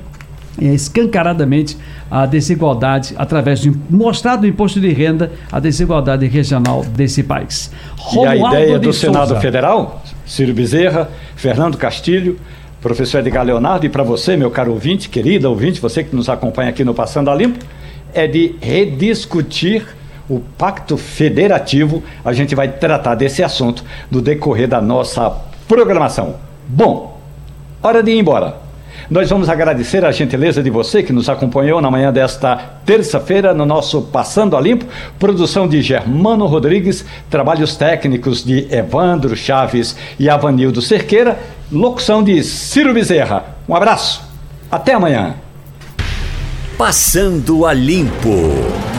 é, 0.62 0.66
escancaradamente 0.66 1.78
a 2.10 2.26
desigualdade 2.26 3.14
através 3.18 3.60
de 3.60 3.72
mostrar 3.90 4.36
do 4.38 4.48
imposto 4.48 4.80
de 4.80 4.90
renda 4.90 5.32
a 5.52 5.60
desigualdade 5.60 6.26
regional 6.28 6.84
desse 6.84 7.24
país. 7.24 7.72
E 8.14 8.26
a 8.26 8.36
ideia 8.36 8.80
do 8.80 8.94
Senado 8.94 9.30
Souza. 9.30 9.42
Federal, 9.42 10.02
Ciro 10.26 10.54
Bezerra, 10.54 11.10
Fernando 11.36 11.78
Castilho, 11.78 12.38
professor 12.82 13.20
Edgar 13.20 13.46
Leonardo 13.46 13.86
e 13.86 13.90
para 13.90 14.04
você, 14.04 14.38
meu 14.38 14.52
caro 14.52 14.72
ouvinte, 14.72 15.10
querida 15.10 15.50
ouvinte, 15.50 15.82
você 15.82 16.04
que 16.04 16.16
nos 16.16 16.30
acompanha 16.30 16.70
aqui 16.70 16.84
no 16.84 16.94
Passando 16.94 17.30
a 17.30 17.36
Limpo, 17.36 17.64
é 18.14 18.28
de 18.28 18.56
rediscutir 18.62 19.86
o 20.30 20.40
pacto 20.40 20.98
federativo. 20.98 22.04
A 22.24 22.34
gente 22.34 22.56
vai 22.56 22.68
tratar 22.68 23.16
desse 23.16 23.44
assunto 23.44 23.84
no 24.10 24.22
decorrer 24.22 24.68
da 24.68 24.82
nossa 24.82 25.30
programação. 25.68 26.36
Bom, 26.68 27.20
hora 27.82 28.02
de 28.02 28.12
ir 28.12 28.20
embora. 28.20 28.67
Nós 29.10 29.30
vamos 29.30 29.48
agradecer 29.48 30.04
a 30.04 30.12
gentileza 30.12 30.62
de 30.62 30.70
você 30.70 31.02
que 31.02 31.14
nos 31.14 31.30
acompanhou 31.30 31.82
na 31.82 31.90
manhã 31.90 32.12
desta 32.12 32.58
terça-feira 32.86 33.54
no 33.54 33.66
nosso 33.66 34.02
Passando 34.02 34.58
a 34.58 34.62
Limpo, 34.62 34.86
produção 35.18 35.66
de 35.66 35.82
Germano 35.82 36.46
Rodrigues, 36.46 37.06
trabalhos 37.30 37.78
técnicos 37.78 38.44
de 38.44 38.68
Evandro 38.70 39.34
Chaves 39.36 39.96
e 40.20 40.30
Avanildo 40.30 40.82
Cerqueira, 40.82 41.40
locução 41.72 42.22
de 42.22 42.44
Ciro 42.44 42.94
Bezerra. 42.94 43.56
Um 43.68 43.76
abraço, 43.76 44.22
até 44.70 44.94
amanhã. 44.94 45.36
Passando 46.78 47.66
a 47.66 47.74
Limpo. 47.74 48.97